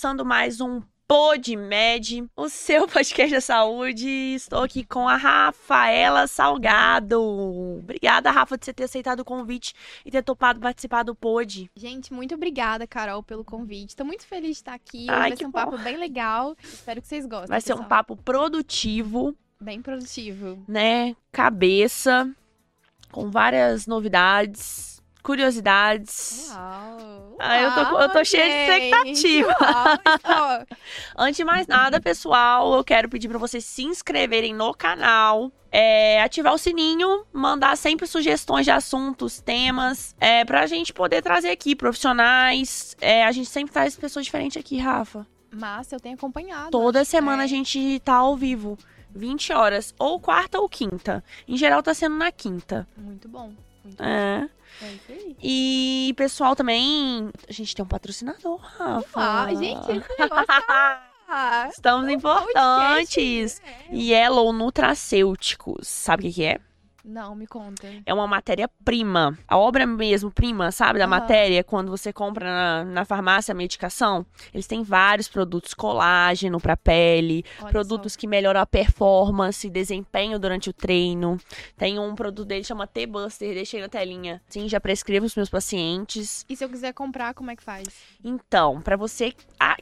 começando 0.00 0.24
mais 0.24 0.62
um 0.62 0.80
PodMed, 1.06 2.26
o 2.34 2.48
seu 2.48 2.88
podcast 2.88 3.34
da 3.34 3.40
saúde. 3.42 4.08
Estou 4.08 4.62
aqui 4.62 4.82
com 4.82 5.06
a 5.06 5.14
Rafaela 5.14 6.26
Salgado. 6.26 7.20
Obrigada, 7.80 8.30
Rafa, 8.30 8.56
de 8.56 8.64
você 8.64 8.72
ter 8.72 8.84
aceitado 8.84 9.20
o 9.20 9.24
convite 9.26 9.74
e 10.02 10.10
ter 10.10 10.22
topado 10.22 10.58
participar 10.58 11.02
do 11.02 11.14
Pod. 11.14 11.70
Gente, 11.76 12.14
muito 12.14 12.34
obrigada, 12.34 12.86
Carol, 12.86 13.22
pelo 13.22 13.44
convite. 13.44 13.90
Estou 13.90 14.06
muito 14.06 14.26
feliz 14.26 14.52
de 14.52 14.62
estar 14.62 14.72
aqui. 14.72 15.06
Ai, 15.10 15.28
vai 15.28 15.36
ser 15.36 15.44
um 15.44 15.52
papo 15.52 15.76
bem 15.76 15.98
legal. 15.98 16.56
Espero 16.62 17.02
que 17.02 17.06
vocês 17.06 17.26
gostem. 17.26 17.48
Vai 17.48 17.60
ser 17.60 17.74
um 17.74 17.84
pessoal. 17.84 17.88
papo 17.90 18.16
produtivo, 18.16 19.36
bem 19.60 19.82
produtivo. 19.82 20.64
né? 20.66 21.14
Cabeça, 21.30 22.34
com 23.12 23.30
várias 23.30 23.86
novidades, 23.86 24.99
curiosidades. 25.30 26.48
Uau! 26.50 27.36
Ah, 27.38 27.58
eu 27.62 27.72
tô- 27.72 27.98
eu 28.00 28.08
tô 28.10 28.24
cheia 28.24 28.44
de 28.44 28.84
expectativa. 28.84 29.56
Uau, 29.60 30.66
Antes 31.16 31.36
de 31.36 31.44
mais 31.44 31.66
nada, 31.66 32.00
pessoal, 32.00 32.74
eu 32.74 32.84
quero 32.84 33.08
pedir 33.08 33.28
pra 33.28 33.38
vocês 33.38 33.64
se 33.64 33.82
inscreverem 33.84 34.52
no 34.52 34.74
canal, 34.74 35.50
é, 35.72 36.20
ativar 36.22 36.52
o 36.52 36.58
sininho, 36.58 37.24
mandar 37.32 37.76
sempre 37.76 38.06
sugestões 38.06 38.64
de 38.64 38.70
assuntos, 38.72 39.40
temas, 39.40 40.14
é, 40.20 40.44
pra 40.44 40.66
gente 40.66 40.92
poder 40.92 41.22
trazer 41.22 41.50
aqui 41.50 41.74
profissionais. 41.76 42.96
É, 43.00 43.24
a 43.24 43.32
gente 43.32 43.48
sempre 43.48 43.72
traz 43.72 43.96
pessoas 43.96 44.24
diferentes 44.24 44.56
aqui, 44.56 44.78
Rafa. 44.78 45.26
Massa, 45.52 45.96
eu 45.96 46.00
tenho 46.00 46.14
acompanhado. 46.14 46.70
Toda 46.70 47.04
semana 47.04 47.42
é, 47.42 47.44
a 47.44 47.48
gente 47.48 48.00
tá 48.00 48.14
ao 48.14 48.36
vivo. 48.36 48.76
20 49.12 49.52
horas, 49.52 49.92
ou 49.98 50.20
quarta 50.20 50.60
ou 50.60 50.68
quinta. 50.68 51.24
Em 51.48 51.56
geral 51.56 51.82
tá 51.82 51.92
sendo 51.92 52.16
na 52.16 52.30
quinta. 52.30 52.86
Muito 52.96 53.28
bom. 53.28 53.52
Muito 53.90 54.02
É. 54.02 54.40
bom. 54.40 54.48
É 54.82 54.92
isso 54.92 55.12
aí. 55.12 55.36
E 55.42 56.14
pessoal 56.16 56.56
também, 56.56 57.30
a 57.48 57.52
gente 57.52 57.74
tem 57.74 57.84
um 57.84 57.88
patrocinador, 57.88 58.58
Rafa. 58.62 59.20
Ah, 59.20 59.54
gente, 59.54 59.90
esse 59.90 60.08
negócio 60.18 60.46
tá... 60.66 61.06
Estamos 61.72 62.10
importantes. 62.10 63.60
É. 63.64 63.94
Yellow 63.94 64.52
Nutracêuticos. 64.52 65.86
Sabe 65.86 66.24
o 66.24 66.26
que, 66.28 66.34
que 66.34 66.44
é? 66.44 66.58
Não, 67.04 67.34
me 67.34 67.46
conta. 67.46 67.88
É 68.04 68.12
uma 68.12 68.26
matéria-prima. 68.26 69.38
A 69.48 69.56
obra 69.56 69.86
mesmo, 69.86 70.30
prima, 70.30 70.70
sabe? 70.70 70.98
Da 70.98 71.04
Aham. 71.06 71.10
matéria, 71.10 71.64
quando 71.64 71.90
você 71.90 72.12
compra 72.12 72.44
na, 72.46 72.84
na 72.84 73.04
farmácia 73.04 73.52
a 73.52 73.54
medicação. 73.54 74.24
Eles 74.52 74.66
têm 74.66 74.82
vários 74.82 75.28
produtos, 75.28 75.74
colágeno 75.74 76.60
pra 76.60 76.76
pele, 76.76 77.44
Olha 77.60 77.70
produtos 77.70 78.16
que 78.16 78.26
melhoram 78.26 78.60
a 78.60 78.66
performance, 78.66 79.68
desempenho 79.70 80.38
durante 80.38 80.68
o 80.70 80.72
treino. 80.72 81.38
Tem 81.76 81.98
um 81.98 82.14
produto 82.14 82.48
dele 82.48 82.60
que 82.62 82.66
chama 82.66 82.86
T-Buster, 82.86 83.54
deixei 83.54 83.80
na 83.80 83.88
telinha. 83.88 84.42
Sim, 84.48 84.68
já 84.68 84.80
prescrevo 84.80 85.26
os 85.26 85.34
meus 85.34 85.48
pacientes. 85.48 86.40
só. 86.40 86.44
E 86.48 86.56
se 86.56 86.64
eu 86.64 86.68
quiser 86.68 86.92
comprar, 86.92 87.34
como 87.34 87.50
é 87.50 87.56
que 87.56 87.62
faz? 87.62 87.86
Então, 88.22 88.80
pra 88.82 88.96
você 88.96 89.32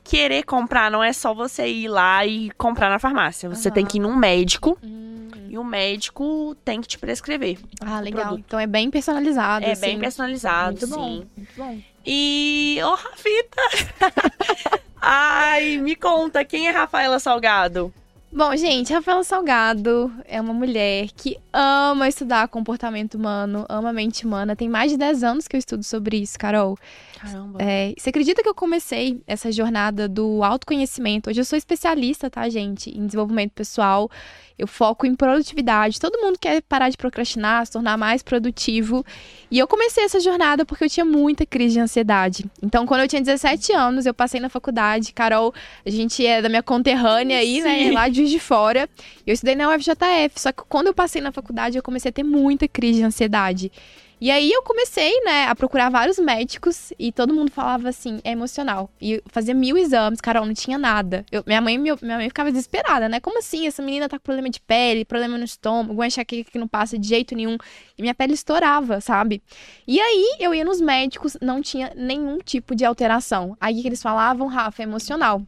querer 0.04 0.44
comprar, 0.44 0.90
não 0.90 1.02
é 1.02 1.12
só 1.12 1.34
você 1.34 1.66
ir 1.68 1.88
lá 1.88 2.24
e 2.24 2.50
comprar 2.52 2.88
na 2.88 2.98
farmácia. 2.98 3.48
Você 3.48 3.68
Aham. 3.68 3.74
tem 3.74 3.86
que 3.86 3.98
ir 3.98 4.00
num 4.00 4.16
médico 4.16 4.78
Hum. 4.82 5.28
e 5.48 5.58
o 5.58 5.64
médico 5.64 6.54
tem 6.64 6.80
que 6.80 6.88
te 6.88 6.98
prescrever. 7.08 7.56
Ah, 7.80 8.00
legal. 8.00 8.26
produto. 8.26 8.44
Então 8.46 8.60
é 8.60 8.66
bem 8.66 8.90
personalizado. 8.90 9.64
É 9.64 9.72
assim. 9.72 9.80
bem 9.80 9.98
personalizado, 9.98 10.86
Muito 10.86 10.86
bom. 10.88 11.08
sim. 11.08 11.26
Muito 11.34 11.54
bom. 11.56 11.80
E, 12.04 12.78
ô 12.84 12.94
Rafita! 12.94 14.80
Ai, 15.00 15.78
me 15.78 15.96
conta, 15.96 16.44
quem 16.44 16.68
é 16.68 16.70
Rafaela 16.70 17.18
Salgado? 17.18 17.92
Bom, 18.30 18.54
gente, 18.54 18.92
Rafaela 18.92 19.24
Salgado 19.24 20.12
é 20.26 20.38
uma 20.38 20.52
mulher 20.52 21.08
que 21.16 21.38
ama 21.50 22.08
estudar 22.08 22.46
comportamento 22.48 23.14
humano, 23.14 23.64
ama 23.70 23.88
a 23.88 23.92
mente 23.92 24.26
humana. 24.26 24.54
Tem 24.54 24.68
mais 24.68 24.92
de 24.92 24.98
10 24.98 25.24
anos 25.24 25.48
que 25.48 25.56
eu 25.56 25.58
estudo 25.58 25.82
sobre 25.82 26.18
isso, 26.18 26.38
Carol. 26.38 26.76
Caramba. 27.18 27.58
É, 27.60 27.94
você 27.96 28.10
acredita 28.10 28.42
que 28.42 28.48
eu 28.48 28.54
comecei 28.54 29.20
essa 29.26 29.50
jornada 29.50 30.06
do 30.06 30.44
autoconhecimento? 30.44 31.30
Hoje 31.30 31.40
eu 31.40 31.44
sou 31.44 31.56
especialista, 31.56 32.28
tá, 32.28 32.48
gente, 32.48 32.90
em 32.90 33.06
desenvolvimento 33.06 33.52
pessoal. 33.52 34.10
Eu 34.58 34.66
foco 34.66 35.06
em 35.06 35.14
produtividade. 35.14 36.00
Todo 36.00 36.20
mundo 36.20 36.36
quer 36.38 36.60
parar 36.62 36.90
de 36.90 36.96
procrastinar, 36.96 37.64
se 37.64 37.72
tornar 37.72 37.96
mais 37.96 38.24
produtivo. 38.24 39.06
E 39.50 39.58
eu 39.58 39.68
comecei 39.68 40.04
essa 40.04 40.18
jornada 40.18 40.66
porque 40.66 40.84
eu 40.84 40.90
tinha 40.90 41.04
muita 41.06 41.46
crise 41.46 41.74
de 41.74 41.80
ansiedade. 41.80 42.44
Então, 42.60 42.84
quando 42.84 43.02
eu 43.02 43.08
tinha 43.08 43.22
17 43.22 43.72
anos, 43.72 44.04
eu 44.04 44.12
passei 44.12 44.40
na 44.40 44.48
faculdade. 44.48 45.12
Carol, 45.12 45.54
a 45.86 45.90
gente 45.90 46.26
é 46.26 46.42
da 46.42 46.48
minha 46.48 46.62
conterrânea 46.62 47.38
aí, 47.38 47.62
né? 47.62 47.84
Sim. 47.84 47.90
Lá 47.92 48.08
de 48.08 48.17
Juiz 48.18 48.30
de 48.30 48.38
Fora. 48.40 48.88
Eu 49.26 49.32
estudei 49.34 49.54
na 49.54 49.68
UFJF. 49.74 50.40
Só 50.40 50.52
que 50.52 50.62
quando 50.68 50.88
eu 50.88 50.94
passei 50.94 51.22
na 51.22 51.32
faculdade, 51.32 51.76
eu 51.76 51.82
comecei 51.82 52.08
a 52.10 52.12
ter 52.12 52.22
muita 52.24 52.66
crise 52.68 52.98
de 52.98 53.04
ansiedade. 53.04 53.72
E 54.20 54.32
aí 54.32 54.50
eu 54.50 54.62
comecei, 54.64 55.20
né, 55.20 55.44
a 55.46 55.54
procurar 55.54 55.88
vários 55.90 56.18
médicos 56.18 56.92
e 56.98 57.12
todo 57.12 57.32
mundo 57.32 57.52
falava 57.52 57.88
assim, 57.88 58.18
é 58.24 58.32
emocional. 58.32 58.90
E 59.00 59.22
fazia 59.26 59.54
mil 59.54 59.78
exames, 59.78 60.20
Carol, 60.20 60.44
não 60.44 60.54
tinha 60.54 60.76
nada. 60.76 61.24
Eu- 61.30 61.44
minha, 61.46 61.60
mãe, 61.60 61.78
meu- 61.78 61.96
minha 62.02 62.16
mãe 62.16 62.28
ficava 62.28 62.50
desesperada, 62.50 63.08
né? 63.08 63.20
Como 63.20 63.38
assim? 63.38 63.68
Essa 63.68 63.80
menina 63.80 64.08
tá 64.08 64.18
com 64.18 64.24
problema 64.24 64.50
de 64.50 64.60
pele, 64.60 65.04
problema 65.04 65.38
no 65.38 65.44
estômago, 65.44 66.02
enxaqueca 66.02 66.50
que 66.50 66.58
não 66.58 66.66
passa 66.66 66.98
de 66.98 67.06
jeito 67.06 67.32
nenhum. 67.36 67.56
E 67.96 68.02
minha 68.02 68.12
pele 68.14 68.34
estourava, 68.34 69.00
sabe? 69.00 69.40
E 69.86 70.00
aí 70.00 70.36
eu 70.40 70.52
ia 70.52 70.64
nos 70.64 70.80
médicos, 70.80 71.36
não 71.40 71.62
tinha 71.62 71.92
nenhum 71.94 72.38
tipo 72.38 72.74
de 72.74 72.84
alteração. 72.84 73.56
Aí 73.60 73.80
que 73.80 73.86
eles 73.86 74.02
falavam, 74.02 74.48
Rafa, 74.48 74.82
é 74.82 74.84
emocional. 74.84 75.42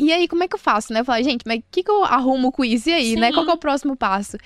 E 0.00 0.12
aí, 0.12 0.26
como 0.26 0.42
é 0.42 0.48
que 0.48 0.54
eu 0.54 0.58
faço, 0.58 0.92
né? 0.92 1.00
Eu 1.00 1.04
falei, 1.04 1.22
gente, 1.22 1.42
mas 1.46 1.58
o 1.58 1.64
que, 1.70 1.82
que 1.82 1.90
eu 1.90 2.04
arrumo 2.04 2.50
com 2.50 2.64
isso? 2.64 2.88
E 2.88 2.92
aí, 2.92 3.16
né? 3.16 3.28
Sim. 3.28 3.34
Qual 3.34 3.44
que 3.44 3.50
é 3.50 3.54
o 3.54 3.58
próximo 3.58 3.94
passo? 3.96 4.38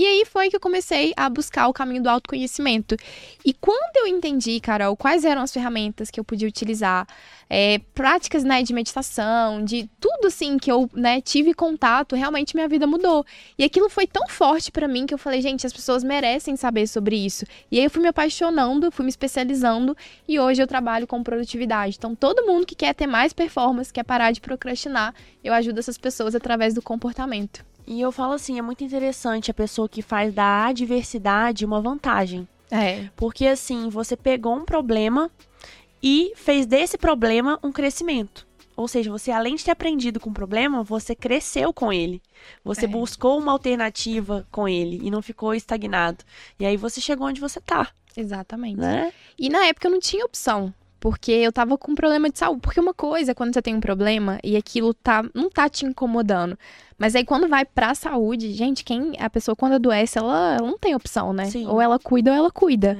E 0.00 0.06
aí 0.06 0.24
foi 0.24 0.48
que 0.48 0.56
eu 0.56 0.60
comecei 0.60 1.12
a 1.14 1.28
buscar 1.28 1.68
o 1.68 1.74
caminho 1.74 2.02
do 2.02 2.08
autoconhecimento. 2.08 2.96
E 3.44 3.52
quando 3.52 3.96
eu 3.96 4.06
entendi, 4.06 4.58
Carol, 4.58 4.96
quais 4.96 5.26
eram 5.26 5.42
as 5.42 5.52
ferramentas 5.52 6.10
que 6.10 6.18
eu 6.18 6.24
podia 6.24 6.48
utilizar, 6.48 7.06
é, 7.50 7.78
práticas 7.94 8.42
né, 8.42 8.62
de 8.62 8.72
meditação, 8.72 9.62
de 9.62 9.90
tudo 10.00 10.28
assim 10.28 10.56
que 10.56 10.72
eu 10.72 10.88
né, 10.94 11.20
tive 11.20 11.52
contato, 11.52 12.16
realmente 12.16 12.56
minha 12.56 12.66
vida 12.66 12.86
mudou. 12.86 13.26
E 13.58 13.62
aquilo 13.62 13.90
foi 13.90 14.06
tão 14.06 14.26
forte 14.26 14.72
pra 14.72 14.88
mim 14.88 15.04
que 15.04 15.12
eu 15.12 15.18
falei, 15.18 15.42
gente, 15.42 15.66
as 15.66 15.72
pessoas 15.72 16.02
merecem 16.02 16.56
saber 16.56 16.86
sobre 16.86 17.16
isso. 17.16 17.44
E 17.70 17.78
aí 17.78 17.84
eu 17.84 17.90
fui 17.90 18.00
me 18.00 18.08
apaixonando, 18.08 18.90
fui 18.90 19.04
me 19.04 19.10
especializando 19.10 19.94
e 20.26 20.40
hoje 20.40 20.62
eu 20.62 20.66
trabalho 20.66 21.06
com 21.06 21.22
produtividade. 21.22 21.96
Então 21.98 22.14
todo 22.14 22.46
mundo 22.46 22.64
que 22.64 22.74
quer 22.74 22.94
ter 22.94 23.06
mais 23.06 23.34
performance, 23.34 23.92
quer 23.92 24.04
parar 24.04 24.32
de 24.32 24.40
procrastinar, 24.40 25.14
eu 25.44 25.52
ajudo 25.52 25.78
essas 25.78 25.98
pessoas 25.98 26.34
através 26.34 26.72
do 26.72 26.80
comportamento. 26.80 27.68
E 27.90 28.00
eu 28.00 28.12
falo 28.12 28.34
assim, 28.34 28.56
é 28.56 28.62
muito 28.62 28.84
interessante 28.84 29.50
a 29.50 29.54
pessoa 29.54 29.88
que 29.88 30.00
faz 30.00 30.32
da 30.32 30.66
adversidade 30.66 31.64
uma 31.64 31.80
vantagem. 31.80 32.46
É, 32.70 33.08
Porque 33.16 33.48
assim, 33.48 33.88
você 33.88 34.16
pegou 34.16 34.54
um 34.54 34.64
problema 34.64 35.28
e 36.00 36.32
fez 36.36 36.66
desse 36.66 36.96
problema 36.96 37.58
um 37.64 37.72
crescimento. 37.72 38.46
Ou 38.76 38.86
seja, 38.86 39.10
você 39.10 39.32
além 39.32 39.56
de 39.56 39.64
ter 39.64 39.72
aprendido 39.72 40.20
com 40.20 40.30
o 40.30 40.32
problema, 40.32 40.84
você 40.84 41.16
cresceu 41.16 41.72
com 41.72 41.92
ele. 41.92 42.22
Você 42.64 42.84
É. 42.84 42.88
buscou 42.88 43.36
uma 43.36 43.50
alternativa 43.50 44.46
com 44.52 44.68
ele 44.68 45.00
e 45.02 45.10
não 45.10 45.20
ficou 45.20 45.52
estagnado. 45.52 46.24
E 46.60 46.64
aí 46.64 46.76
você 46.76 47.00
chegou 47.00 47.26
onde 47.26 47.40
você 47.40 47.60
tá, 47.60 47.88
exatamente. 48.16 48.78
né? 48.78 49.12
E 49.36 49.48
na 49.48 49.66
época 49.66 49.88
eu 49.88 49.92
não 49.92 49.98
tinha 49.98 50.24
opção. 50.24 50.72
Porque 51.00 51.32
eu 51.32 51.50
tava 51.50 51.78
com 51.78 51.94
problema 51.94 52.28
de 52.28 52.38
saúde. 52.38 52.60
Porque 52.60 52.78
uma 52.78 52.92
coisa 52.92 53.32
é 53.32 53.34
quando 53.34 53.54
você 53.54 53.62
tem 53.62 53.74
um 53.74 53.80
problema 53.80 54.38
e 54.44 54.56
aquilo 54.56 54.92
tá, 54.92 55.24
não 55.34 55.48
tá 55.48 55.68
te 55.68 55.86
incomodando. 55.86 56.58
Mas 56.98 57.16
aí 57.16 57.24
quando 57.24 57.48
vai 57.48 57.64
pra 57.64 57.94
saúde, 57.94 58.52
gente, 58.52 58.84
quem 58.84 59.14
a 59.18 59.30
pessoa 59.30 59.56
quando 59.56 59.72
adoece, 59.72 60.18
ela, 60.18 60.56
ela 60.56 60.66
não 60.66 60.78
tem 60.78 60.94
opção, 60.94 61.32
né? 61.32 61.46
Sim. 61.46 61.66
Ou 61.66 61.80
ela 61.80 61.98
cuida 61.98 62.30
ou 62.30 62.36
ela 62.36 62.50
cuida. 62.50 62.98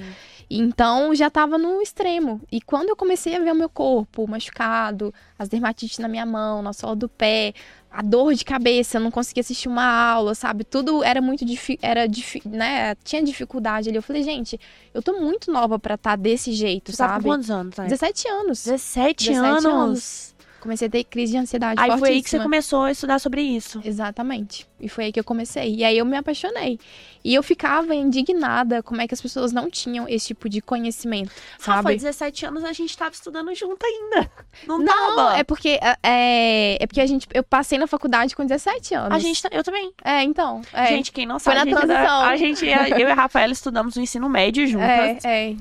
Então 0.50 1.14
já 1.14 1.30
tava 1.30 1.56
no 1.56 1.80
extremo. 1.80 2.40
E 2.50 2.60
quando 2.60 2.88
eu 2.88 2.96
comecei 2.96 3.36
a 3.36 3.38
ver 3.38 3.52
o 3.52 3.54
meu 3.54 3.68
corpo 3.68 4.26
machucado, 4.26 5.14
as 5.38 5.48
dermatites 5.48 5.98
na 5.98 6.08
minha 6.08 6.26
mão, 6.26 6.60
na 6.60 6.72
sola 6.72 6.96
do 6.96 7.08
pé, 7.08 7.54
a 7.90 8.02
dor 8.02 8.34
de 8.34 8.44
cabeça, 8.44 8.96
eu 8.98 9.00
não 9.00 9.10
conseguia 9.12 9.42
assistir 9.42 9.68
uma 9.68 9.84
aula, 9.84 10.34
sabe? 10.34 10.64
Tudo 10.64 11.04
era 11.04 11.20
muito 11.20 11.44
difícil, 11.44 11.78
era 11.82 12.06
difi- 12.08 12.42
né? 12.44 12.94
Tinha 13.04 13.22
dificuldade 13.22 13.88
ali. 13.88 13.96
Eu 13.98 14.02
falei, 14.02 14.22
gente, 14.24 14.58
eu 14.92 15.00
tô 15.02 15.20
muito 15.20 15.52
nova 15.52 15.78
pra 15.78 15.94
estar 15.94 16.16
desse 16.16 16.52
jeito, 16.52 16.90
Você 16.90 16.96
sabe? 16.98 17.22
com 17.24 17.30
quantos 17.30 17.50
anos, 17.50 17.76
né? 17.76 17.84
17 17.84 18.28
anos. 18.28 18.64
17, 18.64 19.26
17 19.30 19.46
anos. 19.48 19.64
anos. 19.66 20.34
Comecei 20.60 20.88
a 20.88 20.90
ter 20.90 21.04
crise 21.04 21.32
de 21.32 21.38
ansiedade 21.38 21.80
Aí 21.80 21.98
foi 21.98 22.10
aí 22.10 22.22
que 22.22 22.28
você 22.28 22.38
começou 22.38 22.82
a 22.82 22.90
estudar 22.90 23.18
sobre 23.18 23.40
isso. 23.42 23.80
Exatamente. 23.84 24.66
E 24.78 24.88
foi 24.88 25.04
aí 25.04 25.12
que 25.12 25.18
eu 25.18 25.24
comecei. 25.24 25.74
E 25.74 25.84
aí 25.84 25.96
eu 25.96 26.04
me 26.04 26.16
apaixonei. 26.16 26.78
E 27.24 27.34
eu 27.34 27.42
ficava 27.42 27.94
indignada 27.94 28.82
como 28.82 29.00
é 29.00 29.08
que 29.08 29.14
as 29.14 29.20
pessoas 29.20 29.52
não 29.52 29.70
tinham 29.70 30.08
esse 30.08 30.28
tipo 30.28 30.48
de 30.48 30.60
conhecimento, 30.60 31.30
Rafa, 31.60 31.82
sabe? 31.82 31.96
17 31.96 32.46
anos 32.46 32.64
a 32.64 32.72
gente 32.72 32.96
tava 32.96 33.12
estudando 33.12 33.54
junto 33.54 33.84
ainda. 33.84 34.30
Não, 34.66 34.78
Não, 34.78 35.16
tava. 35.16 35.38
é 35.38 35.44
porque 35.44 35.78
é, 36.02 36.78
é 36.80 36.86
porque 36.86 37.00
a 37.00 37.06
gente 37.06 37.26
eu 37.32 37.42
passei 37.42 37.78
na 37.78 37.86
faculdade 37.86 38.34
com 38.34 38.44
17 38.44 38.94
anos. 38.94 39.12
A 39.12 39.18
gente, 39.18 39.42
eu 39.50 39.62
também. 39.62 39.92
É, 40.04 40.22
então. 40.22 40.62
É, 40.72 40.86
Gente, 40.86 41.12
quem 41.12 41.26
não 41.26 41.38
Foi 41.38 41.54
sabe, 41.54 41.70
na 41.72 41.78
a 41.78 41.80
gente, 41.80 41.88
transição. 41.88 42.20
a 42.22 42.36
gente, 42.36 42.66
eu 42.66 43.08
e 43.08 43.10
a 43.10 43.14
Rafaela 43.14 43.52
estudamos 43.52 43.96
no 43.96 44.02
ensino 44.02 44.28
médio 44.28 44.66
juntas. 44.66 45.24
é, 45.24 45.50
é. 45.50 45.56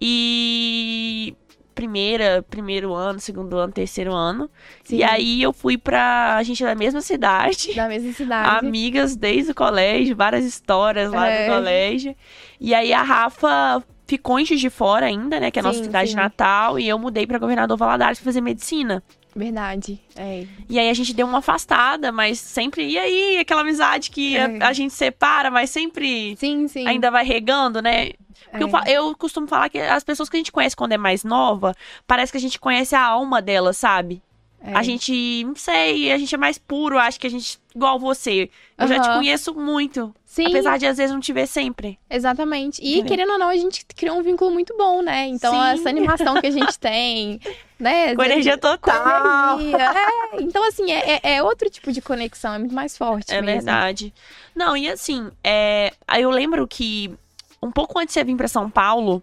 E 0.00 1.36
primeira, 1.80 2.44
primeiro 2.50 2.92
ano, 2.92 3.18
segundo 3.18 3.56
ano, 3.56 3.72
terceiro 3.72 4.12
ano. 4.12 4.50
Sim. 4.84 4.96
E 4.96 5.02
aí 5.02 5.42
eu 5.42 5.50
fui 5.50 5.78
pra. 5.78 6.36
A 6.36 6.42
gente 6.42 6.62
é 6.62 6.66
da 6.66 6.74
mesma 6.74 7.00
cidade. 7.00 7.72
Da 7.74 7.88
mesma 7.88 8.12
cidade. 8.12 8.66
Amigas 8.66 9.16
desde 9.16 9.52
o 9.52 9.54
colégio, 9.54 10.14
várias 10.14 10.44
histórias 10.44 11.10
lá 11.10 11.26
É. 11.26 11.46
do 11.48 11.54
colégio. 11.54 12.14
E 12.60 12.74
aí 12.74 12.92
a 12.92 13.02
Rafa 13.02 13.82
ficou 14.06 14.38
em 14.38 14.44
Juiz 14.44 14.60
de 14.60 14.68
Fora 14.68 15.06
ainda, 15.06 15.40
né? 15.40 15.50
Que 15.50 15.58
é 15.58 15.60
a 15.60 15.62
nossa 15.62 15.78
Sim, 15.78 15.84
cidade 15.84 16.10
sim. 16.10 16.16
natal. 16.16 16.78
E 16.78 16.86
eu 16.86 16.98
mudei 16.98 17.26
pra 17.26 17.38
Governador 17.38 17.78
Valadares 17.78 18.18
pra 18.18 18.26
fazer 18.26 18.42
medicina. 18.42 19.02
Verdade. 19.34 20.00
É. 20.16 20.44
E 20.68 20.78
aí 20.78 20.88
a 20.90 20.94
gente 20.94 21.12
deu 21.14 21.26
uma 21.26 21.38
afastada, 21.38 22.10
mas 22.10 22.38
sempre. 22.40 22.84
E 22.86 22.98
aí, 22.98 23.38
aquela 23.38 23.60
amizade 23.60 24.10
que 24.10 24.36
É. 24.36 24.58
a, 24.62 24.68
a 24.68 24.72
gente 24.72 24.92
separa, 24.92 25.50
mas 25.50 25.70
sempre 25.70 26.36
Sim, 26.36 26.66
sim. 26.68 26.86
ainda 26.86 27.10
vai 27.10 27.24
regando, 27.24 27.80
né? 27.80 28.10
Eu, 28.52 28.66
É. 28.66 28.70
fa- 28.70 28.84
eu 28.88 29.14
costumo 29.16 29.46
falar 29.46 29.68
que 29.68 29.78
as 29.78 30.02
pessoas 30.02 30.28
que 30.28 30.36
a 30.36 30.40
gente 30.40 30.50
conhece 30.50 30.74
quando 30.74 30.92
é 30.92 30.98
mais 30.98 31.22
nova, 31.22 31.74
parece 32.06 32.32
que 32.32 32.38
a 32.38 32.40
gente 32.40 32.58
conhece 32.58 32.94
a 32.96 33.02
alma 33.04 33.40
delas, 33.40 33.76
sabe? 33.76 34.20
É. 34.62 34.74
A 34.74 34.82
gente, 34.82 35.44
não 35.44 35.54
sei, 35.56 36.12
a 36.12 36.18
gente 36.18 36.34
é 36.34 36.38
mais 36.38 36.58
puro, 36.58 36.98
acho 36.98 37.18
que 37.18 37.26
a 37.26 37.30
gente, 37.30 37.58
igual 37.74 37.98
você. 37.98 38.50
Eu 38.76 38.88
já 38.88 38.98
te 39.00 39.08
conheço 39.08 39.54
muito. 39.54 40.14
Sim, 40.32 40.46
Apesar 40.46 40.78
de 40.78 40.86
às 40.86 40.96
vezes 40.96 41.10
não 41.12 41.18
te 41.18 41.32
ver 41.32 41.48
sempre. 41.48 41.98
exatamente. 42.08 42.80
E 42.80 42.92
Entendeu? 43.00 43.04
querendo 43.08 43.32
ou 43.32 43.38
não, 43.40 43.48
a 43.48 43.56
gente 43.56 43.84
criou 43.84 44.16
um 44.16 44.22
vínculo 44.22 44.48
muito 44.52 44.76
bom, 44.76 45.02
né? 45.02 45.26
Então, 45.26 45.52
Sim. 45.52 45.68
essa 45.72 45.88
animação 45.88 46.40
que 46.40 46.46
a 46.46 46.50
gente 46.52 46.78
tem, 46.78 47.40
né? 47.80 48.14
Com 48.14 48.22
energia 48.22 48.56
total. 48.56 49.58
energia. 49.58 49.90
É, 49.90 50.40
então, 50.40 50.64
assim, 50.68 50.88
é, 50.92 51.14
é- 51.16 51.20
é 51.34 51.42
outro 51.42 51.68
tipo 51.68 51.90
de 51.90 52.00
conexão, 52.00 52.54
é 52.54 52.58
muito 52.60 52.72
mais 52.72 52.96
forte 52.96 53.32
É 53.32 53.42
mesmo. 53.42 53.56
verdade. 53.56 54.14
Não, 54.54 54.76
e 54.76 54.88
assim, 54.88 55.32
é, 55.42 55.92
eu 56.16 56.30
lembro 56.30 56.64
que 56.68 57.12
um 57.60 57.72
pouco 57.72 57.98
antes 57.98 58.14
de 58.14 58.20
você 58.20 58.24
vir 58.24 58.36
pra 58.36 58.46
São 58.46 58.70
Paulo, 58.70 59.20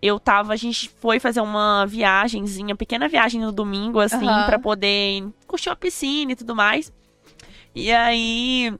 eu 0.00 0.20
tava, 0.20 0.52
a 0.52 0.56
gente 0.56 0.88
foi 1.00 1.18
fazer 1.18 1.40
uma 1.40 1.84
viagenzinha, 1.86 2.76
pequena 2.76 3.08
viagem 3.08 3.40
no 3.40 3.50
domingo, 3.50 3.98
assim, 3.98 4.28
Aham. 4.28 4.46
pra 4.46 4.60
poder 4.60 5.24
curtir 5.48 5.70
uma 5.70 5.74
piscina 5.76 6.30
e 6.30 6.36
tudo 6.36 6.54
mais. 6.54 6.92
E 7.74 7.90
aí 7.92 8.72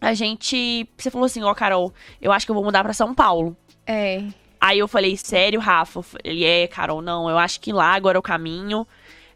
a 0.00 0.14
gente, 0.14 0.88
você 0.96 1.10
falou 1.10 1.26
assim, 1.26 1.42
ó, 1.42 1.52
Carol, 1.54 1.92
eu 2.20 2.32
acho 2.32 2.46
que 2.46 2.50
eu 2.50 2.54
vou 2.54 2.64
mudar 2.64 2.82
pra 2.82 2.92
São 2.92 3.14
Paulo. 3.14 3.56
É. 3.86 4.22
Aí 4.60 4.78
eu 4.78 4.88
falei, 4.88 5.16
sério, 5.16 5.60
Rafa? 5.60 6.02
Ele 6.24 6.44
é, 6.44 6.66
Carol, 6.66 7.00
não, 7.00 7.28
eu 7.28 7.38
acho 7.38 7.60
que 7.60 7.72
lá 7.72 7.94
agora 7.94 8.16
é 8.16 8.20
o 8.20 8.22
caminho. 8.22 8.86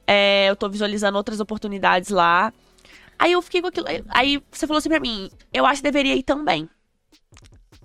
É, 0.06 0.48
eu 0.48 0.56
tô 0.56 0.68
visualizando 0.68 1.16
outras 1.16 1.40
oportunidades 1.40 2.10
lá. 2.10 2.52
Aí 3.18 3.32
eu 3.32 3.42
fiquei 3.42 3.60
com 3.60 3.68
aquilo. 3.68 3.86
Aí 4.08 4.42
você 4.50 4.66
falou 4.66 4.78
assim 4.78 4.88
pra 4.88 5.00
mim, 5.00 5.30
eu 5.52 5.64
acho 5.64 5.80
que 5.80 5.90
deveria 5.90 6.14
ir 6.14 6.22
também. 6.22 6.68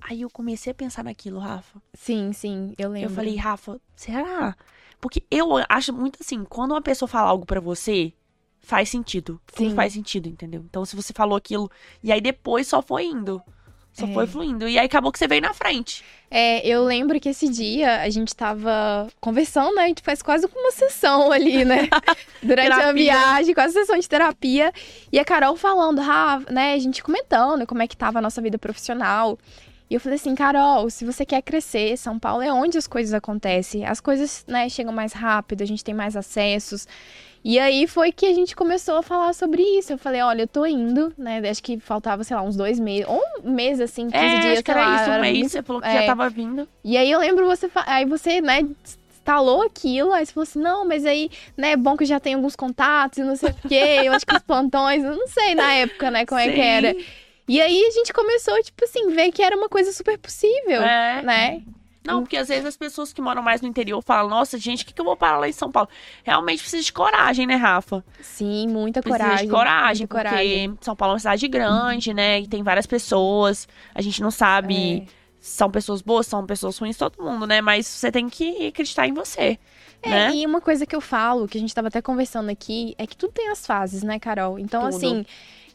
Aí 0.01 0.21
eu 0.21 0.30
comecei 0.30 0.71
a 0.71 0.75
pensar 0.75 1.03
naquilo, 1.03 1.39
Rafa. 1.39 1.81
Sim, 1.94 2.31
sim, 2.33 2.73
eu 2.77 2.89
lembro. 2.89 3.09
Eu 3.09 3.15
falei, 3.15 3.35
Rafa, 3.35 3.80
será? 3.95 4.56
Porque 5.00 5.23
eu 5.30 5.50
acho 5.69 5.94
muito 5.94 6.18
assim, 6.21 6.44
quando 6.44 6.71
uma 6.71 6.81
pessoa 6.81 7.07
fala 7.07 7.30
algo 7.30 7.45
pra 7.45 7.59
você, 7.59 8.13
faz 8.59 8.89
sentido. 8.89 9.39
Tudo 9.54 9.69
Sim. 9.69 9.75
faz 9.75 9.94
sentido, 9.94 10.27
entendeu? 10.27 10.63
Então 10.69 10.83
se 10.86 10.95
você 10.95 11.13
falou 11.13 11.38
aquilo, 11.38 11.69
e 12.04 12.12
aí 12.12 12.21
depois 12.21 12.68
só 12.68 12.81
foi 12.81 13.06
indo. 13.06 13.42
Só 13.94 14.06
É. 14.06 14.13
foi 14.13 14.27
fluindo. 14.27 14.68
E 14.69 14.77
aí 14.77 14.86
acabou 14.86 15.12
que 15.12 15.18
você 15.18 15.27
veio 15.27 15.42
na 15.42 15.56
frente. 15.56 16.04
É, 16.30 16.65
eu 16.68 16.83
lembro 16.83 17.19
que 17.19 17.30
esse 17.30 17.50
dia 17.50 18.01
a 18.01 18.09
gente 18.12 18.36
tava 18.36 19.07
conversando, 19.19 19.74
né? 19.74 19.86
A 19.86 19.88
gente 19.88 20.04
faz 20.04 20.21
quase 20.21 20.45
uma 20.56 20.71
sessão 20.71 21.31
ali, 21.33 21.65
né? 21.65 21.89
Durante 22.44 22.74
a 22.74 22.92
viagem, 22.92 23.56
quase 23.56 23.74
sessão 23.74 23.98
de 23.98 24.07
terapia. 24.07 24.71
E 25.12 25.18
a 25.18 25.25
Carol 25.25 25.56
falando, 25.56 26.00
ah, 26.01 26.39
né? 26.51 26.74
A 26.74 26.77
gente 26.77 27.01
comentando 27.01 27.65
como 27.65 27.81
é 27.81 27.88
que 27.88 27.98
tava 27.98 28.19
a 28.19 28.21
nossa 28.21 28.39
vida 28.39 28.59
profissional. 28.59 29.36
E 29.89 29.95
eu 29.95 30.00
falei 30.00 30.18
assim, 30.18 30.36
Carol, 30.36 30.89
se 30.92 31.04
você 31.04 31.25
quer 31.25 31.42
crescer, 31.42 31.98
São 31.98 32.19
Paulo 32.19 32.44
é 32.44 32.54
onde 32.54 32.77
as 32.77 32.86
coisas 32.86 33.13
acontecem. 33.15 33.83
As 33.83 34.00
coisas, 34.00 34.44
né, 34.48 34.69
chegam 34.69 34.94
mais 34.94 35.13
rápido, 35.13 35.63
a 35.63 35.65
gente 35.65 35.83
tem 35.83 35.95
mais 35.95 36.15
acessos. 36.15 36.86
E 37.43 37.57
aí 37.59 37.87
foi 37.87 38.11
que 38.11 38.25
a 38.25 38.33
gente 38.33 38.55
começou 38.55 38.97
a 38.97 39.03
falar 39.03 39.33
sobre 39.33 39.61
isso. 39.61 39.93
Eu 39.93 39.97
falei, 39.97 40.21
olha, 40.21 40.41
eu 40.43 40.47
tô 40.47 40.65
indo, 40.65 41.13
né? 41.17 41.41
Acho 41.49 41.63
que 41.63 41.79
faltava, 41.79 42.23
sei 42.23 42.35
lá, 42.35 42.41
uns 42.43 42.55
dois 42.55 42.79
meses. 42.79 43.05
Ou 43.07 43.21
um 43.43 43.51
mês, 43.51 43.79
assim, 43.79 44.09
15 44.09 44.17
é, 44.17 44.39
dias, 44.39 44.53
acho 44.53 44.63
que 44.63 44.71
era 44.71 44.85
lá. 44.87 44.95
isso, 45.01 45.11
um 45.11 45.21
mês. 45.21 45.37
muito- 45.39 45.51
Você 45.51 45.63
falou 45.63 45.81
que 45.81 45.87
é. 45.87 45.93
já 46.01 46.05
tava 46.05 46.29
vindo. 46.29 46.67
E 46.83 46.97
aí 46.97 47.09
eu 47.09 47.19
lembro 47.19 47.45
você, 47.45 47.69
aí 47.85 48.05
você, 48.05 48.41
né, 48.41 48.65
instalou 48.83 49.61
aquilo, 49.63 50.11
aí 50.13 50.25
você 50.25 50.33
falou 50.33 50.43
assim, 50.43 50.59
não, 50.59 50.85
mas 50.85 51.05
aí, 51.05 51.29
né, 51.55 51.71
é 51.71 51.77
bom 51.77 51.95
que 51.95 52.03
eu 52.03 52.07
já 52.07 52.19
tenho 52.19 52.37
alguns 52.37 52.55
contatos 52.55 53.19
e 53.19 53.23
não 53.23 53.35
sei 53.35 53.49
o 53.49 53.67
quê, 53.67 54.01
eu 54.05 54.13
acho 54.13 54.25
que 54.25 54.35
os 54.35 54.41
plantões, 54.43 55.03
eu 55.03 55.15
não 55.15 55.27
sei 55.27 55.53
na 55.55 55.71
época, 55.73 56.09
né, 56.11 56.25
como 56.25 56.39
é 56.39 56.47
que 56.49 56.55
Sim. 56.55 56.61
era. 56.61 56.95
E 57.47 57.61
aí 57.61 57.85
a 57.85 57.91
gente 57.91 58.11
começou, 58.11 58.61
tipo 58.61 58.83
assim, 58.83 59.09
ver 59.09 59.31
que 59.31 59.41
era 59.41 59.55
uma 59.55 59.69
coisa 59.69 59.91
super 59.93 60.17
possível, 60.17 60.81
É. 60.81 61.21
né? 61.23 61.61
Não, 62.07 62.21
porque 62.21 62.38
às 62.38 62.48
vezes 62.48 62.65
as 62.65 62.77
pessoas 62.77 63.12
que 63.13 63.21
moram 63.21 63.42
mais 63.44 63.62
no 63.62 63.68
interior 63.68 64.01
falam, 64.01 64.30
nossa, 64.30 64.57
gente, 64.57 64.83
o 64.83 64.86
que, 64.88 64.94
que 64.94 65.01
eu 65.01 65.06
vou 65.06 65.15
parar 65.18 65.38
lá 65.38 65.48
em 65.48 65.51
São 65.51 65.71
Paulo? 65.71 65.89
Realmente 66.24 66.62
precisa 66.62 66.81
de 66.83 66.94
coragem, 66.94 67.45
né, 67.45 67.56
Rafa? 67.56 68.04
Sim, 68.21 68.68
muita 68.68 69.01
Precisa 69.01 69.24
coragem. 69.24 69.45
de 69.48 69.51
coragem, 69.54 70.07
porque 70.07 70.24
coragem. 70.24 70.77
São 70.81 70.95
Paulo 70.95 71.12
é 71.12 71.15
uma 71.15 71.19
cidade 71.19 71.48
grande, 71.48 72.13
né? 72.13 72.39
E 72.42 72.48
tem 72.48 72.63
várias 72.63 72.86
pessoas. 72.86 73.68
A 73.94 74.01
gente 74.01 74.21
não 74.21 74.31
sabe 74.31 75.01
É. 75.04 75.06
se 75.39 75.56
são 75.57 75.69
pessoas 75.69 76.01
boas, 76.01 76.25
se 76.25 76.31
são 76.31 76.45
pessoas 76.45 76.77
ruins, 76.77 76.98
todo 76.98 77.21
mundo, 77.24 77.45
né? 77.45 77.62
Mas 77.62 77.86
você 77.88 78.12
tem 78.12 78.27
que 78.30 78.68
acreditar 78.68 79.07
em 79.07 79.13
você, 79.13 79.57
É, 80.01 80.09
né? 80.09 80.31
e 80.36 80.45
uma 80.45 80.59
coisa 80.62 80.86
que 80.86 80.95
eu 80.95 81.01
falo, 81.01 81.48
que 81.48 81.57
a 81.57 81.62
gente 81.62 81.74
tava 81.74 81.88
até 81.89 82.01
conversando 82.01 82.50
aqui, 82.50 82.95
é 82.98 83.06
que 83.07 83.15
tudo 83.15 83.31
tem 83.33 83.50
as 83.50 83.65
fases, 83.65 84.04
né, 84.04 84.19
Carol? 84.19 84.57
Então, 84.59 84.81
Tudo. 84.83 84.95
assim, 84.95 85.25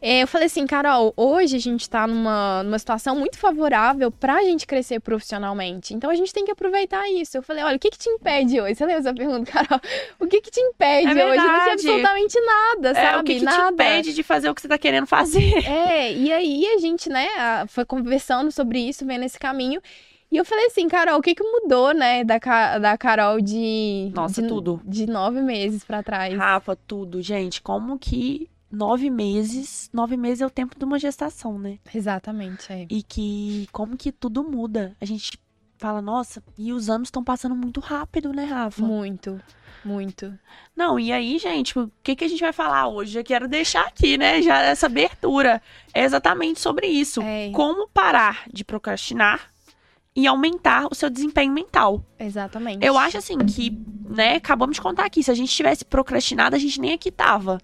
é, 0.02 0.22
eu 0.24 0.26
falei 0.26 0.46
assim, 0.46 0.66
Carol, 0.66 1.14
hoje 1.16 1.54
a 1.56 1.60
gente 1.60 1.88
tá 1.88 2.06
numa, 2.08 2.62
numa 2.64 2.78
situação 2.78 3.14
muito 3.14 3.38
favorável 3.38 4.10
pra 4.10 4.42
gente 4.42 4.66
crescer 4.66 4.98
profissionalmente. 5.00 5.94
Então 5.94 6.10
a 6.10 6.14
gente 6.16 6.32
tem 6.32 6.44
que 6.44 6.50
aproveitar 6.50 7.08
isso. 7.08 7.36
Eu 7.38 7.42
falei, 7.42 7.62
olha, 7.62 7.76
o 7.76 7.78
que 7.78 7.88
que 7.90 7.98
te 7.98 8.08
impede 8.10 8.60
hoje? 8.60 8.74
Você 8.74 8.84
lembra 8.84 9.00
essa 9.00 9.14
pergunta, 9.14 9.44
Carol? 9.52 9.80
O 10.18 10.26
que 10.26 10.40
que 10.40 10.50
te 10.50 10.60
impede 10.60 11.06
É 11.06 11.10
hoje? 11.10 11.18
Não 11.18 11.28
tem 11.28 11.36
verdade. 11.36 11.70
absolutamente 11.70 12.40
nada, 12.40 12.88
É, 12.90 12.94
sabe? 12.94 13.18
o 13.20 13.24
que, 13.24 13.32
que 13.34 13.38
te 13.40 13.44
nada. 13.44 13.70
impede 13.72 14.12
de 14.14 14.22
fazer 14.22 14.50
o 14.50 14.54
que 14.54 14.60
você 14.60 14.68
tá 14.68 14.76
querendo 14.78 15.06
fazer? 15.06 15.64
É, 15.66 16.12
e 16.12 16.32
aí 16.32 16.66
a 16.74 16.78
gente, 16.78 17.08
né, 17.08 17.28
a- 17.38 17.64
foi 17.68 17.84
conversando 17.84 18.50
sobre 18.50 18.80
isso, 18.80 19.06
vendo 19.06 19.24
esse 19.24 19.38
caminho. 19.38 19.80
E 20.30 20.36
eu 20.36 20.44
falei 20.44 20.64
assim, 20.66 20.88
Carol, 20.88 21.18
o 21.18 21.22
que 21.22 21.34
que 21.34 21.42
mudou, 21.44 21.92
né, 21.92 22.24
da, 22.24 22.38
da 22.78 22.96
Carol 22.98 23.40
de... 23.40 24.10
Nossa, 24.14 24.40
de, 24.40 24.48
tudo. 24.48 24.80
De 24.84 25.06
nove 25.06 25.42
meses 25.42 25.84
pra 25.84 26.02
trás. 26.02 26.34
Rafa, 26.36 26.74
tudo. 26.74 27.20
Gente, 27.20 27.60
como 27.60 27.98
que 27.98 28.48
nove 28.72 29.10
meses... 29.10 29.90
Nove 29.92 30.16
meses 30.16 30.40
é 30.40 30.46
o 30.46 30.50
tempo 30.50 30.78
de 30.78 30.84
uma 30.84 30.98
gestação, 30.98 31.58
né? 31.58 31.78
Exatamente, 31.94 32.72
é. 32.72 32.86
E 32.88 33.02
que 33.02 33.68
como 33.70 33.96
que 33.96 34.10
tudo 34.10 34.42
muda. 34.42 34.96
A 35.00 35.04
gente 35.04 35.38
fala, 35.78 36.00
nossa, 36.00 36.42
e 36.56 36.72
os 36.72 36.88
anos 36.88 37.08
estão 37.08 37.24
passando 37.24 37.56
muito 37.56 37.80
rápido, 37.80 38.32
né, 38.32 38.44
Rafa? 38.44 38.80
Muito, 38.80 39.40
muito. 39.84 40.32
Não, 40.76 40.98
e 40.98 41.12
aí, 41.12 41.38
gente, 41.38 41.76
o 41.76 41.90
que, 42.02 42.14
que 42.14 42.24
a 42.24 42.28
gente 42.28 42.40
vai 42.40 42.52
falar 42.52 42.86
hoje? 42.86 43.18
Eu 43.18 43.24
quero 43.24 43.48
deixar 43.48 43.86
aqui, 43.86 44.16
né, 44.16 44.40
já 44.40 44.60
essa 44.60 44.86
abertura. 44.86 45.60
É 45.92 46.04
exatamente 46.04 46.60
sobre 46.60 46.86
isso. 46.86 47.20
É. 47.20 47.50
Como 47.50 47.88
parar 47.88 48.44
de 48.52 48.64
procrastinar 48.64 49.51
e 50.14 50.26
aumentar 50.26 50.86
o 50.90 50.94
seu 50.94 51.08
desempenho 51.08 51.52
mental. 51.52 52.04
Exatamente. 52.18 52.84
Eu 52.84 52.98
acho 52.98 53.16
assim 53.16 53.38
que, 53.38 53.76
né, 54.08 54.36
acabamos 54.36 54.76
de 54.76 54.82
contar 54.82 55.06
aqui, 55.06 55.22
se 55.22 55.30
a 55.30 55.34
gente 55.34 55.54
tivesse 55.54 55.84
procrastinado, 55.84 56.54
a 56.54 56.58
gente 56.58 56.80
nem 56.80 56.92
aqui 56.92 57.10
tava. 57.10 57.58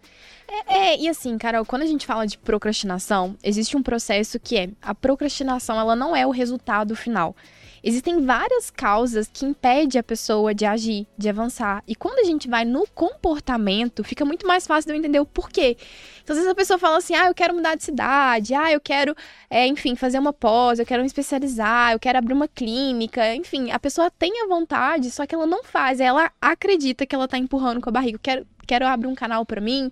É, 0.66 0.96
e 0.98 1.08
assim, 1.08 1.36
Carol, 1.36 1.64
quando 1.64 1.82
a 1.82 1.86
gente 1.86 2.06
fala 2.06 2.26
de 2.26 2.38
procrastinação, 2.38 3.36
existe 3.42 3.76
um 3.76 3.82
processo 3.82 4.40
que 4.40 4.56
é 4.56 4.70
a 4.80 4.94
procrastinação, 4.94 5.78
ela 5.78 5.94
não 5.94 6.16
é 6.16 6.26
o 6.26 6.30
resultado 6.30 6.96
final. 6.96 7.36
Existem 7.82 8.24
várias 8.24 8.70
causas 8.70 9.30
que 9.32 9.44
impedem 9.44 9.98
a 9.98 10.02
pessoa 10.02 10.54
de 10.54 10.64
agir, 10.64 11.06
de 11.16 11.28
avançar. 11.28 11.82
E 11.86 11.94
quando 11.94 12.18
a 12.18 12.24
gente 12.24 12.48
vai 12.48 12.64
no 12.64 12.86
comportamento, 12.94 14.02
fica 14.02 14.24
muito 14.24 14.46
mais 14.46 14.66
fácil 14.66 14.88
de 14.88 14.94
eu 14.94 14.98
entender 14.98 15.20
o 15.20 15.26
porquê. 15.26 15.76
Então, 16.22 16.34
às 16.34 16.38
vezes 16.38 16.50
a 16.50 16.54
pessoa 16.54 16.78
fala 16.78 16.98
assim: 16.98 17.14
ah, 17.14 17.26
eu 17.26 17.34
quero 17.34 17.54
mudar 17.54 17.74
de 17.74 17.84
cidade, 17.84 18.54
ah, 18.54 18.72
eu 18.72 18.80
quero, 18.80 19.14
é, 19.48 19.66
enfim, 19.66 19.94
fazer 19.94 20.18
uma 20.18 20.32
pós, 20.32 20.78
eu 20.78 20.86
quero 20.86 21.02
me 21.02 21.06
especializar, 21.06 21.92
eu 21.92 21.98
quero 21.98 22.18
abrir 22.18 22.34
uma 22.34 22.48
clínica. 22.48 23.34
Enfim, 23.34 23.70
a 23.70 23.78
pessoa 23.78 24.10
tem 24.10 24.42
a 24.42 24.46
vontade, 24.46 25.10
só 25.10 25.26
que 25.26 25.34
ela 25.34 25.46
não 25.46 25.62
faz. 25.64 26.00
Ela 26.00 26.30
acredita 26.40 27.06
que 27.06 27.14
ela 27.14 27.28
tá 27.28 27.38
empurrando 27.38 27.80
com 27.80 27.88
a 27.88 27.92
barriga. 27.92 28.16
Eu 28.16 28.20
quero, 28.20 28.46
quero 28.66 28.86
abrir 28.86 29.08
um 29.08 29.14
canal 29.14 29.46
pra 29.46 29.60
mim. 29.60 29.90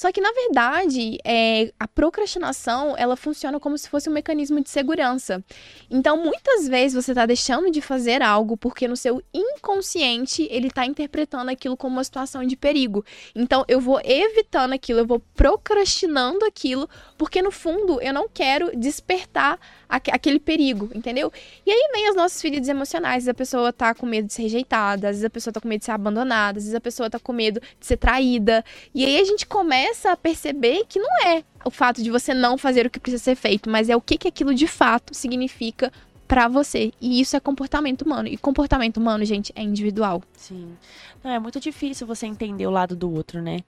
Só 0.00 0.10
que, 0.10 0.18
na 0.22 0.32
verdade, 0.32 1.18
é, 1.22 1.74
a 1.78 1.86
procrastinação, 1.86 2.94
ela 2.96 3.16
funciona 3.16 3.60
como 3.60 3.76
se 3.76 3.86
fosse 3.86 4.08
um 4.08 4.12
mecanismo 4.14 4.58
de 4.58 4.70
segurança. 4.70 5.44
Então, 5.90 6.16
muitas 6.16 6.66
vezes 6.66 7.04
você 7.04 7.10
está 7.10 7.26
deixando 7.26 7.70
de 7.70 7.82
fazer 7.82 8.22
algo 8.22 8.56
porque 8.56 8.88
no 8.88 8.96
seu 8.96 9.22
inconsciente 9.30 10.48
ele 10.50 10.68
está 10.68 10.86
interpretando 10.86 11.50
aquilo 11.50 11.76
como 11.76 11.96
uma 11.96 12.02
situação 12.02 12.42
de 12.46 12.56
perigo. 12.56 13.04
Então, 13.34 13.62
eu 13.68 13.78
vou 13.78 14.00
evitando 14.02 14.72
aquilo, 14.72 15.00
eu 15.00 15.06
vou 15.06 15.20
procrastinando 15.34 16.46
aquilo, 16.46 16.88
porque 17.18 17.42
no 17.42 17.50
fundo 17.50 18.00
eu 18.00 18.14
não 18.14 18.26
quero 18.26 18.74
despertar 18.74 19.60
aquele 19.90 20.38
perigo, 20.38 20.88
entendeu? 20.94 21.32
E 21.66 21.70
aí 21.70 21.90
vem 21.92 22.08
as 22.08 22.14
nossas 22.14 22.40
feridas 22.40 22.68
emocionais. 22.68 23.16
Às 23.16 23.24
vezes 23.24 23.28
a 23.28 23.34
pessoa 23.34 23.72
tá 23.72 23.94
com 23.94 24.06
medo 24.06 24.28
de 24.28 24.32
ser 24.32 24.42
rejeitada, 24.42 25.08
às 25.08 25.16
vezes 25.16 25.24
a 25.24 25.30
pessoa 25.30 25.52
tá 25.52 25.60
com 25.60 25.68
medo 25.68 25.80
de 25.80 25.86
ser 25.86 25.92
abandonada, 25.92 26.58
às 26.58 26.64
vezes 26.64 26.74
a 26.74 26.80
pessoa 26.80 27.10
tá 27.10 27.18
com 27.18 27.32
medo 27.32 27.60
de 27.78 27.86
ser 27.86 27.96
traída. 27.96 28.64
E 28.94 29.04
aí 29.04 29.18
a 29.18 29.24
gente 29.24 29.46
começa 29.46 30.12
a 30.12 30.16
perceber 30.16 30.84
que 30.88 30.98
não 30.98 31.26
é 31.26 31.42
o 31.64 31.70
fato 31.70 32.02
de 32.02 32.10
você 32.10 32.32
não 32.32 32.56
fazer 32.56 32.86
o 32.86 32.90
que 32.90 33.00
precisa 33.00 33.22
ser 33.22 33.34
feito, 33.34 33.68
mas 33.68 33.88
é 33.88 33.96
o 33.96 34.00
que, 34.00 34.16
que 34.16 34.28
aquilo 34.28 34.54
de 34.54 34.66
fato 34.66 35.14
significa 35.14 35.92
pra 36.30 36.46
você. 36.46 36.92
E 37.00 37.20
isso 37.20 37.36
é 37.36 37.40
comportamento 37.40 38.02
humano. 38.02 38.28
E 38.28 38.36
comportamento 38.36 38.98
humano, 38.98 39.24
gente, 39.24 39.52
é 39.56 39.62
individual. 39.62 40.22
Sim. 40.36 40.76
Não, 41.24 41.32
é 41.32 41.40
muito 41.40 41.58
difícil 41.58 42.06
você 42.06 42.24
entender 42.24 42.66
o 42.68 42.70
lado 42.70 42.94
do 42.94 43.12
outro, 43.12 43.42
né? 43.42 43.58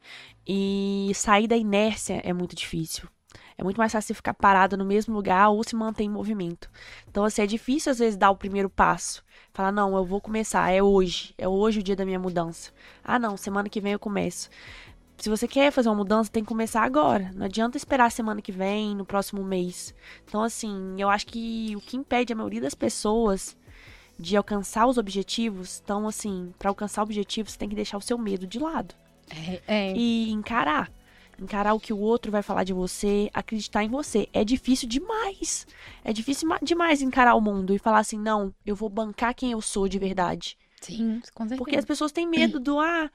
E 0.46 1.10
sair 1.12 1.48
da 1.48 1.56
inércia 1.56 2.20
é 2.24 2.32
muito 2.32 2.54
difícil. 2.54 3.08
É 3.62 3.64
muito 3.64 3.78
mais 3.78 3.92
fácil 3.92 4.12
ficar 4.12 4.34
parado 4.34 4.76
no 4.76 4.84
mesmo 4.84 5.14
lugar 5.14 5.48
ou 5.48 5.62
se 5.62 5.76
manter 5.76 6.02
em 6.02 6.10
movimento. 6.10 6.68
Então, 7.08 7.24
assim, 7.24 7.42
é 7.42 7.46
difícil 7.46 7.92
às 7.92 8.00
vezes 8.00 8.16
dar 8.16 8.32
o 8.32 8.36
primeiro 8.36 8.68
passo. 8.68 9.22
Falar, 9.54 9.70
não, 9.70 9.96
eu 9.96 10.04
vou 10.04 10.20
começar, 10.20 10.68
é 10.72 10.82
hoje. 10.82 11.32
É 11.38 11.46
hoje 11.46 11.78
o 11.78 11.82
dia 11.82 11.94
da 11.94 12.04
minha 12.04 12.18
mudança. 12.18 12.72
Ah, 13.04 13.20
não, 13.20 13.36
semana 13.36 13.68
que 13.68 13.80
vem 13.80 13.92
eu 13.92 14.00
começo. 14.00 14.50
Se 15.16 15.30
você 15.30 15.46
quer 15.46 15.70
fazer 15.70 15.88
uma 15.88 15.94
mudança, 15.94 16.28
tem 16.28 16.42
que 16.42 16.48
começar 16.48 16.82
agora. 16.82 17.30
Não 17.36 17.46
adianta 17.46 17.76
esperar 17.76 18.06
a 18.06 18.10
semana 18.10 18.42
que 18.42 18.50
vem, 18.50 18.96
no 18.96 19.06
próximo 19.06 19.44
mês. 19.44 19.94
Então, 20.26 20.42
assim, 20.42 20.96
eu 20.98 21.08
acho 21.08 21.28
que 21.28 21.74
o 21.76 21.80
que 21.80 21.96
impede 21.96 22.32
a 22.32 22.36
maioria 22.36 22.62
das 22.62 22.74
pessoas 22.74 23.56
de 24.18 24.36
alcançar 24.36 24.88
os 24.88 24.98
objetivos, 24.98 25.80
então, 25.84 26.08
assim, 26.08 26.52
para 26.58 26.68
alcançar 26.68 27.00
objetivos, 27.00 27.52
você 27.52 27.58
tem 27.60 27.68
que 27.68 27.76
deixar 27.76 27.96
o 27.96 28.02
seu 28.02 28.18
medo 28.18 28.44
de 28.44 28.58
lado. 28.58 28.92
É, 29.30 29.62
é. 29.68 29.92
E 29.96 30.32
encarar. 30.32 30.90
Encarar 31.42 31.74
o 31.74 31.80
que 31.80 31.92
o 31.92 31.98
outro 31.98 32.30
vai 32.30 32.42
falar 32.42 32.64
de 32.64 32.72
você, 32.72 33.28
acreditar 33.34 33.82
em 33.82 33.88
você. 33.88 34.28
É 34.32 34.44
difícil 34.44 34.88
demais. 34.88 35.66
É 36.04 36.12
difícil 36.12 36.48
ma- 36.48 36.58
demais 36.62 37.02
encarar 37.02 37.34
o 37.34 37.40
mundo 37.40 37.74
e 37.74 37.78
falar 37.78 37.98
assim: 37.98 38.18
não, 38.18 38.54
eu 38.64 38.76
vou 38.76 38.88
bancar 38.88 39.34
quem 39.34 39.50
eu 39.52 39.60
sou 39.60 39.88
de 39.88 39.98
verdade. 39.98 40.56
Sim, 40.80 41.20
com 41.34 41.44
certeza. 41.44 41.58
Porque 41.58 41.76
as 41.76 41.84
pessoas 41.84 42.12
têm 42.12 42.26
medo 42.26 42.60
do, 42.60 42.78
ah, 42.78 43.10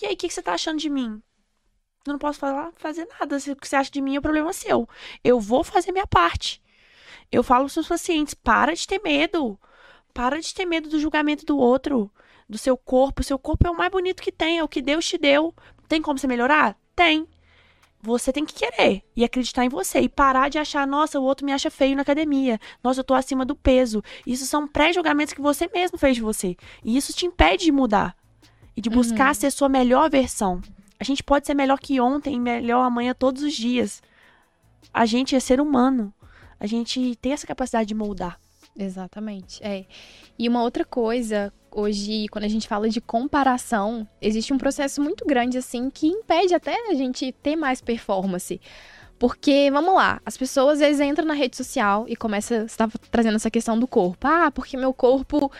e 0.00 0.06
aí, 0.06 0.14
o 0.14 0.16
que, 0.16 0.28
que 0.28 0.34
você 0.34 0.42
tá 0.42 0.54
achando 0.54 0.78
de 0.78 0.88
mim? 0.88 1.20
Eu 2.06 2.12
não 2.12 2.18
posso 2.18 2.38
falar, 2.38 2.72
fazer 2.76 3.06
nada. 3.18 3.38
Se 3.40 3.50
O 3.52 3.56
que 3.56 3.66
você 3.68 3.76
acha 3.76 3.90
de 3.90 4.00
mim 4.00 4.16
é 4.16 4.18
o 4.18 4.22
problema 4.22 4.52
seu. 4.52 4.88
Eu 5.22 5.40
vou 5.40 5.64
fazer 5.64 5.92
minha 5.92 6.06
parte. 6.06 6.62
Eu 7.32 7.42
falo 7.42 7.68
para 7.68 7.80
os 7.80 7.88
pacientes: 7.88 8.34
para 8.34 8.74
de 8.74 8.86
ter 8.86 9.00
medo. 9.02 9.58
Para 10.14 10.40
de 10.40 10.54
ter 10.54 10.66
medo 10.66 10.88
do 10.88 11.00
julgamento 11.00 11.44
do 11.46 11.58
outro, 11.58 12.10
do 12.48 12.58
seu 12.58 12.76
corpo. 12.76 13.22
O 13.22 13.24
seu 13.24 13.38
corpo 13.38 13.66
é 13.66 13.70
o 13.70 13.76
mais 13.76 13.90
bonito 13.90 14.22
que 14.22 14.32
tem, 14.32 14.58
é 14.58 14.64
o 14.64 14.68
que 14.68 14.82
Deus 14.82 15.06
te 15.06 15.18
deu. 15.18 15.54
Tem 15.88 16.02
como 16.02 16.18
você 16.18 16.26
melhorar? 16.26 16.76
Tem. 16.96 17.26
Você 18.04 18.32
tem 18.32 18.44
que 18.44 18.54
querer 18.54 19.04
e 19.14 19.22
acreditar 19.22 19.64
em 19.64 19.68
você 19.68 20.00
e 20.00 20.08
parar 20.08 20.48
de 20.48 20.58
achar, 20.58 20.84
nossa, 20.86 21.20
o 21.20 21.22
outro 21.22 21.46
me 21.46 21.52
acha 21.52 21.70
feio 21.70 21.94
na 21.94 22.02
academia. 22.02 22.58
Nossa, 22.82 22.98
eu 23.00 23.04
tô 23.04 23.14
acima 23.14 23.44
do 23.44 23.54
peso. 23.54 24.02
Isso 24.26 24.44
são 24.44 24.66
pré-julgamentos 24.66 25.32
que 25.32 25.40
você 25.40 25.70
mesmo 25.72 25.96
fez 25.96 26.16
de 26.16 26.22
você. 26.22 26.56
E 26.84 26.96
isso 26.96 27.12
te 27.12 27.26
impede 27.26 27.64
de 27.66 27.70
mudar 27.72 28.16
e 28.76 28.80
de 28.80 28.90
buscar 28.90 29.28
Uhum. 29.28 29.34
ser 29.34 29.50
sua 29.52 29.68
melhor 29.68 30.10
versão. 30.10 30.60
A 30.98 31.04
gente 31.04 31.22
pode 31.22 31.46
ser 31.46 31.54
melhor 31.54 31.78
que 31.78 32.00
ontem, 32.00 32.40
melhor 32.40 32.82
amanhã, 32.82 33.14
todos 33.14 33.42
os 33.42 33.52
dias. 33.54 34.02
A 34.92 35.06
gente 35.06 35.36
é 35.36 35.40
ser 35.40 35.60
humano. 35.60 36.12
A 36.58 36.66
gente 36.66 37.14
tem 37.16 37.32
essa 37.32 37.46
capacidade 37.46 37.86
de 37.86 37.94
moldar. 37.94 38.38
Exatamente, 38.76 39.62
é. 39.62 39.84
E 40.38 40.48
uma 40.48 40.62
outra 40.62 40.84
coisa, 40.84 41.52
hoje, 41.70 42.26
quando 42.28 42.44
a 42.44 42.48
gente 42.48 42.66
fala 42.66 42.88
de 42.88 43.00
comparação, 43.00 44.08
existe 44.20 44.52
um 44.52 44.58
processo 44.58 45.00
muito 45.00 45.26
grande, 45.26 45.58
assim, 45.58 45.90
que 45.90 46.06
impede 46.06 46.54
até 46.54 46.90
a 46.90 46.94
gente 46.94 47.32
ter 47.42 47.54
mais 47.54 47.80
performance. 47.80 48.60
Porque, 49.18 49.70
vamos 49.70 49.94
lá, 49.94 50.20
as 50.26 50.36
pessoas 50.36 50.80
vezes 50.80 51.00
entram 51.00 51.24
na 51.26 51.34
rede 51.34 51.56
social 51.56 52.06
e 52.08 52.16
começa, 52.16 52.60
você 52.60 52.64
estava 52.64 52.92
trazendo 53.10 53.36
essa 53.36 53.50
questão 53.50 53.78
do 53.78 53.86
corpo. 53.86 54.26
Ah, 54.26 54.50
porque 54.50 54.76
meu 54.76 54.92
corpo 54.92 55.52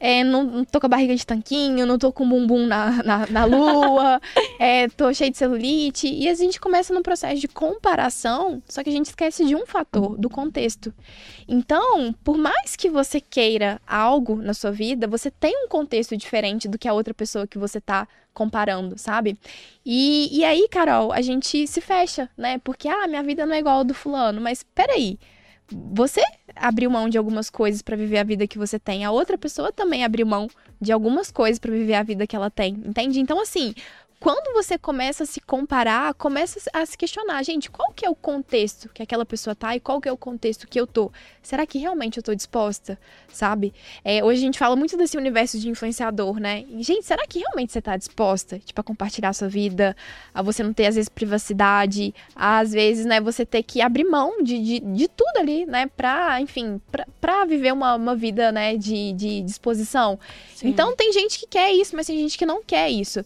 é, 0.00 0.22
não, 0.22 0.44
não 0.44 0.64
tô 0.64 0.80
com 0.80 0.86
a 0.86 0.88
barriga 0.88 1.14
de 1.14 1.26
tanquinho, 1.26 1.86
não 1.86 1.98
tô 1.98 2.12
com 2.12 2.24
o 2.24 2.28
bumbum 2.28 2.66
na, 2.66 3.02
na, 3.02 3.26
na 3.26 3.44
lua, 3.44 4.20
é, 4.58 4.88
tô 4.88 5.12
cheio 5.12 5.30
de 5.30 5.38
celulite. 5.38 6.08
E 6.08 6.28
a 6.28 6.34
gente 6.34 6.60
começa 6.60 6.94
num 6.94 7.02
processo 7.02 7.40
de 7.40 7.48
comparação, 7.48 8.62
só 8.68 8.82
que 8.82 8.90
a 8.90 8.92
gente 8.92 9.06
esquece 9.06 9.44
de 9.44 9.54
um 9.56 9.66
fator, 9.66 10.16
do 10.16 10.30
contexto. 10.30 10.92
Então, 11.46 12.12
por 12.24 12.36
mais 12.36 12.76
que 12.76 12.88
você 12.88 13.20
queira 13.20 13.80
algo 13.86 14.36
na 14.36 14.54
sua 14.54 14.70
vida, 14.70 15.06
você 15.06 15.30
tem 15.30 15.64
um 15.64 15.68
contexto 15.68 16.16
diferente 16.16 16.68
do 16.68 16.78
que 16.78 16.88
a 16.88 16.92
outra 16.92 17.14
pessoa 17.14 17.46
que 17.46 17.58
você 17.58 17.80
tá 17.80 18.06
comparando, 18.32 18.96
sabe? 18.96 19.36
E, 19.84 20.28
e 20.30 20.44
aí, 20.44 20.68
Carol, 20.70 21.12
a 21.12 21.20
gente 21.20 21.66
se 21.66 21.80
fecha, 21.80 22.28
né? 22.36 22.58
Porque, 22.58 22.88
ah, 22.88 23.08
minha 23.08 23.22
vida 23.22 23.44
não 23.44 23.54
é 23.54 23.58
igual 23.58 23.80
a 23.80 23.82
do 23.82 23.94
fulano, 23.94 24.40
mas 24.40 24.62
peraí. 24.62 25.18
Você 25.70 26.22
abriu 26.56 26.90
mão 26.90 27.08
de 27.08 27.18
algumas 27.18 27.50
coisas 27.50 27.82
pra 27.82 27.96
viver 27.96 28.18
a 28.18 28.24
vida 28.24 28.46
que 28.46 28.58
você 28.58 28.78
tem, 28.78 29.04
a 29.04 29.10
outra 29.10 29.36
pessoa 29.36 29.72
também 29.72 30.04
abriu 30.04 30.26
mão 30.26 30.48
de 30.80 30.92
algumas 30.92 31.30
coisas 31.30 31.58
pra 31.58 31.70
viver 31.70 31.94
a 31.94 32.02
vida 32.02 32.26
que 32.26 32.34
ela 32.34 32.50
tem, 32.50 32.74
entende? 32.86 33.20
Então, 33.20 33.40
assim, 33.40 33.74
quando 34.20 34.52
você 34.52 34.76
começa 34.76 35.22
a 35.22 35.26
se 35.26 35.40
comparar, 35.40 36.12
começa 36.14 36.58
a 36.72 36.84
se 36.84 36.98
questionar, 36.98 37.42
gente, 37.44 37.70
qual 37.70 37.92
que 37.92 38.04
é 38.04 38.10
o 38.10 38.16
contexto 38.16 38.88
que 38.88 39.02
aquela 39.02 39.24
pessoa 39.24 39.54
tá 39.54 39.76
e 39.76 39.80
qual 39.80 40.00
que 40.00 40.08
é 40.08 40.12
o 40.12 40.16
contexto 40.16 40.66
que 40.66 40.78
eu 40.78 40.86
tô? 40.86 41.12
Será 41.40 41.64
que 41.64 41.78
realmente 41.78 42.16
eu 42.16 42.22
tô 42.22 42.34
disposta, 42.34 42.98
sabe? 43.32 43.72
É, 44.04 44.22
hoje 44.24 44.40
a 44.40 44.44
gente 44.44 44.58
fala 44.58 44.74
muito 44.74 44.96
desse 44.96 45.16
universo 45.16 45.58
de 45.58 45.68
influenciador, 45.68 46.40
né? 46.40 46.64
E, 46.68 46.82
gente, 46.82 47.06
será 47.06 47.26
que 47.28 47.38
realmente 47.38 47.72
você 47.72 47.80
tá 47.80 47.96
disposta, 47.96 48.58
tipo, 48.58 48.80
a 48.80 48.84
compartilhar 48.84 49.28
a 49.28 49.32
sua 49.32 49.48
vida, 49.48 49.96
a 50.34 50.42
você 50.42 50.64
não 50.64 50.72
ter, 50.72 50.86
às 50.86 50.96
vezes, 50.96 51.08
privacidade, 51.08 52.12
a, 52.34 52.58
às 52.58 52.72
vezes, 52.72 53.06
né, 53.06 53.20
você 53.20 53.46
ter 53.46 53.62
que 53.62 53.80
abrir 53.80 54.04
mão 54.04 54.42
de, 54.42 54.58
de, 54.58 54.80
de 54.80 55.08
tudo 55.08 55.36
ali, 55.38 55.64
né, 55.64 55.86
pra, 55.96 56.40
enfim, 56.40 56.80
pra, 56.90 57.06
pra 57.20 57.44
viver 57.44 57.72
uma, 57.72 57.94
uma 57.94 58.16
vida, 58.16 58.50
né, 58.50 58.76
de, 58.76 59.12
de 59.12 59.42
disposição? 59.42 60.18
Então 60.62 60.96
tem 60.96 61.12
gente 61.12 61.38
que 61.38 61.46
quer 61.46 61.72
isso, 61.72 61.94
mas 61.94 62.06
tem 62.06 62.18
gente 62.18 62.36
que 62.36 62.44
não 62.44 62.64
quer 62.64 62.90
isso. 62.90 63.24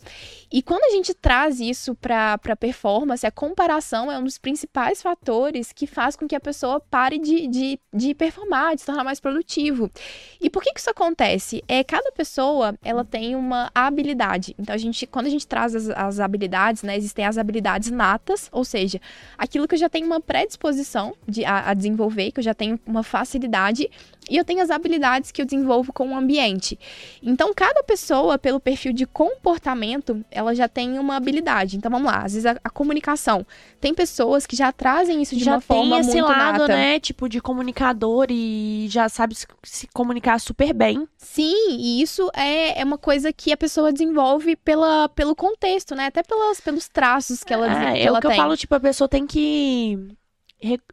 E 0.52 0.61
quando 0.61 0.85
a 0.85 0.90
gente 0.90 1.14
traz 1.14 1.61
isso 1.61 1.94
para 1.94 2.35
a 2.35 2.56
performance, 2.56 3.26
a 3.26 3.30
comparação 3.30 4.12
é 4.12 4.18
um 4.18 4.25
dos 4.25 4.37
principais 4.37 5.00
fatores 5.00 5.73
que 5.73 5.87
faz 5.87 6.14
com 6.14 6.28
que 6.28 6.37
a 6.37 6.40
pessoa 6.40 6.78
pare 6.78 7.18
de, 7.18 7.47
de, 7.47 7.80
de 7.92 8.14
performar, 8.14 8.75
de 8.75 8.82
se 8.82 8.87
tornar 8.87 9.02
mais 9.02 9.18
produtivo. 9.18 9.90
E 10.38 10.50
por 10.50 10.62
que, 10.62 10.73
que 10.75 10.80
isso 10.80 10.90
acontece? 10.90 11.64
É 11.66 11.82
cada 11.82 12.12
pessoa 12.12 12.75
ela 12.85 13.02
tem 13.02 13.35
uma 13.35 13.71
habilidade. 13.75 14.54
Então 14.59 14.75
a 14.75 14.78
gente, 14.78 15.06
quando 15.06 15.26
a 15.26 15.30
gente 15.30 15.47
traz 15.47 15.75
as, 15.75 15.88
as 15.88 16.21
habilidades, 16.21 16.82
né, 16.82 16.99
existem 16.99 17.25
as 17.25 17.38
habilidades 17.38 17.90
natas, 17.90 18.50
ou 18.52 18.64
seja, 18.64 19.00
aquilo 19.38 19.66
que 19.66 19.75
eu 19.75 19.78
já 19.78 19.88
tenho 19.88 20.06
uma 20.06 20.21
predisposição 20.21 21.14
de, 21.26 21.47
a, 21.47 21.71
a 21.71 21.75
desenvolver, 21.75 22.30
que 22.30 22.40
eu 22.40 22.44
já 22.44 22.52
tenho 22.52 22.78
uma 22.87 23.02
facilidade 23.02 23.88
e 24.30 24.36
eu 24.36 24.44
tenho 24.44 24.62
as 24.62 24.70
habilidades 24.70 25.32
que 25.32 25.42
eu 25.42 25.46
desenvolvo 25.46 25.92
com 25.92 26.08
o 26.08 26.16
ambiente. 26.16 26.78
Então, 27.22 27.52
cada 27.54 27.82
pessoa, 27.82 28.38
pelo 28.38 28.60
perfil 28.60 28.92
de 28.92 29.04
comportamento, 29.04 30.24
ela 30.30 30.54
já 30.54 30.68
tem 30.68 30.98
uma 30.98 31.16
habilidade. 31.16 31.76
Então, 31.76 31.90
vamos 31.90 32.06
lá. 32.06 32.18
Às 32.18 32.34
vezes, 32.34 32.46
a, 32.46 32.56
a 32.62 32.70
comunicação. 32.70 33.44
Tem 33.80 33.92
pessoas 33.92 34.46
que 34.46 34.54
já 34.54 34.70
trazem 34.70 35.20
isso 35.20 35.34
de 35.36 35.44
já 35.44 35.54
uma 35.54 35.60
forma 35.60 35.96
tem 35.96 36.00
esse 36.00 36.12
muito 36.12 36.28
lado, 36.28 36.60
nata. 36.60 36.68
né? 36.68 37.00
Tipo, 37.00 37.28
de 37.28 37.40
comunicador 37.40 38.26
e 38.30 38.86
já 38.88 39.08
sabe 39.08 39.34
se, 39.34 39.46
se 39.64 39.88
comunicar 39.88 40.38
super 40.38 40.72
bem. 40.72 41.06
Sim, 41.18 41.76
e 41.78 42.00
isso 42.00 42.30
é, 42.34 42.80
é 42.80 42.84
uma 42.84 42.98
coisa 42.98 43.32
que 43.32 43.52
a 43.52 43.56
pessoa 43.56 43.92
desenvolve 43.92 44.54
pela, 44.56 45.08
pelo 45.08 45.34
contexto, 45.34 45.94
né? 45.94 46.06
Até 46.06 46.22
pelas, 46.22 46.60
pelos 46.60 46.88
traços 46.88 47.42
que 47.42 47.52
ela, 47.52 47.66
é, 47.66 47.92
que 47.92 47.98
é 47.98 48.04
ela 48.04 48.18
o 48.18 48.20
que 48.20 48.28
tem. 48.28 48.36
eu 48.36 48.42
falo, 48.42 48.56
tipo, 48.56 48.74
a 48.74 48.80
pessoa 48.80 49.08
tem 49.08 49.26
que 49.26 49.98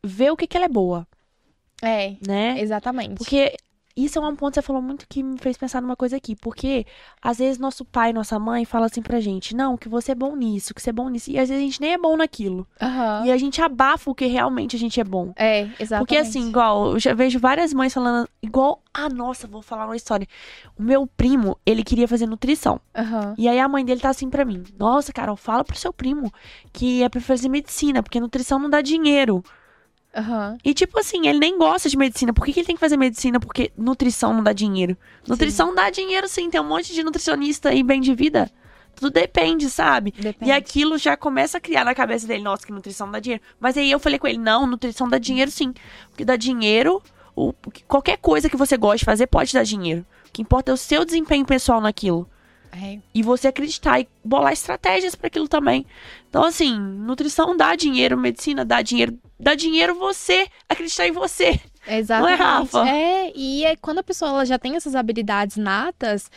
ver 0.03 0.31
o 0.31 0.37
que, 0.37 0.47
que 0.47 0.57
ela 0.57 0.65
é 0.65 0.69
boa, 0.69 1.07
É, 1.81 2.15
né? 2.25 2.59
exatamente. 2.59 3.15
Porque 3.15 3.55
isso 3.99 4.17
é 4.17 4.21
um 4.21 4.35
ponto 4.35 4.53
que 4.53 4.55
você 4.55 4.61
falou 4.61 4.81
muito 4.81 5.05
que 5.09 5.21
me 5.21 5.37
fez 5.37 5.57
pensar 5.57 5.81
numa 5.81 5.95
coisa 5.95 6.15
aqui. 6.15 6.35
Porque 6.35 6.85
às 7.21 7.39
vezes 7.39 7.57
nosso 7.57 7.83
pai, 7.83 8.13
nossa 8.13 8.39
mãe 8.39 8.63
fala 8.63 8.85
assim 8.85 9.01
pra 9.01 9.19
gente: 9.19 9.55
não, 9.55 9.75
que 9.75 9.89
você 9.89 10.13
é 10.13 10.15
bom 10.15 10.35
nisso, 10.35 10.73
que 10.73 10.81
você 10.81 10.89
é 10.89 10.93
bom 10.93 11.09
nisso. 11.09 11.29
E 11.29 11.37
às 11.37 11.49
vezes 11.49 11.61
a 11.61 11.65
gente 11.65 11.81
nem 11.81 11.93
é 11.93 11.97
bom 11.97 12.15
naquilo. 12.15 12.65
Aham. 12.81 13.25
E 13.25 13.31
a 13.31 13.37
gente 13.37 13.61
abafa 13.61 14.09
o 14.09 14.15
que 14.15 14.25
realmente 14.25 14.75
a 14.75 14.79
gente 14.79 14.99
é 14.99 15.03
bom. 15.03 15.33
É, 15.35 15.61
exatamente. 15.79 15.99
Porque 15.99 16.15
assim, 16.15 16.47
igual, 16.47 16.93
eu 16.93 16.99
já 16.99 17.13
vejo 17.13 17.39
várias 17.39 17.73
mães 17.73 17.93
falando, 17.93 18.29
igual, 18.41 18.81
ah, 18.93 19.09
nossa, 19.09 19.47
vou 19.47 19.61
falar 19.61 19.85
uma 19.85 19.95
história. 19.95 20.27
O 20.77 20.83
meu 20.83 21.05
primo, 21.05 21.57
ele 21.65 21.83
queria 21.83 22.07
fazer 22.07 22.25
nutrição. 22.25 22.79
Aham. 22.95 23.35
E 23.37 23.47
aí 23.49 23.59
a 23.59 23.67
mãe 23.67 23.83
dele 23.83 23.99
tá 23.99 24.09
assim 24.09 24.29
pra 24.29 24.45
mim: 24.45 24.63
Nossa, 24.77 25.11
Carol, 25.11 25.35
fala 25.35 25.63
pro 25.63 25.77
seu 25.77 25.91
primo 25.91 26.31
que 26.71 27.03
é 27.03 27.09
pra 27.09 27.19
fazer 27.19 27.49
medicina, 27.49 28.01
porque 28.01 28.19
nutrição 28.19 28.59
não 28.59 28.69
dá 28.69 28.81
dinheiro. 28.81 29.43
Aham. 30.15 30.57
E 30.63 30.73
tipo 30.73 30.99
assim, 30.99 31.27
ele 31.27 31.39
nem 31.39 31.57
gosta 31.57 31.87
de 31.87 31.97
medicina. 31.97 32.33
Por 32.33 32.45
que, 32.45 32.53
que 32.53 32.59
ele 32.59 32.67
tem 32.67 32.75
que 32.75 32.79
fazer 32.79 32.97
medicina? 32.97 33.39
Porque 33.39 33.71
nutrição 33.77 34.33
não 34.33 34.43
dá 34.43 34.53
dinheiro. 34.53 34.97
Nutrição 35.27 35.73
dá 35.73 35.89
dinheiro 35.89 36.27
sim, 36.27 36.49
tem 36.49 36.59
um 36.59 36.67
monte 36.67 36.93
de 36.93 37.03
nutricionista 37.03 37.69
aí 37.69 37.83
bem 37.83 38.01
de 38.01 38.13
vida. 38.15 38.51
Tudo 38.95 39.11
depende, 39.13 39.69
sabe? 39.69 40.11
Depende. 40.11 40.49
E 40.49 40.51
aquilo 40.51 40.97
já 40.97 41.15
começa 41.15 41.57
a 41.57 41.61
criar 41.61 41.85
na 41.85 41.95
cabeça 41.95 42.27
dele, 42.27 42.43
nossa, 42.43 42.65
que 42.65 42.73
nutrição 42.73 43.07
não 43.07 43.13
dá 43.13 43.19
dinheiro. 43.19 43.43
Mas 43.59 43.77
aí 43.77 43.89
eu 43.89 43.99
falei 43.99 44.19
com 44.19 44.27
ele, 44.27 44.37
não, 44.37 44.67
nutrição 44.67 45.07
dá 45.07 45.17
dinheiro 45.17 45.49
sim. 45.49 45.73
Porque 46.09 46.25
dá 46.25 46.35
dinheiro, 46.35 47.01
o, 47.35 47.53
qualquer 47.87 48.17
coisa 48.17 48.49
que 48.49 48.57
você 48.57 48.75
gosta 48.75 48.97
de 48.97 49.05
fazer 49.05 49.27
pode 49.27 49.53
dar 49.53 49.63
dinheiro. 49.63 50.05
O 50.27 50.31
que 50.31 50.41
importa 50.41 50.71
é 50.71 50.73
o 50.73 50.77
seu 50.77 51.05
desempenho 51.05 51.45
pessoal 51.45 51.79
naquilo. 51.79 52.29
É. 52.71 52.99
E 53.13 53.23
você 53.23 53.47
acreditar 53.47 53.99
e 53.99 54.07
bolar 54.23 54.53
estratégias 54.53 55.15
para 55.15 55.27
aquilo 55.27 55.47
também. 55.47 55.85
Então, 56.29 56.43
assim, 56.43 56.77
nutrição 56.77 57.55
dá 57.55 57.75
dinheiro, 57.75 58.17
medicina 58.17 58.65
dá 58.65 58.81
dinheiro. 58.81 59.17
Dá 59.39 59.55
dinheiro 59.55 59.95
você 59.95 60.47
acreditar 60.67 61.07
em 61.07 61.11
você. 61.11 61.59
Exatamente. 61.87 62.39
Rafa? 62.39 62.87
É, 62.87 63.31
e 63.33 63.65
é 63.65 63.75
quando 63.75 63.99
a 63.99 64.03
pessoa 64.03 64.31
ela 64.31 64.45
já 64.45 64.59
tem 64.59 64.75
essas 64.75 64.95
habilidades 64.95 65.55
natas, 65.57 66.29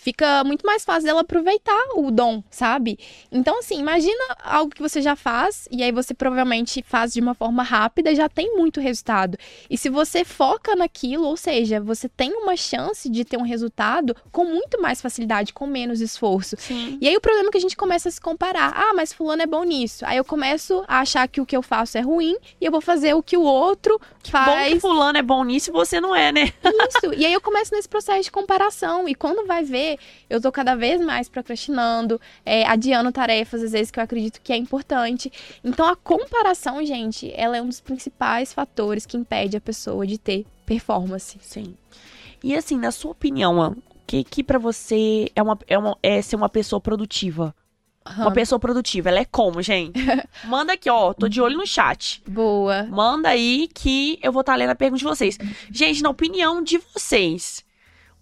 fica 0.00 0.42
muito 0.44 0.64
mais 0.66 0.82
fácil 0.82 1.04
dela 1.04 1.20
aproveitar 1.20 1.78
o 1.94 2.10
dom, 2.10 2.42
sabe? 2.50 2.98
Então, 3.30 3.58
assim, 3.58 3.78
imagina 3.78 4.36
algo 4.42 4.74
que 4.74 4.80
você 4.80 5.02
já 5.02 5.14
faz 5.14 5.68
e 5.70 5.82
aí 5.82 5.92
você 5.92 6.14
provavelmente 6.14 6.82
faz 6.86 7.12
de 7.12 7.20
uma 7.20 7.34
forma 7.34 7.62
rápida 7.62 8.10
e 8.10 8.16
já 8.16 8.28
tem 8.28 8.56
muito 8.56 8.80
resultado. 8.80 9.36
E 9.68 9.76
se 9.76 9.90
você 9.90 10.24
foca 10.24 10.74
naquilo, 10.74 11.24
ou 11.26 11.36
seja, 11.36 11.80
você 11.80 12.08
tem 12.08 12.32
uma 12.32 12.56
chance 12.56 13.10
de 13.10 13.24
ter 13.24 13.36
um 13.36 13.42
resultado 13.42 14.16
com 14.32 14.44
muito 14.44 14.80
mais 14.80 15.02
facilidade, 15.02 15.52
com 15.52 15.66
menos 15.66 16.00
esforço. 16.00 16.56
Sim. 16.58 16.96
E 17.00 17.06
aí 17.06 17.16
o 17.16 17.20
problema 17.20 17.48
é 17.48 17.52
que 17.52 17.58
a 17.58 17.60
gente 17.60 17.76
começa 17.76 18.08
a 18.08 18.12
se 18.12 18.20
comparar. 18.20 18.72
Ah, 18.74 18.94
mas 18.94 19.12
fulano 19.12 19.42
é 19.42 19.46
bom 19.46 19.64
nisso. 19.64 20.04
Aí 20.06 20.16
eu 20.16 20.24
começo 20.24 20.82
a 20.88 21.00
achar 21.00 21.28
que 21.28 21.40
o 21.42 21.46
que 21.46 21.56
eu 21.56 21.62
faço 21.62 21.98
é 21.98 22.00
ruim 22.00 22.36
e 22.58 22.64
eu 22.64 22.72
vou 22.72 22.80
fazer 22.80 23.12
o 23.14 23.22
que 23.22 23.36
o 23.36 23.42
outro 23.42 23.98
Bom 23.98 24.30
faz. 24.30 24.72
que 24.72 24.80
fulano 24.80 25.18
é 25.18 25.22
bom 25.22 25.44
nisso 25.44 25.70
e 25.70 25.72
você 25.72 26.00
não 26.00 26.14
é, 26.16 26.32
né? 26.32 26.52
Isso. 26.64 27.12
E 27.14 27.26
aí 27.26 27.32
eu 27.32 27.40
começo 27.40 27.74
nesse 27.74 27.88
processo 27.88 28.22
de 28.22 28.30
comparação. 28.30 29.08
E 29.08 29.14
quando 29.14 29.46
vai 29.46 29.62
ver, 29.62 29.89
eu 30.28 30.40
tô 30.40 30.50
cada 30.52 30.74
vez 30.74 31.00
mais 31.00 31.28
procrastinando, 31.28 32.20
é, 32.44 32.66
adiando 32.66 33.10
tarefas, 33.12 33.62
às 33.62 33.72
vezes, 33.72 33.90
que 33.90 33.98
eu 33.98 34.04
acredito 34.04 34.40
que 34.42 34.52
é 34.52 34.56
importante. 34.56 35.32
Então, 35.64 35.86
a 35.86 35.96
comparação, 35.96 36.84
gente, 36.84 37.32
ela 37.34 37.56
é 37.56 37.62
um 37.62 37.68
dos 37.68 37.80
principais 37.80 38.52
fatores 38.52 39.06
que 39.06 39.16
impede 39.16 39.56
a 39.56 39.60
pessoa 39.60 40.06
de 40.06 40.18
ter 40.18 40.46
performance. 40.66 41.38
Sim. 41.40 41.74
E 42.42 42.54
assim, 42.56 42.78
na 42.78 42.90
sua 42.90 43.10
opinião, 43.10 43.58
o 43.70 43.82
que 44.06 44.24
que 44.24 44.42
para 44.42 44.58
você 44.58 45.30
é, 45.34 45.42
uma, 45.42 45.58
é, 45.66 45.78
uma, 45.78 45.98
é 46.02 46.22
ser 46.22 46.36
uma 46.36 46.48
pessoa 46.48 46.80
produtiva? 46.80 47.54
Uma 48.04 48.26
Aham. 48.26 48.32
pessoa 48.32 48.58
produtiva, 48.58 49.10
ela 49.10 49.18
é 49.18 49.24
como, 49.26 49.60
gente? 49.60 50.00
Manda 50.44 50.72
aqui, 50.72 50.88
ó, 50.88 51.12
tô 51.12 51.28
de 51.28 51.40
olho 51.40 51.58
no 51.58 51.66
chat. 51.66 52.22
Boa. 52.26 52.84
Manda 52.84 53.28
aí 53.28 53.68
que 53.74 54.18
eu 54.22 54.32
vou 54.32 54.40
estar 54.40 54.56
lendo 54.56 54.70
a 54.70 54.74
pergunta 54.74 54.98
de 54.98 55.04
vocês. 55.04 55.38
Gente, 55.70 56.02
na 56.02 56.08
opinião 56.08 56.62
de 56.62 56.78
vocês, 56.78 57.62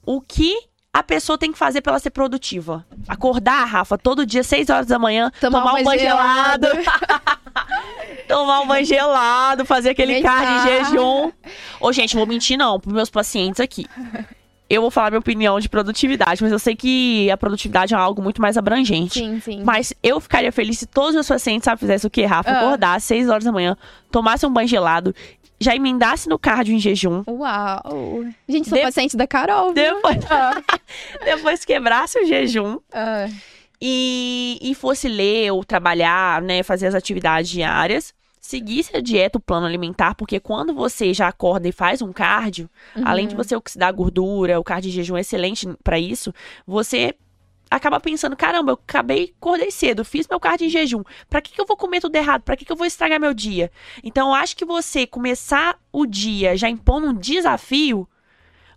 o 0.04 0.20
que 0.20 0.58
a 0.92 1.02
pessoa 1.02 1.38
tem 1.38 1.52
que 1.52 1.58
fazer 1.58 1.80
pra 1.80 1.92
ela 1.92 2.00
ser 2.00 2.10
produtiva? 2.10 2.84
Acordar, 3.06 3.64
Rafa, 3.64 3.96
todo 3.98 4.26
dia, 4.26 4.42
6 4.42 4.70
horas 4.70 4.86
da 4.86 4.98
manhã, 4.98 5.30
Tomar 5.40 5.60
tomar, 5.60 5.74
um 5.80 5.84
banho 5.84 6.00
gelado. 6.00 6.66
tomar 8.26 8.60
um 8.60 8.66
banho 8.66 8.84
gelado, 8.84 9.64
fazer 9.64 9.90
aquele 9.90 10.14
Meditar. 10.14 10.42
cardio 10.42 10.72
em 10.72 10.84
jejum. 10.84 11.32
Ô, 11.80 11.92
gente, 11.92 12.16
vou 12.16 12.26
mentir 12.26 12.56
não 12.58 12.78
pros 12.80 12.92
meus 12.94 13.10
pacientes 13.10 13.60
aqui. 13.60 13.86
Eu 14.68 14.82
vou 14.82 14.90
falar 14.90 15.10
minha 15.10 15.18
opinião 15.20 15.58
de 15.58 15.66
produtividade, 15.66 16.42
mas 16.42 16.52
eu 16.52 16.58
sei 16.58 16.76
que 16.76 17.30
a 17.30 17.38
produtividade 17.38 17.94
é 17.94 17.96
algo 17.96 18.20
muito 18.20 18.42
mais 18.42 18.58
abrangente. 18.58 19.18
Sim, 19.18 19.40
sim. 19.40 19.62
Mas 19.64 19.94
eu 20.02 20.20
ficaria 20.20 20.52
feliz 20.52 20.78
se 20.80 20.86
todos 20.86 21.10
os 21.10 21.14
meus 21.14 21.28
pacientes, 21.28 21.64
sabe, 21.64 21.80
fizessem 21.80 22.06
o 22.06 22.10
quê, 22.10 22.26
Rafa? 22.26 22.50
Ah. 22.50 22.58
Acordasse 22.58 23.06
6 23.06 23.30
horas 23.30 23.44
da 23.44 23.52
manhã, 23.52 23.74
tomasse 24.10 24.44
um 24.44 24.52
banho 24.52 24.68
gelado, 24.68 25.14
já 25.60 25.74
emendasse 25.74 26.28
no 26.28 26.38
cardio 26.38 26.74
em 26.74 26.78
jejum, 26.78 27.22
Uau. 27.26 28.24
Gente, 28.48 28.68
sou 28.68 28.78
De- 28.78 28.84
paciente 28.84 29.16
da 29.16 29.26
Carol. 29.26 29.72
viu? 29.74 29.94
depois, 29.96 30.18
Ah, 30.30 30.62
depois 31.24 31.64
quebrasse 31.64 32.18
o 32.18 32.26
jejum 32.26 32.78
ah. 32.92 33.26
e, 33.80 34.58
e 34.62 34.74
fosse 34.74 35.08
ler 35.08 35.50
ou 35.52 35.64
trabalhar, 35.64 36.40
né, 36.42 36.62
fazer 36.62 36.86
as 36.86 36.94
atividades 36.94 37.50
diárias, 37.50 38.12
seguisse 38.40 38.96
a 38.96 39.00
dieta, 39.00 39.36
o 39.38 39.40
plano 39.40 39.66
alimentar, 39.66 40.14
porque 40.14 40.40
quando 40.40 40.72
você 40.74 41.12
já 41.12 41.28
acorda 41.28 41.68
e 41.68 41.72
faz 41.72 42.00
um 42.00 42.12
cardio, 42.12 42.68
além 43.04 43.26
de 43.28 43.34
você 43.36 43.54
oxidar 43.54 43.92
gordura, 43.92 44.58
o 44.58 44.64
cardio 44.64 44.88
em 44.88 44.92
jejum 44.92 45.16
é 45.16 45.20
excelente 45.20 45.68
pra 45.84 45.98
isso, 45.98 46.32
você 46.66 47.14
acaba 47.70 48.00
pensando, 48.00 48.36
caramba, 48.36 48.72
eu 48.72 48.74
acabei, 48.74 49.34
acordei 49.38 49.70
cedo, 49.70 50.04
fiz 50.04 50.26
meu 50.28 50.40
cardio 50.40 50.66
em 50.66 50.70
jejum, 50.70 51.02
pra 51.28 51.40
que, 51.40 51.52
que 51.52 51.60
eu 51.60 51.66
vou 51.66 51.76
comer 51.76 52.00
tudo 52.00 52.16
errado? 52.16 52.42
Pra 52.42 52.56
que, 52.56 52.64
que 52.64 52.72
eu 52.72 52.76
vou 52.76 52.86
estragar 52.86 53.20
meu 53.20 53.34
dia? 53.34 53.70
Então, 54.02 54.28
eu 54.28 54.34
acho 54.34 54.56
que 54.56 54.64
você 54.64 55.06
começar 55.06 55.78
o 55.92 56.06
dia 56.06 56.56
já 56.56 56.68
impondo 56.68 57.08
um 57.08 57.14
desafio, 57.14 58.08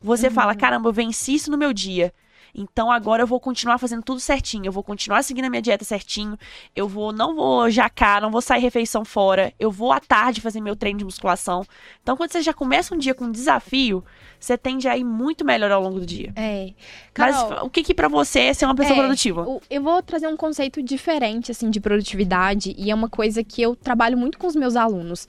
você 0.02 0.30
fala, 0.30 0.56
caramba, 0.56 0.90
eu 0.90 0.94
venci 0.94 1.36
isso 1.36 1.52
no 1.52 1.58
meu 1.58 1.72
dia. 1.72 2.14
Então 2.54 2.92
agora 2.92 3.24
eu 3.24 3.28
vou 3.28 3.40
continuar 3.40 3.78
fazendo 3.78 4.04
tudo 4.04 4.20
certinho, 4.20 4.66
eu 4.66 4.72
vou 4.72 4.84
continuar 4.84 5.24
seguindo 5.24 5.46
a 5.46 5.50
minha 5.50 5.62
dieta 5.62 5.86
certinho, 5.86 6.38
eu 6.76 6.88
vou 6.88 7.12
não 7.12 7.36
vou 7.36 7.70
jacar, 7.70 8.22
não 8.22 8.32
vou 8.32 8.42
sair 8.42 8.62
refeição 8.62 9.04
fora, 9.06 9.54
eu 9.60 9.72
vou 9.72 9.92
à 9.92 10.00
tarde 10.00 10.42
fazer 10.42 10.62
meu 10.62 10.76
treino 10.76 11.00
de 11.00 11.06
musculação. 11.06 11.66
Então 12.02 12.18
quando 12.18 12.32
você 12.32 12.42
já 12.42 12.54
começa 12.54 12.94
um 12.94 12.98
dia 12.98 13.14
com 13.14 13.26
um 13.26 13.32
desafio, 13.32 14.04
você 14.40 14.58
tende 14.58 14.88
a 14.88 14.98
ir 14.98 15.04
muito 15.04 15.46
melhor 15.46 15.72
ao 15.72 15.82
longo 15.82 16.00
do 16.00 16.06
dia. 16.06 16.34
É. 16.36 16.74
Mas 17.18 17.36
Carol, 17.36 17.66
o 17.66 17.70
que 17.70 17.84
que 17.84 17.94
para 17.94 18.08
você 18.08 18.40
é 18.40 18.54
ser 18.54 18.66
uma 18.66 18.76
pessoa 18.76 18.98
É, 18.98 19.00
produtiva? 19.00 19.46
Eu 19.70 19.82
vou 19.84 20.02
trazer 20.02 20.28
um 20.28 20.36
conceito 20.36 20.82
diferente, 20.82 21.52
assim, 21.52 21.70
de 21.70 21.80
produtividade, 21.80 22.76
e 22.78 22.90
é 22.90 22.96
uma 22.96 23.08
coisa 23.10 23.44
que 23.44 23.62
eu 23.62 23.76
trabalho 23.76 24.18
muito 24.18 24.40
com 24.40 24.48
os 24.48 24.56
meus 24.56 24.76
alunos. 24.76 25.28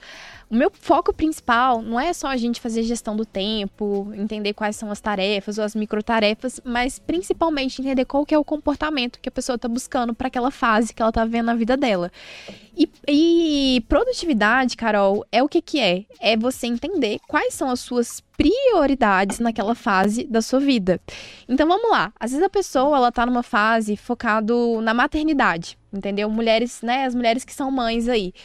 O 0.53 0.55
meu 0.55 0.71
foco 0.71 1.11
principal 1.11 1.81
não 1.81 1.99
é 1.99 2.13
só 2.13 2.27
a 2.27 2.37
gente 2.37 2.61
fazer 2.61 2.83
gestão 2.83 3.15
do 3.15 3.25
tempo, 3.25 4.11
entender 4.13 4.53
quais 4.53 4.75
são 4.75 4.91
as 4.91 5.01
tarefas 5.01 5.57
ou 5.57 5.63
as 5.63 5.73
microtarefas, 5.73 6.61
mas 6.63 6.99
principalmente 6.99 7.81
entender 7.81 8.05
qual 8.05 8.23
que 8.23 8.35
é 8.35 8.37
o 8.37 8.43
comportamento 8.43 9.19
que 9.19 9.27
a 9.27 9.31
pessoa 9.31 9.55
está 9.55 9.67
buscando 9.67 10.13
para 10.13 10.27
aquela 10.27 10.51
fase 10.51 10.93
que 10.93 11.01
ela 11.01 11.09
está 11.09 11.25
vendo 11.25 11.47
na 11.47 11.55
vida 11.55 11.75
dela. 11.75 12.11
E, 12.77 12.87
e 13.07 13.81
produtividade, 13.89 14.77
Carol, 14.77 15.25
é 15.31 15.41
o 15.41 15.49
que 15.49 15.59
que 15.59 15.79
é? 15.79 16.05
É 16.19 16.37
você 16.37 16.67
entender 16.67 17.19
quais 17.27 17.55
são 17.55 17.71
as 17.71 17.79
suas 17.79 18.21
prioridades 18.37 19.39
naquela 19.39 19.73
fase 19.73 20.23
da 20.23 20.39
sua 20.39 20.59
vida. 20.59 21.01
Então 21.49 21.67
vamos 21.67 21.89
lá. 21.89 22.13
Às 22.19 22.29
vezes 22.29 22.45
a 22.45 22.49
pessoa 22.49 22.97
ela 22.97 23.11
tá 23.11 23.25
numa 23.25 23.41
fase 23.41 23.97
focado 23.97 24.79
na 24.81 24.93
maternidade, 24.93 25.79
entendeu? 25.91 26.29
Mulheres, 26.29 26.83
né? 26.83 27.05
As 27.05 27.15
mulheres 27.15 27.43
que 27.43 27.53
são 27.53 27.71
mães 27.71 28.07
aí. 28.07 28.35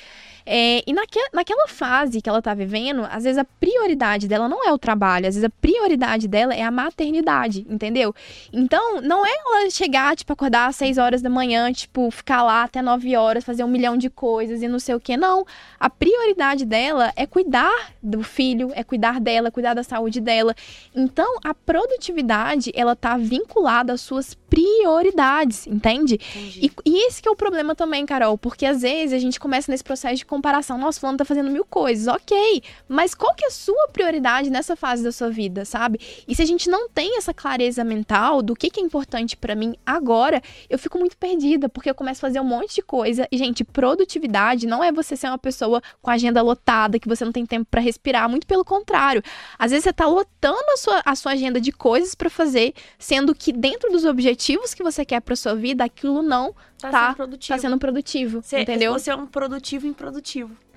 É, 0.51 0.83
e 0.87 0.95
naque, 0.95 1.19
naquela 1.31 1.69
fase 1.69 2.23
que 2.23 2.29
ela 2.29 2.41
tá 2.41 2.55
vivendo, 2.55 3.07
às 3.11 3.25
vezes 3.25 3.37
a 3.37 3.45
prioridade 3.45 4.27
dela 4.27 4.49
não 4.49 4.67
é 4.67 4.73
o 4.73 4.79
trabalho, 4.79 5.29
às 5.29 5.35
vezes 5.35 5.45
a 5.45 5.51
prioridade 5.61 6.27
dela 6.27 6.55
é 6.55 6.63
a 6.63 6.71
maternidade, 6.71 7.67
entendeu? 7.69 8.15
Então, 8.51 9.03
não 9.03 9.27
é 9.27 9.31
ela 9.31 9.71
chegar, 9.71 10.17
tipo, 10.17 10.33
acordar 10.33 10.69
às 10.69 10.77
6 10.77 10.97
horas 10.97 11.21
da 11.21 11.29
manhã, 11.29 11.71
tipo, 11.71 12.11
ficar 12.11 12.43
lá 12.43 12.63
até 12.63 12.81
9 12.81 13.15
horas, 13.15 13.45
fazer 13.45 13.63
um 13.63 13.69
milhão 13.69 13.99
de 13.99 14.09
coisas 14.09 14.63
e 14.63 14.69
não 14.69 14.79
sei 14.79 14.95
o 14.95 15.01
que. 15.01 15.19
Não. 15.19 15.45
A 15.79 15.91
prioridade 15.91 16.65
dela 16.65 17.13
é 17.15 17.27
cuidar 17.27 17.93
do 18.03 18.23
filho, 18.23 18.71
é 18.75 18.83
cuidar 18.83 19.21
dela, 19.21 19.51
cuidar 19.51 19.75
da 19.75 19.83
saúde 19.83 20.19
dela. 20.19 20.55
Então, 20.97 21.37
a 21.45 21.53
produtividade, 21.53 22.73
ela 22.75 22.97
tá 22.97 23.19
vinculada 23.19 23.93
às 23.93 24.01
suas 24.01 24.33
prioridades, 24.33 25.67
entende? 25.67 26.19
E, 26.57 26.73
e 26.87 27.07
esse 27.07 27.21
que 27.21 27.29
é 27.29 27.31
o 27.31 27.37
problema 27.37 27.75
também, 27.75 28.07
Carol, 28.07 28.39
porque 28.39 28.65
às 28.65 28.81
vezes 28.81 29.13
a 29.13 29.19
gente 29.19 29.39
começa 29.39 29.71
nesse 29.71 29.85
processo 29.85 30.17
de 30.17 30.25
comparação. 30.39 30.79
Nossa, 30.79 30.99
fulano 31.01 31.19
tá 31.19 31.25
fazendo 31.25 31.51
mil 31.51 31.65
coisas, 31.65 32.07
ok. 32.07 32.63
Mas 32.89 33.15
qual 33.15 33.35
que 33.35 33.45
é 33.45 33.49
a 33.49 33.51
sua 33.51 33.89
prioridade 33.93 34.51
nessa 34.51 34.75
fase 34.77 35.03
da 35.03 35.13
sua 35.13 35.31
vida, 35.31 35.65
sabe? 35.65 36.01
E 36.27 36.35
se 36.35 36.43
a 36.43 36.47
gente 36.47 36.69
não 36.71 36.89
tem 36.89 37.17
essa 37.19 37.35
clareza 37.35 37.85
mental 37.85 38.41
do 38.43 38.55
que, 38.55 38.71
que 38.71 38.81
é 38.81 38.83
importante 38.83 39.37
pra 39.37 39.55
mim 39.55 39.75
agora, 39.85 40.41
eu 40.71 40.79
fico 40.79 40.99
muito 40.99 41.17
perdida, 41.17 41.69
porque 41.69 41.91
eu 41.91 41.95
começo 41.95 42.25
a 42.25 42.29
fazer 42.29 42.41
um 42.41 42.45
monte 42.45 42.77
de 42.77 42.83
coisa. 42.83 43.27
E, 43.31 43.37
gente, 43.37 43.65
produtividade 43.65 44.67
não 44.67 44.83
é 44.83 44.93
você 44.93 45.17
ser 45.17 45.27
uma 45.29 45.39
pessoa 45.39 45.83
com 46.01 46.11
a 46.11 46.15
agenda 46.15 46.41
lotada, 46.43 46.99
que 46.99 47.09
você 47.09 47.25
não 47.25 47.33
tem 47.33 47.45
tempo 47.45 47.67
pra 47.71 47.81
respirar. 47.81 48.29
Muito 48.29 48.47
pelo 48.47 48.65
contrário. 48.65 49.23
Às 49.59 49.71
vezes 49.71 49.85
você 49.85 49.93
tá 49.93 50.07
lotando 50.07 50.65
a 50.73 50.77
sua, 50.77 51.03
a 51.05 51.15
sua 51.15 51.33
agenda 51.33 51.61
de 51.61 51.73
coisas 51.73 52.15
pra 52.15 52.31
fazer, 52.31 52.73
sendo 52.99 53.35
que 53.35 53.53
dentro 53.53 53.91
dos 53.91 54.05
objetivos 54.05 54.73
que 54.75 54.83
você 54.83 55.05
quer 55.05 55.21
pra 55.21 55.35
sua 55.37 55.55
vida, 55.55 55.85
aquilo 55.85 56.23
não 56.23 56.55
tá, 56.79 56.91
tá- 56.91 57.07
sendo 57.07 57.17
produtivo. 57.17 57.57
tá 57.57 57.61
sendo 57.61 57.79
produtivo, 57.79 58.43
Você- 58.43 58.61
entendeu? 58.61 58.93
Você 58.93 59.11
é 59.11 59.17
um 59.17 59.27
produtivo 59.27 59.87
improdutivo. 59.87 60.28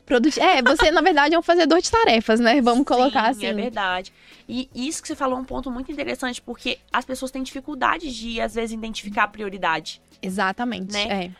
Produti- 0.05 0.39
É, 0.39 0.61
você, 0.61 0.91
na 0.91 1.01
verdade, 1.01 1.35
é 1.35 1.39
um 1.39 1.41
fazedor 1.43 1.79
de 1.81 1.89
tarefas, 1.89 2.39
né? 2.39 2.61
Vamos 2.61 2.85
colocar 2.85 3.33
Sim, 3.33 3.39
assim. 3.39 3.45
É 3.45 3.53
verdade. 3.53 4.11
E 4.47 4.69
isso 4.75 5.01
que 5.01 5.07
você 5.07 5.15
falou 5.15 5.37
é 5.37 5.41
um 5.41 5.45
ponto 5.45 5.71
muito 5.71 5.91
interessante, 5.91 6.41
porque 6.41 6.79
as 6.91 7.05
pessoas 7.05 7.31
têm 7.31 7.41
dificuldade 7.43 8.13
de, 8.13 8.41
às 8.41 8.55
vezes, 8.55 8.71
identificar 8.71 9.23
a 9.23 9.27
prioridade. 9.27 10.01
Exatamente. 10.21 10.91
Né? 10.91 11.25
É. 11.25 11.31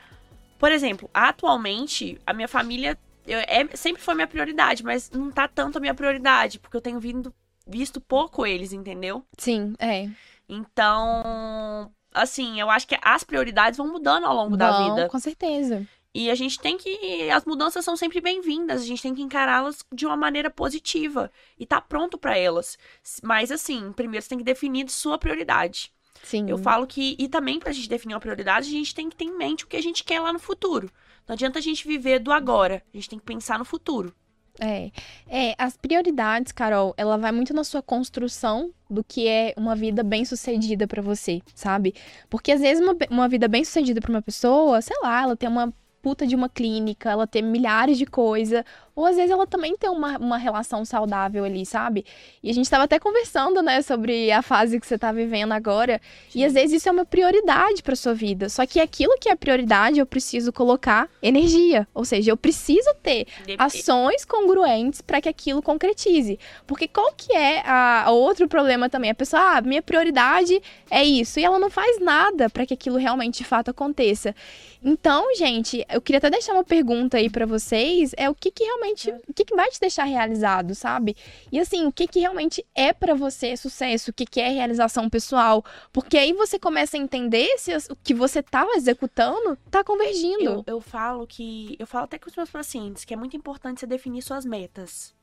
Por 0.58 0.72
exemplo, 0.72 1.10
atualmente, 1.14 2.20
a 2.26 2.34
minha 2.34 2.48
família 2.48 2.98
eu- 3.28 3.40
é, 3.40 3.68
sempre 3.76 4.02
foi 4.02 4.16
minha 4.16 4.28
prioridade, 4.28 4.84
mas 4.84 5.10
não 5.12 5.32
tá 5.32 5.48
tanto 5.48 5.78
a 5.78 5.82
minha 5.82 5.94
prioridade, 5.94 6.60
porque 6.60 6.78
eu 6.78 6.82
tenho 6.82 7.00
vindo, 7.00 7.34
visto 7.68 8.00
pouco 8.00 8.46
eles, 8.46 8.74
entendeu? 8.74 9.24
Sim, 9.38 9.74
é. 9.80 10.10
Então, 10.48 11.92
assim, 12.14 12.60
eu 12.60 12.70
acho 12.70 12.88
que 12.88 12.98
as 13.02 13.24
prioridades 13.24 13.78
vão 13.78 13.92
mudando 13.92 14.26
ao 14.26 14.36
longo 14.36 14.58
da 14.58 14.72
Bom, 14.72 14.90
vida. 14.90 15.10
Com 15.10 15.20
certeza. 15.20 15.86
E 16.14 16.30
a 16.30 16.36
gente 16.36 16.60
tem 16.60 16.78
que. 16.78 17.30
As 17.30 17.46
mudanças 17.46 17.86
são 17.86 17.96
sempre 17.96 18.20
bem-vindas, 18.20 18.82
a 18.82 18.86
gente 18.86 19.02
tem 19.02 19.16
que 19.16 19.22
encará-las 19.22 19.86
de 19.94 20.06
uma 20.06 20.18
maneira 20.18 20.50
positiva 20.50 21.32
e 21.58 21.66
tá 21.66 21.80
pronto 21.80 22.18
pra 22.18 22.38
elas. 22.38 22.78
Mas, 23.24 23.52
assim, 23.52 23.94
primeiro 23.94 24.22
você 24.22 24.30
tem 24.30 24.38
que 24.38 24.44
definir 24.44 24.90
sua 24.90 25.18
prioridade. 25.18 25.92
Sim. 26.22 26.50
Eu 26.50 26.58
falo 26.58 26.86
que, 26.86 27.16
e 27.18 27.28
também 27.28 27.60
pra 27.60 27.72
gente 27.72 27.90
definir 27.90 28.14
uma 28.14 28.20
prioridade, 28.20 28.68
a 28.68 28.72
gente 28.72 28.94
tem 28.94 29.10
que 29.10 29.16
ter 29.16 29.26
em 29.26 29.38
mente 29.38 29.64
o 29.64 29.68
que 29.68 29.78
a 29.78 29.82
gente 29.82 30.04
quer 30.04 30.20
lá 30.20 30.32
no 30.34 30.40
futuro. 30.40 30.92
Não 31.28 31.34
adianta 31.34 31.60
a 31.60 31.62
gente 31.62 31.88
viver 31.88 32.20
do 32.20 32.32
agora, 32.32 32.84
a 32.94 32.98
gente 32.98 33.10
tem 33.10 33.20
que 33.20 33.26
pensar 33.26 33.58
no 33.58 33.66
futuro. 33.66 34.14
É. 34.60 34.92
É, 35.28 35.56
as 35.58 35.78
prioridades, 35.78 36.52
Carol, 36.52 36.94
ela 36.98 37.18
vai 37.18 37.32
muito 37.32 37.54
na 37.54 37.64
sua 37.64 37.82
construção 37.82 38.72
do 38.90 39.04
que 39.04 39.28
é 39.28 39.54
uma 39.58 39.76
vida 39.76 40.04
bem 40.04 40.26
sucedida 40.26 40.86
pra 40.86 41.02
você, 41.02 41.42
sabe? 41.56 41.96
Porque 42.30 42.52
às 42.52 42.60
vezes 42.60 42.84
uma, 42.84 42.96
uma 43.10 43.30
vida 43.30 43.48
bem 43.48 43.64
sucedida 43.64 44.02
pra 44.02 44.12
uma 44.12 44.22
pessoa, 44.22 44.82
sei 44.82 44.98
lá, 45.02 45.24
ela 45.24 45.38
tem 45.38 45.48
uma 45.48 45.74
puta 46.02 46.26
de 46.26 46.36
uma 46.36 46.50
clínica, 46.50 47.10
ela 47.12 47.28
tem 47.28 47.42
milhares 47.42 47.98
de 47.98 48.06
coisas, 48.06 48.64
ou 49.02 49.08
às 49.08 49.16
vezes 49.16 49.32
ela 49.32 49.48
também 49.48 49.76
tem 49.76 49.90
uma, 49.90 50.18
uma 50.18 50.38
relação 50.38 50.86
saudável 50.86 51.44
ali, 51.44 51.66
sabe? 51.66 52.06
E 52.44 52.50
a 52.50 52.54
gente 52.54 52.70
tava 52.70 52.84
até 52.84 53.00
conversando, 53.00 53.62
né, 53.62 53.82
sobre 53.82 54.32
a 54.32 54.42
fase 54.42 54.80
que 54.80 54.86
você 54.86 54.98
tá 54.98 55.12
vivendo 55.12 55.52
agora, 55.54 56.00
e 56.36 56.46
às 56.46 56.54
vezes 56.54 56.78
isso 56.78 56.90
é 56.90 56.92
uma 56.92 57.06
prioridade 57.06 57.82
pra 57.82 57.96
sua 57.96 58.14
vida. 58.14 58.48
Só 58.48 58.66
que 58.66 58.80
aquilo 58.80 59.18
que 59.20 59.28
é 59.28 59.36
prioridade, 59.36 60.00
eu 60.00 60.06
preciso 60.06 60.54
colocar 60.54 61.10
energia, 61.22 61.88
ou 61.94 62.06
seja, 62.06 62.32
eu 62.32 62.38
preciso 62.38 62.94
ter 63.02 63.26
ações 63.58 64.24
congruentes 64.24 65.02
para 65.02 65.20
que 65.20 65.30
aquilo 65.30 65.62
concretize. 65.62 66.40
Porque 66.68 66.88
qual 66.88 67.12
que 67.18 67.34
é 67.34 67.62
a, 67.66 68.04
a 68.06 68.12
outro 68.12 68.48
problema 68.48 68.88
também? 68.88 69.10
A 69.10 69.16
pessoa, 69.16 69.58
ah, 69.58 69.62
minha 69.62 69.82
prioridade 69.82 70.62
é 70.90 71.04
isso, 71.04 71.40
e 71.40 71.44
ela 71.44 71.58
não 71.58 71.72
faz 71.72 72.00
nada 72.00 72.50
para 72.50 72.66
que 72.66 72.74
aquilo 72.74 72.98
realmente 72.98 73.40
de 73.40 73.46
fato 73.46 73.72
aconteça. 73.72 74.36
Então, 74.84 75.28
gente, 75.36 75.86
eu 75.92 76.02
queria 76.02 76.18
até 76.18 76.30
deixar 76.30 76.54
uma 76.54 76.64
pergunta 76.64 77.18
aí 77.18 77.30
para 77.30 77.46
vocês, 77.46 78.14
é 78.18 78.28
o 78.28 78.34
que, 78.34 78.50
que 78.50 78.64
realmente 78.64 78.91
realmente, 78.92 79.12
o 79.28 79.34
que, 79.34 79.46
que 79.46 79.56
vai 79.56 79.70
te 79.70 79.80
deixar 79.80 80.04
realizado, 80.04 80.76
sabe? 80.76 81.16
E 81.52 81.60
assim, 81.60 81.86
o 81.86 81.92
que, 81.92 82.08
que 82.08 82.20
realmente 82.20 82.66
é 82.76 82.94
para 82.94 83.14
você 83.14 83.56
sucesso, 83.56 84.12
o 84.12 84.14
que, 84.14 84.26
que 84.26 84.40
é 84.40 84.50
realização 84.50 85.10
pessoal. 85.10 85.64
Porque 85.92 86.18
aí 86.18 86.34
você 86.34 86.60
começa 86.60 86.98
a 86.98 87.00
entender 87.00 87.58
se 87.58 87.76
o 87.90 87.96
que 87.96 88.14
você 88.14 88.44
tava 88.44 88.72
executando 88.72 89.58
tá 89.70 89.84
convergindo. 89.84 90.44
Eu, 90.44 90.64
eu 90.68 90.82
falo 90.82 91.26
que. 91.26 91.76
Eu 91.80 91.88
falo 91.88 92.06
até 92.06 92.18
com 92.18 92.30
os 92.30 92.36
meus 92.36 92.50
pacientes 92.50 93.06
que 93.06 93.14
é 93.14 93.18
muito 93.18 93.36
importante 93.36 93.80
você 93.80 93.88
definir 93.88 94.22
suas 94.22 94.46
metas. 94.46 95.14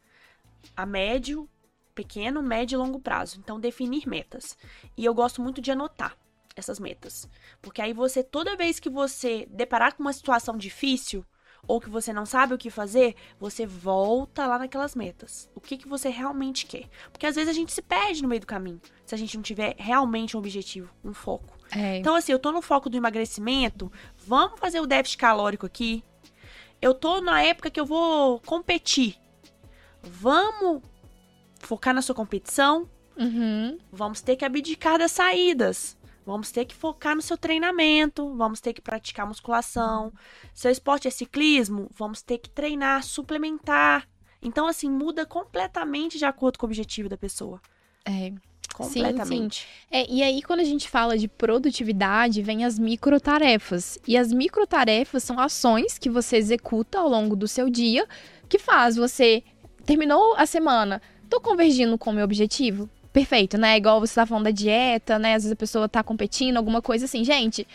A 0.77 0.85
médio, 0.85 1.49
pequeno, 1.95 2.43
médio 2.43 2.77
e 2.77 2.79
longo 2.79 3.01
prazo. 3.01 3.39
Então, 3.39 3.61
definir 3.61 4.07
metas. 4.07 4.57
E 4.97 5.05
eu 5.05 5.15
gosto 5.15 5.43
muito 5.43 5.61
de 5.61 5.71
anotar 5.71 6.17
essas 6.57 6.81
metas. 6.81 7.29
Porque 7.63 7.81
aí 7.81 7.93
você, 7.93 8.23
toda 8.23 8.57
vez 8.57 8.81
que 8.81 8.91
você 8.91 9.47
deparar 9.51 9.95
com 9.95 10.03
uma 10.03 10.13
situação 10.13 10.57
difícil, 10.57 11.25
ou 11.67 11.81
que 11.81 11.91
você 11.91 12.13
não 12.13 12.25
sabe 12.25 12.55
o 12.55 12.59
que 12.59 12.71
fazer, 12.71 13.15
você 13.39 13.67
volta 13.67 14.47
lá 14.47 14.59
naquelas 14.59 14.95
metas. 14.95 15.51
O 15.55 15.61
que, 15.61 15.77
que 15.77 15.89
você 15.89 16.09
realmente 16.09 16.67
quer? 16.67 16.89
Porque 17.13 17.27
às 17.27 17.35
vezes 17.35 17.51
a 17.51 17.53
gente 17.53 17.73
se 17.73 17.83
perde 17.83 18.23
no 18.23 18.29
meio 18.29 18.41
do 18.41 18.47
caminho, 18.47 18.81
se 19.05 19.15
a 19.15 19.19
gente 19.19 19.37
não 19.37 19.43
tiver 19.43 19.75
realmente 19.79 20.37
um 20.37 20.41
objetivo, 20.41 20.91
um 21.05 21.13
foco. 21.13 21.59
É. 21.71 21.99
Então, 21.99 22.15
assim, 22.15 22.33
eu 22.33 22.39
tô 22.39 22.53
no 22.53 22.63
foco 22.63 22.89
do 22.89 22.97
emagrecimento, 22.97 23.93
vamos 24.17 24.59
fazer 24.59 24.81
o 24.81 24.87
déficit 24.87 25.19
calórico 25.19 25.67
aqui. 25.67 26.03
Eu 26.81 26.95
tô 26.95 27.21
na 27.21 27.43
época 27.43 27.71
que 27.71 27.81
eu 27.81 27.85
vou 27.85 28.41
competir. 28.41 29.17
Vamos 30.03 30.81
focar 31.59 31.93
na 31.93 32.01
sua 32.01 32.15
competição. 32.15 32.89
Uhum. 33.17 33.77
Vamos 33.91 34.21
ter 34.21 34.37
que 34.37 34.45
abdicar 34.45 34.99
das 34.99 35.11
saídas. 35.11 35.98
Vamos 36.29 36.51
ter 36.51 36.67
que 36.67 36.75
focar 36.75 37.17
no 37.17 37.23
seu 37.23 37.39
treinamento, 37.39 38.37
vamos 38.37 38.61
ter 38.61 38.75
que 38.75 38.83
praticar 38.83 39.27
musculação. 39.27 40.13
Seu 40.53 40.71
esporte 40.71 41.09
é 41.09 41.11
ciclismo, 41.11 41.89
vamos 41.97 42.21
ter 42.21 42.37
que 42.37 42.51
treinar, 42.51 43.03
suplementar. 43.03 44.07
Então, 44.43 44.67
assim, 44.67 44.91
muda 44.91 45.25
completamente 45.25 46.19
de 46.19 46.27
acordo 46.27 46.59
com 46.59 46.67
o 46.67 46.69
objetivo 46.69 47.09
da 47.09 47.17
pessoa. 47.17 47.59
É. 48.05 48.31
Completamente. 48.75 49.67
É, 49.91 50.07
e 50.07 50.23
aí, 50.23 50.43
quando 50.43 50.61
a 50.61 50.65
gente 50.65 50.87
fala 50.91 51.17
de 51.17 51.29
produtividade, 51.29 52.43
vem 52.43 52.63
as 52.63 52.79
microtarefas. 52.79 53.99
E 54.07 54.15
as 54.15 54.31
microtarefas 54.31 55.25
são 55.25 55.41
ações 55.41 55.97
que 55.97 56.11
você 56.11 56.37
executa 56.37 56.99
ao 56.99 57.09
longo 57.09 57.35
do 57.35 57.49
seu 57.49 57.71
dia 57.71 58.07
que 58.51 58.59
faz 58.59 58.97
você. 58.97 59.43
Terminou 59.87 60.35
a 60.37 60.45
semana, 60.45 61.01
tô 61.31 61.41
convergindo 61.41 61.97
com 61.97 62.11
o 62.11 62.13
meu 62.13 62.25
objetivo? 62.25 62.87
Perfeito, 63.19 63.59
né? 63.59 63.77
Igual 63.77 64.01
você 64.01 64.15
tá 64.15 64.25
falando 64.25 64.45
da 64.45 64.51
dieta, 64.51 65.19
né? 65.19 65.35
Às 65.35 65.43
vezes 65.43 65.53
a 65.53 65.57
pessoa 65.57 65.89
tá 65.89 66.03
competindo, 66.03 66.57
alguma 66.57 66.81
coisa 66.81 67.05
assim. 67.05 67.25
Gente, 67.25 67.67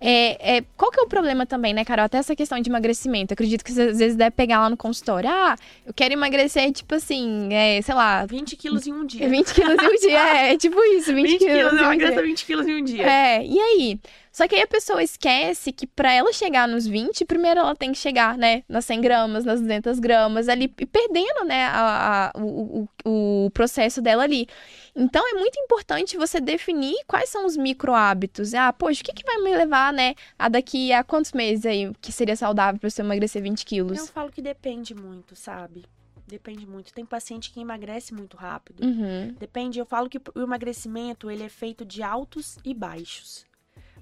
é, 0.00 0.56
é, 0.56 0.64
qual 0.76 0.90
que 0.90 0.98
é 0.98 1.02
o 1.02 1.06
problema 1.06 1.44
também, 1.44 1.74
né, 1.74 1.84
Carol? 1.84 2.06
Até 2.06 2.18
essa 2.18 2.34
questão 2.34 2.58
de 2.60 2.70
emagrecimento. 2.70 3.32
Eu 3.32 3.34
acredito 3.34 3.64
que 3.64 3.72
você 3.72 3.82
às 3.82 3.98
vezes 3.98 4.16
deve 4.16 4.30
pegar 4.30 4.60
lá 4.60 4.70
no 4.70 4.76
consultório. 4.76 5.28
Ah, 5.28 5.56
eu 5.84 5.92
quero 5.92 6.14
emagrecer, 6.14 6.72
tipo 6.72 6.94
assim, 6.94 7.52
é, 7.52 7.80
sei 7.82 7.94
lá. 7.94 8.24
20 8.24 8.56
quilos 8.56 8.86
em 8.86 8.92
um 8.92 9.04
dia. 9.04 9.28
20 9.28 9.54
quilos 9.54 9.82
em 9.82 9.86
um 9.86 9.96
dia, 10.00 10.36
é, 10.38 10.52
é 10.54 10.58
tipo 10.58 10.82
isso, 10.82 11.14
20, 11.14 11.26
20 11.26 11.38
quilos. 11.38 11.54
quilos, 11.54 11.80
em 11.80 11.84
um 11.84 11.98
dia. 11.98 12.22
20 12.22 12.46
quilos 12.46 12.66
em 12.66 12.74
um 12.74 12.84
dia. 12.84 13.06
É, 13.06 13.44
e 13.44 13.58
aí? 13.58 14.00
Só 14.36 14.46
que 14.46 14.54
aí 14.54 14.60
a 14.60 14.66
pessoa 14.66 15.02
esquece 15.02 15.72
que 15.72 15.86
pra 15.86 16.12
ela 16.12 16.30
chegar 16.30 16.68
nos 16.68 16.86
20, 16.86 17.24
primeiro 17.24 17.58
ela 17.58 17.74
tem 17.74 17.90
que 17.90 17.96
chegar, 17.96 18.36
né, 18.36 18.64
nas 18.68 18.84
100 18.84 19.00
gramas, 19.00 19.46
nas 19.46 19.62
200 19.62 19.98
gramas, 19.98 20.46
ali, 20.46 20.70
e 20.78 20.84
perdendo, 20.84 21.42
né, 21.46 21.64
a, 21.64 22.26
a- 22.26 22.32
o, 22.38 22.86
o, 23.06 23.44
o 23.46 23.50
processo 23.52 24.02
dela 24.02 24.24
ali. 24.24 24.46
Então 24.94 25.26
é 25.26 25.38
muito 25.40 25.58
importante 25.58 26.18
você 26.18 26.38
definir 26.38 26.96
quais 27.06 27.30
são 27.30 27.46
os 27.46 27.56
micro 27.56 27.94
hábitos. 27.94 28.52
Ah, 28.52 28.70
poxa, 28.74 29.00
o 29.00 29.04
que, 29.06 29.14
que 29.14 29.24
vai 29.24 29.38
me 29.38 29.56
levar, 29.56 29.90
né, 29.90 30.14
a 30.38 30.50
daqui 30.50 30.92
a 30.92 31.02
quantos 31.02 31.32
meses 31.32 31.64
aí 31.64 31.90
que 32.02 32.12
seria 32.12 32.36
saudável 32.36 32.78
pra 32.78 32.90
você 32.90 33.00
emagrecer 33.00 33.40
20 33.42 33.64
quilos? 33.64 33.96
Eu 33.96 34.06
falo 34.06 34.30
que 34.30 34.42
depende 34.42 34.94
muito, 34.94 35.34
sabe? 35.34 35.86
Depende 36.28 36.66
muito. 36.66 36.92
Tem 36.92 37.06
paciente 37.06 37.50
que 37.50 37.58
emagrece 37.58 38.12
muito 38.12 38.36
rápido. 38.36 38.84
Uhum. 38.84 39.34
Depende, 39.40 39.78
eu 39.78 39.86
falo 39.86 40.10
que 40.10 40.18
o 40.34 40.42
emagrecimento, 40.42 41.30
ele 41.30 41.42
é 41.42 41.48
feito 41.48 41.86
de 41.86 42.02
altos 42.02 42.58
e 42.62 42.74
baixos. 42.74 43.46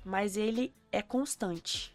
Mas 0.04 0.36
ele 0.36 0.74
é 0.92 1.02
constante. 1.02 1.94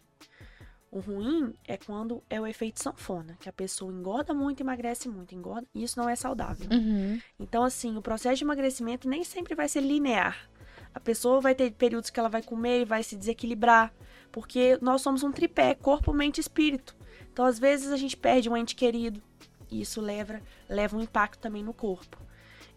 O 0.90 0.98
ruim 0.98 1.54
é 1.68 1.76
quando 1.76 2.20
é 2.28 2.40
o 2.40 2.46
efeito 2.46 2.82
sanfona, 2.82 3.36
que 3.38 3.48
a 3.48 3.52
pessoa 3.52 3.92
engorda 3.92 4.34
muito 4.34 4.60
emagrece 4.60 5.08
muito, 5.08 5.34
engorda, 5.36 5.66
e 5.72 5.84
isso 5.84 5.96
não 6.00 6.08
é 6.08 6.16
saudável. 6.16 6.66
Uhum. 6.68 7.20
Então, 7.38 7.62
assim, 7.62 7.96
o 7.96 8.02
processo 8.02 8.38
de 8.38 8.44
emagrecimento 8.44 9.08
nem 9.08 9.22
sempre 9.22 9.54
vai 9.54 9.68
ser 9.68 9.82
linear. 9.82 10.50
A 10.92 10.98
pessoa 10.98 11.40
vai 11.40 11.54
ter 11.54 11.70
períodos 11.70 12.10
que 12.10 12.18
ela 12.18 12.28
vai 12.28 12.42
comer 12.42 12.80
e 12.80 12.84
vai 12.84 13.04
se 13.04 13.14
desequilibrar, 13.14 13.94
porque 14.32 14.78
nós 14.82 15.00
somos 15.00 15.22
um 15.22 15.30
tripé, 15.30 15.76
corpo, 15.76 16.12
mente 16.12 16.38
e 16.38 16.40
espírito. 16.40 16.96
Então, 17.32 17.44
às 17.44 17.60
vezes 17.60 17.92
a 17.92 17.96
gente 17.96 18.16
perde 18.16 18.50
um 18.50 18.56
ente 18.56 18.74
querido, 18.74 19.22
e 19.70 19.80
isso 19.82 20.00
leva, 20.00 20.42
leva 20.68 20.96
um 20.96 21.00
impacto 21.00 21.38
também 21.38 21.62
no 21.62 21.72
corpo. 21.72 22.18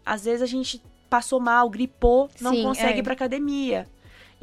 Às 0.06 0.24
vezes 0.24 0.42
a 0.42 0.46
gente 0.46 0.80
passou 1.10 1.40
mal, 1.40 1.68
gripou, 1.68 2.30
não 2.40 2.52
Sim, 2.52 2.62
consegue 2.62 2.94
é. 2.94 2.98
ir 3.00 3.02
pra 3.02 3.14
academia. 3.14 3.88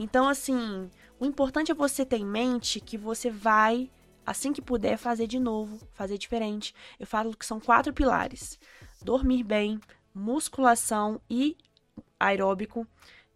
Então, 0.02 0.28
assim, 0.28 0.90
o 1.20 1.26
importante 1.28 1.72
é 1.72 1.76
você 1.76 2.04
ter 2.04 2.18
em 2.18 2.26
mente 2.26 2.80
que 2.80 2.98
você 2.98 3.30
vai, 3.30 3.88
assim 4.26 4.52
que 4.52 4.60
puder, 4.60 4.98
fazer 4.98 5.28
de 5.28 5.40
novo, 5.40 5.80
fazer 5.94 6.18
diferente. 6.18 6.74
Eu 7.00 7.06
falo 7.06 7.38
que 7.38 7.46
são 7.46 7.60
quatro 7.60 7.94
pilares: 7.94 8.60
dormir 9.04 9.44
bem, 9.44 9.80
musculação 10.12 11.22
e 11.30 11.56
aeróbico. 12.20 12.88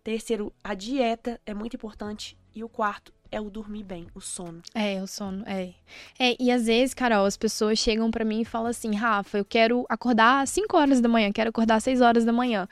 Terceiro, 0.03 0.51
a 0.63 0.73
dieta 0.73 1.39
é 1.45 1.53
muito 1.53 1.75
importante. 1.75 2.35
E 2.55 2.63
o 2.63 2.69
quarto 2.69 3.13
é 3.31 3.39
o 3.39 3.47
dormir 3.49 3.83
bem, 3.83 4.07
o 4.15 4.21
sono. 4.21 4.63
É, 4.73 4.99
o 5.03 5.05
sono, 5.05 5.43
é. 5.45 5.75
É, 6.17 6.35
e 6.41 6.49
às 6.49 6.65
vezes, 6.65 6.95
Carol, 6.95 7.25
as 7.25 7.37
pessoas 7.37 7.77
chegam 7.77 8.09
pra 8.09 8.25
mim 8.25 8.41
e 8.41 8.45
falam 8.45 8.69
assim: 8.69 8.95
Rafa, 8.95 9.37
eu 9.37 9.45
quero 9.45 9.85
acordar 9.87 10.41
às 10.41 10.49
5 10.49 10.75
horas 10.75 10.99
da 10.99 11.07
manhã, 11.07 11.31
quero 11.31 11.51
acordar 11.51 11.75
às 11.75 11.83
6 11.83 12.01
horas 12.01 12.25
da 12.25 12.33
manhã. 12.33 12.67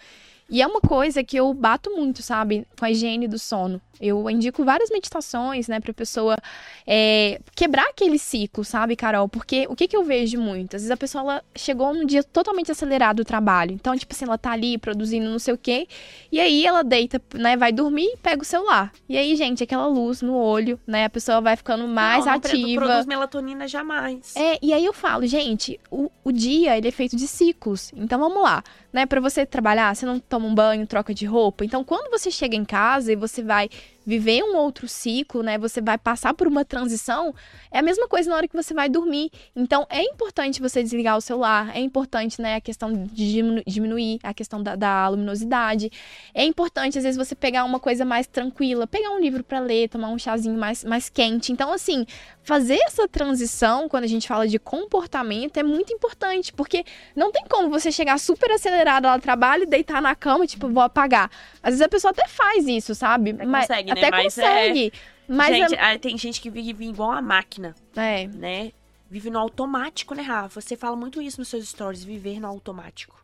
E 0.53 0.61
é 0.61 0.67
uma 0.67 0.79
coisa 0.79 1.23
que 1.23 1.35
eu 1.35 1.51
bato 1.51 1.89
muito, 1.89 2.21
sabe, 2.21 2.67
com 2.77 2.85
a 2.85 2.91
higiene 2.91 3.27
do 3.27 3.39
sono. 3.39 3.81
Eu 3.99 4.29
indico 4.29 4.63
várias 4.63 4.91
meditações, 4.91 5.67
né, 5.67 5.79
pra 5.79 5.93
pessoa 5.93 6.37
é, 6.85 7.39
quebrar 7.55 7.87
aquele 7.89 8.19
ciclo, 8.19 8.63
sabe, 8.63 8.95
Carol? 8.95 9.27
Porque 9.27 9.65
o 9.67 9.75
que, 9.75 9.87
que 9.87 9.97
eu 9.97 10.03
vejo 10.03 10.39
muito? 10.39 10.75
Às 10.75 10.83
vezes 10.83 10.91
a 10.91 10.97
pessoa 10.97 11.23
ela 11.23 11.43
chegou 11.55 11.91
num 11.91 12.05
dia 12.05 12.23
totalmente 12.23 12.71
acelerado 12.71 13.17
do 13.17 13.25
trabalho. 13.25 13.71
Então, 13.71 13.97
tipo 13.97 14.13
assim, 14.13 14.25
ela 14.25 14.37
tá 14.37 14.51
ali 14.51 14.77
produzindo 14.77 15.27
não 15.27 15.39
sei 15.39 15.55
o 15.55 15.57
quê. 15.57 15.87
E 16.31 16.39
aí 16.39 16.67
ela 16.67 16.83
deita, 16.83 17.19
né, 17.33 17.57
vai 17.57 17.71
dormir 17.71 18.05
e 18.13 18.17
pega 18.17 18.43
o 18.43 18.45
celular. 18.45 18.91
E 19.09 19.17
aí, 19.17 19.35
gente, 19.35 19.63
aquela 19.63 19.87
luz 19.87 20.21
no 20.21 20.35
olho, 20.35 20.79
né, 20.85 21.05
a 21.05 21.09
pessoa 21.09 21.41
vai 21.41 21.55
ficando 21.55 21.87
mais 21.87 22.25
não, 22.25 22.31
não 22.31 22.37
ativa. 22.37 22.85
produz 22.85 23.05
melatonina 23.07 23.67
jamais. 23.67 24.35
É, 24.35 24.59
e 24.61 24.71
aí 24.71 24.85
eu 24.85 24.93
falo, 24.93 25.25
gente, 25.25 25.79
o, 25.89 26.11
o 26.23 26.31
dia 26.31 26.77
ele 26.77 26.89
é 26.89 26.91
feito 26.91 27.15
de 27.15 27.27
ciclos. 27.27 27.91
Então 27.95 28.19
vamos 28.19 28.43
lá, 28.43 28.63
né? 28.91 29.05
Pra 29.05 29.19
você 29.19 29.45
trabalhar, 29.45 29.95
você 29.95 30.05
não 30.05 30.19
toma 30.19 30.42
um 30.47 30.55
banho, 30.55 30.85
troca 30.87 31.13
de 31.13 31.25
roupa. 31.25 31.65
Então 31.65 31.83
quando 31.83 32.09
você 32.09 32.29
chega 32.31 32.55
em 32.55 32.65
casa 32.65 33.11
e 33.11 33.15
você 33.15 33.41
vai 33.41 33.69
viver 34.05 34.43
um 34.43 34.57
outro 34.57 34.87
ciclo, 34.87 35.41
né? 35.41 35.57
Você 35.57 35.79
vai 35.79 35.97
passar 35.97 36.33
por 36.33 36.45
uma 36.45 36.65
transição, 36.65 37.33
é 37.71 37.79
a 37.79 37.81
mesma 37.81 38.07
coisa 38.07 38.29
na 38.29 38.35
hora 38.35 38.47
que 38.47 38.55
você 38.55 38.73
vai 38.73 38.89
dormir. 38.89 39.31
Então 39.55 39.87
é 39.89 40.01
importante 40.03 40.61
você 40.61 40.83
desligar 40.83 41.17
o 41.17 41.21
celular, 41.21 41.75
é 41.75 41.79
importante, 41.79 42.41
né, 42.41 42.55
a 42.55 42.61
questão 42.61 42.91
de 42.91 43.31
diminu- 43.31 43.63
diminuir 43.65 44.19
a 44.23 44.33
questão 44.33 44.61
da, 44.61 44.75
da 44.75 45.07
luminosidade. 45.07 45.91
É 46.33 46.43
importante, 46.43 46.97
às 46.97 47.03
vezes, 47.03 47.17
você 47.17 47.35
pegar 47.35 47.63
uma 47.63 47.79
coisa 47.79 48.03
mais 48.03 48.27
tranquila, 48.27 48.85
pegar 48.85 49.11
um 49.11 49.19
livro 49.19 49.43
pra 49.43 49.59
ler, 49.59 49.87
tomar 49.87 50.09
um 50.09 50.19
chazinho 50.19 50.57
mais, 50.57 50.83
mais 50.83 51.09
quente. 51.09 51.51
Então, 51.51 51.71
assim, 51.71 52.05
fazer 52.43 52.77
essa 52.85 53.07
transição, 53.07 53.87
quando 53.87 54.03
a 54.03 54.07
gente 54.07 54.27
fala 54.27 54.47
de 54.47 54.59
comportamento, 54.59 55.57
é 55.57 55.63
muito 55.63 55.93
importante, 55.93 56.51
porque 56.51 56.83
não 57.15 57.31
tem 57.31 57.43
como 57.49 57.69
você 57.69 57.91
chegar 57.91 58.19
super 58.19 58.51
acelerado 58.51 59.05
lá 59.05 59.15
no 59.15 59.21
trabalho 59.21 59.63
e 59.63 59.65
deitar 59.65 60.01
na 60.01 60.13
cama, 60.13 60.45
tipo, 60.45 60.69
vou 60.69 60.83
apagar. 60.83 61.31
Às 61.63 61.71
vezes 61.71 61.81
a 61.81 61.89
pessoa 61.89 62.11
até 62.11 62.27
faz 62.27 62.67
isso, 62.67 62.93
sabe? 62.93 63.31
Até 63.31 63.45
consegue, 63.61 63.93
né? 63.93 63.99
Até 63.99 64.11
Mas 64.11 64.37
é- 64.37 64.41
consegue. 64.41 64.93
Mas 65.25 65.55
gente, 65.55 65.75
ah, 65.75 65.97
tem 65.97 66.17
gente 66.17 66.41
que 66.41 66.49
vive 66.49 66.85
igual 66.85 67.11
uma 67.11 67.21
máquina, 67.21 67.73
é, 67.95 68.23
é, 68.23 68.27
né? 68.27 68.71
Vive 69.09 69.29
no 69.29 69.39
automático, 69.39 70.13
né, 70.13 70.21
Rafa? 70.21 70.59
Você 70.59 70.75
fala 70.75 70.97
muito 70.97 71.21
isso 71.21 71.39
nos 71.39 71.47
seus 71.47 71.69
stories, 71.69 72.03
viver 72.03 72.41
no 72.41 72.47
automático. 72.47 73.22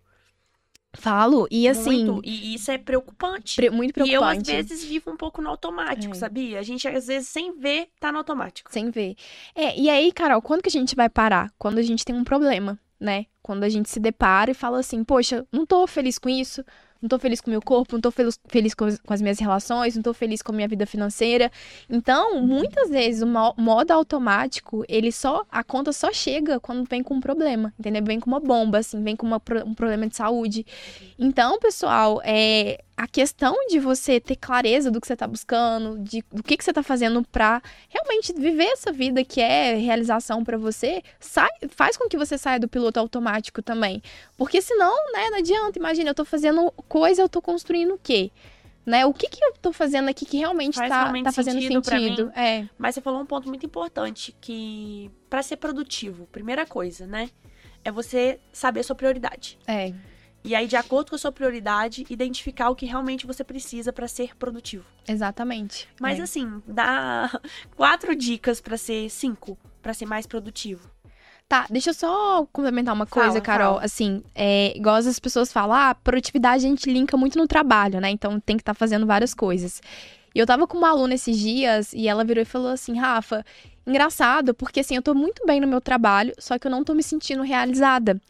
Falo. 0.96 1.48
E 1.52 1.68
assim, 1.68 2.06
Muito. 2.06 2.22
E 2.28 2.56
isso 2.56 2.72
é 2.72 2.78
preocupante. 2.78 3.56
pre- 3.56 3.70
muito 3.70 3.98
E 4.06 4.12
eu, 4.14 4.24
às 4.24 4.38
preocupante. 4.38 4.52
vezes, 4.52 4.84
vivo 4.84 5.12
um 5.12 5.18
pouco 5.18 5.42
no 5.42 5.50
automático, 5.50 6.14
É. 6.14 6.18
sabia? 6.18 6.60
A 6.60 6.64
gente, 6.64 6.88
às 6.88 7.08
vezes, 7.08 7.28
sem 7.30 7.58
ver, 7.58 7.90
tá 8.00 8.12
no 8.12 8.18
automático. 8.18 8.72
Sem 8.72 8.90
ver. 8.90 9.16
É, 9.56 9.78
e 9.80 9.90
aí, 9.90 10.12
Carol, 10.12 10.42
quando 10.42 10.62
que 10.62 10.70
a 10.70 10.72
gente 10.72 10.96
vai 10.96 11.10
parar? 11.10 11.52
Quando 11.58 11.78
a 11.78 11.84
gente 11.84 12.04
tem 12.04 12.16
um 12.16 12.24
problema, 12.24 12.80
né? 13.00 13.26
Quando 13.42 13.64
a 13.64 13.70
gente 13.70 13.90
se 13.90 14.00
depara 14.00 14.52
e 14.52 14.54
fala 14.56 14.80
assim, 14.80 15.04
poxa, 15.04 15.46
não 15.52 15.66
tô 15.66 15.86
feliz 15.88 16.18
com 16.20 16.30
isso, 16.30 16.64
não 17.02 17.10
tô 17.10 17.18
feliz 17.20 17.42
com 17.42 17.50
meu 17.50 17.62
corpo, 17.62 17.96
não 17.96 18.02
tô 18.02 18.12
feliz, 18.12 18.40
feliz 18.48 18.74
com, 18.74 18.86
as, 18.86 19.00
com 19.00 19.14
as 19.14 19.22
minhas 19.22 19.40
relações, 19.40 19.96
não 19.96 20.04
tô 20.04 20.14
feliz 20.14 20.42
com 20.42 20.52
a 20.52 20.56
minha 20.56 20.68
vida 20.68 20.86
financeira. 20.86 21.52
Então, 21.90 22.42
muitas 22.42 22.90
vezes, 22.90 23.22
o 23.22 23.28
mo- 23.28 23.54
modo 23.58 23.92
automático, 23.92 24.84
ele 24.88 25.12
só, 25.12 25.46
a 25.50 25.64
conta 25.64 25.92
só 25.94 26.12
chega 26.12 26.60
quando 26.60 26.88
vem 26.90 27.02
com 27.02 27.16
um 27.16 27.20
problema, 27.22 27.74
entendeu? 27.80 28.04
Vem 28.04 28.20
com 28.20 28.30
uma 28.30 28.40
bomba, 28.40 28.80
assim, 28.80 29.02
vem 29.04 29.16
com 29.16 29.26
uma 29.26 29.42
um 29.66 29.74
problema 29.74 30.08
de 30.08 30.16
saúde. 30.16 30.66
Então, 31.18 31.60
pessoal, 31.60 32.22
é, 32.24 32.84
a 33.00 33.08
questão 33.08 33.56
de 33.70 33.80
você 33.80 34.20
ter 34.20 34.36
clareza 34.36 34.92
do 34.92 35.00
que 35.00 35.08
você 35.08 35.16
tá 35.16 35.26
buscando, 35.26 35.98
de, 36.00 36.22
do 36.34 36.44
que, 36.44 36.58
que 36.58 36.64
você 36.66 36.74
tá 36.74 36.84
fazendo 36.84 37.24
pra 37.32 37.62
realmente 37.88 38.34
viver 38.34 38.66
essa 38.66 38.92
vida 38.92 39.24
que 39.24 39.40
é 39.40 39.76
realização 39.76 40.44
para 40.44 40.58
você, 40.58 41.02
sai, 41.18 41.48
faz 41.70 41.96
com 41.96 42.10
que 42.10 42.18
você 42.18 42.38
saia 42.38 42.60
do 42.60 42.68
piloto 42.68 43.00
automático 43.00 43.62
também. 43.62 44.04
Porque 44.36 44.62
senão, 44.62 44.94
né, 45.14 45.30
não 45.30 45.38
adianta. 45.38 45.80
Imagina, 45.80 46.10
eu 46.10 46.14
tô 46.14 46.26
fazendo 46.26 46.70
coisa, 46.90 47.22
eu 47.22 47.30
tô 47.30 47.42
construindo 47.42 47.94
o 47.94 47.98
quê? 47.98 48.32
Né? 48.86 49.06
O 49.06 49.14
que, 49.14 49.30
que 49.30 49.42
eu 49.42 49.54
tô 49.62 49.72
fazendo 49.72 50.10
aqui 50.10 50.26
que 50.26 50.36
realmente 50.36 50.76
Faz 50.76 50.90
tá, 50.90 51.14
fazendo 51.32 51.62
sentido 51.62 51.82
sentido? 51.82 52.30
É, 52.36 52.68
Mas 52.78 52.96
você 52.96 53.02
falou 53.02 53.22
um 53.22 53.26
ponto 53.26 53.48
muito 53.48 53.66
importante 53.66 54.36
que 54.42 55.10
pra 55.30 55.42
ser 55.42 55.56
produtivo, 55.56 56.28
primeira 56.34 56.66
coisa, 56.66 57.08
né, 57.08 57.30
é 57.82 57.94
você 57.94 58.42
saber 58.52 58.82
a 58.82 58.84
sua 58.84 58.96
prioridade. 58.96 59.58
é, 59.66 59.94
E 60.44 60.56
aí, 60.56 60.68
de 60.68 60.76
acordo 60.76 61.10
com 61.10 61.16
a 61.16 61.20
sua 61.20 61.32
prioridade, 61.32 62.06
identificar 62.10 62.70
o 62.70 62.76
que 62.76 62.86
realmente 62.86 63.28
você 63.28 63.44
precisa 63.44 63.92
pra 63.92 64.08
ser 64.08 64.36
produtivo. 64.38 64.86
exatamente. 65.08 65.88
Mas 66.00 66.20
é. 66.20 66.24
assim, 66.24 66.62
dá 66.66 67.30
quatro 67.76 68.16
dicas 68.16 68.62
pra 68.62 68.78
ser 68.78 69.10
cinco, 69.10 69.58
pra 69.82 69.94
ser 69.94 70.06
mais 70.06 70.26
produtivo. 70.26 70.90
Tá, 71.48 71.66
deixa 71.70 71.90
eu 71.90 71.94
só 71.96 72.46
complementar 72.54 72.94
uma 72.94 73.08
Fala, 73.08 73.26
coisa, 73.26 73.42
Carol. 73.42 73.74
fala. 73.74 73.86
Assim, 73.86 74.24
é, 74.36 74.72
igual 74.78 74.96
as 74.96 75.20
pessoas 75.20 75.52
falam, 75.52 75.76
ah, 75.76 75.96
produtividade 75.96 76.64
a 76.66 76.70
gente 76.70 76.90
linka 76.92 77.18
muito 77.18 77.40
no 77.40 77.48
trabalho, 77.48 78.00
né? 78.00 78.10
Então 78.12 78.40
tem 78.40 78.56
que 78.56 78.62
estar 78.62 78.76
fazendo 78.76 79.08
várias 79.08 79.34
coisas. 79.34 79.82
E 80.34 80.38
eu 80.38 80.46
tava 80.46 80.68
com 80.68 80.78
uma 80.78 80.90
aluna 80.90 81.16
esses 81.16 81.38
dias 81.38 81.92
e 81.92 82.08
ela 82.08 82.24
virou 82.24 82.44
e 82.44 82.46
falou 82.46 82.70
assim, 82.72 82.98
Rafa, 82.98 83.44
engraçado, 83.86 84.54
porque 84.54 84.82
assim, 84.82 84.96
eu 84.96 85.02
tô 85.02 85.16
muito 85.16 85.44
bem 85.46 85.60
no 85.60 85.68
meu 85.68 85.82
trabalho, 85.82 86.34
só 86.38 86.60
que 86.60 86.68
eu 86.68 86.72
não 86.72 86.84
tô 86.84 86.94
me 86.94 87.02
sentindo 87.02 87.42
realizada. 87.42 88.22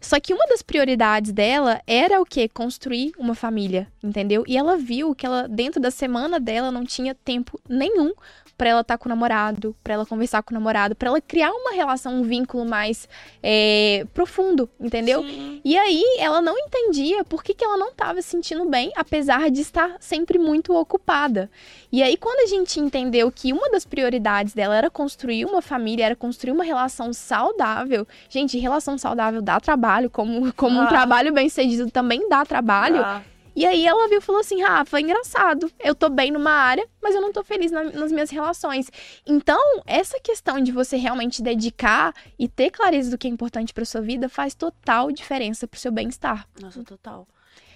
Só 0.00 0.18
que 0.18 0.32
uma 0.32 0.46
das 0.46 0.62
prioridades 0.62 1.32
dela 1.32 1.80
era 1.86 2.20
o 2.20 2.24
quê? 2.24 2.48
Construir 2.48 3.12
uma 3.18 3.34
família, 3.34 3.86
entendeu? 4.02 4.44
E 4.46 4.56
ela 4.56 4.76
viu 4.76 5.14
que 5.14 5.26
ela, 5.26 5.46
dentro 5.46 5.80
da 5.80 5.90
semana 5.90 6.40
dela, 6.40 6.70
não 6.70 6.84
tinha 6.84 7.14
tempo 7.14 7.60
nenhum 7.68 8.12
pra 8.60 8.68
ela 8.68 8.82
estar 8.82 8.98
com 8.98 9.06
o 9.06 9.08
namorado, 9.08 9.74
pra 9.82 9.94
ela 9.94 10.04
conversar 10.04 10.42
com 10.42 10.52
o 10.52 10.54
namorado, 10.54 10.94
pra 10.94 11.08
ela 11.08 11.18
criar 11.18 11.50
uma 11.50 11.72
relação, 11.72 12.20
um 12.20 12.22
vínculo 12.22 12.66
mais 12.66 13.08
é, 13.42 14.06
profundo, 14.12 14.68
entendeu? 14.78 15.22
Sim. 15.22 15.62
E 15.64 15.78
aí 15.78 16.04
ela 16.18 16.42
não 16.42 16.54
entendia 16.58 17.24
por 17.24 17.42
que, 17.42 17.54
que 17.54 17.64
ela 17.64 17.78
não 17.78 17.88
estava 17.88 18.20
se 18.20 18.28
sentindo 18.28 18.68
bem, 18.68 18.92
apesar 18.94 19.50
de 19.50 19.62
estar 19.62 19.96
sempre 19.98 20.38
muito 20.38 20.74
ocupada. 20.74 21.50
E 21.90 22.02
aí, 22.02 22.18
quando 22.18 22.40
a 22.40 22.46
gente 22.46 22.78
entendeu 22.78 23.32
que 23.32 23.50
uma 23.50 23.70
das 23.70 23.86
prioridades 23.86 24.52
dela 24.52 24.76
era 24.76 24.90
construir 24.90 25.46
uma 25.46 25.62
família, 25.62 26.04
era 26.04 26.14
construir 26.14 26.52
uma 26.52 26.62
relação 26.62 27.14
saudável. 27.14 28.06
Gente, 28.28 28.58
relação 28.58 28.98
saudável 28.98 29.40
dá 29.40 29.58
trabalho, 29.58 29.80
como, 30.10 30.52
como 30.54 30.78
um 30.78 30.82
Ah. 30.82 30.86
trabalho 30.86 31.32
bem 31.32 31.48
sucedido 31.48 31.90
também 31.90 32.28
dá 32.28 32.44
trabalho. 32.44 33.00
Ah, 33.02 33.22
E 33.56 33.66
aí 33.66 33.84
ela 33.84 34.08
viu 34.08 34.18
e 34.18 34.20
falou 34.22 34.40
assim: 34.40 34.62
Rafa, 34.62 35.00
engraçado. 35.00 35.70
Eu 35.80 35.92
tô 35.94 36.08
bem 36.08 36.30
numa 36.30 36.52
área, 36.52 36.86
mas 37.02 37.14
eu 37.16 37.20
não 37.20 37.32
tô 37.32 37.42
feliz 37.42 37.72
na- 37.72 37.82
nas 37.82 38.12
minhas 38.12 38.30
relações. 38.30 38.88
Então, 39.26 39.60
essa 39.86 40.18
questão 40.20 40.60
de 40.60 40.70
você 40.70 40.96
realmente 40.96 41.42
dedicar 41.42 42.14
e 42.38 42.46
ter 42.48 42.70
clareza 42.70 43.10
do 43.10 43.18
que 43.18 43.26
é 43.26 43.30
importante 43.30 43.74
pra 43.74 43.84
sua 43.84 44.00
vida 44.00 44.28
faz 44.28 44.54
total 44.54 45.10
diferença 45.10 45.66
pro 45.66 45.80
seu 45.80 45.90
bem-estar. 45.90 46.46
nossa, 46.62 46.82
total. 46.84 47.26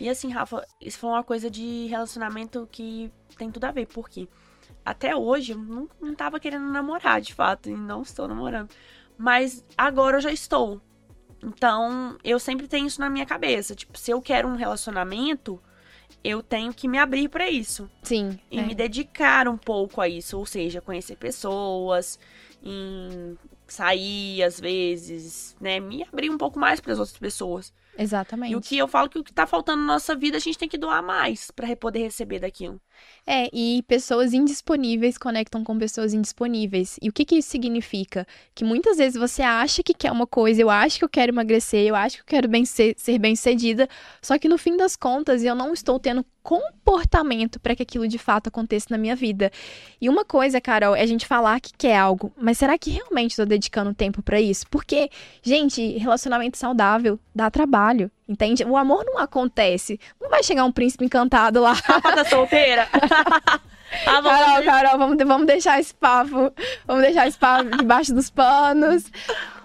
E 0.01 0.09
assim, 0.09 0.31
Rafa, 0.31 0.65
isso 0.81 0.99
foi 0.99 1.11
uma 1.11 1.25
coisa 1.25 1.51
de 1.51 1.87
relacionamento 1.87 2.69
que 2.71 3.11
tem 3.37 3.51
tudo 3.51 3.65
a 3.65 3.73
ver, 3.73 3.87
porque 3.87 4.29
até 4.85 5.15
hoje 5.17 5.53
eu 5.53 5.59
não, 5.59 5.89
não 6.01 6.15
tava 6.15 6.39
querendo 6.39 6.67
namorar, 6.71 7.21
de 7.21 7.35
fato, 7.35 7.69
e 7.69 7.75
não 7.75 8.03
estou 8.03 8.29
namorando. 8.29 8.71
Mas 9.19 9.65
agora 9.77 10.17
eu 10.19 10.21
já 10.21 10.31
estou. 10.33 10.81
Então, 11.45 12.17
eu 12.25 12.39
sempre 12.39 12.67
tenho 12.67 12.87
isso 12.87 13.01
na 13.01 13.11
minha 13.11 13.27
cabeça. 13.27 13.75
Tipo, 13.75 13.99
se 13.99 14.11
eu 14.11 14.23
quero 14.23 14.49
um 14.49 14.57
relacionamento, 14.57 15.61
eu 16.23 16.43
tenho 16.43 16.73
que 16.73 16.89
me 16.89 16.99
abrir 16.99 17.29
pra 17.29 17.51
isso. 17.51 17.89
Sim. 18.03 18.39
e 18.51 18.59
é. 18.59 18.63
me 18.63 18.75
dedicar 18.75 19.47
um 19.47 19.59
pouco 19.59 20.01
a 20.01 20.09
isso, 20.09 20.39
ou 20.39 20.47
seja, 20.47 20.81
conhecer 20.81 21.17
pessoas, 21.17 22.19
em 22.63 23.37
sair 23.67 24.43
às 24.43 24.59
vezes, 24.61 25.57
né, 25.61 25.81
me 25.81 26.03
abrir 26.03 26.31
um 26.31 26.39
pouco 26.39 26.59
mais 26.59 26.81
para 26.81 26.93
as 26.93 26.99
outras 26.99 27.19
pessoas. 27.19 27.73
Exatamente. 27.97 28.53
E 28.53 28.57
o 28.57 28.61
que 28.61 28.77
eu 28.77 28.89
falo 28.89 29.09
que 29.09 29.19
o 29.19 29.25
que 29.25 29.33
tá 29.33 29.47
faltando 29.47 29.83
na 29.83 29.95
nossa 29.95 30.17
vida, 30.17 30.37
a 30.37 30.41
gente 30.41 30.59
tem 30.59 30.69
que 30.69 30.79
doar 30.79 31.03
mais 31.03 31.51
para 31.51 31.75
poder 31.77 32.01
receber 32.01 32.41
daquilo. 32.41 32.81
É, 33.27 33.49
e 33.53 33.83
pessoas 33.89 34.35
indisponíveis 34.35 35.17
conectam 35.17 35.65
com 35.65 35.79
pessoas 35.79 36.13
indisponíveis. 36.13 36.99
E 37.01 37.09
o 37.09 37.13
que 37.13 37.25
que 37.25 37.37
isso 37.37 37.49
significa? 37.49 38.27
Que 38.55 38.65
muitas 38.65 38.99
vezes 38.99 39.19
você 39.19 39.43
acha 39.43 39.83
que 39.83 39.95
quer 39.95 40.13
uma 40.13 40.27
coisa, 40.27 40.61
eu 40.61 40.69
acho 40.69 40.99
que 40.99 41.05
eu 41.05 41.09
quero 41.09 41.33
emagrecer, 41.33 41.87
eu 41.87 41.95
acho 41.95 42.17
que 42.17 42.23
eu 42.23 42.27
quero 42.27 42.49
bem 42.49 42.65
ser, 42.65 42.95
ser 42.99 43.19
bem-sucedida, 43.19 43.89
só 44.21 44.39
que 44.39 44.49
no 44.49 44.59
fim 44.59 44.77
das 44.77 44.95
contas 44.95 45.43
eu 45.43 45.55
não 45.55 45.73
estou 45.73 45.99
tendo 45.99 46.25
comportamento 46.45 47.59
para 47.59 47.75
que 47.75 47.83
aquilo 47.83 48.07
de 48.07 48.19
fato 48.19 48.49
aconteça 48.49 48.89
na 48.91 48.99
minha 48.99 49.17
vida. 49.17 49.51
E 49.99 50.11
uma 50.11 50.27
coisa, 50.27 50.61
Carol, 50.61 50.95
é 50.95 51.01
a 51.01 51.07
gente 51.07 51.27
falar 51.27 51.59
que 51.59 51.73
quer 51.77 51.97
algo, 51.97 52.31
mas 52.37 52.59
será 52.59 52.77
que 52.77 52.91
realmente 52.91 53.31
estou 53.31 53.47
dedicando 53.47 53.95
tempo 53.95 54.23
para 54.23 54.39
isso? 54.39 54.67
Porque, 54.69 55.09
gente, 55.43 55.97
relacionamento 55.97 56.59
saudável 56.59 57.19
dá 57.35 57.51
trabalho, 57.51 58.11
entende? 58.29 58.65
O 58.65 58.77
amor 58.77 59.05
não 59.05 59.19
acontece. 59.19 59.99
Não 60.21 60.29
vai 60.29 60.43
chegar 60.43 60.65
um 60.65 60.73
príncipe 60.73 61.05
encantado 61.05 61.61
lá. 61.61 61.75
Tá 62.15 62.25
solteira? 62.25 62.89
ah, 64.07 64.21
vamos 64.21 64.31
Carol, 64.31 64.57
ver. 64.57 64.65
Carol, 64.65 64.99
vamos, 64.99 65.17
vamos 65.25 65.47
deixar 65.47 65.81
esse 65.81 65.95
papo. 65.95 66.53
Vamos 66.87 67.03
deixar 67.03 67.27
esse 67.27 67.39
papo 67.39 67.77
debaixo 67.77 68.15
dos 68.15 68.31
panos. 68.31 69.11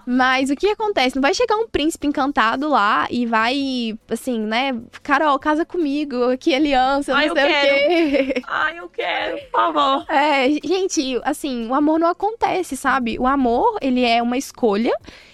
Mas 0.06 0.50
o 0.50 0.56
que 0.56 0.68
acontece? 0.68 1.14
Não 1.14 1.22
vai 1.22 1.32
chegar 1.34 1.56
um 1.56 1.68
príncipe 1.68 2.06
encantado 2.06 2.68
lá 2.68 3.06
e 3.10 3.26
vai, 3.26 3.96
assim, 4.08 4.40
né? 4.40 4.76
Carol, 5.02 5.38
casa 5.38 5.64
comigo, 5.64 6.30
aqui 6.30 6.54
aliança, 6.54 7.14
Ai, 7.14 7.28
não 7.28 7.34
sei 7.36 7.44
o 7.44 7.46
quê. 7.46 8.42
Ai, 8.48 8.78
eu 8.78 8.88
quero, 8.88 9.38
por 9.52 9.72
favor. 9.72 10.06
É, 10.08 10.48
gente, 10.64 11.20
assim, 11.22 11.68
o 11.68 11.74
amor 11.74 12.00
não 12.00 12.08
acontece, 12.08 12.76
sabe? 12.76 13.18
O 13.18 13.26
amor, 13.26 13.78
ele 13.80 14.04
é 14.04 14.20
uma 14.20 14.36
escolha. 14.36 14.92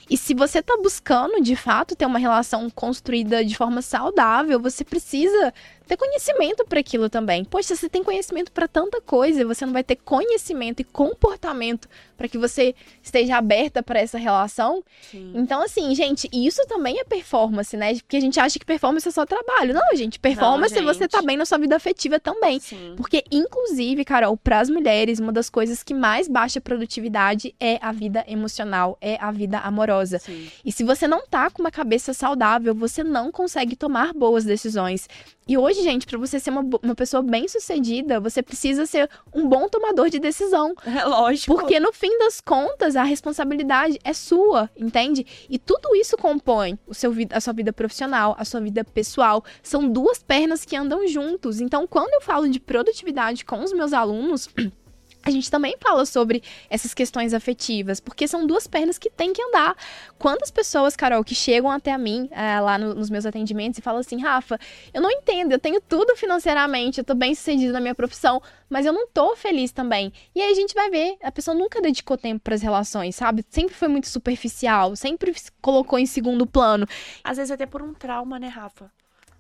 E 0.09 0.17
se 0.17 0.35
você 0.35 0.63
tá 0.63 0.77
buscando, 0.81 1.41
de 1.41 1.57
fato, 1.57 1.97
ter 1.97 2.07
uma 2.07 2.19
relação 2.19 2.71
construída 2.71 3.45
de 3.45 3.57
forma 3.57 3.83
saudável, 3.83 4.61
você 4.61 4.85
precisa 4.85 5.53
ter 5.87 5.97
conhecimento 5.97 6.65
para 6.65 6.81
aquilo 6.81 7.09
também. 7.09 7.45
Poxa, 7.45 7.75
você 7.77 7.89
tem 7.89 8.03
conhecimento 8.03 8.51
para 8.51 8.67
tanta 8.67 9.01
coisa, 9.01 9.45
você 9.45 9.65
não 9.65 9.73
vai 9.73 9.85
ter 9.85 9.97
conhecimento 9.97 10.81
e 10.81 10.85
comportamento 10.85 11.89
para 12.17 12.29
que 12.29 12.39
você 12.39 12.75
esteja 13.03 13.37
aberta 13.37 13.83
para 13.83 14.01
essa 14.01 14.19
relação. 14.19 14.83
Sim. 15.11 15.33
Então, 15.35 15.63
assim, 15.63 15.95
gente, 15.95 16.29
isso 16.33 16.61
também 16.67 16.99
é 16.99 17.05
performance, 17.05 17.77
né? 17.77 17.95
Porque 17.95 18.17
a 18.17 18.21
gente 18.21 18.41
acha 18.41 18.59
que 18.59 18.65
performance 18.65 19.07
é 19.07 19.11
só 19.11 19.25
trabalho. 19.25 19.75
Não, 19.75 19.97
gente, 19.97 20.19
performance 20.19 20.77
é 20.77 20.83
você 20.83 21.01
gente. 21.01 21.11
tá 21.11 21.23
bem 21.23 21.37
na 21.37 21.45
sua 21.45 21.59
vida 21.59 21.77
afetiva 21.77 22.19
também. 22.19 22.59
Sim. 22.59 22.95
Porque, 22.97 23.23
inclusive, 23.31 24.05
Carol, 24.05 24.37
para 24.37 24.61
as 24.61 24.69
mulheres, 24.69 25.21
uma 25.21 25.33
das 25.33 25.49
coisas 25.49 25.83
que 25.83 25.95
mais 25.95 26.27
baixa 26.27 26.59
a 26.59 26.63
produtividade 26.63 27.55
é 27.61 27.79
a 27.81 27.93
vida 27.93 28.25
emocional, 28.27 28.99
é 29.01 29.17
a 29.21 29.31
vida 29.31 29.59
amorosa. 29.59 29.96
Sim. 30.19 30.51
E 30.65 30.73
se 30.73 30.85
você 30.85 31.07
não 31.07 31.27
tá 31.27 31.51
com 31.51 31.63
uma 31.63 31.71
cabeça 31.71 32.13
saudável, 32.13 32.75
você 32.75 33.03
não 33.03 33.31
consegue 33.31 33.77
tomar 33.77 34.13
boas 34.13 34.45
decisões. 34.45 35.09
E 35.49 35.57
hoje, 35.57 35.83
gente, 35.83 36.07
para 36.07 36.19
você 36.19 36.41
ser 36.41 36.51
uma, 36.51 36.65
uma 36.83 36.95
pessoa 36.95 37.23
bem-sucedida, 37.23 38.19
você 38.19 38.43
precisa 38.43 38.85
ser 38.85 39.09
um 39.33 39.49
bom 39.49 39.69
tomador 39.69 40.11
de 40.11 40.19
decisão. 40.19 40.75
É 40.97 41.05
lógico. 41.05 41.55
Porque 41.55 41.79
no 41.79 41.93
fim 41.93 42.19
das 42.19 42.41
contas, 42.41 42.97
a 42.97 43.03
responsabilidade 43.03 43.99
é 44.03 44.15
sua, 44.15 44.71
entende? 44.75 45.27
E 45.49 45.59
tudo 45.59 45.95
isso 45.95 46.17
compõe 46.17 46.79
o 46.87 46.95
seu, 46.95 47.13
a 47.31 47.41
sua 47.41 47.53
vida 47.53 47.71
profissional, 47.71 48.35
a 48.39 48.45
sua 48.47 48.61
vida 48.61 48.83
pessoal. 48.83 49.45
São 49.63 49.87
duas 49.87 50.23
pernas 50.23 50.65
que 50.65 50.75
andam 50.75 51.07
juntos. 51.07 51.61
Então, 51.61 51.87
quando 51.87 52.15
eu 52.15 52.23
falo 52.23 52.49
de 52.49 52.59
produtividade 52.59 53.45
com 53.45 53.63
os 53.63 53.73
meus 53.75 53.93
alunos. 53.93 54.49
A 55.27 55.31
gente 55.31 55.51
também 55.51 55.75
fala 55.83 56.07
sobre 56.07 56.41
essas 56.71 56.95
questões 56.95 57.35
afetivas, 57.35 57.99
porque 57.99 58.29
são 58.29 58.47
duas 58.47 58.69
pernas 58.69 58.97
que 58.97 59.11
têm 59.11 59.33
que 59.33 59.43
andar. 59.43 59.75
Quantas 60.17 60.53
pessoas, 60.53 60.95
Carol, 60.95 61.25
que 61.25 61.35
chegam 61.35 61.69
até 61.69 61.99
mim 61.99 62.29
eh, 62.31 62.61
lá 62.61 62.79
no- 62.79 62.95
nos 62.95 63.11
meus 63.11 63.27
atendimentos 63.27 63.77
e 63.77 63.83
falam 63.83 63.99
assim, 63.99 64.23
Rafa, 64.23 64.57
eu 64.95 65.03
não 65.03 65.11
entendo, 65.11 65.51
eu 65.51 65.59
tenho 65.59 65.81
tudo 65.81 66.15
financeiramente, 66.15 66.99
eu 66.99 67.05
tô 67.05 67.13
bem 67.13 67.35
sucedido 67.35 67.73
na 67.73 67.81
minha 67.81 67.95
profissão, 67.95 68.41
mas 68.71 68.87
eu 68.87 68.93
não 68.93 69.09
tô 69.09 69.35
feliz 69.35 69.73
também. 69.73 70.13
E 70.33 70.41
aí 70.41 70.53
a 70.53 70.55
gente 70.55 70.73
vai 70.75 70.89
ver, 70.91 71.17
a 71.21 71.33
pessoa 71.33 71.57
nunca 71.57 71.81
dedicou 71.83 72.17
tempo 72.17 72.41
pras 72.45 72.63
relações, 72.63 73.17
sabe? 73.17 73.45
Sempre 73.51 73.75
foi 73.75 73.89
muito 73.89 74.07
superficial, 74.07 74.95
sempre 74.95 75.35
se 75.37 75.51
colocou 75.61 75.99
em 75.99 76.07
segundo 76.07 76.47
plano. 76.47 76.87
Às 77.25 77.37
vezes 77.37 77.51
até 77.51 77.67
por 77.67 77.83
um 77.83 77.93
trauma, 77.93 78.39
né, 78.39 78.47
Rafa? 78.47 78.93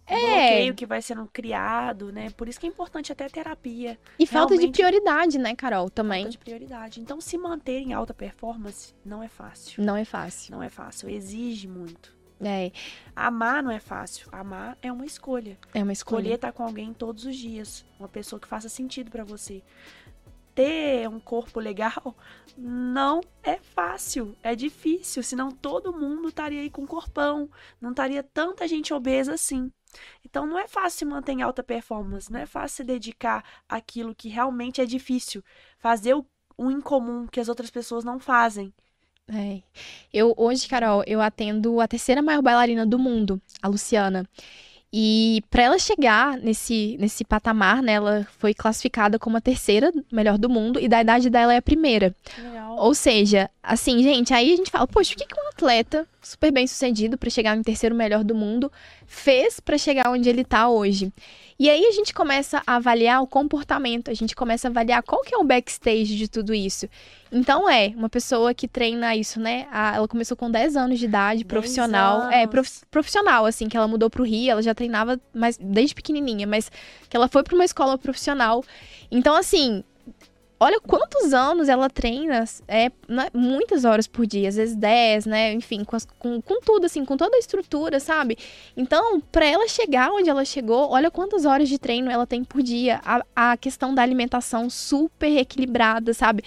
É. 0.07 0.15
bloqueio 0.49 0.75
que 0.75 0.87
vai 0.87 1.03
sendo 1.03 1.29
criado, 1.33 2.13
né? 2.13 2.31
Por 2.31 2.49
isso 2.49 2.61
que 2.61 2.67
é 2.67 2.69
importante 2.69 3.11
até 3.13 3.29
terapia. 3.29 3.99
E 4.19 4.27
falta 4.27 4.55
de 4.55 4.61
Realmente. 4.61 4.77
prioridade, 4.77 5.39
né, 5.39 5.55
Carol, 5.57 5.91
também. 5.91 6.23
Falta 6.23 6.31
de 6.31 6.39
prioridade. 6.39 7.01
Então, 7.01 7.21
se 7.21 7.37
manter 7.37 7.81
em 7.81 7.93
alta 7.93 8.15
performance 8.15 8.95
não 9.05 9.23
é 9.23 9.29
fácil. 9.29 9.83
Não 9.83 9.97
é 9.97 10.05
fácil. 10.05 10.53
Não 10.53 10.63
é 10.63 10.69
fácil. 10.69 11.09
Exige 11.09 11.67
muito. 11.67 12.15
É, 12.39 12.71
Amar 13.15 13.63
não 13.63 13.71
é 13.71 13.81
fácil. 13.81 14.29
Amar 14.31 14.77
é 14.83 14.93
uma 14.93 15.07
escolha. 15.07 15.59
é 15.73 15.83
uma 15.83 15.93
escolha. 15.93 16.21
Escolher 16.21 16.35
estar 16.35 16.53
com 16.53 16.63
alguém 16.63 16.93
todos 16.93 17.25
os 17.25 17.35
dias. 17.35 17.85
Uma 17.99 18.09
pessoa 18.09 18.39
que 18.39 18.47
faça 18.47 18.69
sentido 18.69 19.11
pra 19.11 19.25
você. 19.25 19.63
Ter 20.57 21.07
um 21.09 21.21
corpo 21.21 21.61
legal 21.61 22.17
não 22.57 23.21
é 23.43 23.59
fácil, 23.59 24.35
é 24.43 24.55
difícil, 24.55 25.23
senão 25.23 25.51
todo 25.51 25.93
mundo 25.93 26.29
estaria 26.29 26.63
aí 26.63 26.71
com 26.71 26.87
corpão, 26.87 27.51
não 27.79 27.91
estaria 27.91 28.23
tanta 28.23 28.67
gente 28.67 28.95
obesa 28.95 29.35
assim. 29.35 29.71
Então 30.25 30.47
não 30.47 30.59
é 30.59 30.67
fácil 30.67 31.07
manter 31.07 31.33
em 31.33 31.43
alta 31.43 31.63
performance, 31.63 32.33
não 32.33 32.41
é 32.41 32.47
fácil 32.47 32.79
se 32.79 32.85
dedicar 32.85 33.45
àquilo 33.69 34.15
que 34.15 34.31
realmente 34.31 34.81
é 34.81 34.87
difícil, 34.87 35.45
fazer 35.79 36.15
o, 36.15 36.27
o 36.57 36.71
incomum 36.71 37.27
que 37.27 37.41
as 37.41 37.49
outras 37.49 37.71
pessoas 37.71 38.03
não 38.03 38.19
fazem. 38.19 38.73
É. 39.29 39.61
Eu 40.13 40.33
hoje, 40.37 40.67
Carol, 40.67 41.03
eu 41.07 41.21
atendo 41.21 41.81
a 41.81 41.89
terceira 41.89 42.23
maior 42.23 42.41
bailarina 42.41 42.87
do 42.87 42.99
mundo, 42.99 43.41
a 43.61 43.69
Luciana. 43.69 44.27
E 44.99 45.43
para 45.51 45.63
ela 45.63 45.79
chegar 45.79 46.39
nesse, 46.39 46.97
nesse 46.99 47.23
patamar, 47.23 47.83
né, 47.83 47.93
ela 47.93 48.27
foi 48.39 48.55
classificada 48.55 49.19
como 49.19 49.37
a 49.37 49.43
terceira 49.43 49.93
melhor 50.11 50.39
do 50.39 50.49
mundo 50.49 50.81
e 50.81 50.89
da 50.89 51.03
idade 51.03 51.29
dela 51.29 51.53
é 51.53 51.59
a 51.59 51.63
primeira. 51.63 52.17
Legal. 52.39 52.56
Ou 52.77 52.95
seja, 52.95 53.51
assim, 53.63 54.03
gente, 54.03 54.33
aí 54.35 54.53
a 54.53 54.57
gente 54.57 54.71
fala, 54.71 54.87
poxa, 54.87 55.15
o 55.15 55.17
que, 55.17 55.27
que 55.27 55.35
um 55.41 55.49
atleta 55.49 56.07
super 56.23 56.53
bem 56.53 56.67
sucedido 56.67 57.17
para 57.17 57.31
chegar 57.31 57.57
no 57.57 57.63
terceiro 57.63 57.95
melhor 57.95 58.23
do 58.25 58.35
mundo 58.35 58.71
fez 59.07 59.61
para 59.61 59.79
chegar 59.79 60.11
onde 60.11 60.29
ele 60.29 60.45
tá 60.45 60.69
hoje? 60.69 61.13
E 61.59 61.71
aí 61.71 61.87
a 61.87 61.91
gente 61.91 62.13
começa 62.13 62.63
a 62.67 62.77
avaliar 62.77 63.23
o 63.23 63.27
comportamento, 63.27 64.11
a 64.11 64.15
gente 64.15 64.37
começa 64.37 64.69
a 64.69 64.71
avaliar 64.71 65.03
qual 65.03 65.23
que 65.23 65.35
é 65.35 65.39
o 65.39 65.45
backstage 65.45 66.15
de 66.15 66.29
tudo 66.29 66.53
isso. 66.53 66.87
Então 67.33 67.69
é, 67.69 67.95
uma 67.97 68.11
pessoa 68.11 68.53
que 68.53 68.69
treina 68.69 69.17
isso, 69.17 69.41
né? 69.41 69.67
Ela 69.73 70.07
começou 70.07 70.37
com 70.37 70.51
10 70.51 70.77
anos 70.77 70.99
de 70.99 71.07
idade, 71.07 71.45
10 71.45 71.49
profissional. 71.49 72.31
É, 72.31 72.41
anos. 72.41 72.51
prof- 72.51 72.83
profissional, 72.91 73.47
assim, 73.47 73.69
que 73.69 73.77
ela 73.77 73.89
mudou 73.89 74.11
pro 74.11 74.23
Rio, 74.23 74.51
ela 74.51 74.63
já 74.63 74.75
treinava 74.75 75.19
mas, 75.33 75.57
desde 75.59 75.95
pequenininha, 75.95 76.47
mas 76.47 76.71
que 77.09 77.17
ela 77.17 77.27
foi 77.27 77.43
pra 77.43 77.55
uma 77.55 77.65
escola 77.65 77.97
profissional. 77.97 78.63
Então, 79.11 79.35
assim, 79.35 79.83
olha 80.59 80.81
quantos 80.81 81.33
anos 81.35 81.69
ela 81.69 81.89
treina, 81.91 82.45
é, 82.67 82.91
né, 83.09 83.29
muitas 83.35 83.85
horas 83.85 84.07
por 84.07 84.27
dia, 84.27 84.49
às 84.49 84.57
vezes 84.57 84.75
10, 84.75 85.27
né? 85.27 85.53
Enfim, 85.53 85.85
com, 85.85 85.97
as- 85.97 86.07
com, 86.19 86.41
com 86.41 86.61
tudo, 86.61 86.87
assim, 86.87 87.05
com 87.05 87.17
toda 87.17 87.37
a 87.37 87.39
estrutura, 87.39 88.01
sabe? 88.01 88.37
Então, 88.77 89.21
pra 89.21 89.45
ela 89.47 89.69
chegar 89.69 90.11
onde 90.11 90.31
ela 90.31 90.45
chegou, 90.45 90.91
olha 90.91 91.11
quantas 91.11 91.45
horas 91.45 91.69
de 91.69 91.79
treino 91.79 92.11
ela 92.11 92.27
tem 92.27 92.43
por 92.45 92.63
dia. 92.63 93.01
A, 93.05 93.53
a 93.53 93.57
questão 93.57 93.95
da 93.95 94.03
alimentação 94.03 94.69
super 94.71 95.31
equilibrada, 95.37 96.15
sabe? 96.15 96.43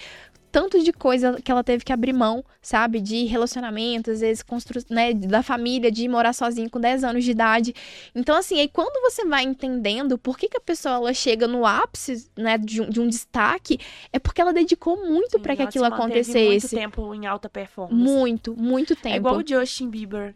Tanto 0.52 0.82
de 0.82 0.92
coisa 0.92 1.40
que 1.40 1.50
ela 1.50 1.62
teve 1.62 1.84
que 1.84 1.92
abrir 1.92 2.12
mão, 2.12 2.44
sabe? 2.60 3.00
De 3.00 3.24
relacionamentos, 3.24 4.14
às 4.14 4.20
vezes, 4.20 4.42
constru... 4.42 4.80
né? 4.90 5.12
da 5.14 5.42
família, 5.42 5.90
de 5.90 6.08
morar 6.08 6.32
sozinha 6.32 6.68
com 6.68 6.80
10 6.80 7.04
anos 7.04 7.24
de 7.24 7.30
idade. 7.30 7.74
Então, 8.14 8.36
assim, 8.36 8.58
aí 8.58 8.68
quando 8.68 9.00
você 9.02 9.24
vai 9.24 9.44
entendendo 9.44 10.18
por 10.18 10.36
que, 10.36 10.48
que 10.48 10.56
a 10.56 10.60
pessoa 10.60 10.96
ela 10.96 11.14
chega 11.14 11.46
no 11.46 11.64
ápice, 11.64 12.28
né, 12.36 12.58
de 12.58 12.82
um, 12.82 12.88
de 12.88 13.00
um 13.00 13.08
destaque, 13.08 13.78
é 14.12 14.18
porque 14.18 14.40
ela 14.40 14.52
dedicou 14.52 14.96
muito 15.06 15.38
pra 15.38 15.54
que 15.54 15.62
aquilo 15.62 15.84
acontecesse. 15.84 16.74
Muito 16.74 16.90
tempo 16.90 17.14
em 17.14 17.26
alta 17.26 17.48
performance. 17.48 17.94
Muito, 18.02 18.56
muito 18.56 18.96
tempo. 18.96 19.14
É 19.14 19.18
igual 19.18 19.36
o 19.36 19.46
Justin 19.46 19.88
Bieber, 19.88 20.34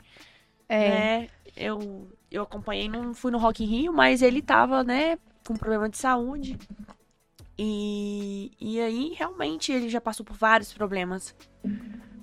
É. 0.69 0.89
né? 0.89 1.29
Eu, 1.57 2.09
eu 2.31 2.43
acompanhei, 2.43 2.89
não 2.89 3.15
fui 3.15 3.31
no 3.31 3.39
Rock 3.39 3.63
in 3.63 3.67
Rio, 3.67 3.93
mas 3.93 4.23
ele 4.23 4.43
tava, 4.43 4.83
né, 4.83 5.19
com 5.47 5.55
problema 5.55 5.89
de 5.89 5.97
saúde. 5.97 6.59
E, 7.59 8.51
e 8.61 8.81
aí, 8.81 9.15
realmente, 9.17 9.73
ele 9.73 9.89
já 9.89 10.01
passou 10.01 10.25
por 10.27 10.37
vários 10.37 10.73
problemas. 10.73 11.35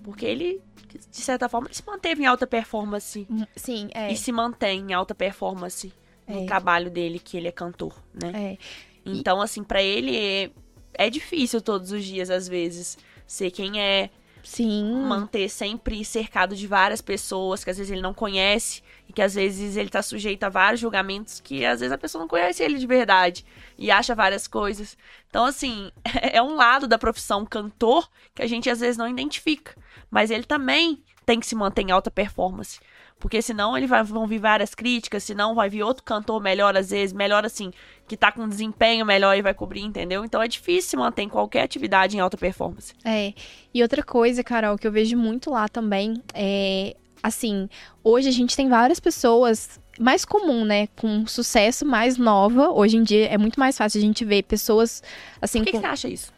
Porque 0.04 0.26
ele, 0.26 0.62
de 1.10 1.17
certa 1.22 1.48
forma, 1.48 1.67
ele 1.67 1.76
se 1.76 1.86
manteve 1.86 2.24
em 2.24 2.26
alta 2.26 2.46
performance. 2.48 3.28
Sim, 3.56 3.89
é. 3.94 4.12
E 4.12 4.15
se 4.17 4.32
mantém 4.32 4.82
em 4.89 4.94
alta 4.94 5.13
performance 5.15 5.94
no 6.28 6.41
É. 6.41 6.46
trabalho 6.46 6.89
dele, 6.89 7.20
que 7.20 7.38
ele 7.38 7.48
é 7.48 7.52
cantor, 7.52 7.94
né? 8.13 8.32
É. 8.54 8.58
Então, 9.06 9.41
assim, 9.41 9.63
pra 9.63 9.82
ele 9.82 10.15
é, 10.17 10.52
é 10.94 11.10
difícil 11.10 11.62
todos 11.62 11.91
os 11.91 12.04
dias, 12.04 12.30
às 12.30 12.48
vezes, 12.48 12.98
ser 13.26 13.52
quem 13.52 13.80
é, 13.82 14.10
Sim. 14.43 15.04
manter 15.04 15.49
sempre 15.49 16.04
cercado 16.04 16.56
de 16.56 16.67
várias 16.67 17.01
pessoas 17.01 17.63
que 17.63 17.69
às 17.69 17.77
vezes 17.77 17.91
ele 17.91 18.01
não 18.01 18.13
conhece 18.13 18.82
e 19.08 19.13
que 19.13 19.21
às 19.21 19.36
vezes 19.36 19.75
ele 19.75 19.89
tá 19.89 20.01
sujeito 20.01 20.43
a 20.43 20.49
vários 20.49 20.80
julgamentos 20.80 21.39
que 21.39 21.65
às 21.65 21.80
vezes 21.80 21.91
a 21.91 21.97
pessoa 21.97 22.21
não 22.21 22.27
conhece 22.27 22.63
ele 22.63 22.77
de 22.77 22.88
verdade 22.88 23.45
e 23.77 23.91
acha 23.91 24.15
várias 24.15 24.47
coisas. 24.47 24.97
Então, 25.30 25.45
assim, 25.45 25.91
é 26.21 26.41
um 26.41 26.56
lado 26.56 26.88
da 26.88 26.97
profissão 26.97 27.45
cantor 27.45 28.10
que 28.34 28.41
a 28.41 28.47
gente 28.47 28.69
às 28.69 28.80
vezes 28.80 28.97
não 28.97 29.08
identifica, 29.08 29.75
mas 30.10 30.32
ele 30.32 30.43
também 30.43 31.04
tem 31.25 31.39
que 31.39 31.45
se 31.47 31.56
manter 31.56 31.84
em 31.84 31.91
alta 31.91 32.10
performance. 32.12 32.80
Porque 33.21 33.41
senão 33.41 33.77
ele 33.77 33.86
vai, 33.86 34.03
vão 34.03 34.25
vir 34.25 34.39
várias 34.39 34.73
críticas, 34.73 35.23
senão 35.23 35.53
vai 35.53 35.69
vir 35.69 35.84
outro 35.84 36.03
cantor 36.03 36.41
melhor, 36.41 36.75
às 36.75 36.89
vezes, 36.89 37.13
melhor 37.13 37.45
assim, 37.45 37.71
que 38.07 38.17
tá 38.17 38.31
com 38.31 38.49
desempenho 38.49 39.05
melhor 39.05 39.38
e 39.38 39.43
vai 39.43 39.53
cobrir, 39.53 39.81
entendeu? 39.81 40.25
Então 40.25 40.41
é 40.41 40.47
difícil 40.47 40.99
manter 40.99 41.29
qualquer 41.29 41.62
atividade 41.62 42.17
em 42.17 42.19
alta 42.19 42.36
performance. 42.36 42.93
É. 43.05 43.34
E 43.71 43.81
outra 43.84 44.01
coisa, 44.01 44.43
Carol, 44.43 44.75
que 44.75 44.88
eu 44.88 44.91
vejo 44.91 45.15
muito 45.15 45.51
lá 45.51 45.69
também 45.69 46.21
é 46.34 46.95
assim, 47.21 47.69
hoje 48.03 48.27
a 48.27 48.31
gente 48.31 48.55
tem 48.55 48.67
várias 48.67 48.99
pessoas 48.99 49.79
mais 49.99 50.25
comum, 50.25 50.65
né, 50.65 50.88
com 50.95 51.27
sucesso 51.27 51.86
mais 51.86 52.17
nova. 52.17 52.71
Hoje 52.71 52.97
em 52.97 53.03
dia 53.03 53.27
é 53.27 53.38
muito 53.38 53.60
mais 53.60 53.77
fácil 53.77 53.99
a 53.99 54.01
gente 54.01 54.25
ver 54.25 54.41
pessoas 54.43 55.03
assim 55.39 55.60
Por 55.60 55.65
que, 55.65 55.71
que 55.73 55.77
com 55.77 55.84
você 55.84 55.88
acha 55.88 56.10
isso? 56.10 56.34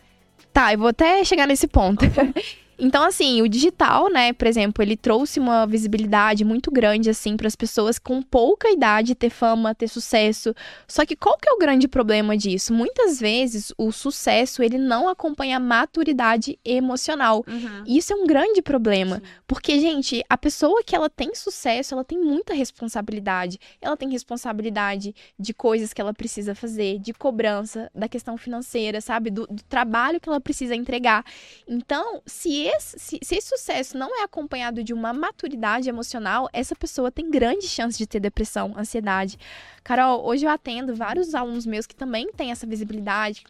Tá, 0.51 0.73
eu 0.73 0.79
vou 0.79 0.89
até 0.89 1.23
chegar 1.23 1.47
nesse 1.47 1.67
ponto. 1.67 2.03
Então, 2.77 3.03
assim, 3.03 3.41
o 3.41 3.47
digital, 3.47 4.09
né, 4.09 4.33
por 4.33 4.47
exemplo, 4.47 4.83
ele 4.83 4.97
trouxe 4.97 5.39
uma 5.39 5.65
visibilidade 5.65 6.43
muito 6.43 6.71
grande, 6.71 7.09
assim, 7.09 7.37
para 7.37 7.47
as 7.47 7.55
pessoas 7.55 7.99
com 7.99 8.21
pouca 8.21 8.69
idade 8.71 9.15
ter 9.15 9.29
fama, 9.29 9.75
ter 9.75 9.87
sucesso. 9.87 10.53
Só 10.87 11.05
que 11.05 11.15
qual 11.15 11.37
que 11.37 11.49
é 11.49 11.53
o 11.53 11.57
grande 11.57 11.87
problema 11.87 12.35
disso? 12.37 12.73
Muitas 12.73 13.19
vezes 13.19 13.73
o 13.77 13.91
sucesso, 13.91 14.63
ele 14.63 14.77
não 14.77 15.07
acompanha 15.07 15.57
a 15.57 15.59
maturidade 15.59 16.57
emocional. 16.63 17.43
Uhum. 17.47 17.83
Isso 17.85 18.13
é 18.13 18.15
um 18.15 18.25
grande 18.25 18.61
problema, 18.61 19.17
Sim. 19.17 19.21
porque, 19.47 19.79
gente, 19.79 20.23
a 20.29 20.37
pessoa 20.37 20.83
que 20.83 20.95
ela 20.95 21.09
tem 21.09 21.35
sucesso, 21.35 21.93
ela 21.93 22.03
tem 22.03 22.19
muita 22.19 22.53
responsabilidade. 22.53 23.59
Ela 23.81 23.95
tem 23.95 24.09
responsabilidade 24.09 25.15
de 25.39 25.53
coisas 25.53 25.93
que 25.93 26.01
ela 26.01 26.13
precisa 26.13 26.55
fazer, 26.55 26.99
de 26.99 27.13
cobrança, 27.13 27.89
da 27.93 28.07
questão 28.07 28.37
financeira, 28.37 29.01
sabe? 29.01 29.29
Do, 29.29 29.47
do 29.47 29.63
trabalho 29.63 30.19
que 30.19 30.29
ela 30.29 30.41
precisa 30.41 30.75
entregar. 30.75 31.25
Então, 31.67 32.21
se 32.63 32.67
esse, 32.67 32.99
se, 32.99 33.19
se 33.21 33.35
esse 33.35 33.49
sucesso 33.49 33.97
não 33.97 34.19
é 34.19 34.23
acompanhado 34.23 34.83
de 34.83 34.93
uma 34.93 35.11
maturidade 35.13 35.89
emocional, 35.89 36.49
essa 36.53 36.75
pessoa 36.75 37.11
tem 37.11 37.29
grande 37.29 37.67
chance 37.67 37.97
de 37.97 38.07
ter 38.07 38.19
depressão, 38.19 38.73
ansiedade. 38.77 39.37
Carol, 39.83 40.25
hoje 40.25 40.45
eu 40.45 40.49
atendo 40.49 40.95
vários 40.95 41.35
alunos 41.35 41.65
meus 41.65 41.85
que 41.85 41.95
também 41.95 42.31
têm 42.31 42.51
essa 42.51 42.65
visibilidade, 42.65 43.43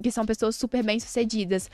que 0.00 0.10
são 0.10 0.24
pessoas 0.24 0.56
super 0.56 0.84
bem-sucedidas. 0.84 1.68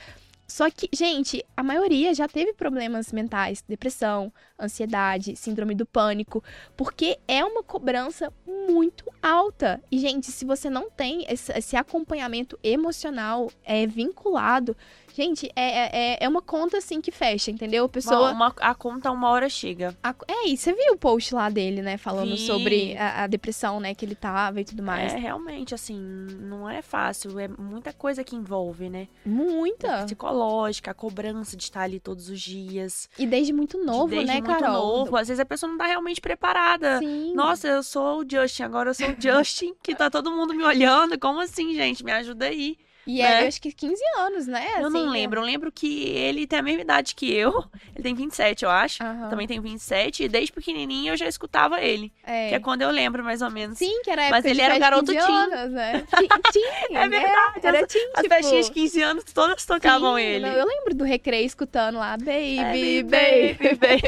Só 0.47 0.69
que, 0.71 0.87
gente, 0.93 1.45
a 1.57 1.61
maioria 1.61 2.13
já 2.13 2.25
teve 2.25 2.53
problemas 2.53 3.11
mentais, 3.11 3.61
depressão, 3.67 4.31
ansiedade, 4.57 5.35
síndrome 5.35 5.75
do 5.75 5.85
pânico, 5.85 6.41
porque 6.75 7.19
é 7.27 7.43
uma 7.43 7.61
cobrança 7.61 8.31
muito 8.45 9.03
alta. 9.21 9.81
E, 9.91 9.99
gente, 9.99 10.31
se 10.31 10.45
você 10.45 10.69
não 10.69 10.89
tem 10.89 11.25
esse, 11.29 11.75
acompanhamento 11.75 12.57
emocional 12.63 13.51
é, 13.65 13.85
vinculado, 13.85 14.75
gente, 15.23 15.51
é, 15.55 16.13
é, 16.13 16.17
é 16.21 16.29
uma 16.29 16.41
conta 16.41 16.77
assim 16.77 17.01
que 17.01 17.11
fecha, 17.11 17.49
entendeu? 17.51 17.85
A 17.85 17.89
pessoa. 17.89 18.31
Uma, 18.31 18.47
uma- 18.47 18.53
a 18.59 18.75
conta 18.75 19.11
uma 19.11 19.29
hora 19.29 19.49
chega. 19.49 19.97
A- 20.03 20.13
É, 20.27 20.47
e 20.49 20.55
você 20.57 20.71
viu 20.73 20.93
o 20.93 20.97
post 20.97 21.33
lá 21.33 21.49
dele, 21.49 21.81
né? 21.81 21.97
Falando 21.97 22.31
Vi. 22.35 22.45
sobre 22.45 22.95
a, 22.97 23.23
a 23.23 23.27
depressão, 23.27 23.79
né? 23.79 23.93
Que 23.95 24.05
ele 24.05 24.15
tava 24.15 24.61
e 24.61 24.65
tudo 24.65 24.83
mais. 24.83 25.13
É, 25.13 25.17
realmente, 25.17 25.73
assim, 25.73 25.99
não 26.39 26.69
é 26.69 26.81
fácil. 26.81 27.39
É 27.39 27.47
muita 27.47 27.91
coisa 27.91 28.23
que 28.23 28.35
envolve, 28.35 28.89
né? 28.89 29.07
Muita. 29.25 30.03
Psicológica, 30.05 30.91
a 30.91 30.93
cobrança 30.93 31.57
de 31.57 31.63
estar 31.63 31.81
ali 31.81 31.99
todos 31.99 32.29
os 32.29 32.39
dias. 32.39 33.09
E 33.17 33.25
desde 33.25 33.51
muito 33.53 33.83
novo, 33.83 34.07
desde 34.09 34.27
né, 34.27 34.33
muito 34.41 34.45
Carol? 34.47 34.73
novo. 34.73 35.17
Às 35.17 35.27
vezes 35.27 35.39
a 35.39 35.45
pessoa 35.45 35.69
não 35.71 35.77
tá 35.77 35.85
realmente 35.85 36.21
preparada. 36.21 36.99
Sim. 36.99 37.33
Nossa, 37.33 37.67
eu 37.67 37.81
sou 37.83 38.21
o 38.21 38.25
Justin, 38.29 38.63
agora 38.63 38.89
eu 38.89 38.93
sou 38.93 39.07
o 39.09 39.15
Justin, 39.19 39.73
que 39.81 39.95
tá 39.95 40.09
todo 40.09 40.31
mundo 40.31 40.53
me 40.53 40.63
olhando. 40.63 41.17
Como 41.19 41.39
assim, 41.39 41.73
gente? 41.73 42.03
Me 42.03 42.11
ajuda 42.11 42.45
aí. 42.45 42.77
E 43.07 43.21
né? 43.23 43.45
é, 43.45 43.47
acho 43.47 43.61
que 43.61 43.71
15 43.71 44.01
anos, 44.19 44.47
né? 44.47 44.65
eu 44.79 44.87
Assim, 44.87 44.93
não 44.93 45.07
é. 45.07 45.11
lembro. 45.11 45.39
Eu 45.39 45.45
lembro 45.45 45.71
que 45.71 46.03
ele 46.09 46.45
tem 46.45 46.59
a 46.59 46.61
mesma 46.61 46.81
idade 46.81 47.15
que 47.15 47.31
eu. 47.33 47.63
Ele 47.95 48.03
tem 48.03 48.13
27, 48.13 48.63
eu 48.63 48.69
acho. 48.69 49.01
Aham. 49.03 49.29
Também 49.29 49.47
tem 49.47 49.59
27. 49.59 50.23
E 50.25 50.27
desde 50.29 50.51
pequenininho 50.51 51.13
eu 51.13 51.17
já 51.17 51.25
escutava 51.27 51.81
ele. 51.81 52.13
É. 52.23 52.49
Que 52.49 52.55
é 52.55 52.59
quando 52.59 52.83
eu 52.83 52.91
lembro, 52.91 53.23
mais 53.23 53.41
ou 53.41 53.49
menos. 53.49 53.77
Sim, 53.79 54.01
que 54.03 54.11
era 54.11 54.27
a 54.27 54.29
Mas 54.29 54.45
época 54.45 54.49
ele 54.49 54.59
de 54.59 54.61
era 54.61 54.77
garoto 54.77 55.11
15 55.11 55.25
teen. 55.25 55.35
anos, 55.35 55.71
né? 55.73 56.03
Teen, 56.51 56.67
É 56.97 57.07
verdade, 57.09 57.59
Era 57.63 57.87
teen, 57.87 58.09
As 58.13 58.21
tipo... 58.23 58.35
festinhas 58.35 58.65
de 58.67 58.71
15 58.73 59.01
anos 59.01 59.23
todas 59.33 59.65
tocavam 59.65 60.15
Sim, 60.15 60.21
ele. 60.21 60.47
Eu 60.47 60.65
lembro 60.67 60.93
do 60.93 61.03
recreio 61.03 61.45
escutando 61.45 61.97
lá, 61.97 62.15
baby, 62.17 62.57
Baby, 62.57 63.03
baby. 63.03 63.75
baby. 63.75 64.01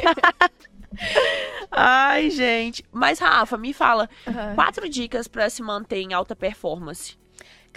Ai, 1.71 2.29
gente. 2.29 2.83
Mas, 2.91 3.19
Rafa, 3.19 3.57
me 3.57 3.73
fala. 3.73 4.09
Aham. 4.27 4.55
Quatro 4.55 4.89
dicas 4.89 5.27
pra 5.27 5.49
se 5.49 5.61
manter 5.61 5.97
em 6.01 6.13
alta 6.13 6.35
performance. 6.35 7.17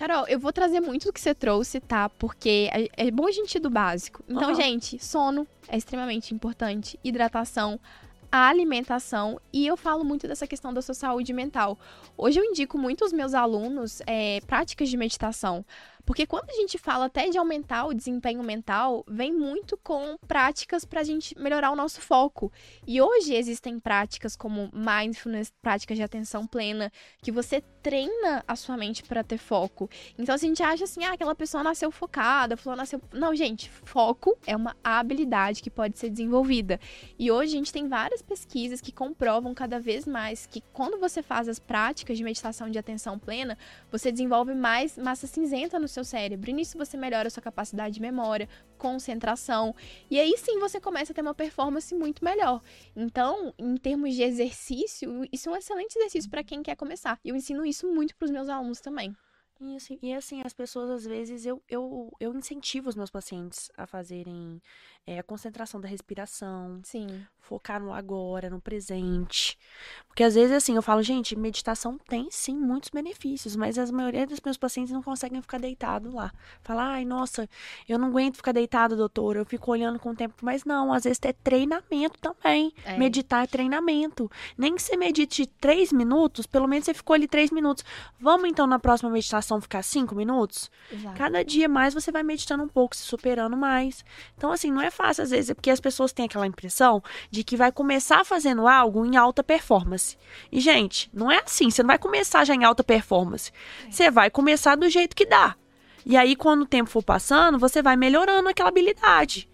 Carol, 0.03 0.27
eu 0.27 0.37
vou 0.37 0.53
trazer 0.53 0.81
muito 0.81 1.05
do 1.05 1.13
que 1.13 1.21
você 1.21 1.33
trouxe, 1.33 1.79
tá? 1.79 2.09
Porque 2.09 2.69
é 2.73 3.07
é 3.07 3.11
bom 3.13 3.25
a 3.29 3.31
gente 3.31 3.55
ir 3.55 3.61
do 3.61 3.71
básico. 3.71 4.25
Então, 4.29 4.51
Aham. 4.51 4.55
gente, 4.55 4.99
sono 4.99 5.47
é 5.69 5.77
extremamente 5.77 6.35
importante, 6.35 6.99
hidratação, 7.05 7.79
a 8.33 8.49
alimentação 8.49 9.41
e 9.53 9.65
eu 9.65 9.77
falo 9.77 10.03
muito 10.05 10.27
dessa 10.27 10.45
questão 10.45 10.75
da 10.75 10.83
sua 10.83 10.97
saúde 10.97 11.33
mental. 11.33 11.79
Hoje 12.17 12.41
eu 12.41 12.45
indico 12.45 12.77
muito 12.77 13.05
aos 13.05 13.13
meus 13.13 13.33
alunos 13.33 14.03
é, 14.05 14.41
práticas 14.41 14.89
de 14.89 14.97
meditação, 14.97 15.65
Porque 16.05 16.27
quando 16.27 16.51
a 16.51 16.55
gente 16.55 16.79
fala 16.79 17.07
até 17.07 17.29
de 17.29 17.39
aumentar 17.39 17.87
o 17.87 17.95
desempenho 17.95 18.43
mental, 18.43 19.05
vem 19.09 19.33
muito 19.33 19.77
com 19.77 20.17
práticas 20.27 20.85
para 20.85 21.01
a 21.01 21.05
gente 21.05 21.39
melhorar 21.39 21.71
o 21.71 21.77
nosso 21.77 22.01
foco. 22.01 22.53
E 22.87 23.01
hoje 23.01 23.35
existem 23.35 23.79
práticas 23.79 24.37
como 24.37 24.71
mindfulness, 24.73 25.53
práticas 25.63 25.97
de 25.97 26.03
atenção 26.03 26.47
plena, 26.47 26.91
que 27.21 27.31
você 27.31 27.63
treina 27.83 28.45
a 28.47 28.55
sua 28.57 28.77
mente 28.77 29.03
para 29.03 29.25
ter 29.25 29.39
foco. 29.39 29.89
Então 30.19 30.35
a 30.35 30.39
gente 30.39 30.63
acha 30.63 30.85
assim, 30.85 31.05
ah, 31.05 31.13
aquela 31.13 31.35
pessoa 31.35 31.63
nasceu 31.63 31.91
focada, 31.91 32.57
falou 32.57 32.77
nasceu. 32.77 33.01
Não, 33.13 33.35
gente, 33.35 33.71
foco 33.71 34.37
é 34.47 34.57
uma 34.57 34.77
habilidade 34.83 35.63
que 35.63 35.71
pode 35.71 35.99
ser 35.99 36.11
desenvolvida. 36.11 36.79
E 37.19 37.31
hoje 37.31 37.55
a 37.55 37.57
gente 37.59 37.73
tem 37.73 37.89
várias 37.89 38.23
pesquisas 38.23 38.81
que 38.81 38.93
comprovam 38.93 39.55
cada 39.55 39.79
vez 39.81 40.07
mais 40.07 40.47
que 40.47 40.63
quando 40.73 40.99
você 40.99 41.23
faz 41.23 41.49
as 41.49 41.59
práticas 41.59 42.17
de 42.17 42.25
meditação 42.25 42.71
de 42.71 42.79
atenção 42.79 43.19
plena, 43.19 43.59
você 43.91 44.13
desenvolve 44.13 44.55
mais 44.55 44.97
massa 44.97 45.27
cinzenta 45.27 45.79
no 45.79 45.89
seu 45.93 46.05
cérebro. 46.05 46.51
E 46.51 46.53
nisso 46.53 46.77
você 46.77 46.97
melhora 46.97 47.29
a 47.29 47.31
sua 47.31 47.43
capacidade 47.43 47.95
de 47.95 48.01
memória, 48.01 48.49
concentração. 48.79 49.75
E 50.11 50.19
aí 50.19 50.37
sim 50.39 50.59
você 50.59 50.81
começa 50.81 51.13
a 51.13 51.15
ter 51.15 51.23
uma 51.23 51.35
performance 51.35 51.95
muito 51.95 52.25
melhor. 52.25 52.61
Então, 52.97 53.55
em 53.59 53.77
termos 53.77 54.15
de 54.15 54.23
exercício, 54.23 55.27
isso 55.33 55.49
é 55.49 55.53
um 55.53 55.57
excelente 55.57 55.97
exercício 55.97 56.31
para 56.31 56.43
quem 56.43 56.63
quer 56.63 56.77
começar. 56.77 57.19
E 57.25 57.29
eu 57.29 57.37
ensino 57.37 57.65
isso 57.65 57.87
muito 57.93 58.17
para 58.17 58.27
os 58.27 58.31
meus 58.31 58.49
alunos 58.49 58.81
também. 58.81 59.15
E 59.65 59.77
assim, 59.77 59.99
e 60.03 60.13
assim, 60.13 60.43
as 60.45 60.53
pessoas, 60.53 60.91
às 60.91 61.05
vezes, 61.05 61.47
eu, 61.47 61.63
eu, 61.69 62.11
eu 62.19 62.35
incentivo 62.35 62.89
os 62.89 62.97
meus 62.97 63.11
pacientes 63.11 63.71
a 63.77 63.87
fazerem 63.87 64.61
é, 65.07 65.19
a 65.19 65.23
concentração 65.23 65.81
da 65.81 65.89
respiração. 65.89 66.81
Sim. 66.85 67.27
Focar 67.41 67.83
no 67.83 67.93
agora, 67.93 68.49
no 68.49 68.61
presente. 68.61 69.59
Porque 70.07 70.23
às 70.23 70.35
vezes, 70.35 70.53
assim, 70.53 70.77
eu 70.77 70.83
falo, 70.83 71.03
gente, 71.03 71.35
meditação 71.35 71.99
tem 72.09 72.29
sim 72.31 72.57
muitos 72.57 72.89
benefícios, 72.89 73.57
mas 73.57 73.77
a 73.79 73.87
maioria 73.91 74.27
dos 74.27 74.41
meus 74.45 74.57
pacientes 74.57 74.93
não 74.93 75.03
conseguem 75.03 75.43
ficar 75.43 75.59
deitado 75.59 76.15
lá. 76.15 76.33
Falar, 76.63 76.93
ai, 76.93 77.05
nossa, 77.05 77.49
eu 77.89 77.99
não 77.99 78.09
aguento 78.09 78.37
ficar 78.37 78.53
deitado, 78.53 78.97
doutor, 78.97 79.37
eu 79.37 79.45
fico 79.45 79.73
olhando 79.73 79.99
com 79.99 80.11
o 80.11 80.15
tempo. 80.15 80.37
Mas 80.41 80.65
não, 80.65 80.93
às 80.93 81.03
vezes 81.03 81.19
é 81.23 81.33
treinamento 81.33 82.19
também. 82.21 82.73
É. 82.85 82.97
Meditar 82.97 83.43
é 83.43 83.47
treinamento. 83.49 84.31
Nem 84.57 84.77
que 84.77 84.83
você 84.83 84.97
medite 84.97 85.45
três 85.47 85.93
minutos, 85.93 86.47
pelo 86.47 86.69
menos 86.69 86.85
você 86.85 86.95
ficou 86.95 87.15
ali 87.15 87.27
três 87.27 87.51
minutos. 87.51 87.85
Vamos 88.21 88.49
então 88.49 88.69
na 88.69 88.79
próxima 88.79 89.11
meditação 89.11 89.61
ficar 89.61 89.83
cinco 89.83 90.15
minutos, 90.15 90.71
Exato. 90.93 91.19
cada 91.19 91.45
dia 91.45 91.69
mais 91.69 91.93
você 91.93 92.13
vai 92.13 92.23
meditando 92.23 92.63
um 92.63 92.69
pouco, 92.69 92.95
se 92.95 93.03
superando 93.03 93.57
mais. 93.57 94.05
Então, 94.37 94.53
assim, 94.53 94.71
não 94.71 94.81
é 94.81 94.92
fácil 94.93 95.25
às 95.25 95.31
vezes, 95.31 95.51
é 95.51 95.55
porque 95.55 95.71
as 95.71 95.81
pessoas 95.81 96.13
têm 96.13 96.27
aquela 96.27 96.47
impressão 96.47 97.03
de 97.31 97.43
que 97.43 97.57
vai 97.57 97.73
começar 97.73 98.25
fazendo 98.25 98.69
algo 98.69 99.05
em 99.05 99.17
alta 99.17 99.43
performance. 99.43 100.17
E, 100.51 100.61
gente, 100.61 101.11
não 101.13 101.31
é 101.31 101.43
assim. 101.45 101.71
Você 101.71 101.83
não 101.83 101.89
vai 101.89 101.99
começar 101.99 102.45
já 102.45 102.55
em 102.55 102.65
alta 102.65 102.85
performance. 102.85 103.51
Você 103.91 104.11
vai 104.11 104.31
começar 104.31 104.77
do 104.77 104.89
jeito 104.89 105.17
que 105.17 105.27
dá. 105.27 105.57
E 106.05 106.17
aí, 106.17 106.37
quando 106.37 106.63
o 106.63 106.67
tempo 106.67 106.91
for 106.91 107.03
passando, 107.03 107.59
você 107.59 107.83
vai 107.83 107.97
melhorando 107.97 108.49
aquela 108.49 108.69
habilidade. 108.69 109.49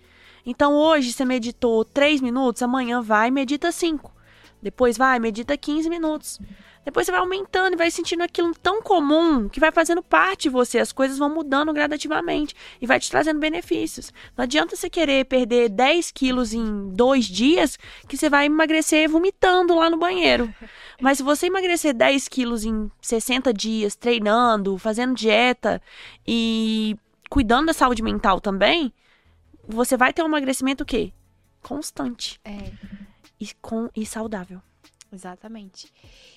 Então, 0.44 0.74
hoje 0.74 1.12
você 1.12 1.24
meditou 1.24 1.84
3 1.84 2.20
minutos, 2.20 2.62
amanhã 2.62 3.02
vai 3.02 3.30
medita 3.30 3.70
5. 3.70 4.12
Depois 4.62 4.96
vai, 4.96 5.18
medita 5.18 5.56
15 5.56 5.88
minutos. 5.90 6.40
Depois 6.84 7.06
você 7.06 7.12
vai 7.12 7.20
aumentando 7.20 7.74
e 7.74 7.76
vai 7.76 7.90
sentindo 7.90 8.22
aquilo 8.22 8.54
tão 8.54 8.80
comum 8.82 9.48
que 9.48 9.60
vai 9.60 9.70
fazendo 9.70 10.02
parte 10.02 10.44
de 10.44 10.48
você. 10.48 10.78
As 10.78 10.92
coisas 10.92 11.18
vão 11.18 11.28
mudando 11.28 11.72
gradativamente 11.72 12.54
e 12.80 12.86
vai 12.86 12.98
te 12.98 13.10
trazendo 13.10 13.38
benefícios. 13.38 14.12
Não 14.36 14.44
adianta 14.44 14.74
você 14.74 14.88
querer 14.88 15.26
perder 15.26 15.68
10 15.68 16.10
quilos 16.12 16.54
em 16.54 16.90
dois 16.90 17.26
dias 17.26 17.78
que 18.08 18.16
você 18.16 18.30
vai 18.30 18.46
emagrecer 18.46 19.08
vomitando 19.08 19.74
lá 19.74 19.90
no 19.90 19.98
banheiro. 19.98 20.52
Mas 21.00 21.18
se 21.18 21.22
você 21.22 21.46
emagrecer 21.46 21.94
10 21.94 22.28
quilos 22.28 22.64
em 22.64 22.90
60 23.00 23.52
dias, 23.52 23.94
treinando, 23.94 24.78
fazendo 24.78 25.14
dieta 25.14 25.80
e 26.26 26.96
cuidando 27.28 27.66
da 27.66 27.72
saúde 27.72 28.02
mental 28.02 28.40
também, 28.40 28.92
você 29.66 29.96
vai 29.96 30.12
ter 30.12 30.22
um 30.22 30.26
emagrecimento 30.26 30.82
o 30.82 30.86
quê? 30.86 31.12
Constante. 31.62 32.40
É. 32.44 32.72
E, 33.38 33.48
com, 33.60 33.90
e 33.94 34.06
saudável. 34.06 34.60
Exatamente. 35.12 35.92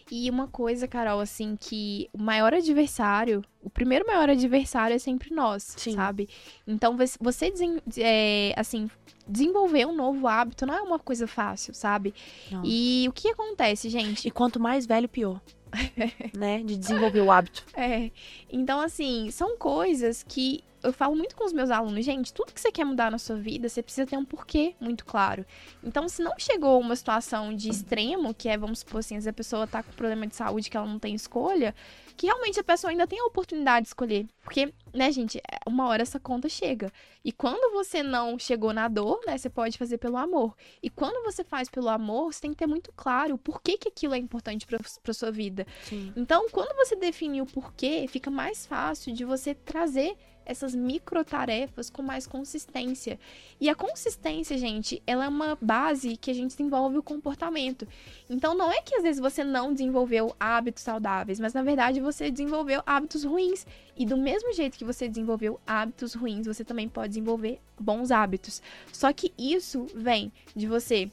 E 0.09 0.29
uma 0.29 0.47
coisa, 0.47 0.87
Carol, 0.87 1.19
assim, 1.19 1.57
que 1.59 2.09
o 2.13 2.17
maior 2.17 2.53
adversário, 2.53 3.43
o 3.61 3.69
primeiro 3.69 4.07
maior 4.07 4.29
adversário 4.29 4.95
é 4.95 4.99
sempre 4.99 5.33
nós, 5.33 5.75
Sim. 5.77 5.93
sabe? 5.93 6.29
Então, 6.65 6.95
você, 7.19 7.53
é, 7.97 8.53
assim, 8.55 8.89
desenvolver 9.27 9.85
um 9.85 9.95
novo 9.95 10.27
hábito 10.27 10.65
não 10.65 10.73
é 10.73 10.81
uma 10.81 10.99
coisa 10.99 11.27
fácil, 11.27 11.73
sabe? 11.73 12.13
Não. 12.49 12.61
E 12.65 13.05
o 13.09 13.11
que 13.11 13.27
acontece, 13.27 13.89
gente? 13.89 14.27
E 14.27 14.31
quanto 14.31 14.59
mais 14.59 14.85
velho, 14.85 15.09
pior. 15.09 15.41
né? 16.37 16.63
De 16.63 16.77
desenvolver 16.77 17.21
o 17.21 17.31
hábito. 17.31 17.65
É. 17.73 18.09
Então, 18.49 18.79
assim, 18.79 19.29
são 19.31 19.57
coisas 19.57 20.23
que 20.23 20.63
eu 20.83 20.93
falo 20.93 21.15
muito 21.15 21.35
com 21.35 21.45
os 21.45 21.53
meus 21.53 21.69
alunos, 21.69 22.03
gente, 22.03 22.33
tudo 22.33 22.53
que 22.53 22.59
você 22.59 22.71
quer 22.71 22.83
mudar 22.83 23.11
na 23.11 23.17
sua 23.17 23.35
vida, 23.35 23.69
você 23.69 23.81
precisa 23.81 24.07
ter 24.07 24.17
um 24.17 24.25
porquê 24.25 24.75
muito 24.79 25.05
claro. 25.05 25.45
Então, 25.83 26.07
se 26.09 26.21
não 26.21 26.33
chegou 26.37 26.79
uma 26.79 26.95
situação 26.95 27.55
de 27.55 27.69
extremo, 27.69 28.33
que 28.33 28.49
é, 28.49 28.57
vamos 28.57 28.79
supor 28.79 28.99
assim, 28.99 29.19
se 29.19 29.29
a 29.29 29.33
pessoa 29.33 29.67
tá 29.67 29.83
com 29.83 29.91
problema 29.91 30.25
de 30.27 30.35
saúde 30.35 30.69
que 30.69 30.77
ela 30.77 30.87
não 30.87 30.99
tem 30.99 31.13
escolha, 31.13 31.75
que 32.17 32.27
realmente 32.27 32.59
a 32.59 32.63
pessoa 32.63 32.91
ainda 32.91 33.07
tem 33.07 33.19
a 33.19 33.25
oportunidade 33.25 33.85
de 33.85 33.89
escolher. 33.89 34.27
Porque, 34.43 34.73
né, 34.93 35.11
gente, 35.11 35.37
é, 35.39 35.57
uma 35.67 35.87
hora 35.87 36.01
essa 36.01 36.19
conta 36.19 36.49
chega. 36.49 36.91
E 37.23 37.31
quando 37.31 37.71
você 37.73 38.03
não 38.03 38.37
chegou 38.37 38.73
na 38.73 38.87
dor, 38.87 39.19
né, 39.25 39.37
você 39.37 39.49
pode 39.49 39.77
fazer 39.77 39.97
pelo 39.97 40.17
amor. 40.17 40.55
E 40.81 40.89
quando 40.89 41.23
você 41.23 41.43
faz 41.43 41.69
pelo 41.69 41.89
amor, 41.89 42.33
você 42.33 42.41
tem 42.41 42.51
que 42.51 42.57
ter 42.57 42.67
muito 42.67 42.91
claro 42.95 43.35
o 43.35 43.37
porquê 43.37 43.77
que 43.77 43.87
aquilo 43.87 44.13
é 44.13 44.17
importante 44.17 44.65
pra, 44.65 44.79
pra 45.01 45.13
sua 45.13 45.31
vida. 45.31 45.65
Sim. 45.83 46.11
Então, 46.15 46.47
quando 46.51 46.75
você 46.75 46.95
define 46.95 47.41
o 47.41 47.45
porquê, 47.45 48.05
fica 48.07 48.29
mais 48.29 48.65
fácil 48.65 49.13
de 49.13 49.23
você 49.23 49.53
trazer 49.53 50.17
essas 50.45 50.75
micro 50.75 51.23
tarefas 51.23 51.89
com 51.89 52.01
mais 52.01 52.27
consistência. 52.27 53.19
E 53.59 53.69
a 53.69 53.75
consistência, 53.75 54.57
gente, 54.57 55.01
ela 55.05 55.25
é 55.25 55.27
uma 55.27 55.57
base 55.61 56.17
que 56.17 56.31
a 56.31 56.33
gente 56.33 56.51
desenvolve 56.51 56.97
o 56.97 57.03
comportamento. 57.03 57.87
Então 58.29 58.55
não 58.55 58.71
é 58.71 58.81
que 58.81 58.95
às 58.95 59.03
vezes 59.03 59.21
você 59.21 59.43
não 59.43 59.73
desenvolveu 59.73 60.35
hábitos 60.39 60.83
saudáveis, 60.83 61.39
mas 61.39 61.53
na 61.53 61.63
verdade 61.63 61.99
você 61.99 62.29
desenvolveu 62.31 62.81
hábitos 62.85 63.23
ruins. 63.23 63.65
E 63.95 64.05
do 64.05 64.17
mesmo 64.17 64.51
jeito 64.53 64.77
que 64.77 64.85
você 64.85 65.07
desenvolveu 65.07 65.59
hábitos 65.65 66.13
ruins, 66.13 66.47
você 66.47 66.63
também 66.63 66.89
pode 66.89 67.09
desenvolver 67.09 67.59
bons 67.79 68.11
hábitos. 68.11 68.61
Só 68.91 69.11
que 69.13 69.33
isso 69.37 69.85
vem 69.93 70.31
de 70.55 70.67
você 70.67 71.11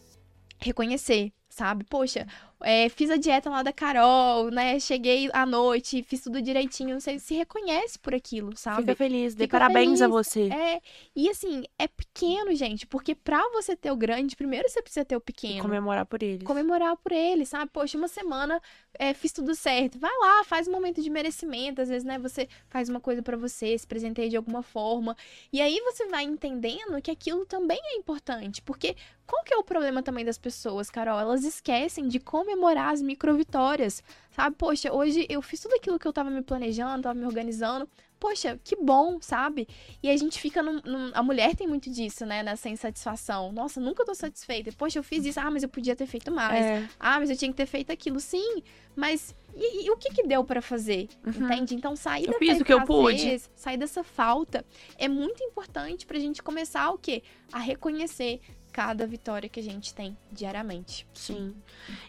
reconhecer, 0.59 1.33
sabe? 1.49 1.85
Poxa, 1.85 2.27
é, 2.61 2.89
fiz 2.89 3.11
a 3.11 3.17
dieta 3.17 3.49
lá 3.49 3.63
da 3.63 3.73
Carol, 3.73 4.51
né? 4.51 4.81
Cheguei 4.81 5.31
à 5.33 5.47
noite, 5.47 6.03
fiz 6.03 6.23
tudo 6.23 6.43
direitinho. 6.43 7.01
Você 7.01 7.19
se 7.19 7.35
reconhece 7.35 7.99
por 7.99 8.15
aquilo, 8.15 8.57
sabe? 8.57 8.83
Fica 8.83 8.97
feliz, 8.97 9.35
dê 9.35 9.45
Fica 9.45 9.59
parabéns 9.59 10.01
feliz. 10.01 10.03
a 10.03 10.09
você. 10.09 10.49
É, 10.53 10.81
e 11.15 11.29
assim, 11.29 11.65
é 11.79 11.87
pequeno, 11.87 12.55
gente, 12.55 12.87
porque 12.87 13.15
pra 13.15 13.43
você 13.53 13.77
ter 13.77 13.93
o 13.93 13.97
grande, 13.97 14.35
primeiro 14.35 14.69
você 14.69 14.83
precisa 14.83 15.05
ter 15.05 15.17
o 15.17 15.21
pequeno. 15.21 15.59
E 15.59 15.63
comemorar 15.63 16.05
por 16.07 16.23
ele. 16.23 16.45
Comemorar 16.45 16.97
por 16.97 17.13
ele, 17.13 17.47
sabe? 17.47 17.71
Poxa, 17.73 17.97
uma 17.97 18.09
semana 18.09 18.61
é, 18.99 19.15
fiz 19.15 19.33
tudo 19.33 19.55
certo. 19.55 19.99
Vai 19.99 20.17
lá, 20.19 20.43
faz 20.45 20.67
um 20.67 20.73
momento 20.73 21.01
de 21.01 21.11
merecimento. 21.11 21.81
Às 21.81 21.89
vezes, 21.89 22.05
né, 22.05 22.19
você 22.19 22.49
faz 22.69 22.89
uma 22.89 23.01
coisa 23.01 23.23
para 23.23 23.37
você, 23.37 23.79
se 23.79 23.87
presenteia 23.87 24.29
de 24.29 24.37
alguma 24.37 24.63
forma. 24.63 25.17
E 25.53 25.61
aí 25.61 25.81
você 25.83 26.07
vai 26.07 26.25
entendendo 26.25 27.01
que 27.01 27.11
aquilo 27.11 27.47
também 27.47 27.81
é 27.83 27.97
importante. 27.97 28.61
Porque 28.63 28.97
qual 29.27 29.45
que 29.45 29.53
é 29.53 29.57
o 29.59 29.63
problema 29.63 30.03
também 30.03 30.25
das 30.25 30.39
pessoas, 30.39 30.91
Carol? 30.91 31.21
Elas 31.21 31.45
esquecem 31.45 32.09
de 32.09 32.19
como 32.19 32.48
comemorar 32.49 32.95
as 32.95 33.03
micro 33.03 33.37
vitórias, 33.37 34.03
sabe? 34.31 34.57
Poxa, 34.57 34.91
hoje 34.93 35.27
eu 35.29 35.43
fiz 35.43 35.61
tudo 35.61 35.75
aquilo 35.75 35.99
que 35.99 36.09
eu 36.09 36.13
tava 36.13 36.31
me 36.31 36.43
planejando, 36.43 37.03
tava 37.03 37.19
me 37.19 37.27
organizando. 37.27 37.87
Poxa, 38.19 38.59
que 38.65 38.75
bom, 38.75 39.19
sabe? 39.21 39.69
E 40.03 40.11
a 40.11 40.17
gente 40.17 40.41
fica 40.41 40.61
num, 40.61 40.81
num, 40.85 41.13
A 41.15 41.23
mulher 41.23 41.55
tem 41.55 41.69
muito 41.69 41.89
disso, 41.89 42.27
né? 42.27 42.43
Nessa 42.43 42.69
insatisfação. 42.69 43.53
Nossa, 43.53 43.81
nunca 43.81 44.05
tô 44.05 44.13
satisfeita. 44.13 44.73
Poxa, 44.77 44.99
eu 44.99 45.05
fiz 45.05 45.25
isso. 45.25 45.39
Ah, 45.39 45.49
mas 45.51 45.63
eu 45.63 45.69
podia 45.69 45.95
ter 45.95 46.07
feito 46.07 46.33
mais. 46.33 46.65
É. 46.65 46.89
Ah, 46.99 47.21
mas 47.21 47.31
eu 47.31 47.37
tinha 47.37 47.51
que 47.51 47.57
ter 47.57 47.67
feito 47.67 47.93
aquilo. 47.93 48.19
Sim, 48.19 48.63
mas 48.97 49.37
e, 49.55 49.87
e 49.87 49.91
o 49.91 49.97
que 49.97 50.11
que 50.11 50.27
deu 50.27 50.43
para 50.43 50.61
fazer? 50.61 51.09
Uhum. 51.25 51.45
Entende? 51.45 51.77
Então, 51.77 51.95
sair 51.95 52.27
eu 52.27 52.39
fiz 52.39 52.61
o 52.61 52.65
que 52.65 52.73
eu 52.73 52.85
pude. 52.85 53.41
sair 53.55 53.77
dessa 53.77 54.03
falta 54.03 54.65
é 54.97 55.07
muito 55.07 55.43
importante 55.45 56.05
pra 56.05 56.19
gente 56.19 56.43
começar 56.43 56.91
o 56.91 56.99
quê? 56.99 57.23
A 57.53 57.61
reconhecer 57.61 58.41
cada 58.79 59.09
vitória 59.09 59.49
que 59.49 59.59
a 59.59 59.63
gente 59.63 59.93
tem 59.93 60.17
diariamente. 60.31 61.05
Sim. 61.13 61.53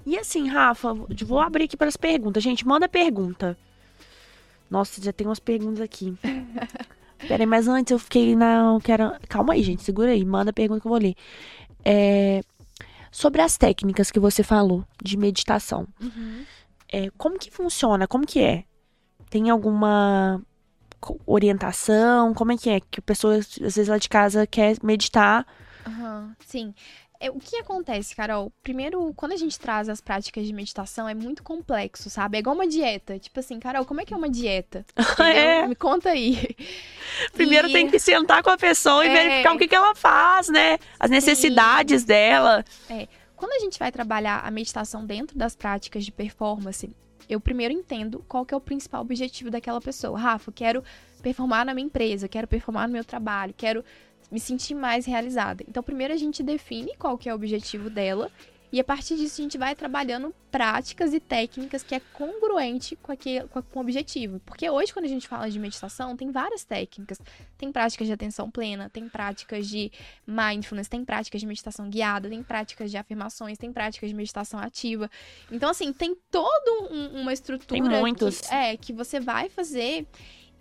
E 0.05 0.15
assim, 0.19 0.47
Rafa, 0.47 0.93
vou 0.93 1.39
abrir 1.39 1.63
aqui 1.63 1.75
para 1.75 1.87
as 1.87 1.97
perguntas. 1.97 2.43
Gente, 2.43 2.67
manda 2.67 2.87
pergunta. 2.87 3.57
Nossa, 4.69 5.01
já 5.01 5.11
tem 5.11 5.25
umas 5.25 5.39
perguntas 5.39 5.81
aqui. 5.81 6.15
Peraí, 7.27 7.47
mas 7.47 7.67
antes 7.67 7.89
eu 7.89 7.97
fiquei 7.97 8.35
na. 8.35 8.77
Quero... 8.83 9.13
Calma 9.27 9.53
aí, 9.53 9.63
gente, 9.63 9.81
segura 9.81 10.11
aí. 10.11 10.23
Manda 10.23 10.51
a 10.51 10.53
pergunta 10.53 10.79
que 10.79 10.85
eu 10.85 10.91
vou 10.91 10.99
ler. 10.99 11.15
É... 11.83 12.41
Sobre 13.11 13.41
as 13.41 13.57
técnicas 13.57 14.11
que 14.11 14.19
você 14.19 14.43
falou 14.43 14.85
de 15.03 15.17
meditação. 15.17 15.87
Uhum. 15.99 16.45
É, 16.87 17.09
como 17.17 17.39
que 17.39 17.49
funciona? 17.49 18.07
Como 18.07 18.27
que 18.27 18.41
é? 18.41 18.63
Tem 19.27 19.49
alguma 19.49 20.39
orientação? 21.25 22.31
Como 22.35 22.51
é 22.51 22.57
que 22.57 22.69
é? 22.69 22.79
Que 22.79 22.99
a 22.99 23.01
pessoa, 23.01 23.37
às 23.37 23.57
vezes, 23.57 23.87
lá 23.87 23.97
de 23.97 24.07
casa 24.07 24.45
quer 24.45 24.77
meditar 24.83 25.47
Uhum, 25.89 26.33
sim. 26.45 26.73
é, 27.19 27.29
o 27.29 27.39
que 27.39 27.57
acontece, 27.57 28.15
Carol? 28.15 28.51
Primeiro, 28.63 29.13
quando 29.15 29.33
a 29.33 29.37
gente 29.37 29.59
traz 29.59 29.89
as 29.89 29.99
práticas 29.99 30.45
de 30.45 30.53
meditação, 30.53 31.07
é 31.09 31.13
muito 31.13 31.43
complexo, 31.43 32.09
sabe? 32.09 32.37
É 32.37 32.39
igual 32.39 32.55
uma 32.55 32.67
dieta. 32.67 33.17
Tipo 33.19 33.39
assim, 33.39 33.59
Carol, 33.59 33.85
como 33.85 33.99
é 34.01 34.05
que 34.05 34.13
é 34.13 34.17
uma 34.17 34.29
dieta? 34.29 34.85
É. 35.19 35.67
Me 35.67 35.75
conta 35.75 36.09
aí. 36.11 36.55
Primeiro 37.33 37.67
E- 37.69 37.73
tem 37.73 37.89
que 37.89 37.99
sentar 37.99 38.41
com 38.43 38.49
a 38.49 38.57
pessoa 38.57 39.05
e 39.05 39.09
É. 39.09 39.13
verificar 39.13 39.53
o 39.53 39.57
que, 39.57 39.67
que 39.67 39.75
ela 39.75 39.93
faz, 39.95 40.47
né? 40.49 40.77
As 40.99 41.09
necessidades 41.09 42.03
dela. 42.03 42.63
Quando 43.35 43.53
a 43.53 43.59
gente 43.59 43.79
vai 43.79 43.91
trabalhar 43.91 44.39
a 44.45 44.51
meditação 44.51 45.05
dentro 45.05 45.37
das 45.37 45.55
práticas 45.55 46.03
de 46.05 46.11
performance, 46.11 46.89
eu 47.29 47.39
primeiro 47.39 47.73
entendo 47.73 48.23
qual 48.27 48.45
que 48.45 48.53
é 48.53 48.57
o 48.57 48.61
principal 48.61 49.01
objetivo 49.01 49.49
daquela 49.49 49.79
pessoa. 49.79 50.17
Rafa, 50.19 50.49
eu 50.49 50.53
quero 50.53 50.83
performar 51.21 51.65
na 51.65 51.73
minha 51.73 51.85
empresa, 51.85 52.27
quero 52.27 52.47
performar 52.47 52.87
no 52.87 52.93
meu 52.93 53.03
trabalho, 53.05 53.53
quero 53.55 53.83
me 54.31 54.39
sentir 54.39 54.75
mais 54.75 55.05
realizada. 55.05 55.63
Então, 55.67 55.81
primeiro 55.81 56.13
a 56.13 56.17
gente 56.17 56.43
define 56.43 56.95
qual 56.97 57.17
que 57.17 57.29
é 57.29 57.31
o 57.31 57.35
objetivo 57.35 57.89
dela 57.89 58.31
e 58.71 58.79
a 58.79 58.83
partir 58.83 59.15
disso 59.15 59.41
a 59.41 59.43
gente 59.43 59.57
vai 59.57 59.75
trabalhando 59.75 60.33
práticas 60.51 61.11
e 61.13 61.19
técnicas 61.19 61.81
que 61.81 61.95
é 61.95 61.99
congruente 62.13 62.95
com, 62.95 63.11
aquele, 63.11 63.47
com, 63.47 63.61
o 63.79 63.81
objetivo. 63.81 64.39
Porque 64.45 64.69
hoje, 64.69 64.93
quando 64.93 65.05
a 65.05 65.09
gente 65.09 65.27
fala 65.27 65.49
de 65.49 65.57
meditação, 65.57 66.15
tem 66.15 66.31
várias 66.31 66.63
técnicas. 66.63 67.19
Tem 67.57 67.71
práticas 67.71 68.05
de 68.05 68.13
atenção 68.13 68.49
plena, 68.49 68.87
tem 68.89 69.09
práticas 69.09 69.67
de 69.67 69.91
mindfulness, 70.25 70.87
tem 70.87 71.03
práticas 71.03 71.41
de 71.41 71.47
meditação 71.47 71.89
guiada, 71.89 72.29
tem 72.29 72.43
práticas 72.43 72.91
de 72.91 72.97
afirmações, 72.97 73.57
tem 73.57 73.73
práticas 73.73 74.09
de 74.09 74.15
meditação 74.15 74.59
ativa. 74.59 75.09
Então, 75.51 75.71
assim, 75.71 75.91
tem 75.91 76.15
toda 76.29 76.93
uma 77.13 77.33
estrutura 77.33 77.81
Tem 77.81 77.81
muitos. 77.81 78.41
Que, 78.41 78.53
é, 78.53 78.77
que 78.77 78.93
você 78.93 79.19
vai 79.19 79.49
fazer 79.49 80.05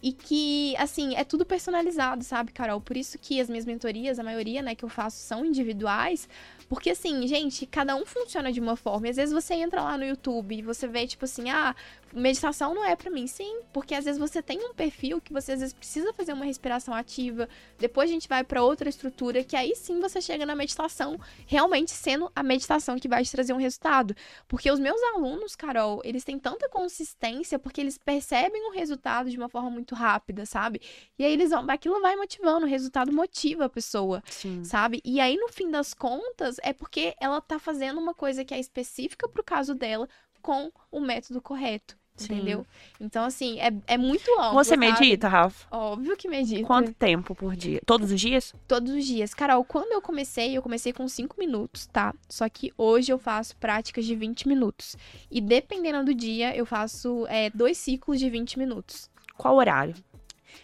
e 0.03 0.13
que, 0.13 0.77
assim, 0.77 1.17
é 1.17 1.25
tudo 1.25 1.45
personalizado, 1.45 2.23
sabe, 2.23 2.53
Carol? 2.53 2.81
Por 2.81 2.97
isso 2.97 3.19
que 3.19 3.41
as 3.41 3.49
minhas 3.49 3.65
mentorias, 3.67 4.19
a 4.19 4.23
maioria, 4.23 4.63
né, 4.63 4.75
que 4.75 4.85
eu 4.85 4.89
faço 4.89 5.17
são 5.19 5.45
individuais, 5.45 6.29
porque, 6.69 6.91
assim, 6.91 7.27
gente, 7.27 7.67
cada 7.67 7.97
um 7.97 8.07
funciona 8.07 8.53
de 8.53 8.61
uma 8.61 8.77
forma. 8.77 9.09
E 9.09 9.11
às 9.11 9.17
vezes 9.17 9.35
você 9.35 9.55
entra 9.55 9.83
lá 9.83 9.99
no 9.99 10.05
YouTube 10.05 10.57
e 10.57 10.63
você 10.63 10.87
vê, 10.87 11.07
tipo 11.07 11.25
assim, 11.25 11.51
ah, 11.51 11.75
meditação 12.13 12.75
não 12.75 12.85
é 12.85 12.95
pra 12.97 13.11
mim. 13.11 13.27
Sim, 13.27 13.61
porque 13.73 13.95
às 13.95 14.05
vezes 14.05 14.19
você 14.19 14.43
tem 14.43 14.59
um 14.65 14.75
perfil 14.75 15.21
que 15.21 15.33
você 15.33 15.53
às 15.53 15.61
vezes 15.61 15.75
precisa 15.75 16.13
fazer 16.13 16.33
uma 16.33 16.45
respiração 16.45 16.95
ativa, 16.95 17.49
depois 17.79 18.11
a 18.11 18.13
gente 18.13 18.29
vai 18.29 18.45
pra 18.45 18.63
outra 18.63 18.89
estrutura, 18.89 19.45
que 19.45 19.57
aí 19.57 19.75
sim 19.75 20.01
você 20.01 20.21
chega 20.21 20.47
na 20.47 20.55
meditação, 20.55 21.19
realmente 21.47 21.91
sendo 21.91 22.31
a 22.35 22.43
meditação 22.43 22.99
que 22.99 23.09
vai 23.09 23.25
te 23.25 23.31
trazer 23.31 23.53
um 23.53 23.59
resultado. 23.59 24.15
Porque 24.47 24.71
os 24.71 24.79
meus 24.79 25.01
alunos, 25.15 25.55
Carol, 25.55 26.01
eles 26.05 26.25
têm 26.25 26.39
tanta 26.39 26.69
consistência 26.69 27.59
porque 27.59 27.81
eles 27.81 27.99
percebem 27.99 28.69
o 28.69 28.73
resultado 28.73 29.31
de 29.31 29.37
uma 29.37 29.49
forma 29.49 29.71
muito 29.71 29.95
rápida, 29.95 30.47
sabe? 30.47 30.81
E 31.19 31.25
aí 31.25 31.33
eles 31.33 31.51
vão, 31.51 31.65
aquilo 31.69 32.01
vai 32.01 32.17
motivando, 32.17 32.67
o 32.67 32.69
resultado 32.69 33.13
motiva 33.13 33.65
a 33.65 33.69
pessoa 33.69 34.23
Sim. 34.31 34.65
sabe? 34.65 35.01
E 35.05 35.21
aí, 35.21 35.37
no 35.37 35.49
fim 35.49 35.71
das 35.71 35.95
contas, 35.95 36.57
é 36.63 36.73
porque 36.73 37.15
ela 37.21 37.41
tá 37.41 37.59
fazendo 37.59 37.99
uma 38.01 38.15
coisa 38.15 38.45
que 38.45 38.55
é 38.55 38.59
específica 38.59 39.29
pro 39.29 39.43
caso 39.43 39.75
dela 39.75 40.09
com 40.49 40.73
o 40.91 40.99
método 40.99 41.43
correto. 41.43 41.95
Sim. 42.17 42.35
Entendeu? 42.35 42.67
Então, 42.99 43.23
assim, 43.23 43.61
é, 43.61 43.71
é 43.87 43.99
muito 43.99 44.29
amplo. 44.41 44.55
Você 44.55 44.71
sabe? 44.71 44.87
medita, 44.87 45.29
Rafa? 45.29 45.69
Óbvio 45.71 46.17
que 46.17 46.27
medita. 46.27 46.67
Quanto 46.67 46.93
tempo 46.95 47.35
por 47.35 47.55
dia? 47.55 47.83
Todos 47.85 48.11
os 48.11 48.19
dias? 48.19 48.55
Todos 48.67 48.91
os 48.93 49.05
dias. 49.05 49.35
Carol, 49.35 49.63
quando 49.63 49.93
eu 49.93 50.01
comecei, 50.01 50.57
eu 50.57 50.63
comecei 50.63 50.91
com 50.91 51.07
5 51.07 51.37
minutos, 51.39 51.87
tá? 51.87 52.15
Só 52.31 52.49
que 52.49 52.73
hoje 52.79 53.13
eu 53.13 53.19
faço 53.19 53.55
práticas 53.59 54.07
de 54.07 54.17
20 54.17 54.49
minutos. 54.49 54.97
E 55.31 55.39
dependendo 55.39 56.07
do 56.07 56.15
dia, 56.15 56.57
eu 56.57 56.65
faço 56.65 57.27
é, 57.29 57.51
dois 57.51 57.77
ciclos 57.77 58.19
de 58.19 58.31
20 58.31 58.59
minutos. 58.59 59.11
Qual 59.37 59.55
horário? 59.55 59.95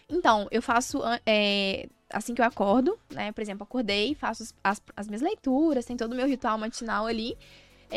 Então, 0.09 0.49
eu 0.51 0.62
faço 0.62 1.03
é, 1.26 1.89
assim 2.11 2.35
que 2.35 2.41
eu 2.41 2.47
acordo, 2.47 2.99
né? 3.11 3.32
Por 3.32 3.43
exemplo, 3.43 3.64
acordei, 3.64 4.14
faço 4.14 4.43
as, 4.43 4.55
as, 4.64 4.82
as 4.97 5.07
minhas 5.07 5.22
leituras, 5.22 5.85
tem 5.85 5.97
todo 5.97 6.14
o 6.14 6.16
meu 6.16 6.26
ritual 6.26 6.59
matinal 6.59 7.07
ali. 7.07 7.37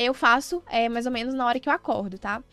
Eu 0.05 0.13
faço 0.13 0.63
é, 0.67 0.89
mais 0.89 1.05
ou 1.05 1.11
menos 1.11 1.33
na 1.33 1.45
hora 1.45 1.59
que 1.59 1.69
eu 1.69 1.73
acordo, 1.73 2.17
tá? 2.17 2.43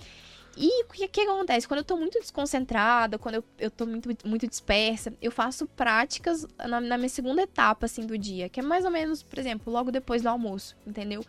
E 0.57 0.85
o 0.85 0.87
que, 0.89 1.09
que 1.09 1.21
acontece? 1.23 1.67
Quando 1.67 1.79
eu 1.79 1.85
tô 1.85 1.97
muito 1.97 2.19
desconcentrada, 2.21 3.19
quando 3.19 3.37
eu, 3.37 3.45
eu 3.59 3.71
tô 3.71 3.87
muito, 3.87 4.09
muito 4.25 4.47
dispersa, 4.47 5.13
eu 5.21 5.33
faço 5.33 5.67
práticas 5.67 6.47
na, 6.59 6.81
na 6.81 6.97
minha 6.97 7.09
segunda 7.09 7.43
etapa, 7.43 7.87
assim, 7.87 8.07
do 8.07 8.17
dia. 8.17 8.49
Que 8.49 8.61
é 8.61 8.63
mais 8.63 8.85
ou 8.85 8.91
menos, 8.91 9.23
por 9.23 9.39
exemplo, 9.39 9.73
logo 9.73 9.91
depois 9.91 10.23
do 10.23 10.29
almoço, 10.29 10.77
entendeu? 10.87 11.25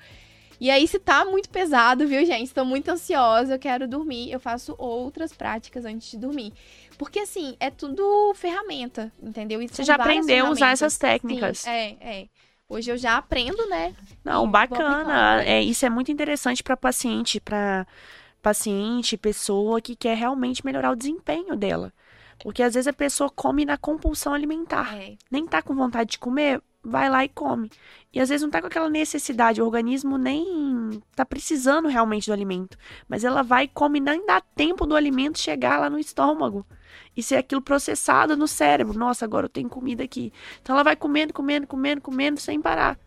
E 0.59 0.70
aí, 0.70 0.88
se 0.88 0.99
tá 0.99 1.26
muito 1.26 1.49
pesado, 1.49 2.07
viu, 2.07 2.26
gente? 2.26 2.53
Tô 2.53 2.63
muito 2.63 2.89
ansiosa, 2.89 3.55
eu 3.55 3.59
quero 3.59 3.88
dormir, 3.88 4.32
eu 4.32 4.39
faço 4.39 4.74
outras 4.78 5.34
práticas 5.34 5.84
antes 5.86 6.11
de 6.11 6.18
dormir. 6.18 6.53
Porque, 6.97 7.20
assim, 7.20 7.57
é 7.59 7.70
tudo 7.70 8.34
ferramenta, 8.36 9.11
entendeu? 9.22 9.61
E 9.61 9.68
Você 9.68 9.84
já 9.84 9.95
aprendeu 9.95 10.45
a 10.45 10.49
usar 10.51 10.70
essas 10.70 10.97
técnicas. 10.97 11.59
Sim, 11.59 11.70
é, 11.70 12.20
é. 12.22 12.28
Hoje 12.68 12.91
eu 12.91 12.97
já 12.97 13.18
aprendo, 13.18 13.68
né? 13.70 13.95
Não, 14.24 14.45
E 14.45 14.49
bacana. 14.49 15.43
É, 15.43 15.61
isso 15.61 15.86
é 15.86 15.89
muito 15.89 16.11
interessante 16.11 16.63
para 16.63 16.76
paciente, 16.76 17.39
para 17.39 17.86
paciente, 18.41 19.18
pessoa 19.18 19.80
que 19.80 19.95
quer 19.95 20.18
realmente 20.18 20.66
melhorar 20.66 20.91
o 20.91 20.95
desempenho 20.95 21.55
dela. 21.55 21.93
Porque 22.39 22.63
às 22.63 22.74
vezes 22.74 22.88
a 22.88 22.93
pessoa 22.93 23.30
come 23.30 23.66
na 23.66 23.78
compulsão 23.78 24.34
alimentar. 24.34 24.95
É, 24.97 25.16
Nem 25.32 25.45
tá 25.45 25.61
com 25.61 25.76
vontade 25.76 26.11
de 26.11 26.20
comer, 26.20 26.61
vai 26.86 27.09
lá 27.09 27.25
e 27.25 27.29
come. 27.29 27.69
E 28.13 28.19
às 28.19 28.29
vezes 28.29 28.43
não 28.43 28.49
tá 28.49 28.61
com 28.61 28.67
aquela 28.67 28.89
necessidade, 28.89 29.61
o 29.61 29.65
organismo 29.65 30.17
nem 30.17 31.01
tá 31.15 31.25
precisando 31.25 31.88
realmente 31.88 32.27
do 32.27 32.33
alimento. 32.33 32.77
Mas 33.09 33.23
ela 33.23 33.41
vai 33.41 33.65
e 33.65 33.67
come, 33.67 33.99
nem 33.99 34.25
dá 34.25 34.39
tempo 34.39 34.86
do 34.86 34.95
alimento 34.95 35.39
chegar 35.39 35.79
lá 35.79 35.89
no 35.89 35.99
estômago. 35.99 36.65
E 37.17 37.23
ser 37.23 37.36
aquilo 37.36 37.61
processado 37.61 38.38
no 38.38 38.47
cérebro. 38.47 38.97
Nossa, 38.97 39.25
agora 39.25 39.45
eu 39.45 39.49
tenho 39.49 39.67
comida 39.67 40.03
aqui. 40.03 40.31
Então 40.61 40.75
ela 40.75 40.83
vai 40.83 40.95
comendo, 40.95 41.33
comendo, 41.33 41.67
comendo, 41.67 42.01
comendo 42.01 42.39
sem 42.39 42.61
parar. 42.61 42.97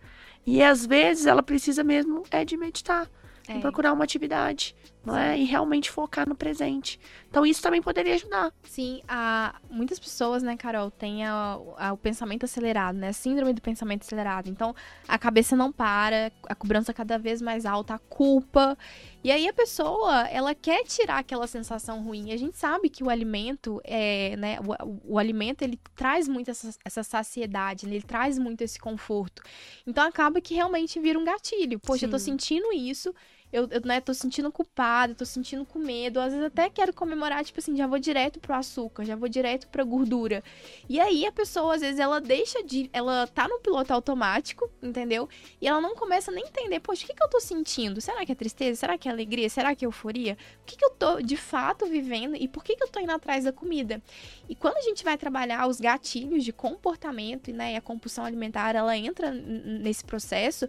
E 0.44 0.62
às 0.62 0.84
vezes 0.84 1.26
ela 1.26 1.42
precisa 1.42 1.84
mesmo 1.84 2.22
é 2.30 2.44
de 2.44 2.56
meditar, 2.56 3.08
é. 3.46 3.58
procurar 3.60 3.92
uma 3.92 4.04
atividade, 4.04 4.74
não 5.04 5.16
é? 5.16 5.38
E 5.38 5.44
realmente 5.44 5.90
focar 5.90 6.28
no 6.28 6.34
presente. 6.34 6.98
Então 7.30 7.44
isso 7.46 7.62
também 7.62 7.80
poderia 7.80 8.14
ajudar. 8.14 8.52
Sim, 8.62 9.02
a, 9.08 9.54
muitas 9.70 9.98
pessoas, 9.98 10.42
né, 10.42 10.56
Carol, 10.56 10.90
têm 10.90 11.24
a- 11.24 11.58
a- 11.78 11.92
o 11.92 11.96
pensamento 11.96 12.44
acelerado, 12.44 12.96
né? 12.98 13.12
Síndrome 13.12 13.52
do 13.52 13.62
pensamento 13.62 14.02
acelerado. 14.02 14.48
Então, 14.48 14.74
a 15.06 15.18
cabeça 15.18 15.56
não 15.56 15.72
para, 15.72 16.30
a 16.48 16.54
cobrança 16.54 16.92
cada 16.92 17.18
vez 17.18 17.40
mais 17.40 17.64
alta, 17.64 17.94
a 17.94 17.98
culpa. 17.98 18.76
E 19.24 19.30
aí 19.30 19.48
a 19.48 19.52
pessoa, 19.52 20.26
ela 20.28 20.54
quer 20.54 20.84
tirar 20.84 21.18
aquela 21.18 21.46
sensação 21.46 22.02
ruim. 22.02 22.32
A 22.32 22.36
gente 22.36 22.56
sabe 22.56 22.88
que 22.88 23.02
o 23.02 23.10
alimento, 23.10 23.80
é, 23.84 24.36
né? 24.36 24.58
O, 24.60 24.84
o- 24.86 25.00
o 25.14 25.18
alimento, 25.18 25.62
ele 25.62 25.78
traz 25.94 26.28
muito 26.28 26.50
essa, 26.50 26.70
essa 26.84 27.02
saciedade, 27.02 27.86
né? 27.86 27.94
Ele 27.96 28.02
traz 28.04 28.38
muito 28.38 28.62
esse 28.62 28.78
conforto. 28.78 29.42
Então, 29.86 30.06
acaba 30.06 30.40
que 30.40 30.54
realmente 30.54 31.00
vira 31.00 31.18
um 31.18 31.24
gatilho. 31.24 31.78
Poxa, 31.80 32.06
eu 32.06 32.10
tô 32.10 32.18
Sim. 32.18 32.32
sentindo 32.32 32.72
isso, 32.72 33.14
eu, 33.52 33.66
eu 33.70 33.80
né, 33.82 34.00
tô 34.00 34.12
sentindo 34.12 34.50
culpada, 34.52 35.14
tô 35.14 35.24
sentindo 35.24 35.64
com 35.64 35.78
medo. 35.78 36.20
Às 36.20 36.32
vezes 36.32 36.46
até 36.46 36.68
quero 36.68 36.92
comemorar, 36.92 37.44
tipo 37.44 37.58
assim, 37.58 37.76
já 37.76 37.86
vou 37.86 37.98
direto 37.98 38.38
pro 38.40 38.54
açúcar, 38.54 39.04
já 39.04 39.16
vou 39.16 39.28
direto 39.28 39.68
pra 39.68 39.82
gordura. 39.84 40.42
E 40.88 41.00
aí 41.00 41.26
a 41.26 41.32
pessoa, 41.32 41.74
às 41.74 41.80
vezes, 41.80 41.98
ela 41.98 42.20
deixa 42.20 42.62
de. 42.62 42.90
Ela 42.92 43.26
tá 43.26 43.48
no 43.48 43.60
piloto 43.60 43.92
automático, 43.92 44.70
entendeu? 44.82 45.28
E 45.60 45.66
ela 45.66 45.80
não 45.80 45.94
começa 45.94 46.30
nem 46.30 46.44
a 46.44 46.48
entender, 46.48 46.80
poxa, 46.80 47.04
o 47.04 47.06
que, 47.06 47.14
que 47.14 47.22
eu 47.22 47.28
tô 47.28 47.40
sentindo? 47.40 48.00
Será 48.00 48.24
que 48.24 48.32
é 48.32 48.34
tristeza? 48.34 48.80
Será 48.80 48.98
que 48.98 49.08
é 49.08 49.12
alegria? 49.12 49.48
Será 49.48 49.74
que 49.74 49.84
é 49.84 49.86
euforia? 49.86 50.36
O 50.62 50.66
que, 50.66 50.76
que 50.76 50.84
eu 50.84 50.90
tô 50.90 51.20
de 51.20 51.36
fato 51.36 51.86
vivendo 51.86 52.36
e 52.36 52.46
por 52.46 52.62
que, 52.62 52.76
que 52.76 52.84
eu 52.84 52.88
tô 52.88 53.00
indo 53.00 53.12
atrás 53.12 53.44
da 53.44 53.52
comida? 53.52 54.02
E 54.48 54.54
quando 54.54 54.76
a 54.76 54.82
gente 54.82 55.02
vai 55.04 55.16
trabalhar 55.16 55.66
os 55.66 55.80
gatilhos 55.80 56.44
de 56.44 56.52
comportamento, 56.52 57.52
né, 57.52 57.74
e 57.74 57.76
a 57.76 57.80
compulsão 57.80 58.24
alimentar, 58.24 58.74
ela 58.74 58.96
entra 58.96 59.30
nesse 59.30 60.04
processo. 60.04 60.68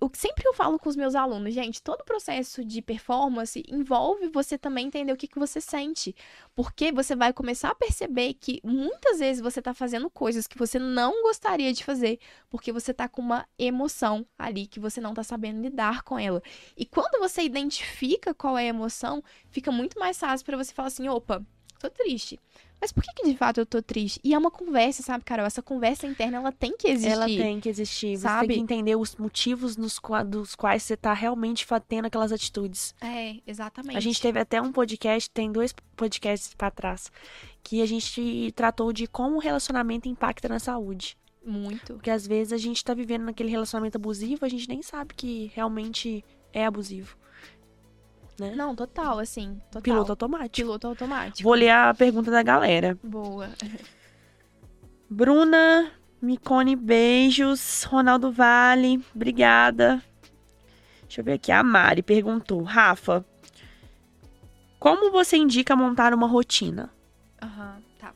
O, 0.00 0.10
que 0.10 0.18
sempre 0.18 0.46
eu 0.46 0.52
falo 0.52 0.78
com 0.78 0.88
os 0.88 0.96
meus 0.96 1.14
alunos, 1.14 1.54
gente, 1.54 1.80
todo 1.80 2.04
processo 2.04 2.64
de 2.64 2.82
performance 2.82 3.62
envolve 3.68 4.28
você 4.28 4.58
também 4.58 4.86
entender 4.86 5.12
o 5.12 5.16
que, 5.16 5.28
que 5.28 5.38
você 5.38 5.60
sente. 5.60 6.14
Porque 6.54 6.90
você 6.90 7.14
vai 7.14 7.32
começar 7.32 7.70
a 7.70 7.74
perceber 7.74 8.34
que 8.34 8.60
muitas 8.64 9.20
vezes 9.20 9.40
você 9.40 9.62
tá 9.62 9.72
fazendo 9.72 10.10
coisas 10.10 10.46
que 10.46 10.58
você 10.58 10.78
não 10.78 11.22
gostaria 11.22 11.72
de 11.72 11.84
fazer, 11.84 12.18
porque 12.50 12.72
você 12.72 12.92
tá 12.92 13.08
com 13.08 13.22
uma 13.22 13.46
emoção 13.58 14.26
ali 14.36 14.66
que 14.66 14.80
você 14.80 15.00
não 15.00 15.14
tá 15.14 15.22
sabendo 15.22 15.62
lidar 15.62 16.02
com 16.02 16.18
ela. 16.18 16.42
E 16.76 16.84
quando 16.84 17.20
você 17.20 17.42
identifica 17.42 18.34
qual 18.34 18.58
é 18.58 18.64
a 18.64 18.66
emoção, 18.66 19.22
fica 19.50 19.70
muito 19.70 19.98
mais 19.98 20.18
fácil 20.18 20.44
pra 20.44 20.56
você 20.56 20.74
falar 20.74 20.88
assim: 20.88 21.08
opa, 21.08 21.42
tô 21.78 21.88
triste. 21.88 22.38
Mas 22.82 22.90
por 22.90 23.04
que, 23.04 23.12
que 23.14 23.28
de 23.30 23.36
fato 23.36 23.60
eu 23.60 23.64
tô 23.64 23.80
triste? 23.80 24.18
E 24.24 24.34
é 24.34 24.38
uma 24.38 24.50
conversa, 24.50 25.04
sabe, 25.04 25.22
Carol? 25.22 25.46
Essa 25.46 25.62
conversa 25.62 26.04
interna, 26.04 26.38
ela 26.38 26.50
tem 26.50 26.76
que 26.76 26.88
existir. 26.88 27.12
Ela 27.12 27.26
tem 27.26 27.60
que 27.60 27.68
existir. 27.68 28.16
Você 28.16 28.22
sabe? 28.22 28.48
tem 28.48 28.56
que 28.56 28.62
entender 28.74 28.96
os 28.96 29.14
motivos 29.14 29.76
nos 29.76 30.00
dos 30.26 30.56
quais 30.56 30.82
você 30.82 30.96
tá 30.96 31.12
realmente 31.12 31.64
tendo 31.86 32.06
aquelas 32.06 32.32
atitudes. 32.32 32.92
É, 33.00 33.36
exatamente. 33.46 33.96
A 33.96 34.00
gente 34.00 34.20
teve 34.20 34.40
até 34.40 34.60
um 34.60 34.72
podcast, 34.72 35.30
tem 35.30 35.52
dois 35.52 35.72
podcasts 35.94 36.54
pra 36.54 36.72
trás, 36.72 37.12
que 37.62 37.80
a 37.80 37.86
gente 37.86 38.50
tratou 38.56 38.92
de 38.92 39.06
como 39.06 39.36
o 39.36 39.40
relacionamento 39.40 40.08
impacta 40.08 40.48
na 40.48 40.58
saúde. 40.58 41.16
Muito. 41.46 41.94
Porque 41.94 42.10
às 42.10 42.26
vezes 42.26 42.52
a 42.52 42.58
gente 42.58 42.84
tá 42.84 42.94
vivendo 42.94 43.22
naquele 43.22 43.48
relacionamento 43.50 43.96
abusivo, 43.96 44.44
a 44.44 44.48
gente 44.48 44.68
nem 44.68 44.82
sabe 44.82 45.14
que 45.14 45.52
realmente 45.54 46.24
é 46.52 46.66
abusivo. 46.66 47.16
Né? 48.38 48.54
Não, 48.54 48.74
total, 48.74 49.18
assim. 49.18 49.60
Total. 49.70 49.82
Piloto 49.82 50.12
automático. 50.12 50.66
Piloto 50.66 50.86
automático. 50.88 51.42
Vou 51.42 51.54
ler 51.54 51.70
a 51.70 51.94
pergunta 51.94 52.30
da 52.30 52.42
galera. 52.42 52.98
Boa. 53.02 53.50
Bruna 55.08 55.90
Micone, 56.20 56.76
beijos. 56.76 57.84
Ronaldo 57.84 58.32
Vale, 58.32 59.04
obrigada. 59.14 60.02
Deixa 61.02 61.20
eu 61.20 61.24
ver 61.24 61.34
aqui. 61.34 61.52
A 61.52 61.62
Mari 61.62 62.02
perguntou: 62.02 62.62
Rafa, 62.62 63.24
como 64.78 65.10
você 65.10 65.36
indica 65.36 65.76
montar 65.76 66.14
uma 66.14 66.26
rotina? 66.26 66.90
Aham, 67.42 67.82
tá. 67.98 68.14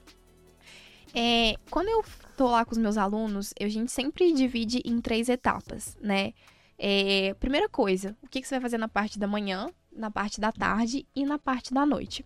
É, 1.14 1.56
quando 1.70 1.88
eu 1.88 2.04
tô 2.36 2.48
lá 2.48 2.64
com 2.64 2.72
os 2.72 2.78
meus 2.78 2.96
alunos, 2.96 3.52
a 3.60 3.68
gente 3.68 3.92
sempre 3.92 4.32
divide 4.32 4.80
em 4.84 5.00
três 5.00 5.28
etapas, 5.28 5.96
né? 6.00 6.32
É, 6.78 7.34
primeira 7.40 7.68
coisa, 7.68 8.16
o 8.22 8.28
que, 8.28 8.40
que 8.40 8.48
você 8.48 8.54
vai 8.56 8.62
fazer 8.62 8.78
na 8.78 8.88
parte 8.88 9.18
da 9.18 9.26
manhã, 9.26 9.70
na 9.97 10.11
parte 10.11 10.40
da 10.40 10.53
tarde 10.53 11.07
e 11.14 11.24
na 11.24 11.38
parte 11.38 11.72
da 11.72 11.86
noite. 11.86 12.24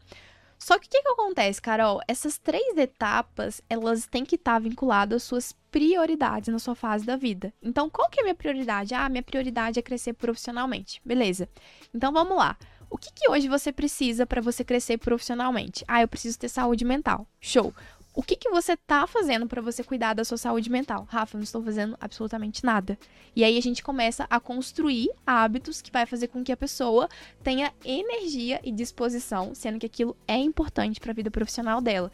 Só 0.59 0.79
que 0.79 0.87
o 0.87 0.91
que, 0.91 1.01
que 1.01 1.09
acontece, 1.09 1.61
Carol? 1.61 2.01
Essas 2.07 2.37
três 2.37 2.77
etapas, 2.77 3.63
elas 3.69 4.07
têm 4.07 4.27
que 4.27 4.35
estar 4.35 4.59
vinculadas 4.61 5.23
às 5.23 5.23
suas 5.23 5.53
prioridades 5.71 6.53
na 6.53 6.59
sua 6.59 6.75
fase 6.75 7.07
da 7.07 7.17
vida. 7.17 7.53
Então, 7.63 7.89
qual 7.89 8.11
que 8.11 8.21
é 8.21 8.23
a 8.23 8.25
minha 8.25 8.35
prioridade? 8.35 8.95
Ah, 8.95 9.09
minha 9.09 9.23
prioridade 9.23 9.79
é 9.79 9.83
crescer 9.83 10.13
profissionalmente. 10.13 11.01
Beleza. 11.03 11.49
Então, 11.95 12.13
vamos 12.13 12.37
lá. 12.37 12.59
O 12.91 12.99
que, 12.99 13.11
que 13.15 13.31
hoje 13.31 13.49
você 13.49 13.73
precisa 13.73 14.27
para 14.27 14.43
você 14.43 14.63
crescer 14.63 14.99
profissionalmente? 14.99 15.83
Ah, 15.89 16.03
eu 16.03 16.09
preciso 16.09 16.39
ter 16.39 16.49
saúde 16.49 16.85
mental. 16.85 17.27
Show. 17.41 17.73
O 18.13 18.23
que, 18.23 18.35
que 18.35 18.51
você 18.51 18.77
tá 18.77 19.07
fazendo 19.07 19.47
para 19.47 19.63
você 19.63 19.85
cuidar 19.85 20.15
da 20.15 20.25
sua 20.25 20.37
saúde 20.37 20.69
mental? 20.69 21.07
Rafa, 21.09 21.37
eu 21.37 21.39
não 21.39 21.45
estou 21.45 21.63
fazendo 21.63 21.97
absolutamente 22.01 22.65
nada. 22.65 22.99
E 23.37 23.45
aí 23.45 23.57
a 23.57 23.63
gente 23.63 23.85
começa 23.85 24.27
a 24.29 24.41
construir 24.41 25.09
hábitos 25.25 25.81
que 25.81 25.93
vai 25.93 26.05
fazer 26.05 26.27
com 26.27 26.43
que 26.43 26.51
a 26.51 26.57
pessoa 26.57 27.09
tenha 27.41 27.73
energia 27.85 28.61
e 28.65 28.73
disposição, 28.73 29.55
sendo 29.55 29.79
que 29.79 29.87
aquilo 29.87 30.17
é 30.27 30.37
importante 30.37 30.99
para 30.99 31.13
a 31.13 31.15
vida 31.15 31.31
profissional 31.31 31.81
dela. 31.81 32.11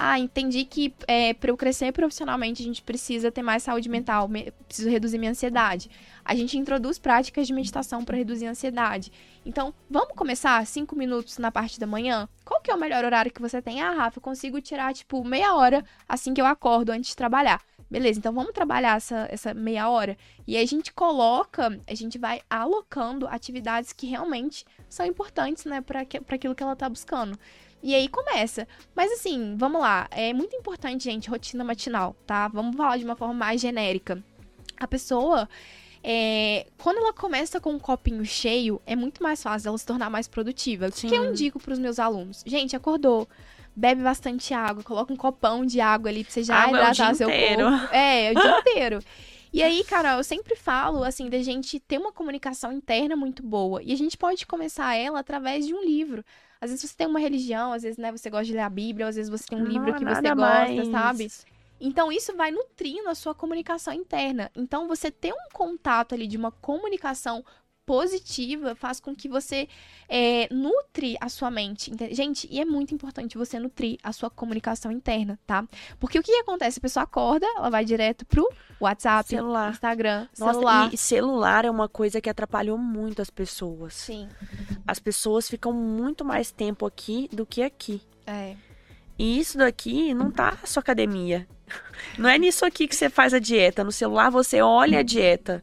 Ah, 0.00 0.16
entendi 0.16 0.64
que 0.64 0.94
é, 1.08 1.34
para 1.34 1.50
eu 1.50 1.56
crescer 1.56 1.90
profissionalmente 1.90 2.62
a 2.62 2.64
gente 2.64 2.80
precisa 2.80 3.32
ter 3.32 3.42
mais 3.42 3.64
saúde 3.64 3.88
mental, 3.88 4.28
me, 4.28 4.52
preciso 4.68 4.88
reduzir 4.88 5.18
minha 5.18 5.32
ansiedade. 5.32 5.90
A 6.24 6.36
gente 6.36 6.56
introduz 6.56 7.00
práticas 7.00 7.48
de 7.48 7.52
meditação 7.52 8.04
para 8.04 8.16
reduzir 8.16 8.46
a 8.46 8.50
ansiedade. 8.50 9.10
Então, 9.44 9.74
vamos 9.90 10.14
começar 10.14 10.64
cinco 10.68 10.94
minutos 10.94 11.38
na 11.38 11.50
parte 11.50 11.80
da 11.80 11.86
manhã? 11.86 12.28
Qual 12.44 12.60
que 12.60 12.70
é 12.70 12.74
o 12.76 12.78
melhor 12.78 13.04
horário 13.04 13.32
que 13.32 13.42
você 13.42 13.60
tem? 13.60 13.82
Ah, 13.82 13.90
Rafa, 13.90 14.18
eu 14.18 14.22
consigo 14.22 14.60
tirar, 14.60 14.94
tipo, 14.94 15.24
meia 15.24 15.56
hora 15.56 15.84
assim 16.08 16.32
que 16.32 16.40
eu 16.40 16.46
acordo 16.46 16.90
antes 16.90 17.10
de 17.10 17.16
trabalhar. 17.16 17.60
Beleza, 17.90 18.20
então 18.20 18.32
vamos 18.32 18.52
trabalhar 18.52 18.98
essa, 18.98 19.26
essa 19.30 19.52
meia 19.52 19.88
hora. 19.88 20.16
E 20.46 20.56
aí 20.56 20.62
a 20.62 20.66
gente 20.66 20.92
coloca, 20.92 21.80
a 21.86 21.94
gente 21.94 22.18
vai 22.18 22.40
alocando 22.48 23.26
atividades 23.26 23.92
que 23.92 24.06
realmente 24.06 24.64
são 24.88 25.04
importantes, 25.06 25.64
né, 25.64 25.80
para 25.80 26.02
aquilo 26.02 26.54
que 26.54 26.62
ela 26.62 26.76
tá 26.76 26.88
buscando. 26.88 27.36
E 27.82 27.94
aí 27.94 28.08
começa. 28.08 28.66
Mas 28.94 29.12
assim, 29.12 29.56
vamos 29.56 29.80
lá. 29.80 30.08
É 30.10 30.32
muito 30.32 30.56
importante, 30.56 31.04
gente, 31.04 31.30
rotina 31.30 31.62
matinal, 31.62 32.16
tá? 32.26 32.48
Vamos 32.48 32.76
falar 32.76 32.96
de 32.96 33.04
uma 33.04 33.16
forma 33.16 33.34
mais 33.34 33.60
genérica. 33.60 34.22
A 34.76 34.86
pessoa, 34.86 35.48
é, 36.02 36.66
quando 36.76 36.98
ela 36.98 37.12
começa 37.12 37.60
com 37.60 37.70
um 37.70 37.78
copinho 37.78 38.24
cheio, 38.24 38.80
é 38.86 38.96
muito 38.96 39.22
mais 39.22 39.42
fácil 39.42 39.68
ela 39.68 39.78
se 39.78 39.86
tornar 39.86 40.10
mais 40.10 40.26
produtiva. 40.28 40.88
O 40.88 40.92
que 40.92 41.14
eu 41.14 41.30
indico 41.30 41.60
para 41.60 41.72
os 41.72 41.78
meus 41.78 41.98
alunos? 41.98 42.42
Gente, 42.46 42.74
acordou, 42.74 43.28
bebe 43.74 44.02
bastante 44.02 44.52
água, 44.52 44.82
coloca 44.82 45.12
um 45.12 45.16
copão 45.16 45.64
de 45.64 45.80
água 45.80 46.10
ali 46.10 46.24
pra 46.24 46.32
você 46.32 46.42
já 46.42 46.68
hidratar 46.68 46.88
é 46.88 46.90
o 46.90 46.94
dia 46.94 47.14
seu 47.14 47.28
inteiro. 47.28 47.70
corpo. 47.70 47.88
É, 47.94 48.24
é 48.26 48.32
o 48.32 48.34
dia 48.34 48.58
inteiro. 48.58 48.98
E 49.52 49.62
aí, 49.62 49.82
Carol, 49.84 50.18
eu 50.18 50.24
sempre 50.24 50.54
falo, 50.54 51.02
assim, 51.02 51.30
da 51.30 51.38
gente 51.42 51.80
ter 51.80 51.98
uma 51.98 52.12
comunicação 52.12 52.70
interna 52.70 53.16
muito 53.16 53.42
boa. 53.42 53.82
E 53.82 53.92
a 53.92 53.96
gente 53.96 54.16
pode 54.16 54.46
começar 54.46 54.94
ela 54.94 55.20
através 55.20 55.66
de 55.66 55.74
um 55.74 55.82
livro. 55.82 56.22
Às 56.60 56.70
vezes 56.70 56.90
você 56.90 56.96
tem 56.96 57.06
uma 57.06 57.20
religião, 57.20 57.72
às 57.72 57.82
vezes, 57.82 57.98
né, 57.98 58.10
você 58.10 58.28
gosta 58.28 58.44
de 58.46 58.52
ler 58.52 58.60
a 58.60 58.70
Bíblia, 58.70 59.06
às 59.06 59.16
vezes 59.16 59.30
você 59.30 59.46
tem 59.46 59.58
um 59.58 59.62
Não 59.62 59.70
livro 59.70 59.90
há 59.90 59.94
que 59.94 60.04
você 60.04 60.34
gosta, 60.34 60.34
mais. 60.34 60.88
sabe? 60.88 61.30
Então, 61.80 62.10
isso 62.10 62.34
vai 62.36 62.50
nutrindo 62.50 63.08
a 63.08 63.14
sua 63.14 63.34
comunicação 63.34 63.92
interna. 63.92 64.50
Então, 64.56 64.88
você 64.88 65.10
ter 65.10 65.32
um 65.32 65.48
contato 65.52 66.14
ali 66.14 66.26
de 66.26 66.36
uma 66.36 66.50
comunicação 66.50 67.44
positiva 67.88 68.74
faz 68.74 69.00
com 69.00 69.16
que 69.16 69.28
você 69.28 69.66
é, 70.08 70.46
nutre 70.52 71.16
a 71.20 71.28
sua 71.28 71.50
mente. 71.50 71.90
ente- 71.90 72.14
Gente, 72.14 72.48
e 72.50 72.60
é 72.60 72.64
muito 72.64 72.94
importante 72.94 73.36
você 73.38 73.58
nutrir 73.58 73.98
a 74.02 74.12
sua 74.12 74.28
comunicação 74.30 74.92
interna, 74.92 75.38
tá? 75.46 75.66
Porque 75.98 76.18
o 76.18 76.22
que 76.22 76.30
acontece? 76.36 76.78
A 76.78 76.82
pessoa 76.82 77.02
acorda, 77.04 77.46
ela 77.56 77.70
vai 77.70 77.84
direto 77.84 78.24
pro 78.26 78.46
WhatsApp, 78.80 79.28
Celular. 79.28 79.70
Instagram, 79.70 80.28
Nossa, 80.38 80.52
celular. 80.52 80.90
e 80.92 80.96
celular 80.98 81.64
é 81.64 81.70
uma 81.70 81.88
coisa 81.88 82.20
que 82.20 82.28
atrapalhou 82.30 82.76
muito 82.78 83.20
as 83.22 83.30
pessoas. 83.30 83.94
Sim, 83.94 84.28
As 84.86 84.98
pessoas 84.98 85.48
ficam 85.48 85.72
muito 85.72 86.24
mais 86.24 86.50
tempo 86.52 86.84
aqui 86.86 87.28
do 87.32 87.44
que 87.46 87.62
aqui. 87.62 88.00
é. 88.26 88.54
E 89.20 89.40
isso 89.40 89.58
daqui 89.58 90.14
não 90.14 90.30
tá 90.30 90.56
na 90.60 90.66
sua 90.66 90.80
academia. 90.80 91.44
Não 92.16 92.28
é 92.30 92.38
nisso 92.38 92.64
aqui 92.64 92.86
que 92.86 92.94
você 92.94 93.10
faz 93.10 93.34
a 93.34 93.40
dieta. 93.40 93.82
No 93.82 93.90
celular 93.90 94.30
você 94.30 94.62
olha 94.62 95.00
a 95.00 95.02
dieta. 95.02 95.60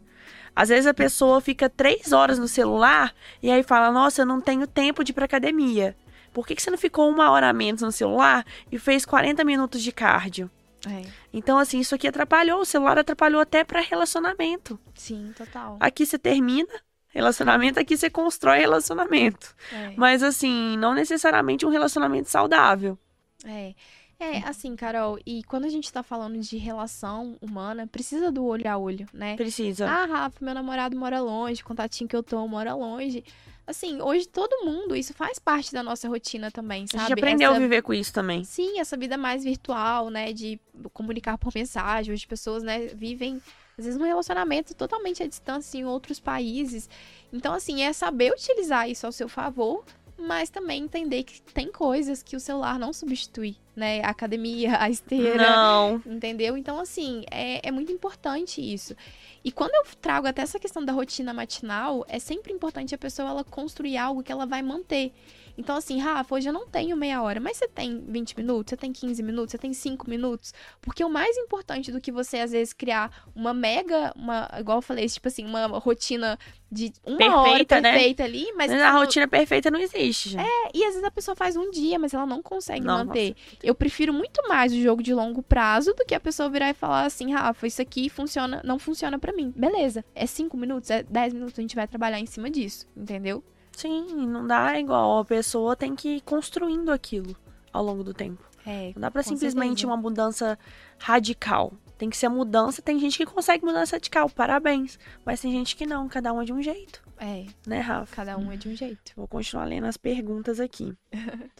Às 0.55 0.69
vezes 0.69 0.87
a 0.87 0.93
pessoa 0.93 1.41
fica 1.41 1.69
três 1.69 2.11
horas 2.11 2.39
no 2.39 2.47
celular 2.47 3.13
e 3.43 3.51
aí 3.51 3.61
fala: 3.63 3.91
Nossa, 3.91 4.21
eu 4.21 4.25
não 4.25 4.39
tenho 4.39 4.65
tempo 4.65 5.03
de 5.03 5.11
ir 5.11 5.13
pra 5.13 5.25
academia. 5.25 5.95
Por 6.33 6.45
que, 6.45 6.55
que 6.55 6.61
você 6.61 6.71
não 6.71 6.77
ficou 6.77 7.09
uma 7.09 7.29
hora 7.31 7.49
a 7.49 7.53
menos 7.53 7.81
no 7.81 7.91
celular 7.91 8.45
e 8.71 8.77
fez 8.77 9.05
40 9.05 9.43
minutos 9.43 9.81
de 9.81 9.91
cardio? 9.91 10.49
É, 10.87 11.01
Então, 11.33 11.57
assim, 11.57 11.79
isso 11.79 11.95
aqui 11.95 12.07
atrapalhou. 12.07 12.59
O 12.61 12.65
celular 12.65 12.97
atrapalhou 12.99 13.41
até 13.41 13.63
pra 13.63 13.81
relacionamento. 13.81 14.79
sim, 14.93 15.33
total. 15.35 15.77
Aqui 15.79 16.05
você 16.05 16.19
termina 16.19 16.69
relacionamento, 17.07 17.79
aqui 17.79 17.97
você 17.97 18.09
constrói 18.09 18.59
relacionamento. 18.59 19.55
É. 19.73 19.93
Mas, 19.95 20.21
assim, 20.21 20.77
não 20.77 20.93
necessariamente 20.93 21.65
um 21.65 21.69
relacionamento 21.69 22.29
saudável. 22.29 22.97
É. 23.45 23.73
É, 24.19 24.37
assim, 24.39 24.75
Carol, 24.75 25.19
e 25.25 25.43
quando 25.43 25.65
a 25.65 25.69
gente 25.69 25.91
tá 25.91 26.01
falando 26.01 26.39
de 26.39 26.57
relação 26.57 27.35
humana, 27.41 27.85
precisa 27.85 28.31
do 28.31 28.45
olho 28.45 28.69
a 28.69 28.77
olho, 28.77 29.05
né? 29.13 29.35
Precisa. 29.35 29.87
Ah, 29.89 30.05
Rafa, 30.05 30.43
meu 30.43 30.53
namorado 30.53 30.97
mora 30.97 31.19
longe, 31.19 31.61
o 31.61 31.65
contatinho 31.65 32.07
que 32.07 32.15
eu 32.15 32.23
tô 32.23 32.47
mora 32.47 32.73
longe. 32.73 33.23
Assim, 33.67 33.99
hoje 34.01 34.27
todo 34.27 34.63
mundo, 34.63 34.95
isso 34.95 35.13
faz 35.13 35.37
parte 35.39 35.73
da 35.73 35.81
nossa 35.83 36.07
rotina 36.07 36.49
também, 36.51 36.83
a 36.83 36.87
sabe? 36.87 37.01
gente 37.03 37.13
aprendeu 37.13 37.49
Essa- 37.49 37.57
a 37.57 37.59
viver 37.59 37.81
com 37.81 37.93
isso 37.93 38.13
também. 38.13 38.43
Sim, 38.43 38.79
essa 38.79 38.95
vida 38.95 39.17
mais 39.17 39.43
virtual, 39.43 40.09
né, 40.09 40.31
de 40.31 40.59
comunicar 40.93 41.37
por 41.37 41.51
mensagem, 41.53 42.13
hoje 42.13 42.25
pessoas, 42.27 42.63
né, 42.63 42.87
vivem 42.87 43.41
às 43.77 43.83
vezes 43.85 43.99
num 43.99 44.05
relacionamento 44.05 44.73
totalmente 44.73 45.21
à 45.23 45.27
distância 45.27 45.77
em 45.77 45.83
outros 45.83 46.19
países. 46.19 46.87
Então, 47.33 47.53
assim, 47.53 47.81
é 47.81 47.91
saber 47.91 48.31
utilizar 48.31 48.89
isso 48.89 49.05
ao 49.05 49.11
seu 49.11 49.27
favor, 49.27 49.83
mas 50.17 50.49
também 50.49 50.83
entender 50.83 51.23
que 51.23 51.41
tem 51.41 51.71
coisas 51.71 52.23
que 52.23 52.35
o 52.35 52.39
celular 52.39 52.79
não 52.79 52.93
substitui, 52.93 53.57
né? 53.75 54.01
A 54.01 54.09
academia, 54.09 54.79
a 54.79 54.89
esteira, 54.89 55.49
Não. 55.49 56.01
Entendeu? 56.05 56.57
Então, 56.57 56.79
assim, 56.79 57.23
é, 57.29 57.67
é 57.67 57.71
muito 57.71 57.91
importante 57.91 58.61
isso. 58.61 58.95
E 59.43 59.51
quando 59.51 59.75
eu 59.75 59.83
trago 60.01 60.27
até 60.27 60.41
essa 60.41 60.57
questão 60.57 60.83
da 60.83 60.93
rotina 60.93 61.33
matinal, 61.33 62.05
é 62.07 62.17
sempre 62.17 62.51
importante 62.51 62.95
a 62.95 62.97
pessoa 62.97 63.29
ela 63.29 63.43
construir 63.43 63.97
algo 63.97 64.23
que 64.23 64.31
ela 64.31 64.45
vai 64.45 64.61
manter. 64.61 65.11
Então, 65.57 65.75
assim, 65.75 65.99
Rafa, 65.99 66.35
hoje 66.35 66.49
eu 66.49 66.53
não 66.53 66.67
tenho 66.67 66.95
meia 66.97 67.21
hora, 67.21 67.39
mas 67.39 67.57
você 67.57 67.67
tem 67.67 68.03
20 68.07 68.37
minutos, 68.37 68.71
você 68.71 68.77
tem 68.77 68.91
15 68.91 69.23
minutos, 69.23 69.51
você 69.51 69.57
tem 69.57 69.73
5 69.73 70.09
minutos. 70.09 70.53
Porque 70.81 71.03
o 71.03 71.09
mais 71.09 71.35
importante 71.37 71.91
do 71.91 72.01
que 72.01 72.11
você, 72.11 72.39
às 72.39 72.51
vezes, 72.51 72.73
criar 72.73 73.11
uma 73.35 73.53
mega, 73.53 74.13
uma, 74.15 74.49
igual 74.59 74.79
eu 74.79 74.81
falei, 74.81 75.07
tipo 75.07 75.27
assim, 75.27 75.45
uma 75.45 75.65
rotina 75.79 76.37
de 76.71 76.91
uma 77.05 77.41
hora 77.41 77.49
Perfeita, 77.49 77.81
né? 77.81 77.91
perfeita 77.93 78.23
ali, 78.23 78.51
mas. 78.53 78.71
Mas 78.71 78.81
a 78.81 78.91
rotina 78.91 79.27
perfeita 79.27 79.71
não 79.71 79.79
existe. 79.79 80.37
É, 80.37 80.71
e 80.73 80.83
às 80.83 80.89
vezes 80.89 81.03
a 81.03 81.11
pessoa 81.11 81.35
faz 81.35 81.55
um 81.55 81.71
dia, 81.71 81.97
mas 81.97 82.13
ela 82.13 82.25
não 82.25 82.41
consegue 82.41 82.85
Não 82.85 83.05
manter. 83.05 83.35
Eu 83.63 83.73
prefiro 83.73 84.13
muito 84.13 84.45
mais 84.47 84.73
o 84.73 84.81
jogo 84.81 85.01
de 85.01 85.13
longo 85.13 85.41
prazo 85.41 85.93
do 85.93 86.05
que 86.05 86.13
a 86.13 86.19
pessoa 86.19 86.49
virar 86.49 86.69
e 86.69 86.73
falar 86.73 87.05
assim, 87.05 87.33
Rafa, 87.33 87.65
isso 87.65 87.81
aqui 87.81 88.09
funciona, 88.09 88.61
não 88.63 88.77
funciona 88.77 89.17
pra 89.17 89.31
mim. 89.31 89.53
Beleza, 89.55 90.03
é 90.13 90.25
cinco 90.25 90.57
minutos, 90.57 90.89
é 90.89 91.03
10 91.03 91.33
minutos, 91.33 91.57
a 91.57 91.61
gente 91.61 91.75
vai 91.75 91.87
trabalhar 91.87 92.19
em 92.19 92.25
cima 92.25 92.49
disso, 92.49 92.87
entendeu? 92.95 93.43
Sim, 93.75 94.25
não 94.27 94.45
dá 94.47 94.79
igual. 94.79 95.19
A 95.19 95.25
pessoa 95.25 95.75
tem 95.75 95.95
que 95.95 96.17
ir 96.17 96.21
construindo 96.21 96.91
aquilo 96.91 97.35
ao 97.73 97.83
longo 97.83 98.03
do 98.03 98.13
tempo. 98.13 98.43
É, 98.65 98.91
Não 98.95 99.01
dá 99.01 99.11
pra 99.11 99.21
simplesmente 99.21 99.81
certeza. 99.81 99.87
uma 99.87 99.97
mudança 99.97 100.57
radical. 100.97 101.73
Tem 101.97 102.09
que 102.09 102.17
ser 102.17 102.29
mudança. 102.29 102.81
Tem 102.81 102.97
gente 102.99 103.17
que 103.17 103.25
consegue 103.25 103.63
mudança 103.63 103.95
radical, 103.97 104.29
parabéns. 104.29 104.97
Mas 105.23 105.39
tem 105.41 105.51
gente 105.51 105.75
que 105.75 105.85
não, 105.85 106.07
cada 106.09 106.33
um 106.33 106.41
é 106.41 106.45
de 106.45 106.51
um 106.53 106.61
jeito, 106.61 107.01
é, 107.17 107.45
né, 107.65 107.79
Rafa? 107.79 108.15
cada 108.15 108.37
um 108.37 108.51
é 108.51 108.57
de 108.57 108.67
um 108.67 108.75
jeito. 108.75 109.11
Vou 109.15 109.27
continuar 109.27 109.65
lendo 109.65 109.85
as 109.85 109.97
perguntas 109.97 110.59
aqui. 110.59 110.95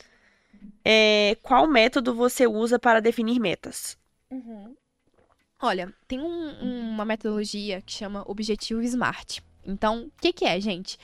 É, 0.87 1.35
qual 1.41 1.67
método 1.67 2.13
você 2.13 2.45
usa 2.47 2.77
para 2.79 2.99
definir 2.99 3.39
metas? 3.39 3.97
Olha, 5.61 5.93
tem 6.07 6.19
um- 6.21 6.89
uma 6.91 7.03
metodologia 7.05 7.81
que 7.81 7.91
chama 7.91 8.23
Objetivo 8.27 8.81
Smart. 8.83 9.43
Então, 9.65 10.03
o 10.05 10.11
que, 10.21 10.31
que 10.31 10.45
é, 10.45 10.59
gente? 10.59 10.97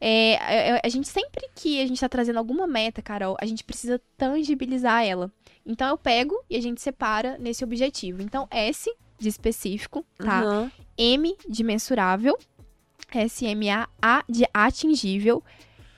É, 0.00 0.32
é, 0.74 0.80
a 0.84 0.88
gente 0.88 1.08
sempre 1.08 1.48
que 1.54 1.80
a 1.80 1.86
gente 1.86 2.00
tá 2.00 2.08
trazendo 2.08 2.38
alguma 2.38 2.66
meta, 2.66 3.00
Carol, 3.00 3.36
a 3.40 3.46
gente 3.46 3.64
precisa 3.64 4.00
tangibilizar 4.16 5.04
ela. 5.04 5.30
Então, 5.64 5.88
eu 5.88 5.98
pego 5.98 6.34
e 6.48 6.56
a 6.56 6.62
gente 6.62 6.80
separa 6.80 7.36
nesse 7.38 7.64
objetivo. 7.64 8.22
Então, 8.22 8.46
S 8.50 8.92
de 9.18 9.28
específico, 9.28 10.04
tá? 10.18 10.44
Uhum. 10.44 10.70
M 10.96 11.36
de 11.48 11.64
mensurável, 11.64 12.38
S-M-A, 13.12 13.88
A 14.00 14.24
de 14.28 14.44
atingível, 14.52 15.42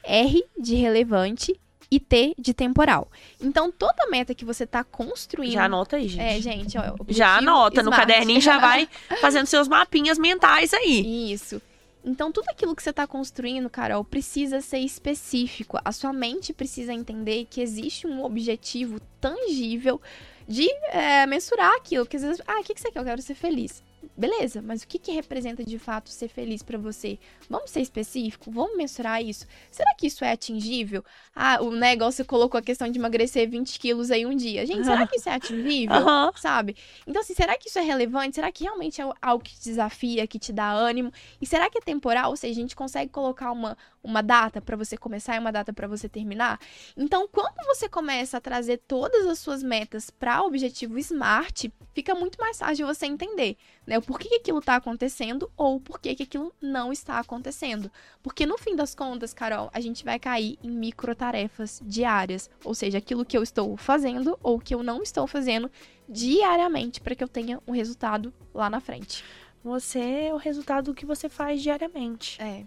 R 0.04 0.44
de 0.58 0.74
relevante 0.74 1.58
e 1.90 1.98
T 1.98 2.34
de 2.38 2.52
temporal. 2.52 3.10
Então, 3.40 3.70
toda 3.72 4.08
meta 4.10 4.34
que 4.34 4.44
você 4.44 4.66
tá 4.66 4.84
construindo. 4.84 5.52
Já 5.52 5.64
anota 5.64 5.96
aí, 5.96 6.08
gente. 6.08 6.22
É, 6.22 6.40
gente, 6.40 6.78
ó, 6.78 6.94
já 7.08 7.36
anota. 7.36 7.82
No 7.82 7.90
smart. 7.90 8.06
caderninho 8.06 8.40
já 8.40 8.58
vai 8.58 8.88
fazendo 9.20 9.46
seus 9.46 9.68
mapinhas 9.68 10.18
mentais 10.18 10.72
aí. 10.74 11.32
Isso. 11.32 11.60
Então, 12.08 12.32
tudo 12.32 12.48
aquilo 12.48 12.74
que 12.74 12.82
você 12.82 12.88
está 12.88 13.06
construindo, 13.06 13.68
Carol, 13.68 14.02
precisa 14.02 14.62
ser 14.62 14.78
específico. 14.78 15.78
A 15.84 15.92
sua 15.92 16.10
mente 16.10 16.54
precisa 16.54 16.92
entender 16.92 17.46
que 17.50 17.60
existe 17.60 18.06
um 18.06 18.24
objetivo 18.24 18.98
tangível 19.20 20.00
de 20.46 20.66
é, 20.90 21.26
mensurar 21.26 21.74
aquilo. 21.76 22.06
Porque 22.06 22.16
às 22.16 22.22
vezes, 22.22 22.42
ah, 22.46 22.60
o 22.60 22.64
que 22.64 22.72
que 22.72 22.80
você 22.80 22.90
quer? 22.90 22.98
Eu 23.00 23.04
quero 23.04 23.20
ser 23.20 23.34
feliz. 23.34 23.82
Beleza, 24.18 24.60
mas 24.60 24.82
o 24.82 24.88
que, 24.88 24.98
que 24.98 25.12
representa 25.12 25.64
de 25.64 25.78
fato 25.78 26.10
ser 26.10 26.26
feliz 26.26 26.60
pra 26.60 26.76
você? 26.76 27.20
Vamos 27.48 27.70
ser 27.70 27.82
específico? 27.82 28.50
Vamos 28.50 28.76
mensurar 28.76 29.22
isso? 29.22 29.46
Será 29.70 29.94
que 29.96 30.08
isso 30.08 30.24
é 30.24 30.32
atingível? 30.32 31.04
Ah, 31.32 31.62
o 31.62 31.70
negócio 31.70 32.16
você 32.16 32.24
colocou 32.24 32.58
a 32.58 32.62
questão 32.62 32.90
de 32.90 32.98
emagrecer 32.98 33.48
20 33.48 33.78
quilos 33.78 34.10
aí 34.10 34.26
um 34.26 34.34
dia. 34.34 34.66
Gente, 34.66 34.84
será 34.84 35.06
que 35.06 35.18
isso 35.18 35.28
é 35.28 35.34
atingível? 35.34 35.94
Aham. 35.94 36.32
Sabe? 36.34 36.74
Então, 37.06 37.22
assim, 37.22 37.32
será 37.32 37.56
que 37.56 37.68
isso 37.68 37.78
é 37.78 37.82
relevante? 37.82 38.34
Será 38.34 38.50
que 38.50 38.64
realmente 38.64 39.00
é 39.00 39.04
algo 39.22 39.44
que 39.44 39.54
te 39.54 39.64
desafia, 39.64 40.26
que 40.26 40.38
te 40.40 40.52
dá 40.52 40.72
ânimo? 40.72 41.12
E 41.40 41.46
será 41.46 41.70
que 41.70 41.78
é 41.78 41.80
temporal? 41.80 42.30
Ou 42.30 42.36
seja, 42.36 42.58
a 42.58 42.62
gente 42.62 42.74
consegue 42.74 43.12
colocar 43.12 43.52
uma, 43.52 43.78
uma 44.08 44.22
data 44.22 44.60
pra 44.60 44.76
você 44.76 44.96
começar 44.96 45.36
e 45.36 45.38
uma 45.38 45.52
data 45.52 45.72
pra 45.72 45.86
você 45.86 46.08
terminar? 46.08 46.58
Então, 46.96 47.28
quando 47.28 47.54
você 47.66 47.88
começa 47.88 48.38
a 48.38 48.40
trazer 48.40 48.78
todas 48.88 49.26
as 49.26 49.38
suas 49.38 49.62
metas 49.62 50.08
para 50.08 50.42
o 50.42 50.46
objetivo 50.46 50.98
SMART, 50.98 51.66
fica 51.94 52.14
muito 52.14 52.38
mais 52.40 52.58
fácil 52.58 52.86
você 52.86 53.06
entender, 53.06 53.56
né? 53.86 53.98
O 53.98 54.02
porquê 54.02 54.28
que 54.28 54.36
aquilo 54.36 54.62
tá 54.62 54.76
acontecendo 54.76 55.50
ou 55.56 55.78
por 55.78 56.00
que 56.00 56.14
que 56.14 56.22
aquilo 56.22 56.52
não 56.60 56.90
está 56.90 57.18
acontecendo. 57.18 57.90
Porque 58.22 58.46
no 58.46 58.56
fim 58.56 58.74
das 58.74 58.94
contas, 58.94 59.34
Carol, 59.34 59.70
a 59.72 59.80
gente 59.80 60.04
vai 60.04 60.18
cair 60.18 60.58
em 60.62 60.70
microtarefas 60.70 61.80
diárias, 61.84 62.48
ou 62.64 62.74
seja, 62.74 62.98
aquilo 62.98 63.24
que 63.24 63.36
eu 63.36 63.42
estou 63.42 63.76
fazendo 63.76 64.38
ou 64.42 64.58
que 64.58 64.74
eu 64.74 64.82
não 64.82 65.02
estou 65.02 65.26
fazendo 65.26 65.70
diariamente 66.08 67.00
para 67.00 67.14
que 67.14 67.22
eu 67.22 67.28
tenha 67.28 67.60
um 67.66 67.72
resultado 67.72 68.32
lá 68.54 68.70
na 68.70 68.80
frente. 68.80 69.22
Você 69.62 69.98
é 69.98 70.34
o 70.34 70.36
resultado 70.36 70.86
do 70.86 70.94
que 70.94 71.04
você 71.04 71.28
faz 71.28 71.60
diariamente. 71.60 72.40
É. 72.40 72.64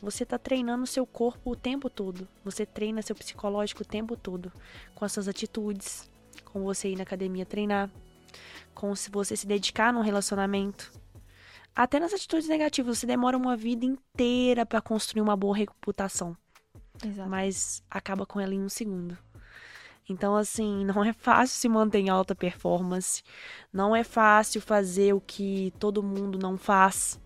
Você 0.00 0.24
tá 0.24 0.38
treinando 0.38 0.86
seu 0.86 1.06
corpo 1.06 1.50
o 1.50 1.56
tempo 1.56 1.88
todo. 1.88 2.26
Você 2.44 2.64
treina 2.66 3.02
seu 3.02 3.14
psicológico 3.14 3.82
o 3.82 3.86
tempo 3.86 4.16
todo. 4.16 4.52
Com 4.94 5.04
as 5.04 5.12
suas 5.12 5.28
atitudes. 5.28 6.10
Com 6.44 6.62
você 6.62 6.88
ir 6.88 6.96
na 6.96 7.02
academia 7.02 7.46
treinar. 7.46 7.90
Com 8.74 8.94
se 8.94 9.10
você 9.10 9.36
se 9.36 9.46
dedicar 9.46 9.92
num 9.92 10.00
relacionamento. 10.00 10.92
Até 11.74 12.00
nas 12.00 12.12
atitudes 12.12 12.48
negativas. 12.48 12.98
Você 12.98 13.06
demora 13.06 13.36
uma 13.36 13.56
vida 13.56 13.84
inteira 13.84 14.66
pra 14.66 14.80
construir 14.80 15.22
uma 15.22 15.36
boa 15.36 15.56
reputação. 15.56 16.36
Exato. 17.04 17.28
Mas 17.28 17.82
acaba 17.90 18.26
com 18.26 18.40
ela 18.40 18.54
em 18.54 18.62
um 18.62 18.68
segundo. 18.68 19.16
Então, 20.08 20.36
assim, 20.36 20.84
não 20.84 21.04
é 21.04 21.12
fácil 21.12 21.56
se 21.58 21.68
manter 21.68 22.00
em 22.00 22.08
alta 22.08 22.34
performance. 22.34 23.22
Não 23.72 23.94
é 23.94 24.02
fácil 24.02 24.60
fazer 24.60 25.14
o 25.14 25.20
que 25.20 25.72
todo 25.78 26.02
mundo 26.02 26.38
não 26.38 26.58
faz. 26.58 27.20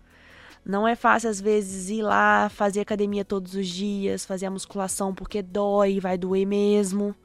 Não 0.67 0.85
é 0.85 0.97
fácil, 0.97 1.29
às 1.29 1.39
vezes, 1.39 1.89
ir 1.89 2.01
lá, 2.01 2.49
fazer 2.49 2.81
academia 2.81 3.23
todos 3.23 3.55
os 3.55 3.65
dias, 3.65 4.25
fazer 4.25 4.47
a 4.47 4.51
musculação 4.51 5.15
porque 5.15 5.41
dói, 5.41 6.01
vai 6.01 6.17
doer 6.17 6.45
mesmo. 6.45 7.15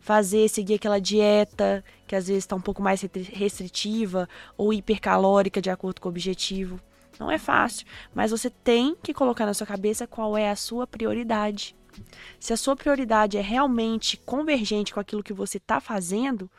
Fazer, 0.00 0.48
seguir 0.48 0.74
aquela 0.74 0.98
dieta 0.98 1.84
que 2.04 2.16
às 2.16 2.26
vezes 2.26 2.42
está 2.42 2.56
um 2.56 2.60
pouco 2.60 2.82
mais 2.82 3.00
restritiva 3.02 4.28
ou 4.56 4.72
hipercalórica 4.72 5.62
de 5.62 5.70
acordo 5.70 6.00
com 6.00 6.08
o 6.08 6.10
objetivo. 6.10 6.80
Não 7.18 7.30
é 7.30 7.38
fácil, 7.38 7.86
mas 8.12 8.32
você 8.32 8.50
tem 8.50 8.96
que 9.00 9.14
colocar 9.14 9.46
na 9.46 9.54
sua 9.54 9.66
cabeça 9.66 10.06
qual 10.06 10.36
é 10.36 10.50
a 10.50 10.56
sua 10.56 10.84
prioridade. 10.84 11.76
Se 12.40 12.52
a 12.52 12.56
sua 12.56 12.74
prioridade 12.74 13.36
é 13.36 13.42
realmente 13.42 14.16
convergente 14.16 14.92
com 14.92 14.98
aquilo 14.98 15.22
que 15.22 15.32
você 15.32 15.58
está 15.58 15.80
fazendo, 15.80 16.50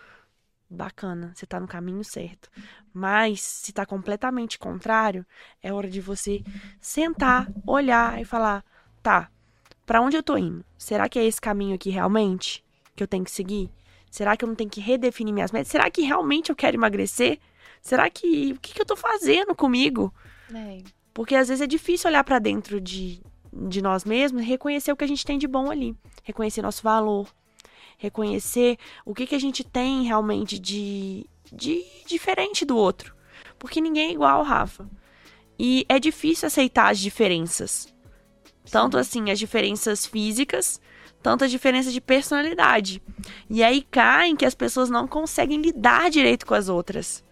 bacana, 0.71 1.31
você 1.35 1.45
está 1.45 1.59
no 1.59 1.67
caminho 1.67 2.03
certo. 2.03 2.49
Mas 2.93 3.41
se 3.41 3.71
está 3.71 3.85
completamente 3.85 4.57
contrário, 4.57 5.25
é 5.61 5.71
hora 5.71 5.89
de 5.89 5.99
você 6.01 6.43
sentar, 6.79 7.47
olhar 7.65 8.19
e 8.21 8.25
falar: 8.25 8.63
tá, 9.03 9.29
para 9.85 10.01
onde 10.01 10.15
eu 10.15 10.23
tô 10.23 10.37
indo? 10.37 10.63
Será 10.77 11.09
que 11.09 11.19
é 11.19 11.25
esse 11.25 11.41
caminho 11.41 11.75
aqui 11.75 11.89
realmente 11.89 12.63
que 12.95 13.03
eu 13.03 13.07
tenho 13.07 13.23
que 13.23 13.31
seguir? 13.31 13.69
Será 14.09 14.35
que 14.35 14.43
eu 14.43 14.47
não 14.47 14.55
tenho 14.55 14.69
que 14.69 14.81
redefinir 14.81 15.33
minhas 15.33 15.51
metas? 15.51 15.69
Será 15.69 15.89
que 15.89 16.01
realmente 16.01 16.49
eu 16.49 16.55
quero 16.55 16.77
emagrecer? 16.77 17.39
Será 17.81 18.09
que 18.09 18.53
o 18.53 18.59
que, 18.59 18.73
que 18.73 18.81
eu 18.81 18.85
tô 18.85 18.95
fazendo 18.95 19.55
comigo? 19.55 20.13
É. 20.53 20.83
Porque 21.13 21.35
às 21.35 21.47
vezes 21.47 21.61
é 21.61 21.67
difícil 21.67 22.09
olhar 22.09 22.23
pra 22.23 22.39
dentro 22.39 22.79
de, 22.79 23.21
de 23.53 23.81
nós 23.81 24.03
mesmos 24.03 24.41
e 24.41 24.45
reconhecer 24.45 24.91
o 24.91 24.97
que 24.97 25.03
a 25.03 25.07
gente 25.07 25.25
tem 25.25 25.37
de 25.37 25.47
bom 25.47 25.71
ali. 25.71 25.95
Reconhecer 26.23 26.61
nosso 26.61 26.83
valor. 26.83 27.27
Reconhecer 28.01 28.79
o 29.05 29.13
que, 29.13 29.27
que 29.27 29.35
a 29.35 29.39
gente 29.39 29.63
tem 29.63 30.01
realmente 30.01 30.57
de, 30.57 31.27
de 31.53 31.85
diferente 32.07 32.65
do 32.65 32.75
outro. 32.75 33.13
Porque 33.59 33.79
ninguém 33.79 34.09
é 34.09 34.11
igual, 34.11 34.41
Rafa. 34.41 34.89
E 35.59 35.85
é 35.87 35.99
difícil 35.99 36.47
aceitar 36.47 36.89
as 36.89 36.97
diferenças. 36.97 37.93
Tanto 38.71 38.97
assim, 38.97 39.29
as 39.29 39.37
diferenças 39.37 40.03
físicas, 40.03 40.81
tanto 41.21 41.45
as 41.45 41.51
diferenças 41.51 41.93
de 41.93 42.01
personalidade. 42.01 43.03
E 43.47 43.63
aí 43.63 43.83
caem 43.83 44.35
que 44.35 44.45
as 44.45 44.55
pessoas 44.55 44.89
não 44.89 45.07
conseguem 45.07 45.61
lidar 45.61 46.09
direito 46.09 46.47
com 46.47 46.55
as 46.55 46.69
outras. 46.69 47.23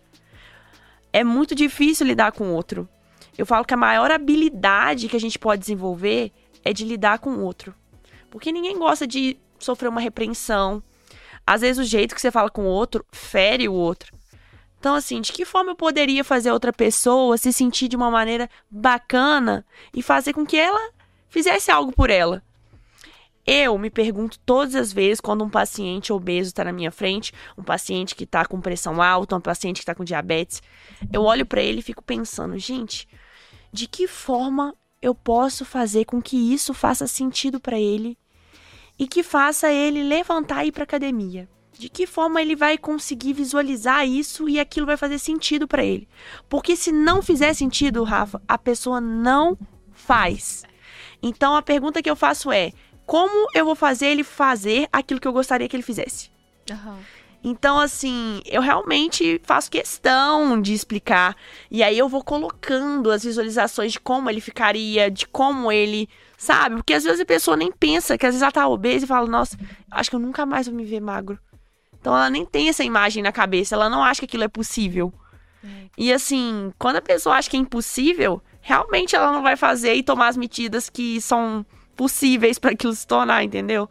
É 1.12 1.24
muito 1.24 1.56
difícil 1.56 2.06
lidar 2.06 2.32
com 2.32 2.52
o 2.52 2.54
outro. 2.54 2.88
Eu 3.36 3.48
falo 3.48 3.66
que 3.66 3.74
a 3.74 3.78
maior 3.78 4.12
habilidade 4.12 5.10
que 5.10 5.16
a 5.16 5.20
gente 5.20 5.40
pode 5.40 5.62
desenvolver 5.62 6.32
é 6.64 6.72
de 6.72 6.86
lidar 6.86 7.18
com 7.18 7.32
o 7.32 7.44
outro. 7.44 7.74
Porque 8.30 8.52
ninguém 8.52 8.78
gosta 8.78 9.08
de 9.08 9.40
sofrer 9.66 9.90
uma 9.90 10.02
repreensão. 10.02 10.82
Às 11.46 11.62
vezes 11.62 11.86
o 11.86 11.90
jeito 11.90 12.14
que 12.14 12.22
você 12.22 12.32
fala 12.32 12.50
com 12.50 12.64
o 12.64 12.70
outro 12.70 13.06
fere 13.12 13.68
o 13.68 13.74
outro. 13.74 14.18
Então, 14.80 14.96
assim, 14.96 15.20
de 15.20 15.34
que 15.34 15.44
forma 15.44 15.72
eu 15.72 15.76
poderia 15.76 16.24
fazer 16.24 16.52
outra 16.52 16.72
pessoa 16.72 17.38
se 17.38 17.52
sentir 17.52 17.90
de 17.90 17.98
uma 17.98 18.10
maneira 18.10 18.50
bacana 18.72 19.66
e 19.94 20.02
fazer 20.02 20.32
com 20.32 20.46
que 20.46 20.58
ela 20.58 20.92
fizesse 21.28 21.70
algo 21.70 21.92
por 21.92 22.10
ela? 22.10 22.42
Eu 23.46 23.78
me 23.78 23.90
pergunto 23.90 24.40
todas 24.46 24.76
as 24.76 24.94
vezes 24.94 25.20
quando 25.20 25.44
um 25.44 25.50
paciente 25.50 26.14
obeso 26.14 26.50
está 26.50 26.64
na 26.64 26.72
minha 26.72 26.92
frente, 26.92 27.34
um 27.58 27.64
paciente 27.64 28.16
que 28.16 28.24
está 28.24 28.46
com 28.46 28.62
pressão 28.62 29.02
alta, 29.02 29.36
um 29.36 29.42
paciente 29.42 29.78
que 29.78 29.82
está 29.82 29.96
com 29.96 30.04
diabetes, 30.04 30.62
eu 31.12 31.24
olho 31.24 31.46
para 31.46 31.62
ele 31.62 31.80
e 31.80 31.84
fico 31.84 32.04
pensando, 32.04 32.58
gente, 32.58 33.08
de 33.74 33.88
que 33.88 34.08
forma 34.08 34.76
eu 35.02 35.16
posso 35.16 35.66
fazer 35.66 36.06
com 36.06 36.22
que 36.22 36.38
isso 36.54 36.74
faça 36.74 37.08
sentido 37.08 37.60
para 37.60 37.80
ele 37.80 38.18
e 39.00 39.08
que 39.08 39.24
faça 39.24 39.72
ele 39.72 40.04
levantar 40.04 40.64
e 40.64 40.68
ir 40.68 40.72
para 40.72 40.84
academia? 40.84 41.48
De 41.72 41.88
que 41.88 42.06
forma 42.06 42.42
ele 42.42 42.58
vai 42.58 42.78
conseguir 42.78 43.32
visualizar 43.32 44.06
isso 44.06 44.50
e 44.50 44.60
aquilo 44.60 44.86
vai 44.86 44.98
fazer 44.98 45.18
sentido 45.18 45.66
para 45.66 45.84
ele? 45.84 46.08
Porque 46.50 46.76
se 46.76 46.92
não 46.92 47.22
fizer 47.22 47.54
sentido, 47.54 48.04
Rafa, 48.04 48.42
a 48.46 48.58
pessoa 48.58 49.00
não 49.00 49.58
faz. 49.94 50.64
Então 51.24 51.56
a 51.56 51.62
pergunta 51.62 52.02
que 52.02 52.10
eu 52.10 52.18
faço 52.18 52.52
é: 52.52 52.74
como 53.06 53.48
eu 53.56 53.64
vou 53.64 53.76
fazer 53.76 54.08
ele 54.08 54.24
fazer 54.24 54.90
aquilo 54.92 55.22
que 55.22 55.28
eu 55.28 55.34
gostaria 55.34 55.70
que 55.70 55.76
ele 55.76 55.84
fizesse? 55.84 56.30
Aham. 56.70 57.00
Então, 57.44 57.80
assim, 57.80 58.42
eu 58.46 58.62
realmente 58.62 59.40
faço 59.44 59.72
questão 59.72 60.62
de 60.62 60.74
explicar. 60.74 61.36
E 61.72 61.82
aí 61.82 61.98
eu 61.98 62.10
vou 62.10 62.24
colocando 62.24 63.10
as 63.10 63.24
visualizações 63.24 63.94
de 63.94 64.00
como 64.00 64.30
ele 64.30 64.42
ficaria, 64.42 65.10
de 65.10 65.26
como 65.26 65.72
ele. 65.72 66.10
Sabe? 66.40 66.78
Porque 66.78 66.94
às 66.94 67.04
vezes 67.04 67.20
a 67.20 67.26
pessoa 67.26 67.58
nem 67.58 67.70
pensa, 67.70 68.18
que 68.18 68.26
às 68.26 68.30
vezes 68.30 68.42
ela 68.42 68.52
tá 68.52 68.66
obesa 68.66 69.04
e 69.04 69.08
fala, 69.08 69.28
nossa, 69.28 69.58
acho 69.92 70.10
que 70.10 70.16
eu 70.16 70.20
nunca 70.22 70.46
mais 70.46 70.68
vou 70.68 70.76
me 70.76 70.86
ver 70.86 71.02
magro. 71.02 71.38
Então 72.00 72.16
ela 72.16 72.30
nem 72.30 72.46
tem 72.46 72.70
essa 72.70 72.82
imagem 72.82 73.22
na 73.22 73.34
cabeça, 73.34 73.76
ela 73.76 73.90
não 73.90 74.02
acha 74.02 74.22
que 74.22 74.26
aquilo 74.26 74.46
é 74.46 74.48
possível. 74.48 75.14
É. 75.62 75.68
E 75.98 76.14
assim, 76.14 76.72
quando 76.80 76.96
a 76.96 77.02
pessoa 77.02 77.36
acha 77.36 77.50
que 77.50 77.58
é 77.58 77.60
impossível, 77.60 78.42
realmente 78.62 79.18
ela 79.18 79.34
não 79.34 79.44
vai 79.44 79.58
fazer 79.58 79.96
e 79.96 80.02
tomar 80.02 80.30
as 80.30 80.38
medidas 80.38 80.90
que 80.90 81.20
são 81.20 81.66
possíveis 81.94 82.58
para 82.58 82.72
aquilo 82.72 82.96
se 82.96 83.06
tornar, 83.06 83.44
entendeu? 83.44 83.90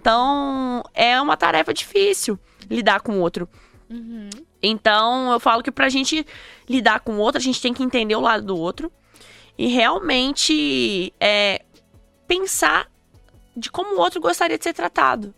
Então, 0.00 0.82
é 0.94 1.20
uma 1.20 1.36
tarefa 1.36 1.74
difícil 1.74 2.38
lidar 2.70 3.02
com 3.02 3.18
o 3.18 3.20
outro. 3.20 3.46
Uhum. 3.90 4.30
Então, 4.62 5.30
eu 5.30 5.38
falo 5.38 5.62
que 5.62 5.70
pra 5.70 5.90
gente 5.90 6.26
lidar 6.66 7.00
com 7.00 7.16
o 7.16 7.18
outro, 7.18 7.38
a 7.38 7.42
gente 7.42 7.60
tem 7.60 7.74
que 7.74 7.82
entender 7.82 8.16
o 8.16 8.20
lado 8.20 8.46
do 8.46 8.56
outro 8.56 8.90
e 9.58 9.66
realmente 9.66 11.12
é, 11.20 11.60
pensar 12.30 12.88
de 13.56 13.68
como 13.68 13.96
o 13.96 13.98
outro 13.98 14.20
gostaria 14.20 14.56
de 14.56 14.62
ser 14.62 14.72
tratado. 14.72 15.34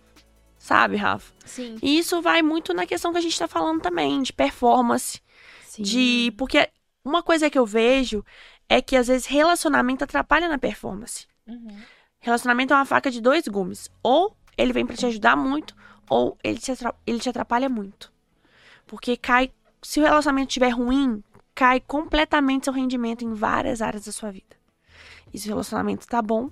Sabe, 0.59 0.97
Rafa? 0.97 1.33
Sim. 1.47 1.79
E 1.83 1.99
isso 1.99 2.21
vai 2.21 2.43
muito 2.43 2.75
na 2.75 2.87
questão 2.87 3.13
que 3.13 3.19
a 3.19 3.23
gente 3.23 3.39
tá 3.39 3.49
falando 3.49 3.81
também, 3.81 4.21
de 4.21 4.31
performance. 4.33 5.21
Sim. 5.65 5.83
De. 5.83 6.35
Porque 6.37 6.69
uma 7.03 7.23
coisa 7.23 7.49
que 7.49 7.59
eu 7.59 7.65
vejo 7.65 8.23
é 8.69 8.83
que 8.83 8.95
às 8.95 9.09
vezes 9.09 9.27
relacionamento 9.27 10.05
atrapalha 10.05 10.49
na 10.49 10.59
performance. 10.59 11.27
Uhum. 11.47 11.81
Relacionamento 12.21 12.75
é 12.75 12.77
uma 12.77 12.85
faca 12.85 13.11
de 13.11 13.23
dois 13.23 13.49
gumes. 13.49 13.91
Ou 14.03 14.37
ele 14.57 14.75
vem 14.75 14.87
pra 14.87 14.95
te 14.95 15.07
ajudar 15.07 15.35
muito, 15.35 15.75
ou 16.09 16.37
ele 16.45 16.59
te, 16.59 16.73
ele 17.07 17.19
te 17.19 17.29
atrapalha 17.31 17.71
muito. 17.71 18.13
Porque 18.87 19.17
cai. 19.17 19.51
Se 19.81 19.99
o 19.99 20.05
relacionamento 20.05 20.51
estiver 20.51 20.69
ruim, 20.69 21.25
cai 21.55 21.81
completamente 21.81 22.67
seu 22.67 22.73
rendimento 22.73 23.25
em 23.25 23.33
várias 23.33 23.81
áreas 23.81 24.05
da 24.05 24.13
sua 24.13 24.31
vida. 24.31 24.57
E 25.35 25.39
se 25.39 25.49
o 25.49 25.51
relacionamento 25.51 26.07
tá 26.07 26.23
bom, 26.23 26.51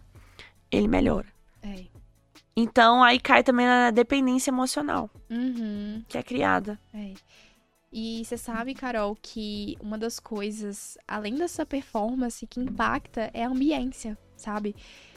ele 0.70 0.88
melhora. 0.88 1.26
É. 1.62 1.84
Então 2.56 3.02
aí 3.02 3.18
cai 3.18 3.42
também 3.42 3.66
na 3.66 3.90
dependência 3.90 4.50
emocional 4.50 5.10
Uhum. 5.30 6.02
que 6.08 6.18
é 6.18 6.22
criada. 6.22 6.78
É. 6.92 7.14
E 7.92 8.22
você 8.24 8.36
sabe, 8.36 8.72
Carol, 8.72 9.16
que 9.20 9.76
uma 9.80 9.98
das 9.98 10.20
coisas, 10.20 10.96
além 11.08 11.34
dessa 11.34 11.66
performance, 11.66 12.46
que 12.46 12.60
impacta 12.60 13.30
é 13.34 13.44
a 13.44 13.48
ambiência, 13.48 14.16
sabe? 14.36 14.76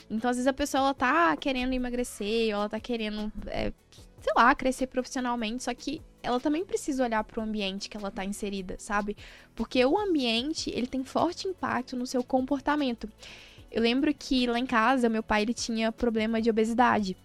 Então, 0.09 0.29
às 0.31 0.37
vezes 0.37 0.47
a 0.47 0.53
pessoa 0.53 0.81
ela 0.81 0.93
tá 0.93 1.37
querendo 1.37 1.73
emagrecer, 1.73 2.47
ou 2.47 2.61
ela 2.61 2.69
tá 2.69 2.79
querendo, 2.79 3.31
é, 3.45 3.71
sei 4.19 4.33
lá, 4.35 4.55
crescer 4.55 4.87
profissionalmente, 4.87 5.63
só 5.63 5.73
que 5.73 6.01
ela 6.23 6.39
também 6.39 6.65
precisa 6.65 7.03
olhar 7.03 7.23
pro 7.23 7.43
ambiente 7.43 7.89
que 7.89 7.95
ela 7.97 8.09
tá 8.09 8.25
inserida, 8.25 8.75
sabe? 8.79 9.15
Porque 9.53 9.85
o 9.85 9.95
ambiente, 9.97 10.71
ele 10.71 10.87
tem 10.87 11.03
forte 11.03 11.47
impacto 11.47 11.95
no 11.95 12.07
seu 12.07 12.23
comportamento. 12.23 13.07
Eu 13.73 13.81
lembro 13.81 14.13
que 14.13 14.45
lá 14.45 14.59
em 14.59 14.67
casa, 14.67 15.09
meu 15.09 15.23
pai, 15.23 15.41
ele 15.41 15.53
tinha 15.53 15.91
problema 15.91 16.39
de 16.39 16.49
obesidade. 16.49 17.17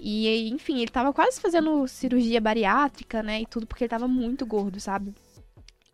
E, 0.00 0.48
enfim, 0.48 0.78
ele 0.80 0.90
tava 0.90 1.12
quase 1.12 1.38
fazendo 1.38 1.86
cirurgia 1.86 2.40
bariátrica, 2.40 3.22
né? 3.22 3.42
E 3.42 3.46
tudo 3.46 3.66
porque 3.66 3.84
ele 3.84 3.90
tava 3.90 4.08
muito 4.08 4.46
gordo, 4.46 4.80
sabe? 4.80 5.14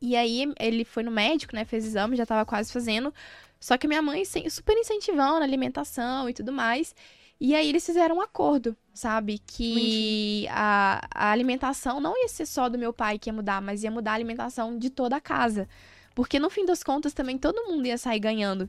E 0.01 0.15
aí 0.17 0.51
ele 0.61 0.85
foi 0.85 1.03
no 1.03 1.11
médico, 1.11 1.55
né? 1.55 1.65
Fez 1.65 1.85
exame, 1.85 2.17
já 2.17 2.25
tava 2.25 2.47
quase 2.47 2.73
fazendo. 2.73 3.13
Só 3.59 3.77
que 3.77 3.89
minha 3.89 4.01
mãe 4.01 4.23
super 4.25 4.77
incentivando 4.79 5.41
a 5.41 5.45
alimentação 5.45 6.29
e 6.29 6.33
tudo 6.33 6.53
mais. 6.53 6.95
E 7.41 7.55
aí 7.55 7.69
eles 7.69 7.85
fizeram 7.85 8.17
um 8.17 8.21
acordo, 8.21 8.77
sabe? 8.95 9.41
Que 9.45 10.47
a, 10.51 11.07
a 11.13 11.31
alimentação 11.33 12.01
não 12.01 12.17
ia 12.17 12.29
ser 12.29 12.47
só 12.47 12.69
do 12.69 12.79
meu 12.79 12.93
pai 12.93 13.19
que 13.19 13.29
ia 13.29 13.33
mudar, 13.35 13.61
mas 13.61 13.83
ia 13.83 13.91
mudar 13.91 14.13
a 14.13 14.15
alimentação 14.15 14.79
de 14.79 14.91
toda 14.91 15.17
a 15.17 15.21
casa. 15.21 15.69
Porque 16.19 16.41
no 16.41 16.51
fim 16.51 16.67
das 16.67 16.83
contas 16.83 17.13
também 17.13 17.39
todo 17.39 17.69
mundo 17.69 17.87
ia 17.87 17.97
sair 17.97 18.19
ganhando. 18.19 18.69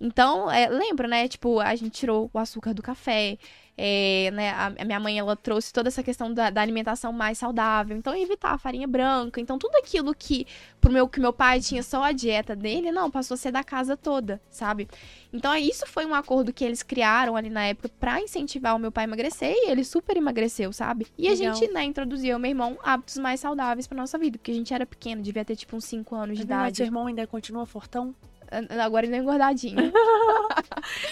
Então, 0.00 0.50
é, 0.50 0.68
lembra, 0.68 1.06
né? 1.06 1.28
Tipo, 1.28 1.60
a 1.60 1.76
gente 1.76 1.92
tirou 1.92 2.28
o 2.34 2.38
açúcar 2.40 2.74
do 2.74 2.82
café. 2.82 3.38
É, 3.80 4.30
né, 4.32 4.50
a, 4.50 4.72
a 4.76 4.84
minha 4.84 4.98
mãe, 4.98 5.16
ela 5.16 5.36
trouxe 5.36 5.72
toda 5.72 5.86
essa 5.88 6.02
questão 6.02 6.34
da, 6.34 6.50
da 6.50 6.60
alimentação 6.60 7.12
mais 7.12 7.38
saudável. 7.38 7.96
Então, 7.96 8.12
evitar 8.16 8.50
a 8.50 8.58
farinha 8.58 8.88
branca. 8.88 9.40
Então, 9.40 9.56
tudo 9.56 9.76
aquilo 9.76 10.12
que 10.12 10.44
pro 10.80 10.92
meu, 10.92 11.08
que 11.08 11.20
meu 11.20 11.32
pai 11.32 11.60
tinha 11.60 11.82
só 11.82 12.02
a 12.02 12.10
dieta 12.10 12.56
dele, 12.56 12.90
não, 12.90 13.08
passou 13.08 13.36
a 13.36 13.38
ser 13.38 13.52
da 13.52 13.62
casa 13.62 13.96
toda, 13.96 14.40
sabe? 14.50 14.88
Então, 15.32 15.52
é, 15.52 15.60
isso 15.60 15.86
foi 15.86 16.04
um 16.04 16.14
acordo 16.14 16.52
que 16.52 16.64
eles 16.64 16.82
criaram 16.82 17.36
ali 17.36 17.48
na 17.50 17.66
época 17.66 17.88
pra 18.00 18.20
incentivar 18.20 18.74
o 18.74 18.78
meu 18.80 18.90
pai 18.90 19.04
a 19.04 19.06
emagrecer. 19.06 19.52
E 19.54 19.70
ele 19.70 19.84
super 19.84 20.16
emagreceu, 20.16 20.72
sabe? 20.72 21.06
E 21.16 21.28
a 21.28 21.30
Legal. 21.30 21.54
gente, 21.54 21.72
né, 21.72 21.84
introduziu 21.84 22.34
ao 22.34 22.40
meu 22.40 22.50
irmão 22.50 22.76
hábitos 22.82 23.16
mais 23.18 23.38
saudáveis 23.38 23.86
pra 23.86 23.96
nossa 23.96 24.18
vida. 24.18 24.38
Porque 24.38 24.50
a 24.50 24.54
gente 24.54 24.74
era 24.74 24.84
pequeno, 24.84 25.22
devia 25.22 25.44
ter 25.44 25.54
tipo 25.54 25.76
uns 25.76 25.84
5 25.84 26.14
anos 26.16 26.36
de 26.36 26.42
É 26.42 26.46
verdade, 26.46 26.62
idade. 26.62 26.76
seu 26.78 26.86
irmão 26.86 27.06
ainda 27.06 27.24
continua 27.28 27.64
fortão? 27.64 28.12
Agora 28.82 29.06
ele 29.06 29.16
é 29.16 29.18
engordadinho. 29.18 29.76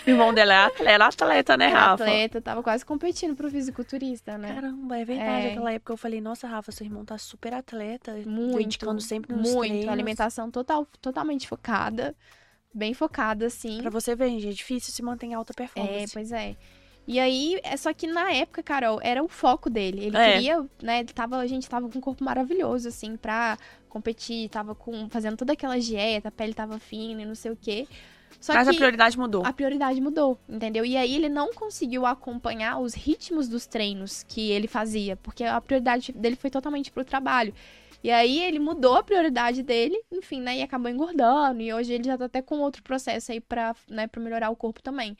O 0.06 0.10
irmão 0.10 0.32
dele 0.32 0.52
é 0.52 0.56
atleta, 0.56 0.90
era 0.90 1.06
atleta, 1.06 1.56
né, 1.56 1.66
Era 1.70 1.78
Rafa? 1.78 2.04
atleta, 2.04 2.40
tava 2.40 2.62
quase 2.62 2.84
competindo 2.84 3.34
pro 3.36 3.50
fisiculturista, 3.50 4.38
né? 4.38 4.54
Caramba, 4.54 4.96
é 4.98 5.04
verdade. 5.04 5.46
É. 5.48 5.50
Aquela 5.50 5.72
época 5.72 5.92
eu 5.92 5.96
falei, 5.96 6.20
nossa, 6.20 6.46
Rafa, 6.46 6.72
seu 6.72 6.86
irmão 6.86 7.04
tá 7.04 7.18
super 7.18 7.52
atleta. 7.52 8.12
Muito, 8.24 8.56
Dedicando 8.56 9.00
sempre 9.00 9.34
nos 9.34 9.52
Muito. 9.52 9.68
treinos. 9.70 9.88
Alimentação 9.88 10.50
total, 10.50 10.86
totalmente 11.00 11.46
focada. 11.48 12.14
Bem 12.72 12.94
focada, 12.94 13.46
assim. 13.46 13.80
Pra 13.82 13.90
você 13.90 14.14
ver, 14.14 14.30
gente, 14.30 14.48
é 14.48 14.52
difícil 14.52 14.92
se 14.94 15.02
manter 15.02 15.26
em 15.26 15.34
alta 15.34 15.52
É, 15.52 15.56
performance. 15.56 16.12
pois 16.12 16.32
é. 16.32 16.56
E 17.06 17.20
aí, 17.20 17.60
é 17.62 17.76
só 17.76 17.92
que 17.92 18.06
na 18.06 18.32
época, 18.32 18.62
Carol, 18.62 18.98
era 19.02 19.22
o 19.22 19.28
foco 19.28 19.68
dele. 19.70 20.06
Ele 20.06 20.16
É. 20.16 20.32
queria, 20.34 20.64
né? 20.82 21.00
Ele 21.00 21.12
tava, 21.12 21.36
a 21.36 21.46
gente 21.46 21.68
tava 21.68 21.88
com 21.88 21.98
um 21.98 22.00
corpo 22.00 22.24
maravilhoso, 22.24 22.88
assim, 22.88 23.16
pra 23.16 23.56
competir. 23.96 24.48
Tava 24.48 24.74
com, 24.74 25.08
fazendo 25.08 25.36
toda 25.36 25.52
aquela 25.54 25.78
dieta, 25.78 26.28
a 26.28 26.32
pele 26.32 26.54
tava 26.54 26.78
fina 26.78 27.22
e 27.22 27.24
não 27.24 27.34
sei 27.34 27.50
o 27.50 27.56
quê. 27.56 27.86
Só 28.40 28.52
Mas 28.52 28.68
a 28.68 28.74
prioridade 28.74 29.18
mudou. 29.18 29.42
a 29.46 29.52
prioridade 29.52 30.00
mudou, 30.00 30.38
entendeu? 30.48 30.84
E 30.84 30.96
aí 30.96 31.14
ele 31.14 31.28
não 31.28 31.52
conseguiu 31.54 32.04
acompanhar 32.04 32.78
os 32.78 32.92
ritmos 32.92 33.48
dos 33.48 33.66
treinos 33.66 34.22
que 34.24 34.50
ele 34.50 34.68
fazia, 34.68 35.16
porque 35.16 35.42
a 35.44 35.60
prioridade 35.60 36.12
dele 36.12 36.36
foi 36.36 36.50
totalmente 36.50 36.90
pro 36.90 37.04
trabalho. 37.04 37.54
E 38.04 38.10
aí 38.10 38.40
ele 38.40 38.58
mudou 38.58 38.94
a 38.94 39.02
prioridade 39.02 39.62
dele, 39.62 40.00
enfim, 40.12 40.40
né? 40.40 40.58
E 40.58 40.62
acabou 40.62 40.90
engordando. 40.90 41.62
E 41.62 41.72
hoje 41.72 41.92
ele 41.94 42.04
já 42.04 42.16
tá 42.16 42.26
até 42.26 42.42
com 42.42 42.58
outro 42.58 42.82
processo 42.82 43.32
aí 43.32 43.40
pra, 43.40 43.74
né, 43.88 44.06
pra 44.06 44.20
melhorar 44.20 44.50
o 44.50 44.56
corpo 44.56 44.82
também. 44.82 45.16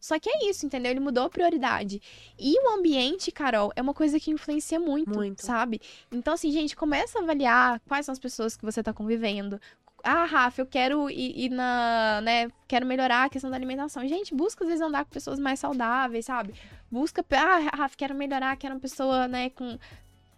Só 0.00 0.18
que 0.18 0.28
é 0.28 0.48
isso, 0.48 0.64
entendeu? 0.66 0.90
Ele 0.90 1.00
mudou 1.00 1.24
a 1.24 1.30
prioridade. 1.30 2.00
E 2.38 2.54
o 2.64 2.70
ambiente, 2.78 3.30
Carol, 3.30 3.72
é 3.74 3.82
uma 3.82 3.94
coisa 3.94 4.18
que 4.20 4.30
influencia 4.30 4.78
muito, 4.78 5.14
Muito. 5.14 5.44
sabe? 5.44 5.80
Então, 6.10 6.34
assim, 6.34 6.50
gente, 6.50 6.76
começa 6.76 7.18
a 7.18 7.22
avaliar 7.22 7.80
quais 7.86 8.06
são 8.06 8.12
as 8.12 8.18
pessoas 8.18 8.56
que 8.56 8.64
você 8.64 8.82
tá 8.82 8.92
convivendo. 8.92 9.60
Ah, 10.04 10.24
Rafa, 10.24 10.60
eu 10.62 10.66
quero 10.66 11.10
ir, 11.10 11.46
ir 11.46 11.48
na, 11.50 12.20
né, 12.22 12.48
quero 12.68 12.86
melhorar 12.86 13.24
a 13.24 13.28
questão 13.28 13.50
da 13.50 13.56
alimentação. 13.56 14.06
Gente, 14.06 14.34
busca 14.34 14.62
às 14.62 14.68
vezes 14.68 14.84
andar 14.84 15.04
com 15.04 15.10
pessoas 15.10 15.38
mais 15.38 15.58
saudáveis, 15.58 16.26
sabe? 16.26 16.54
Busca, 16.90 17.24
ah, 17.32 17.76
Rafa, 17.76 17.96
quero 17.96 18.14
melhorar, 18.14 18.56
quero 18.56 18.74
uma 18.74 18.80
pessoa, 18.80 19.26
né, 19.26 19.50
com 19.50 19.76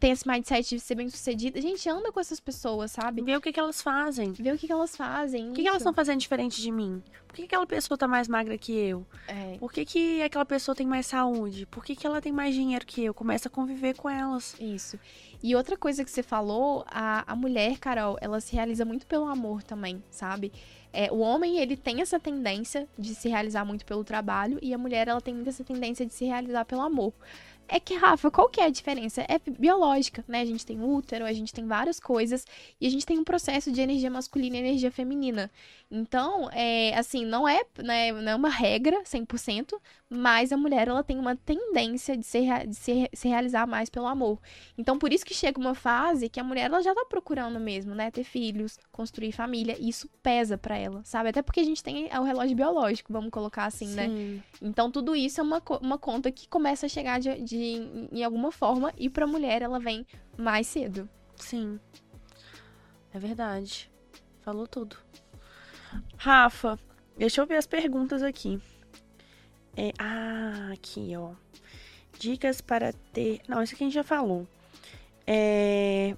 tem 0.00 0.12
esse 0.12 0.26
mindset 0.26 0.74
de 0.74 0.80
ser 0.80 0.94
bem 0.94 1.10
sucedida. 1.10 1.60
Gente, 1.60 1.86
anda 1.88 2.10
com 2.10 2.18
essas 2.18 2.40
pessoas, 2.40 2.90
sabe? 2.90 3.20
Ver 3.20 3.36
o 3.36 3.40
que, 3.40 3.52
que 3.52 3.60
elas 3.60 3.82
fazem. 3.82 4.32
Vê 4.32 4.50
o 4.50 4.56
que, 4.56 4.66
que 4.66 4.72
elas 4.72 4.96
fazem. 4.96 5.50
O 5.50 5.52
que, 5.52 5.60
que 5.60 5.68
elas 5.68 5.82
estão 5.82 5.92
fazendo 5.92 6.18
diferente 6.18 6.62
de 6.62 6.72
mim? 6.72 7.02
Por 7.28 7.34
que, 7.34 7.42
que 7.42 7.48
aquela 7.48 7.66
pessoa 7.66 7.98
tá 7.98 8.08
mais 8.08 8.26
magra 8.26 8.56
que 8.56 8.72
eu? 8.72 9.06
É, 9.28 9.58
Por 9.58 9.70
que, 9.70 9.84
que 9.84 10.22
aquela 10.22 10.46
pessoa 10.46 10.74
tem 10.74 10.86
mais 10.86 11.06
saúde? 11.06 11.66
Por 11.66 11.84
que, 11.84 11.94
que 11.94 12.06
ela 12.06 12.20
tem 12.20 12.32
mais 12.32 12.54
dinheiro 12.54 12.84
que 12.86 13.04
eu? 13.04 13.12
Começa 13.12 13.48
a 13.48 13.50
conviver 13.50 13.94
com 13.94 14.08
elas. 14.08 14.56
Isso. 14.58 14.98
E 15.42 15.54
outra 15.54 15.76
coisa 15.76 16.02
que 16.02 16.10
você 16.10 16.22
falou, 16.22 16.82
a, 16.88 17.30
a 17.30 17.36
mulher, 17.36 17.78
Carol, 17.78 18.16
ela 18.22 18.40
se 18.40 18.54
realiza 18.54 18.86
muito 18.86 19.06
pelo 19.06 19.26
amor 19.26 19.62
também, 19.62 20.02
sabe? 20.10 20.50
É, 20.92 21.12
o 21.12 21.18
homem, 21.18 21.58
ele 21.58 21.76
tem 21.76 22.00
essa 22.00 22.18
tendência 22.18 22.88
de 22.98 23.14
se 23.14 23.28
realizar 23.28 23.64
muito 23.64 23.84
pelo 23.84 24.02
trabalho 24.02 24.58
e 24.60 24.74
a 24.74 24.78
mulher, 24.78 25.06
ela 25.08 25.20
tem 25.20 25.34
muito 25.34 25.48
essa 25.48 25.62
tendência 25.62 26.04
de 26.04 26.12
se 26.12 26.24
realizar 26.24 26.64
pelo 26.64 26.80
amor. 26.80 27.12
É 27.72 27.78
que, 27.78 27.94
Rafa, 27.94 28.32
qual 28.32 28.48
que 28.48 28.60
é 28.60 28.64
a 28.64 28.70
diferença? 28.70 29.24
É 29.28 29.38
biológica, 29.38 30.24
né? 30.26 30.40
A 30.40 30.44
gente 30.44 30.66
tem 30.66 30.82
útero, 30.82 31.24
a 31.24 31.32
gente 31.32 31.52
tem 31.54 31.64
várias 31.64 32.00
coisas 32.00 32.44
e 32.80 32.86
a 32.86 32.90
gente 32.90 33.06
tem 33.06 33.16
um 33.16 33.22
processo 33.22 33.70
de 33.70 33.80
energia 33.80 34.10
masculina 34.10 34.56
e 34.56 34.58
energia 34.58 34.90
feminina. 34.90 35.48
Então, 35.92 36.48
é, 36.52 36.96
assim, 36.96 37.24
não 37.26 37.48
é, 37.48 37.62
né, 37.82 38.12
não 38.12 38.30
é 38.30 38.34
uma 38.36 38.48
regra 38.48 39.02
100%, 39.04 39.76
mas 40.08 40.52
a 40.52 40.56
mulher, 40.56 40.86
ela 40.86 41.02
tem 41.02 41.18
uma 41.18 41.34
tendência 41.34 42.16
de, 42.16 42.24
se, 42.24 42.38
rea- 42.38 42.64
de 42.64 42.76
se, 42.76 43.10
se 43.12 43.28
realizar 43.28 43.66
mais 43.66 43.90
pelo 43.90 44.06
amor. 44.06 44.38
Então, 44.78 44.96
por 44.96 45.12
isso 45.12 45.26
que 45.26 45.34
chega 45.34 45.58
uma 45.58 45.74
fase 45.74 46.28
que 46.28 46.38
a 46.38 46.44
mulher 46.44 46.66
ela 46.66 46.80
já 46.80 46.94
tá 46.94 47.04
procurando 47.08 47.58
mesmo, 47.58 47.92
né, 47.92 48.08
ter 48.08 48.22
filhos, 48.22 48.78
construir 48.92 49.32
família, 49.32 49.76
e 49.80 49.88
isso 49.88 50.08
pesa 50.22 50.56
pra 50.56 50.78
ela, 50.78 51.02
sabe? 51.04 51.30
Até 51.30 51.42
porque 51.42 51.58
a 51.58 51.64
gente 51.64 51.82
tem 51.82 52.06
o 52.16 52.22
relógio 52.22 52.54
biológico, 52.54 53.12
vamos 53.12 53.30
colocar 53.30 53.64
assim, 53.64 53.88
né? 53.88 54.06
Sim. 54.08 54.42
Então, 54.62 54.92
tudo 54.92 55.16
isso 55.16 55.40
é 55.40 55.42
uma, 55.42 55.60
uma 55.82 55.98
conta 55.98 56.30
que 56.30 56.46
começa 56.48 56.86
a 56.86 56.88
chegar 56.88 57.18
de, 57.18 57.40
de- 57.42 58.08
em 58.12 58.22
alguma 58.22 58.52
forma, 58.52 58.92
e 58.96 59.10
pra 59.10 59.26
mulher 59.26 59.60
ela 59.60 59.80
vem 59.80 60.06
mais 60.38 60.68
cedo. 60.68 61.08
Sim. 61.34 61.80
É 63.12 63.18
verdade. 63.18 63.90
Falou 64.40 64.68
tudo. 64.68 64.96
Rafa, 66.16 66.78
deixa 67.16 67.40
eu 67.40 67.46
ver 67.46 67.56
as 67.56 67.66
perguntas 67.66 68.22
aqui. 68.22 68.60
É, 69.76 69.92
ah, 69.98 70.70
aqui, 70.72 71.12
ó. 71.16 71.32
Dicas 72.18 72.60
para 72.60 72.92
ter. 73.12 73.40
Não, 73.48 73.62
isso 73.62 73.74
aqui 73.74 73.84
a 73.84 73.86
gente 73.86 73.94
já 73.94 74.04
falou. 74.04 74.46
É, 75.26 76.16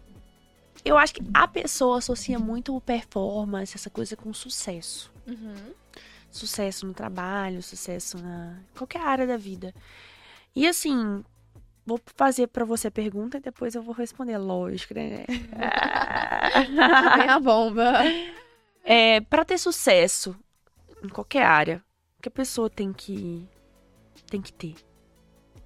eu 0.84 0.96
acho 0.96 1.14
que 1.14 1.22
a 1.32 1.46
pessoa 1.46 1.98
associa 1.98 2.38
muito 2.38 2.80
performance, 2.80 3.76
essa 3.76 3.90
coisa 3.90 4.16
com 4.16 4.32
sucesso. 4.32 5.12
Sucesso 6.30 6.86
no 6.86 6.94
trabalho, 6.94 7.62
sucesso 7.62 8.18
na 8.18 8.58
qualquer 8.76 9.02
área 9.02 9.26
da 9.26 9.36
vida. 9.36 9.74
E 10.56 10.66
assim, 10.66 11.22
vou 11.86 12.00
fazer 12.16 12.48
pra 12.48 12.64
você 12.64 12.88
a 12.88 12.90
pergunta 12.90 13.36
e 13.36 13.40
depois 13.40 13.74
eu 13.74 13.82
vou 13.82 13.94
responder, 13.94 14.38
lógico, 14.38 14.94
né? 14.94 15.24
Vem 17.16 17.28
a 17.28 17.38
bomba. 17.38 17.92
É, 18.84 19.20
para 19.20 19.44
ter 19.44 19.58
sucesso 19.58 20.36
em 21.02 21.08
qualquer 21.08 21.44
área, 21.44 21.82
que 22.20 22.28
a 22.28 22.32
pessoa 22.32 22.70
tem 22.70 22.92
que 22.92 23.46
tem 24.30 24.40
que 24.40 24.52
ter? 24.52 24.74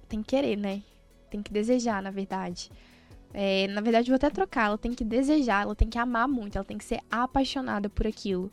Tem 0.09 0.21
que 0.21 0.35
querer, 0.35 0.57
né? 0.57 0.81
Tem 1.29 1.41
que 1.41 1.51
desejar, 1.51 2.01
na 2.01 2.11
verdade. 2.11 2.71
É, 3.33 3.67
na 3.67 3.81
verdade, 3.81 4.09
vou 4.09 4.15
até 4.15 4.29
trocar. 4.29 4.67
Ela 4.67 4.77
tem 4.77 4.93
que 4.93 5.03
desejar, 5.03 5.63
ela 5.63 5.75
tem 5.75 5.89
que 5.89 5.97
amar 5.97 6.27
muito, 6.27 6.57
ela 6.57 6.65
tem 6.65 6.77
que 6.77 6.85
ser 6.85 6.99
apaixonada 7.09 7.89
por 7.89 8.07
aquilo. 8.07 8.51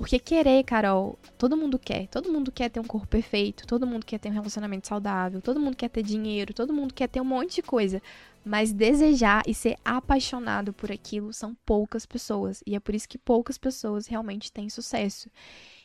Porque 0.00 0.18
querer, 0.18 0.64
Carol, 0.64 1.18
todo 1.36 1.58
mundo 1.58 1.78
quer. 1.78 2.08
Todo 2.08 2.32
mundo 2.32 2.50
quer 2.50 2.70
ter 2.70 2.80
um 2.80 2.84
corpo 2.84 3.06
perfeito, 3.06 3.66
todo 3.66 3.86
mundo 3.86 4.06
quer 4.06 4.18
ter 4.18 4.30
um 4.30 4.32
relacionamento 4.32 4.88
saudável, 4.88 5.42
todo 5.42 5.60
mundo 5.60 5.76
quer 5.76 5.90
ter 5.90 6.02
dinheiro, 6.02 6.54
todo 6.54 6.72
mundo 6.72 6.94
quer 6.94 7.06
ter 7.06 7.20
um 7.20 7.24
monte 7.24 7.56
de 7.56 7.62
coisa. 7.62 8.00
Mas 8.42 8.72
desejar 8.72 9.42
e 9.46 9.52
ser 9.52 9.76
apaixonado 9.84 10.72
por 10.72 10.90
aquilo 10.90 11.34
são 11.34 11.54
poucas 11.66 12.06
pessoas. 12.06 12.62
E 12.66 12.74
é 12.74 12.80
por 12.80 12.94
isso 12.94 13.06
que 13.06 13.18
poucas 13.18 13.58
pessoas 13.58 14.06
realmente 14.06 14.50
têm 14.50 14.70
sucesso. 14.70 15.28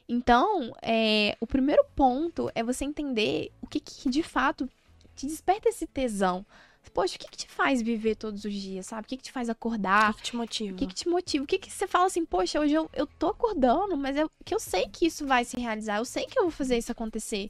Então, 0.07 0.74
é, 0.82 1.36
o 1.41 1.45
primeiro 1.45 1.84
ponto 1.93 2.49
é 2.55 2.63
você 2.63 2.86
entender 2.86 3.51
o 3.61 3.68
que, 3.68 3.82
que 3.82 4.09
de 4.09 4.24
fato 4.24 4.70
te 5.13 5.28
desperta 5.28 5.68
esse 5.68 5.86
tesão. 5.86 6.45
Poxa, 6.91 7.15
o 7.15 7.19
que, 7.19 7.29
que 7.29 7.38
te 7.38 7.47
faz 7.47 7.81
viver 7.81 8.15
todos 8.15 8.45
os 8.45 8.53
dias, 8.53 8.86
sabe? 8.86 9.05
O 9.05 9.07
que, 9.07 9.17
que 9.17 9.23
te 9.23 9.31
faz 9.31 9.49
acordar? 9.49 10.11
O 10.11 10.13
que 10.15 10.23
te 10.23 10.36
motiva? 10.36 10.73
O 10.73 10.75
que, 10.77 10.88
que 10.88 10.93
te 10.93 11.09
motiva? 11.09 11.43
O 11.43 11.47
que, 11.47 11.57
que 11.57 11.71
você 11.71 11.88
fala 11.88 12.05
assim, 12.05 12.25
poxa, 12.25 12.59
hoje 12.59 12.73
eu, 12.73 12.89
eu 12.93 13.07
tô 13.07 13.27
acordando, 13.27 13.97
mas 13.97 14.17
é 14.17 14.25
que 14.43 14.53
eu 14.53 14.59
sei 14.59 14.88
que 14.88 15.05
isso 15.07 15.25
vai 15.25 15.43
se 15.43 15.59
realizar, 15.59 15.97
eu 15.97 16.05
sei 16.05 16.25
que 16.25 16.38
eu 16.38 16.43
vou 16.43 16.51
fazer 16.51 16.77
isso 16.77 16.91
acontecer. 16.91 17.49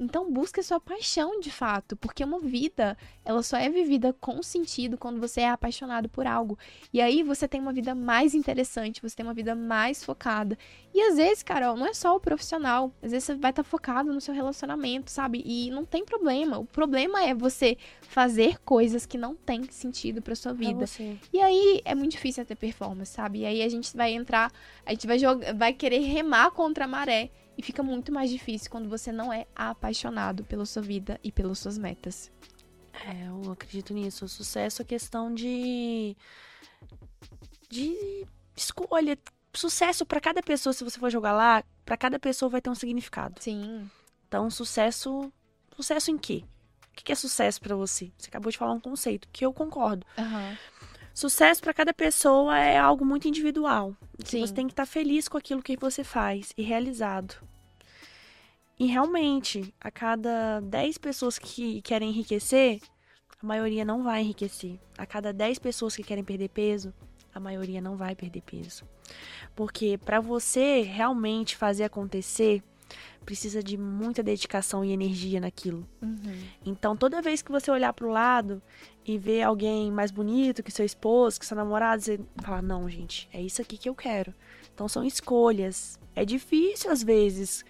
Então 0.00 0.32
busque 0.32 0.60
a 0.60 0.62
sua 0.62 0.80
paixão 0.80 1.38
de 1.38 1.50
fato, 1.50 1.94
porque 1.94 2.24
uma 2.24 2.40
vida, 2.40 2.96
ela 3.22 3.42
só 3.42 3.58
é 3.58 3.68
vivida 3.68 4.14
com 4.14 4.42
sentido 4.42 4.96
quando 4.96 5.20
você 5.20 5.42
é 5.42 5.50
apaixonado 5.50 6.08
por 6.08 6.26
algo. 6.26 6.58
E 6.90 7.02
aí 7.02 7.22
você 7.22 7.46
tem 7.46 7.60
uma 7.60 7.72
vida 7.72 7.94
mais 7.94 8.34
interessante, 8.34 9.02
você 9.02 9.14
tem 9.14 9.26
uma 9.26 9.34
vida 9.34 9.54
mais 9.54 10.02
focada. 10.02 10.56
E 10.94 11.00
às 11.02 11.16
vezes, 11.16 11.42
Carol, 11.42 11.76
não 11.76 11.86
é 11.86 11.92
só 11.92 12.16
o 12.16 12.20
profissional, 12.20 12.90
às 13.02 13.10
vezes 13.12 13.24
você 13.24 13.34
vai 13.34 13.50
estar 13.50 13.62
focado 13.62 14.10
no 14.12 14.20
seu 14.22 14.32
relacionamento, 14.32 15.10
sabe? 15.10 15.42
E 15.44 15.70
não 15.70 15.84
tem 15.84 16.02
problema. 16.02 16.58
O 16.58 16.64
problema 16.64 17.22
é 17.22 17.34
você 17.34 17.76
fazer 18.00 18.58
coisas 18.60 19.04
que 19.04 19.18
não 19.18 19.36
têm 19.36 19.64
sentido 19.70 20.22
para 20.22 20.34
sua 20.34 20.54
vida. 20.54 20.86
E 21.32 21.40
aí 21.40 21.82
é 21.84 21.94
muito 21.94 22.12
difícil 22.12 22.44
ter 22.46 22.56
performance, 22.56 23.12
sabe? 23.12 23.40
E 23.40 23.44
aí 23.46 23.62
a 23.62 23.68
gente 23.68 23.94
vai 23.94 24.12
entrar, 24.12 24.50
a 24.86 24.92
gente 24.92 25.06
vai 25.06 25.18
jogar, 25.18 25.52
vai 25.54 25.74
querer 25.74 25.98
remar 26.00 26.50
contra 26.52 26.86
a 26.86 26.88
maré. 26.88 27.30
E 27.60 27.62
fica 27.62 27.82
muito 27.82 28.10
mais 28.10 28.30
difícil 28.30 28.70
quando 28.70 28.88
você 28.88 29.12
não 29.12 29.30
é 29.30 29.46
apaixonado 29.54 30.42
pela 30.44 30.64
sua 30.64 30.80
vida 30.80 31.20
e 31.22 31.30
pelas 31.30 31.58
suas 31.58 31.76
metas. 31.76 32.32
É, 33.06 33.28
eu 33.28 33.52
acredito 33.52 33.92
nisso. 33.92 34.24
O 34.24 34.28
sucesso 34.30 34.80
é 34.80 34.84
questão 34.84 35.34
de. 35.34 36.16
de 37.68 38.26
escolha. 38.56 39.18
Sucesso 39.52 40.06
para 40.06 40.22
cada 40.22 40.42
pessoa, 40.42 40.72
se 40.72 40.82
você 40.82 40.98
for 40.98 41.10
jogar 41.10 41.34
lá, 41.34 41.62
para 41.84 41.98
cada 41.98 42.18
pessoa 42.18 42.48
vai 42.48 42.62
ter 42.62 42.70
um 42.70 42.74
significado. 42.74 43.34
Sim. 43.42 43.90
Então, 44.26 44.48
sucesso. 44.48 45.30
Sucesso 45.76 46.10
em 46.10 46.16
quê? 46.16 46.42
O 46.98 47.04
que 47.04 47.12
é 47.12 47.14
sucesso 47.14 47.60
para 47.60 47.76
você? 47.76 48.10
Você 48.16 48.28
acabou 48.30 48.50
de 48.50 48.56
falar 48.56 48.72
um 48.72 48.80
conceito 48.80 49.28
que 49.30 49.44
eu 49.44 49.52
concordo. 49.52 50.06
Uhum. 50.16 50.56
Sucesso 51.12 51.60
para 51.60 51.74
cada 51.74 51.92
pessoa 51.92 52.58
é 52.58 52.78
algo 52.78 53.04
muito 53.04 53.28
individual. 53.28 53.94
Sim. 54.24 54.40
Você 54.40 54.54
tem 54.54 54.66
que 54.66 54.72
estar 54.72 54.86
tá 54.86 54.90
feliz 54.90 55.28
com 55.28 55.36
aquilo 55.36 55.62
que 55.62 55.76
você 55.76 56.02
faz 56.02 56.54
e 56.56 56.62
realizado. 56.62 57.49
E 58.80 58.86
realmente, 58.86 59.74
a 59.78 59.90
cada 59.90 60.58
10 60.60 60.96
pessoas 60.96 61.38
que 61.38 61.82
querem 61.82 62.08
enriquecer, 62.08 62.80
a 63.42 63.46
maioria 63.46 63.84
não 63.84 64.02
vai 64.02 64.22
enriquecer. 64.22 64.80
A 64.96 65.04
cada 65.04 65.34
10 65.34 65.58
pessoas 65.58 65.94
que 65.94 66.02
querem 66.02 66.24
perder 66.24 66.48
peso, 66.48 66.90
a 67.34 67.38
maioria 67.38 67.78
não 67.78 67.94
vai 67.94 68.16
perder 68.16 68.40
peso. 68.40 68.88
Porque 69.54 69.98
para 70.02 70.18
você 70.18 70.80
realmente 70.80 71.58
fazer 71.58 71.84
acontecer, 71.84 72.62
precisa 73.22 73.62
de 73.62 73.76
muita 73.76 74.22
dedicação 74.22 74.82
e 74.82 74.92
energia 74.92 75.40
naquilo. 75.40 75.86
Uhum. 76.00 76.42
Então, 76.64 76.96
toda 76.96 77.20
vez 77.20 77.42
que 77.42 77.52
você 77.52 77.70
olhar 77.70 77.92
para 77.92 78.06
o 78.06 78.10
lado 78.10 78.62
e 79.04 79.18
ver 79.18 79.42
alguém 79.42 79.92
mais 79.92 80.10
bonito 80.10 80.62
que 80.62 80.70
seu 80.70 80.86
esposo, 80.86 81.38
que 81.38 81.44
seu 81.44 81.54
namorado, 81.54 82.00
você 82.00 82.18
fala: 82.42 82.62
Não, 82.62 82.88
gente, 82.88 83.28
é 83.30 83.42
isso 83.42 83.60
aqui 83.60 83.76
que 83.76 83.90
eu 83.90 83.94
quero. 83.94 84.32
Então, 84.72 84.88
são 84.88 85.04
escolhas. 85.04 86.00
É 86.16 86.24
difícil 86.24 86.90
às 86.90 87.02
vezes 87.02 87.62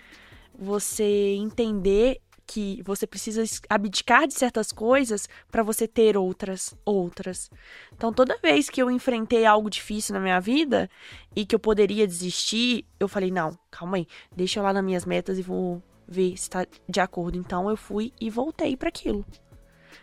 você 0.61 1.35
entender 1.39 2.21
que 2.47 2.83
você 2.85 3.07
precisa 3.07 3.45
abdicar 3.69 4.27
de 4.27 4.35
certas 4.35 4.73
coisas 4.73 5.29
para 5.51 5.63
você 5.63 5.87
ter 5.87 6.17
outras, 6.17 6.75
outras. 6.85 7.49
Então, 7.95 8.13
toda 8.13 8.37
vez 8.39 8.69
que 8.69 8.83
eu 8.83 8.91
enfrentei 8.91 9.47
algo 9.47 9.71
difícil 9.71 10.15
na 10.15 10.21
minha 10.21 10.41
vida 10.41 10.91
e 11.35 11.47
que 11.47 11.55
eu 11.55 11.61
poderia 11.61 12.07
desistir, 12.07 12.85
eu 12.99 13.09
falei: 13.09 13.31
não, 13.31 13.57
calma 13.71 13.97
aí, 13.97 14.07
deixa 14.37 14.59
eu 14.59 14.65
lá 14.65 14.73
nas 14.73 14.85
minhas 14.85 15.07
metas 15.07 15.39
e 15.39 15.43
vou 15.43 15.83
ver 16.07 16.37
se 16.37 16.43
está 16.43 16.67
de 16.89 17.01
acordo. 17.01 17.39
Então, 17.39 17.71
eu 17.71 17.77
fui 17.77 18.13
e 18.21 18.29
voltei 18.29 18.77
para 18.77 18.89
aquilo. 18.89 19.25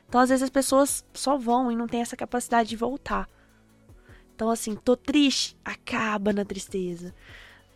Então, 0.08 0.22
às 0.22 0.30
vezes 0.30 0.44
as 0.44 0.50
pessoas 0.50 1.06
só 1.14 1.38
vão 1.38 1.70
e 1.70 1.76
não 1.76 1.86
têm 1.86 2.02
essa 2.02 2.16
capacidade 2.16 2.70
de 2.70 2.78
voltar. 2.78 3.30
Então, 4.34 4.50
assim, 4.50 4.74
tô 4.74 4.96
triste, 4.96 5.58
acaba 5.66 6.32
na 6.32 6.46
tristeza. 6.46 7.14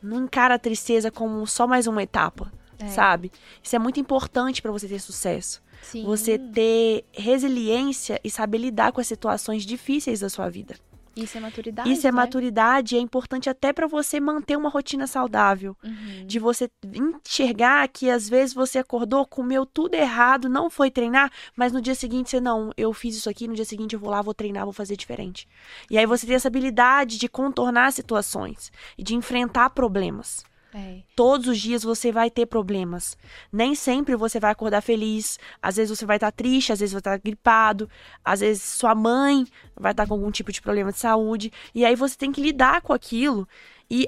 Não 0.02 0.24
encara 0.24 0.56
a 0.56 0.60
tristeza 0.60 1.12
como 1.12 1.46
só 1.46 1.68
mais 1.68 1.88
uma 1.88 2.02
etapa 2.02 2.61
é. 2.84 2.88
sabe? 2.88 3.32
Isso 3.62 3.76
é 3.76 3.80
muito 3.80 4.00
importante 4.00 4.62
para 4.62 4.72
você 4.72 4.88
ter 4.88 5.00
sucesso. 5.00 5.62
Sim. 5.82 6.04
Você 6.06 6.38
ter 6.38 7.04
resiliência 7.12 8.20
e 8.24 8.30
saber 8.30 8.60
lidar 8.60 8.92
com 8.92 9.02
as 9.02 9.08
situações 9.08 9.66
difíceis 9.66 10.20
da 10.20 10.30
sua 10.30 10.50
vida. 10.50 10.76
Isso 11.16 11.38
é 11.38 11.42
maturidade. 11.42 11.92
Isso 11.92 12.08
é 12.08 12.12
né? 12.12 12.16
maturidade, 12.16 12.96
é 12.96 13.00
importante 13.00 13.50
até 13.50 13.74
para 13.74 13.86
você 13.86 14.20
manter 14.20 14.56
uma 14.56 14.70
rotina 14.70 15.06
saudável. 15.08 15.76
Uhum. 15.84 16.26
De 16.26 16.40
você 16.40 16.70
enxergar 16.86 17.88
que 17.90 18.10
às 18.10 18.30
vezes 18.30 18.54
você 18.54 18.80
acordou, 18.80 19.26
comeu 19.26 19.66
tudo 19.66 19.96
errado, 19.96 20.48
não 20.48 20.70
foi 20.70 20.90
treinar, 20.90 21.32
mas 21.56 21.74
no 21.74 21.82
dia 21.82 21.96
seguinte 21.96 22.30
você 22.30 22.40
não, 22.40 22.72
eu 22.78 22.94
fiz 22.94 23.16
isso 23.16 23.30
aqui, 23.30 23.48
no 23.48 23.56
dia 23.56 23.66
seguinte 23.66 23.94
eu 23.94 24.00
vou 24.00 24.10
lá, 24.10 24.22
vou 24.22 24.34
treinar, 24.34 24.64
vou 24.64 24.74
fazer 24.74 24.96
diferente. 24.96 25.48
E 25.90 25.98
aí 25.98 26.06
você 26.06 26.26
tem 26.26 26.36
essa 26.36 26.48
habilidade 26.48 27.18
de 27.18 27.28
contornar 27.28 27.92
situações 27.92 28.72
e 28.98 29.04
de 29.04 29.14
enfrentar 29.14 29.70
problemas. 29.72 30.44
É. 30.74 31.02
Todos 31.16 31.48
os 31.48 31.60
dias 31.60 31.84
você 31.84 32.12
vai 32.12 32.30
ter 32.30 32.46
problemas. 32.46 33.18
Nem 33.52 33.76
sempre 33.76 34.16
você 34.16 34.40
vai 34.40 34.52
acordar 34.52 34.82
feliz. 34.82 35.38
Às 35.62 35.76
vezes 35.76 35.98
você 35.98 36.06
vai 36.06 36.18
estar 36.18 36.32
triste, 36.32 36.72
às 36.72 36.80
vezes 36.80 36.92
você 36.92 37.02
vai 37.02 37.16
estar 37.16 37.18
gripado, 37.18 37.90
às 38.24 38.40
vezes 38.40 38.64
sua 38.64 38.96
mãe 38.96 39.46
vai 39.76 39.92
estar 39.92 40.08
com 40.08 40.14
algum 40.14 40.32
tipo 40.32 40.52
de 40.52 40.62
problema 40.62 40.92
de 40.92 41.00
saúde. 41.00 41.52
E 41.76 41.84
aí 41.86 41.96
você 41.96 42.16
tem 42.16 42.32
que 42.32 42.42
lidar 42.42 42.82
com 42.82 42.94
aquilo. 42.94 43.48
E 43.90 44.08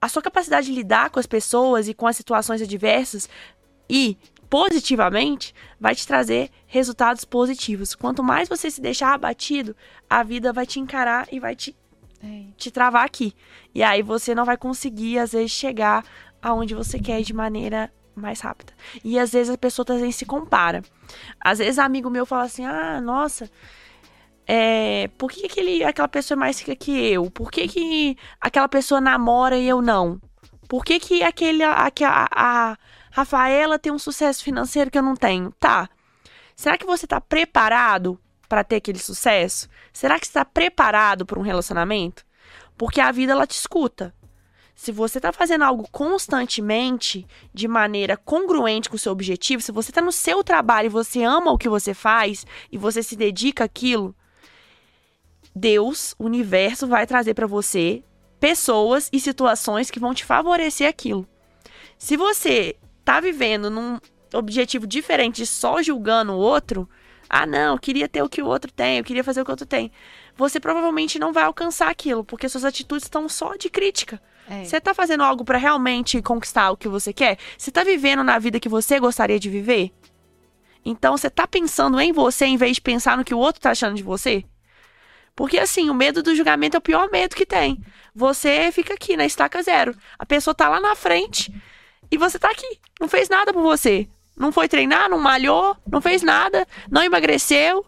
a 0.00 0.08
sua 0.08 0.22
capacidade 0.22 0.66
de 0.66 0.72
lidar 0.72 1.10
com 1.10 1.18
as 1.18 1.26
pessoas 1.26 1.88
e 1.88 1.94
com 1.94 2.06
as 2.06 2.16
situações 2.16 2.62
adversas 2.62 3.28
e 3.88 4.16
positivamente 4.48 5.54
vai 5.78 5.94
te 5.94 6.06
trazer 6.06 6.50
resultados 6.66 7.24
positivos. 7.24 7.94
Quanto 7.94 8.22
mais 8.22 8.48
você 8.48 8.70
se 8.70 8.80
deixar 8.80 9.14
abatido, 9.14 9.76
a 10.08 10.22
vida 10.22 10.52
vai 10.52 10.66
te 10.66 10.80
encarar 10.80 11.28
e 11.30 11.38
vai 11.38 11.54
te 11.54 11.76
te 12.56 12.70
travar 12.70 13.04
aqui. 13.04 13.34
E 13.74 13.82
aí 13.82 14.02
você 14.02 14.34
não 14.34 14.44
vai 14.44 14.56
conseguir, 14.56 15.18
às 15.18 15.32
vezes, 15.32 15.50
chegar 15.50 16.04
aonde 16.42 16.74
você 16.74 16.98
quer 16.98 17.22
de 17.22 17.32
maneira 17.32 17.92
mais 18.14 18.40
rápida. 18.40 18.72
E 19.04 19.18
às 19.18 19.32
vezes 19.32 19.52
a 19.52 19.58
pessoa 19.58 19.84
também 19.84 20.12
se 20.12 20.26
compara. 20.26 20.82
Às 21.40 21.58
vezes 21.58 21.78
amigo 21.78 22.10
meu 22.10 22.26
fala 22.26 22.44
assim: 22.44 22.64
ah, 22.64 23.00
nossa. 23.00 23.50
É, 24.46 25.08
por 25.16 25.30
que 25.30 25.46
aquele, 25.46 25.84
aquela 25.84 26.08
pessoa 26.08 26.36
é 26.36 26.40
mais 26.40 26.58
rica 26.58 26.74
que 26.74 26.90
eu? 26.90 27.30
Por 27.30 27.52
que, 27.52 27.68
que 27.68 28.16
aquela 28.40 28.68
pessoa 28.68 29.00
namora 29.00 29.56
e 29.56 29.68
eu 29.68 29.80
não? 29.80 30.20
Por 30.68 30.84
que, 30.84 30.98
que 30.98 31.22
aquele, 31.22 31.62
a, 31.62 31.86
a, 31.86 32.28
a 32.32 32.76
Rafaela 33.12 33.78
tem 33.78 33.92
um 33.92 33.98
sucesso 33.98 34.42
financeiro 34.42 34.90
que 34.90 34.98
eu 34.98 35.02
não 35.02 35.14
tenho? 35.14 35.52
Tá. 35.52 35.88
Será 36.56 36.76
que 36.76 36.84
você 36.84 37.06
está 37.06 37.20
preparado 37.20 38.18
para 38.50 38.64
ter 38.64 38.76
aquele 38.76 38.98
sucesso? 38.98 39.68
Será 39.92 40.18
que 40.18 40.26
está 40.26 40.44
preparado 40.44 41.24
para 41.24 41.38
um 41.38 41.42
relacionamento? 41.42 42.26
Porque 42.76 43.00
a 43.00 43.12
vida 43.12 43.30
ela 43.30 43.46
te 43.46 43.54
escuta. 43.54 44.12
Se 44.74 44.90
você 44.90 45.18
está 45.18 45.32
fazendo 45.32 45.62
algo 45.62 45.86
constantemente, 45.92 47.24
de 47.54 47.68
maneira 47.68 48.16
congruente 48.16 48.90
com 48.90 48.96
o 48.96 48.98
seu 48.98 49.12
objetivo, 49.12 49.62
se 49.62 49.70
você 49.70 49.92
está 49.92 50.00
no 50.00 50.10
seu 50.10 50.42
trabalho 50.42 50.86
e 50.86 50.88
você 50.88 51.22
ama 51.22 51.52
o 51.52 51.58
que 51.58 51.68
você 51.68 51.94
faz 51.94 52.44
e 52.72 52.76
você 52.76 53.04
se 53.04 53.14
dedica 53.14 53.64
àquilo, 53.64 54.16
Deus, 55.54 56.16
o 56.18 56.24
universo, 56.24 56.88
vai 56.88 57.06
trazer 57.06 57.34
para 57.34 57.46
você 57.46 58.02
pessoas 58.40 59.08
e 59.12 59.20
situações 59.20 59.92
que 59.92 60.00
vão 60.00 60.12
te 60.12 60.24
favorecer 60.24 60.88
aquilo. 60.88 61.24
Se 61.98 62.16
você 62.16 62.76
está 62.98 63.20
vivendo 63.20 63.70
num 63.70 64.00
objetivo 64.34 64.88
diferente 64.88 65.36
de 65.36 65.46
só 65.46 65.80
julgando 65.82 66.32
o 66.32 66.38
outro, 66.38 66.88
ah, 67.30 67.46
não, 67.46 67.74
eu 67.74 67.78
queria 67.78 68.08
ter 68.08 68.22
o 68.22 68.28
que 68.28 68.42
o 68.42 68.46
outro 68.46 68.72
tem, 68.72 68.98
eu 68.98 69.04
queria 69.04 69.22
fazer 69.22 69.40
o 69.40 69.44
que 69.44 69.50
o 69.50 69.52
outro 69.52 69.64
tem. 69.64 69.92
Você 70.36 70.58
provavelmente 70.58 71.16
não 71.16 71.32
vai 71.32 71.44
alcançar 71.44 71.88
aquilo, 71.88 72.24
porque 72.24 72.48
suas 72.48 72.64
atitudes 72.64 73.04
estão 73.04 73.28
só 73.28 73.54
de 73.54 73.70
crítica. 73.70 74.20
É. 74.48 74.64
Você 74.64 74.80
tá 74.80 74.92
fazendo 74.92 75.22
algo 75.22 75.44
para 75.44 75.56
realmente 75.56 76.20
conquistar 76.20 76.72
o 76.72 76.76
que 76.76 76.88
você 76.88 77.12
quer? 77.12 77.38
Você 77.56 77.70
tá 77.70 77.84
vivendo 77.84 78.24
na 78.24 78.36
vida 78.40 78.58
que 78.58 78.68
você 78.68 78.98
gostaria 78.98 79.38
de 79.38 79.48
viver? 79.48 79.92
Então 80.84 81.16
você 81.16 81.30
tá 81.30 81.46
pensando 81.46 82.00
em 82.00 82.12
você 82.12 82.46
em 82.46 82.56
vez 82.56 82.74
de 82.74 82.80
pensar 82.80 83.16
no 83.16 83.24
que 83.24 83.34
o 83.34 83.38
outro 83.38 83.60
tá 83.60 83.70
achando 83.70 83.94
de 83.94 84.02
você? 84.02 84.44
Porque 85.36 85.56
assim, 85.56 85.88
o 85.88 85.94
medo 85.94 86.20
do 86.20 86.34
julgamento 86.34 86.76
é 86.76 86.78
o 86.78 86.82
pior 86.82 87.08
medo 87.12 87.36
que 87.36 87.46
tem. 87.46 87.80
Você 88.12 88.72
fica 88.72 88.94
aqui 88.94 89.16
na 89.16 89.24
estaca 89.24 89.62
zero. 89.62 89.96
A 90.18 90.26
pessoa 90.26 90.52
tá 90.52 90.68
lá 90.68 90.80
na 90.80 90.96
frente 90.96 91.54
e 92.10 92.18
você 92.18 92.40
tá 92.40 92.50
aqui. 92.50 92.80
Não 93.00 93.08
fez 93.08 93.28
nada 93.28 93.52
por 93.52 93.62
você. 93.62 94.08
Não 94.40 94.50
foi 94.50 94.66
treinar, 94.68 95.10
não 95.10 95.18
malhou, 95.18 95.76
não 95.86 96.00
fez 96.00 96.22
nada, 96.22 96.66
não 96.90 97.02
emagreceu, 97.02 97.84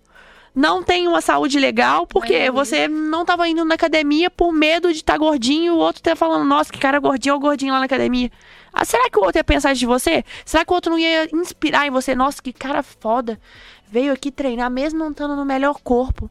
não 0.55 0.83
tem 0.83 1.09
uma 1.09 1.23
saúde 1.23 1.59
legal, 1.59 2.07
porque 2.07 2.35
É. 2.35 2.51
você 2.51 2.87
não 2.87 3.25
tava 3.25 3.49
indo 3.49 3.65
na 3.65 3.75
academia 3.75 4.29
por 4.31 4.53
medo 4.53 4.93
de 4.93 4.99
estar 4.99 5.17
gordinho 5.17 5.65
e 5.65 5.71
o 5.71 5.79
outro 5.79 6.03
tá 6.03 6.15
falando, 6.15 6.45
nossa, 6.45 6.71
que 6.71 6.79
cara 6.79 6.99
gordinho, 7.01 7.35
ou 7.37 7.41
gordinho 7.41 7.73
lá 7.73 7.79
na 7.79 7.87
academia. 7.87 8.31
Ah, 8.71 8.85
será 8.85 9.09
que 9.09 9.19
o 9.19 9.23
outro 9.23 9.39
ia 9.39 9.45
pensar 9.45 9.75
de 9.75 9.87
você? 9.87 10.23
Será 10.45 10.63
que 10.63 10.71
o 10.71 10.75
outro 10.75 10.91
não 10.93 10.99
ia 10.99 11.27
inspirar 11.35 11.87
em 11.87 11.91
você? 11.91 12.15
Nossa, 12.15 12.43
que 12.43 12.53
cara 12.53 12.83
foda. 12.83 13.41
Veio 13.91 14.13
aqui 14.13 14.31
treinar 14.31 14.71
mesmo 14.71 14.99
não 14.99 15.11
estando 15.11 15.35
no 15.35 15.45
melhor 15.47 15.81
corpo. 15.83 16.31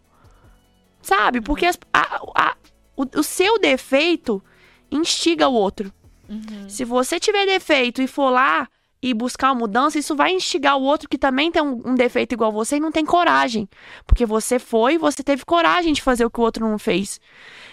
Sabe? 1.02 1.42
Porque 1.42 1.66
as- 1.66 1.80
a- 1.92 2.20
a- 2.36 2.56
o, 2.96 3.06
o 3.20 3.24
seu 3.24 3.60
defeito 3.60 4.44
instiga 4.92 5.48
o 5.48 5.54
outro. 5.54 5.92
Uhum. 6.30 6.70
Se 6.70 6.86
você 6.86 7.20
tiver 7.20 7.46
defeito 7.46 8.02
e 8.04 8.08
for 8.08 8.30
lá 8.30 8.68
e 9.02 9.14
buscar 9.14 9.52
uma 9.52 9.60
mudança, 9.62 9.98
isso 9.98 10.16
vai 10.16 10.32
instigar 10.32 10.78
o 10.78 10.84
outro 10.84 11.10
que 11.10 11.18
também 11.18 11.52
tem 11.52 11.62
um, 11.62 11.82
um 11.86 11.96
defeito 11.96 12.34
igual 12.34 12.52
você 12.52 12.78
e 12.78 12.80
não 12.80 12.92
tem 12.92 13.06
coragem. 13.06 13.68
Porque 14.06 14.26
você 14.26 14.60
foi, 14.60 14.98
você 14.98 15.24
teve 15.24 15.44
coragem 15.44 15.94
de 15.94 16.02
fazer 16.02 16.26
o 16.26 16.30
que 16.30 16.40
o 16.40 16.44
outro 16.44 16.68
não 16.68 16.78
fez. 16.78 17.20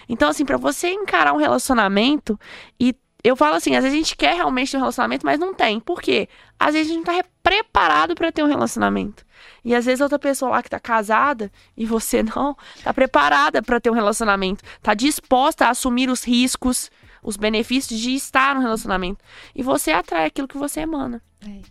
Então, 0.07 0.29
assim, 0.29 0.43
pra 0.43 0.57
você 0.57 0.89
encarar 0.89 1.33
um 1.33 1.37
relacionamento 1.37 2.39
e 2.79 2.95
eu 3.23 3.35
falo 3.35 3.55
assim, 3.55 3.75
às 3.75 3.83
vezes 3.83 3.95
a 3.95 4.01
gente 4.01 4.15
quer 4.15 4.33
realmente 4.35 4.75
um 4.75 4.79
relacionamento, 4.79 5.25
mas 5.25 5.39
não 5.39 5.53
tem. 5.53 5.79
Por 5.79 6.01
quê? 6.01 6.27
às 6.59 6.73
vezes 6.73 6.91
a 6.91 6.93
gente 6.93 7.07
não 7.07 7.15
tá 7.15 7.25
preparado 7.41 8.13
para 8.13 8.31
ter 8.31 8.43
um 8.43 8.47
relacionamento. 8.47 9.25
E 9.63 9.73
às 9.73 9.85
vezes 9.85 10.01
outra 10.01 10.19
pessoa 10.19 10.51
lá 10.51 10.61
que 10.61 10.69
tá 10.69 10.79
casada 10.79 11.49
e 11.77 11.85
você 11.85 12.21
não, 12.35 12.55
tá 12.83 12.93
preparada 12.93 13.61
para 13.61 13.79
ter 13.79 13.89
um 13.89 13.93
relacionamento, 13.93 14.63
tá 14.81 14.93
disposta 14.93 15.65
a 15.65 15.69
assumir 15.69 16.09
os 16.09 16.23
riscos, 16.23 16.91
os 17.23 17.37
benefícios 17.37 17.99
de 17.99 18.13
estar 18.13 18.55
no 18.55 18.61
relacionamento. 18.61 19.23
E 19.55 19.63
você 19.63 19.91
atrai 19.91 20.25
aquilo 20.25 20.47
que 20.47 20.57
você 20.57 20.81
emana. 20.81 21.21
É. 21.41 21.61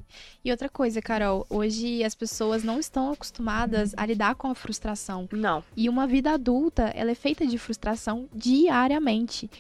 E 0.44 0.50
outra 0.50 0.68
coisa, 0.68 1.02
Carol, 1.02 1.46
hoje 1.50 2.02
as 2.02 2.14
pessoas 2.14 2.64
não 2.64 2.78
estão 2.78 3.12
acostumadas 3.12 3.92
a 3.96 4.06
lidar 4.06 4.34
com 4.34 4.48
a 4.48 4.54
frustração. 4.54 5.28
Não. 5.32 5.62
E 5.76 5.88
uma 5.88 6.06
vida 6.06 6.32
adulta, 6.32 6.84
ela 6.94 7.10
é 7.10 7.14
feita 7.14 7.46
de 7.46 7.58
frustração 7.58 8.28
diariamente. 8.34 9.50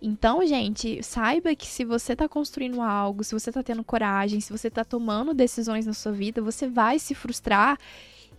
Então, 0.00 0.46
gente, 0.46 1.02
saiba 1.02 1.54
que 1.56 1.66
se 1.66 1.84
você 1.84 2.14
tá 2.14 2.28
construindo 2.28 2.80
algo, 2.80 3.24
se 3.24 3.34
você 3.34 3.50
tá 3.50 3.62
tendo 3.62 3.82
coragem, 3.82 4.40
se 4.40 4.52
você 4.52 4.70
tá 4.70 4.84
tomando 4.84 5.34
decisões 5.34 5.86
na 5.86 5.92
sua 5.92 6.12
vida, 6.12 6.40
você 6.40 6.68
vai 6.68 6.98
se 6.98 7.14
frustrar 7.14 7.76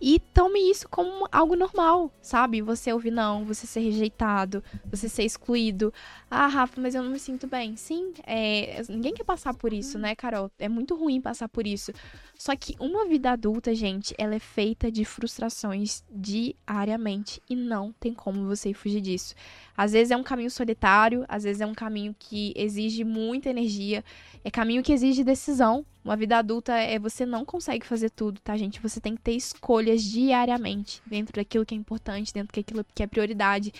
e 0.00 0.18
tome 0.18 0.70
isso 0.70 0.88
como 0.88 1.28
algo 1.30 1.54
normal, 1.54 2.10
sabe? 2.22 2.62
Você 2.62 2.92
ouvir 2.92 3.10
não, 3.10 3.44
você 3.44 3.66
ser 3.66 3.80
rejeitado, 3.80 4.64
você 4.90 5.08
ser 5.08 5.24
excluído. 5.24 5.92
Ah, 6.30 6.46
Rafa, 6.46 6.80
mas 6.80 6.94
eu 6.94 7.02
não 7.02 7.10
me 7.10 7.18
sinto 7.18 7.46
bem. 7.46 7.76
Sim, 7.76 8.14
é, 8.26 8.82
ninguém 8.88 9.12
quer 9.12 9.24
passar 9.24 9.52
por 9.52 9.72
isso, 9.72 9.98
né, 9.98 10.14
Carol? 10.14 10.50
É 10.58 10.68
muito 10.68 10.94
ruim 10.94 11.20
passar 11.20 11.48
por 11.48 11.66
isso. 11.66 11.92
Só 12.38 12.56
que 12.56 12.74
uma 12.80 13.06
vida 13.06 13.32
adulta, 13.32 13.74
gente, 13.74 14.14
ela 14.16 14.34
é 14.34 14.38
feita 14.38 14.90
de 14.90 15.04
frustrações 15.04 16.02
diariamente 16.10 17.42
e 17.50 17.54
não 17.54 17.92
tem 18.00 18.14
como 18.14 18.46
você 18.46 18.72
fugir 18.72 19.02
disso. 19.02 19.34
Às 19.76 19.92
vezes 19.92 20.10
é 20.10 20.16
um 20.16 20.22
caminho 20.22 20.50
solitário, 20.50 21.24
às 21.28 21.44
vezes 21.44 21.60
é 21.60 21.66
um 21.66 21.74
caminho 21.74 22.16
que 22.18 22.54
exige 22.56 23.04
muita 23.04 23.50
energia, 23.50 24.02
é 24.42 24.50
caminho 24.50 24.82
que 24.82 24.92
exige 24.92 25.22
decisão. 25.22 25.84
Uma 26.02 26.16
vida 26.16 26.38
adulta 26.38 26.72
é 26.74 26.98
você 26.98 27.26
não 27.26 27.44
consegue 27.44 27.84
fazer 27.84 28.08
tudo, 28.08 28.40
tá, 28.40 28.56
gente? 28.56 28.80
Você 28.80 29.00
tem 29.00 29.14
que 29.14 29.20
ter 29.20 29.32
escolhas 29.90 30.02
diariamente 30.02 31.02
dentro 31.06 31.34
daquilo 31.34 31.66
que 31.66 31.74
é 31.74 31.78
importante, 31.78 32.32
dentro 32.32 32.54
daquilo 32.54 32.84
que 32.94 33.02
é 33.02 33.06
prioridade. 33.06 33.72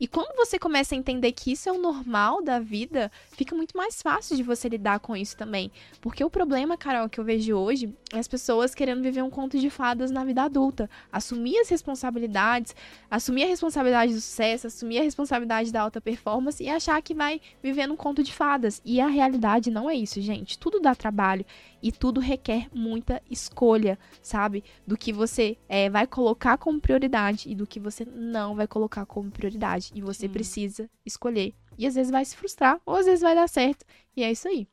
E 0.00 0.06
quando 0.06 0.34
você 0.36 0.58
começa 0.58 0.94
a 0.94 0.98
entender 0.98 1.32
que 1.32 1.52
isso 1.52 1.68
é 1.68 1.72
o 1.72 1.80
normal 1.80 2.42
da 2.42 2.60
vida, 2.60 3.10
fica 3.32 3.54
muito 3.54 3.76
mais 3.76 4.00
fácil 4.00 4.36
de 4.36 4.42
você 4.42 4.68
lidar 4.68 5.00
com 5.00 5.16
isso 5.16 5.36
também. 5.36 5.70
Porque 6.00 6.22
o 6.22 6.30
problema, 6.30 6.76
Carol, 6.76 7.08
que 7.08 7.18
eu 7.18 7.24
vejo 7.24 7.56
hoje 7.56 7.92
é 8.12 8.18
as 8.18 8.28
pessoas 8.28 8.74
querendo 8.74 9.02
viver 9.02 9.22
um 9.22 9.30
conto 9.30 9.58
de 9.58 9.68
fadas 9.68 10.10
na 10.10 10.24
vida 10.24 10.42
adulta. 10.42 10.88
Assumir 11.12 11.58
as 11.58 11.68
responsabilidades, 11.68 12.74
assumir 13.10 13.44
a 13.44 13.48
responsabilidade 13.48 14.12
do 14.12 14.20
sucesso, 14.20 14.68
assumir 14.68 15.00
a 15.00 15.02
responsabilidade 15.02 15.72
da 15.72 15.82
alta 15.82 16.00
performance 16.00 16.62
e 16.62 16.68
achar 16.68 17.00
que 17.02 17.14
vai 17.14 17.40
viver 17.62 17.86
num 17.86 17.96
conto 17.96 18.22
de 18.22 18.32
fadas. 18.32 18.80
E 18.84 19.00
a 19.00 19.08
realidade 19.08 19.70
não 19.70 19.90
é 19.90 19.94
isso, 19.94 20.20
gente. 20.20 20.58
Tudo 20.58 20.80
dá 20.80 20.94
trabalho 20.94 21.44
e 21.82 21.92
tudo 21.92 22.20
requer 22.20 22.68
muita 22.72 23.22
escolha, 23.30 23.98
sabe? 24.22 24.64
Do 24.86 24.96
que 24.96 25.12
você 25.12 25.56
é, 25.68 25.88
vai 25.88 26.06
colocar 26.06 26.58
como 26.58 26.80
prioridade 26.80 27.50
e 27.50 27.54
do 27.54 27.66
que 27.66 27.80
você 27.80 28.04
não 28.04 28.54
vai 28.54 28.66
colocar 28.66 29.06
como 29.06 29.30
prioridade. 29.30 29.90
E 29.94 30.00
você 30.00 30.26
Sim. 30.26 30.32
precisa 30.32 30.90
escolher. 31.04 31.54
E 31.76 31.86
às 31.86 31.94
vezes 31.94 32.10
vai 32.10 32.24
se 32.24 32.36
frustrar, 32.36 32.80
ou 32.84 32.96
às 32.96 33.06
vezes 33.06 33.20
vai 33.20 33.34
dar 33.34 33.48
certo. 33.48 33.84
E 34.16 34.22
é 34.22 34.30
isso 34.32 34.48
aí. 34.48 34.66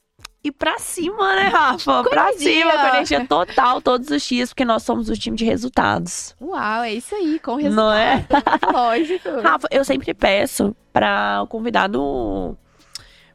E 0.43 0.51
pra 0.51 0.78
cima, 0.78 1.36
né, 1.36 1.47
Rafa? 1.47 2.03
Pra 2.03 2.32
cima, 2.34 2.72
com 2.72 2.88
energia 2.88 3.26
total 3.26 3.82
todos 3.82 4.10
os 4.10 4.22
dias, 4.22 4.49
porque 4.49 4.64
nós 4.64 4.84
somos 4.84 5.10
o 5.10 5.14
time 5.14 5.36
de 5.36 5.43
resultados. 5.43 6.36
Uau, 6.39 6.84
é 6.84 6.93
isso 6.93 7.16
aí, 7.16 7.39
com 7.39 7.56
resultado. 7.56 7.76
Não 7.76 7.91
é? 7.91 8.26
Lógico. 8.72 9.41
Rafa, 9.41 9.68
eu 9.72 9.84
sempre 9.84 10.14
peço 10.14 10.76
para 10.93 11.41
o 11.41 11.47
convidado 11.47 12.56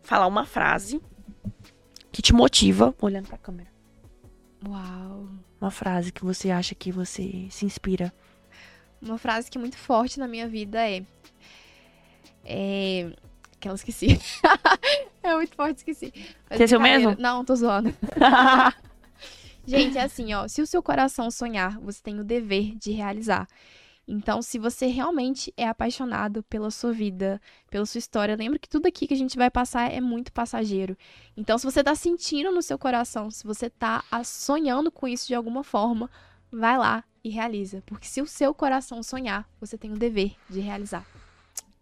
falar 0.03 0.27
uma 0.27 0.45
frase 0.45 1.01
que 2.13 2.23
te 2.23 2.33
motiva, 2.33 2.95
olhando 3.01 3.29
pra 3.29 3.39
câmera. 3.39 3.71
Uau. 4.67 5.29
Uma 5.61 5.71
frase 5.71 6.13
que 6.13 6.25
você 6.25 6.51
acha 6.51 6.75
que 6.75 6.91
você 6.91 7.47
se 7.51 7.65
inspira. 7.65 8.13
Uma 9.01 9.19
frase 9.19 9.51
que 9.51 9.57
é 9.57 9.61
muito 9.61 9.77
forte 9.77 10.19
na 10.19 10.29
minha 10.29 10.49
vida 10.49 10.89
é. 10.89 11.05
É. 12.45 13.13
Aquela 13.57 13.75
esqueci. 13.75 14.19
é 15.23 15.35
muito 15.35 15.55
forte, 15.55 15.79
esqueci. 15.79 16.13
Mas 16.49 16.59
Você 16.59 16.75
é 16.75 16.79
o 16.79 16.81
mesmo? 16.81 17.17
Não, 17.19 17.45
tô 17.45 17.55
zoando. 17.55 17.95
Gente, 19.67 19.99
é 19.99 20.03
assim, 20.03 20.33
ó. 20.33 20.49
Se 20.49 20.63
o 20.63 20.67
seu 20.67 20.83
coração 20.83 21.31
sonhar, 21.31 21.79
você 21.79 22.03
tem 22.03 22.19
o 22.19 22.25
dever 22.25 22.75
de 22.77 22.93
realizar. 22.93 23.47
Então, 24.13 24.43
se 24.43 24.59
você 24.59 24.87
realmente 24.89 25.55
é 25.57 25.69
apaixonado 25.69 26.43
pela 26.43 26.69
sua 26.73 26.93
vida, 26.93 27.41
pela 27.71 27.87
sua 27.87 28.01
história, 28.01 28.35
lembra 28.35 28.59
que 28.59 28.69
tudo 28.69 28.87
aqui 28.87 29.07
que 29.07 29.15
a 29.15 29.17
gente 29.17 29.37
vai 29.37 29.49
passar 29.49 29.89
é 29.93 30.01
muito 30.01 30.33
passageiro. 30.33 30.99
Então, 31.37 31.57
se 31.57 31.65
você 31.65 31.85
tá 31.85 31.95
sentindo 31.95 32.51
no 32.51 32.61
seu 32.61 32.77
coração, 32.77 33.31
se 33.31 33.45
você 33.45 33.71
tá 33.71 34.03
sonhando 34.25 34.91
com 34.91 35.07
isso 35.07 35.29
de 35.29 35.35
alguma 35.37 35.63
forma, 35.63 36.11
vai 36.51 36.77
lá 36.77 37.05
e 37.23 37.31
realiza. 37.31 37.85
Porque 37.87 38.09
se 38.09 38.21
o 38.21 38.27
seu 38.27 38.53
coração 38.53 39.01
sonhar, 39.01 39.49
você 39.61 39.79
tem 39.79 39.93
o 39.93 39.97
dever 39.97 40.33
de 40.49 40.59
realizar. 40.59 41.07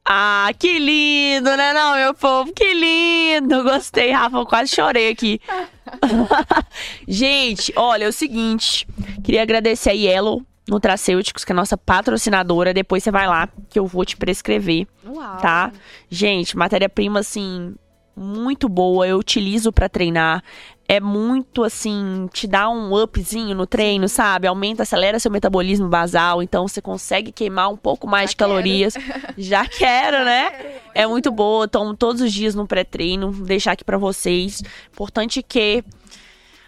Ah, 0.05 0.51
que 0.59 0.79
lindo, 0.79 1.57
né 1.57 1.73
não, 1.73 1.97
meu 1.97 2.13
povo? 2.13 2.53
Que 2.53 2.75
lindo! 2.75 3.63
Gostei, 3.63 4.11
Rafa, 4.11 4.37
eu 4.37 4.45
quase 4.45 4.75
chorei 4.75 5.11
aqui. 5.11 5.41
Gente, 7.09 7.73
olha, 7.75 8.05
é 8.05 8.09
o 8.09 8.13
seguinte, 8.13 8.87
queria 9.25 9.41
agradecer 9.41 9.89
a 9.89 9.95
Yellow 9.95 10.45
Nutracêuticos, 10.69 11.45
que 11.45 11.53
é 11.53 11.55
a 11.55 11.57
nossa 11.57 11.77
patrocinadora. 11.77 12.75
Depois 12.75 13.03
você 13.03 13.11
vai 13.11 13.27
lá 13.27 13.49
que 13.69 13.79
eu 13.79 13.87
vou 13.87 14.05
te 14.05 14.17
prescrever. 14.17 14.87
Uau. 15.05 15.39
Tá? 15.39 15.73
Gente, 16.11 16.57
matéria-prima 16.57 17.21
assim 17.21 17.75
muito 18.19 18.69
boa, 18.69 19.07
eu 19.07 19.17
utilizo 19.19 19.73
para 19.73 19.89
treinar. 19.89 20.43
É 20.89 21.01
muito 21.01 21.63
assim, 21.63 22.29
te 22.33 22.47
dá 22.47 22.69
um 22.69 22.93
upzinho 22.95 23.55
no 23.55 23.67
treino, 23.67 24.09
sabe? 24.09 24.47
Aumenta, 24.47 24.83
acelera 24.83 25.21
seu 25.21 25.31
metabolismo 25.31 25.87
basal, 25.87 26.43
então 26.43 26.67
você 26.67 26.81
consegue 26.81 27.31
queimar 27.31 27.71
um 27.71 27.77
pouco 27.77 28.07
mais 28.07 28.31
Já 28.31 28.31
de 28.31 28.37
calorias. 28.37 28.95
Já 29.37 29.67
quero, 29.67 30.25
né? 30.25 30.81
É 30.95 31.07
muito 31.07 31.31
boa, 31.31 31.69
tomo 31.69 31.95
todos 31.95 32.23
os 32.23 32.33
dias 32.33 32.55
no 32.55 32.67
pré-treino, 32.67 33.31
vou 33.31 33.47
deixar 33.47 33.73
aqui 33.73 33.85
para 33.85 33.99
vocês. 33.99 34.63
Importante 34.91 35.43
que 35.43 35.85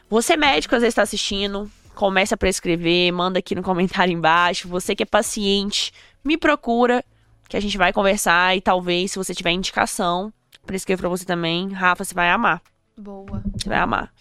você 0.08 0.36
médico 0.36 0.74
às 0.74 0.82
vezes 0.82 0.92
está 0.92 1.02
assistindo, 1.02 1.70
comece 2.00 2.32
a 2.32 2.36
prescrever, 2.36 3.12
manda 3.12 3.40
aqui 3.40 3.54
no 3.54 3.60
comentário 3.62 4.10
embaixo. 4.10 4.66
Você 4.68 4.96
que 4.96 5.02
é 5.02 5.06
paciente, 5.06 5.92
me 6.24 6.38
procura, 6.38 7.04
que 7.46 7.58
a 7.58 7.60
gente 7.60 7.76
vai 7.76 7.92
conversar 7.92 8.56
e 8.56 8.62
talvez, 8.62 9.12
se 9.12 9.18
você 9.18 9.34
tiver 9.34 9.50
indicação, 9.50 10.32
prescreva 10.64 11.00
pra 11.00 11.08
você 11.10 11.26
também. 11.26 11.70
Rafa, 11.70 12.02
você 12.02 12.14
vai 12.14 12.30
amar. 12.30 12.62
Boa. 12.96 13.42
Você 13.54 13.68
vai 13.68 13.78
amar. 13.78 14.12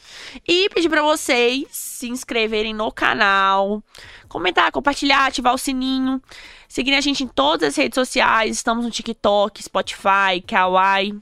E 0.46 0.70
pedir 0.70 0.90
para 0.90 1.02
vocês 1.02 1.68
se 1.72 2.10
inscreverem 2.10 2.74
no 2.74 2.92
canal, 2.92 3.82
comentar, 4.28 4.72
compartilhar, 4.74 5.28
ativar 5.28 5.54
o 5.54 5.58
sininho, 5.58 6.22
seguir 6.68 6.94
a 6.96 7.02
gente 7.02 7.24
em 7.24 7.28
todas 7.28 7.70
as 7.70 7.76
redes 7.78 7.96
sociais. 7.96 8.58
Estamos 8.58 8.84
no 8.84 8.92
TikTok, 8.92 9.64
Spotify, 9.64 10.42
Kawaii, 10.46 11.18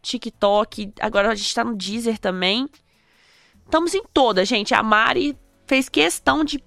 TikTok. 0.00 0.90
Agora 1.00 1.32
a 1.32 1.34
gente 1.34 1.54
tá 1.54 1.64
no 1.64 1.76
Deezer 1.76 2.18
também. 2.18 2.66
Estamos 3.64 3.94
em 3.94 4.02
todas, 4.12 4.48
gente. 4.48 4.74
A 4.74 4.82
Mari 4.82 5.36
fez 5.68 5.88
questão 5.88 6.42
de 6.42 6.62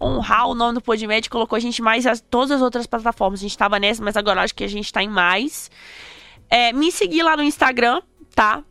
honrar 0.00 0.48
o 0.48 0.54
nome 0.54 0.74
do 0.74 0.80
Podmed, 0.80 1.30
colocou 1.30 1.56
a 1.56 1.60
gente 1.60 1.80
mais 1.80 2.06
as 2.06 2.20
todas 2.20 2.50
as 2.50 2.62
outras 2.62 2.86
plataformas. 2.86 3.40
A 3.40 3.42
gente 3.42 3.56
tava 3.56 3.78
nessa, 3.78 4.02
mas 4.02 4.16
agora 4.16 4.42
acho 4.42 4.54
que 4.54 4.64
a 4.64 4.68
gente 4.68 4.92
tá 4.92 5.02
em 5.02 5.08
mais. 5.08 5.70
É, 6.50 6.72
me 6.72 6.92
seguir 6.92 7.22
lá 7.22 7.36
no 7.36 7.42
Instagram, 7.42 8.02
tá? 8.34 8.62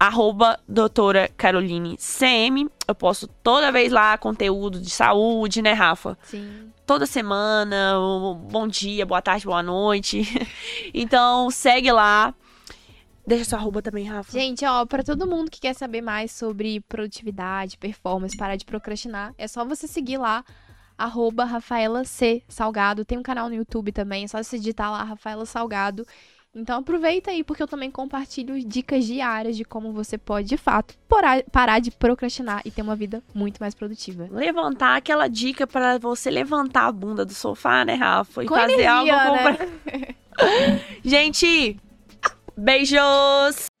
Arroba 0.00 0.58
doutora 0.66 1.30
Caroline 1.36 1.96
CM. 1.98 2.68
Eu 2.86 2.94
posto 2.94 3.26
toda 3.42 3.70
vez 3.70 3.92
lá 3.92 4.16
conteúdo 4.16 4.80
de 4.80 4.90
saúde, 4.90 5.60
né, 5.60 5.72
Rafa? 5.72 6.16
Sim. 6.22 6.70
Toda 6.86 7.06
semana, 7.06 7.94
bom 8.50 8.68
dia, 8.68 9.06
boa 9.06 9.22
tarde, 9.22 9.46
boa 9.46 9.62
noite. 9.62 10.22
então, 10.92 11.50
segue 11.50 11.90
lá. 11.90 12.34
Deixa 13.26 13.44
sua 13.44 13.58
arroba 13.58 13.80
também, 13.80 14.04
Rafa. 14.04 14.30
Gente, 14.32 14.64
ó, 14.64 14.84
para 14.84 15.02
todo 15.02 15.26
mundo 15.26 15.50
que 15.50 15.60
quer 15.60 15.74
saber 15.74 16.02
mais 16.02 16.30
sobre 16.32 16.80
produtividade, 16.80 17.78
performance, 17.78 18.36
parar 18.36 18.56
de 18.56 18.64
procrastinar, 18.64 19.34
é 19.38 19.48
só 19.48 19.64
você 19.64 19.86
seguir 19.86 20.18
lá, 20.18 20.44
arroba 20.96 21.44
Rafaela 21.44 22.04
C. 22.04 22.42
Salgado. 22.48 23.04
Tem 23.04 23.18
um 23.18 23.22
canal 23.22 23.48
no 23.48 23.54
YouTube 23.54 23.92
também, 23.92 24.24
é 24.24 24.28
só 24.28 24.42
você 24.42 24.58
digitar 24.58 24.90
lá, 24.90 25.02
Rafaela 25.02 25.46
Salgado. 25.46 26.06
Então 26.56 26.78
aproveita 26.78 27.32
aí, 27.32 27.42
porque 27.42 27.62
eu 27.62 27.66
também 27.66 27.90
compartilho 27.90 28.62
dicas 28.64 29.04
diárias 29.04 29.56
de 29.56 29.64
como 29.64 29.92
você 29.92 30.16
pode, 30.16 30.48
de 30.48 30.56
fato, 30.56 30.94
parar 31.50 31.80
de 31.80 31.90
procrastinar 31.90 32.62
e 32.64 32.70
ter 32.70 32.80
uma 32.80 32.94
vida 32.94 33.20
muito 33.34 33.58
mais 33.58 33.74
produtiva. 33.74 34.28
Levantar 34.30 34.96
aquela 34.96 35.26
dica 35.26 35.66
para 35.66 35.98
você 35.98 36.30
levantar 36.30 36.86
a 36.86 36.92
bunda 36.92 37.24
do 37.24 37.34
sofá, 37.34 37.84
né, 37.84 37.94
Rafa? 37.94 38.44
E 38.44 38.46
Com 38.46 38.54
fazer 38.54 38.74
energia, 38.74 39.20
algo. 39.20 39.42
Né? 39.42 40.14
Gente, 41.04 41.76
Beijos! 42.56 43.73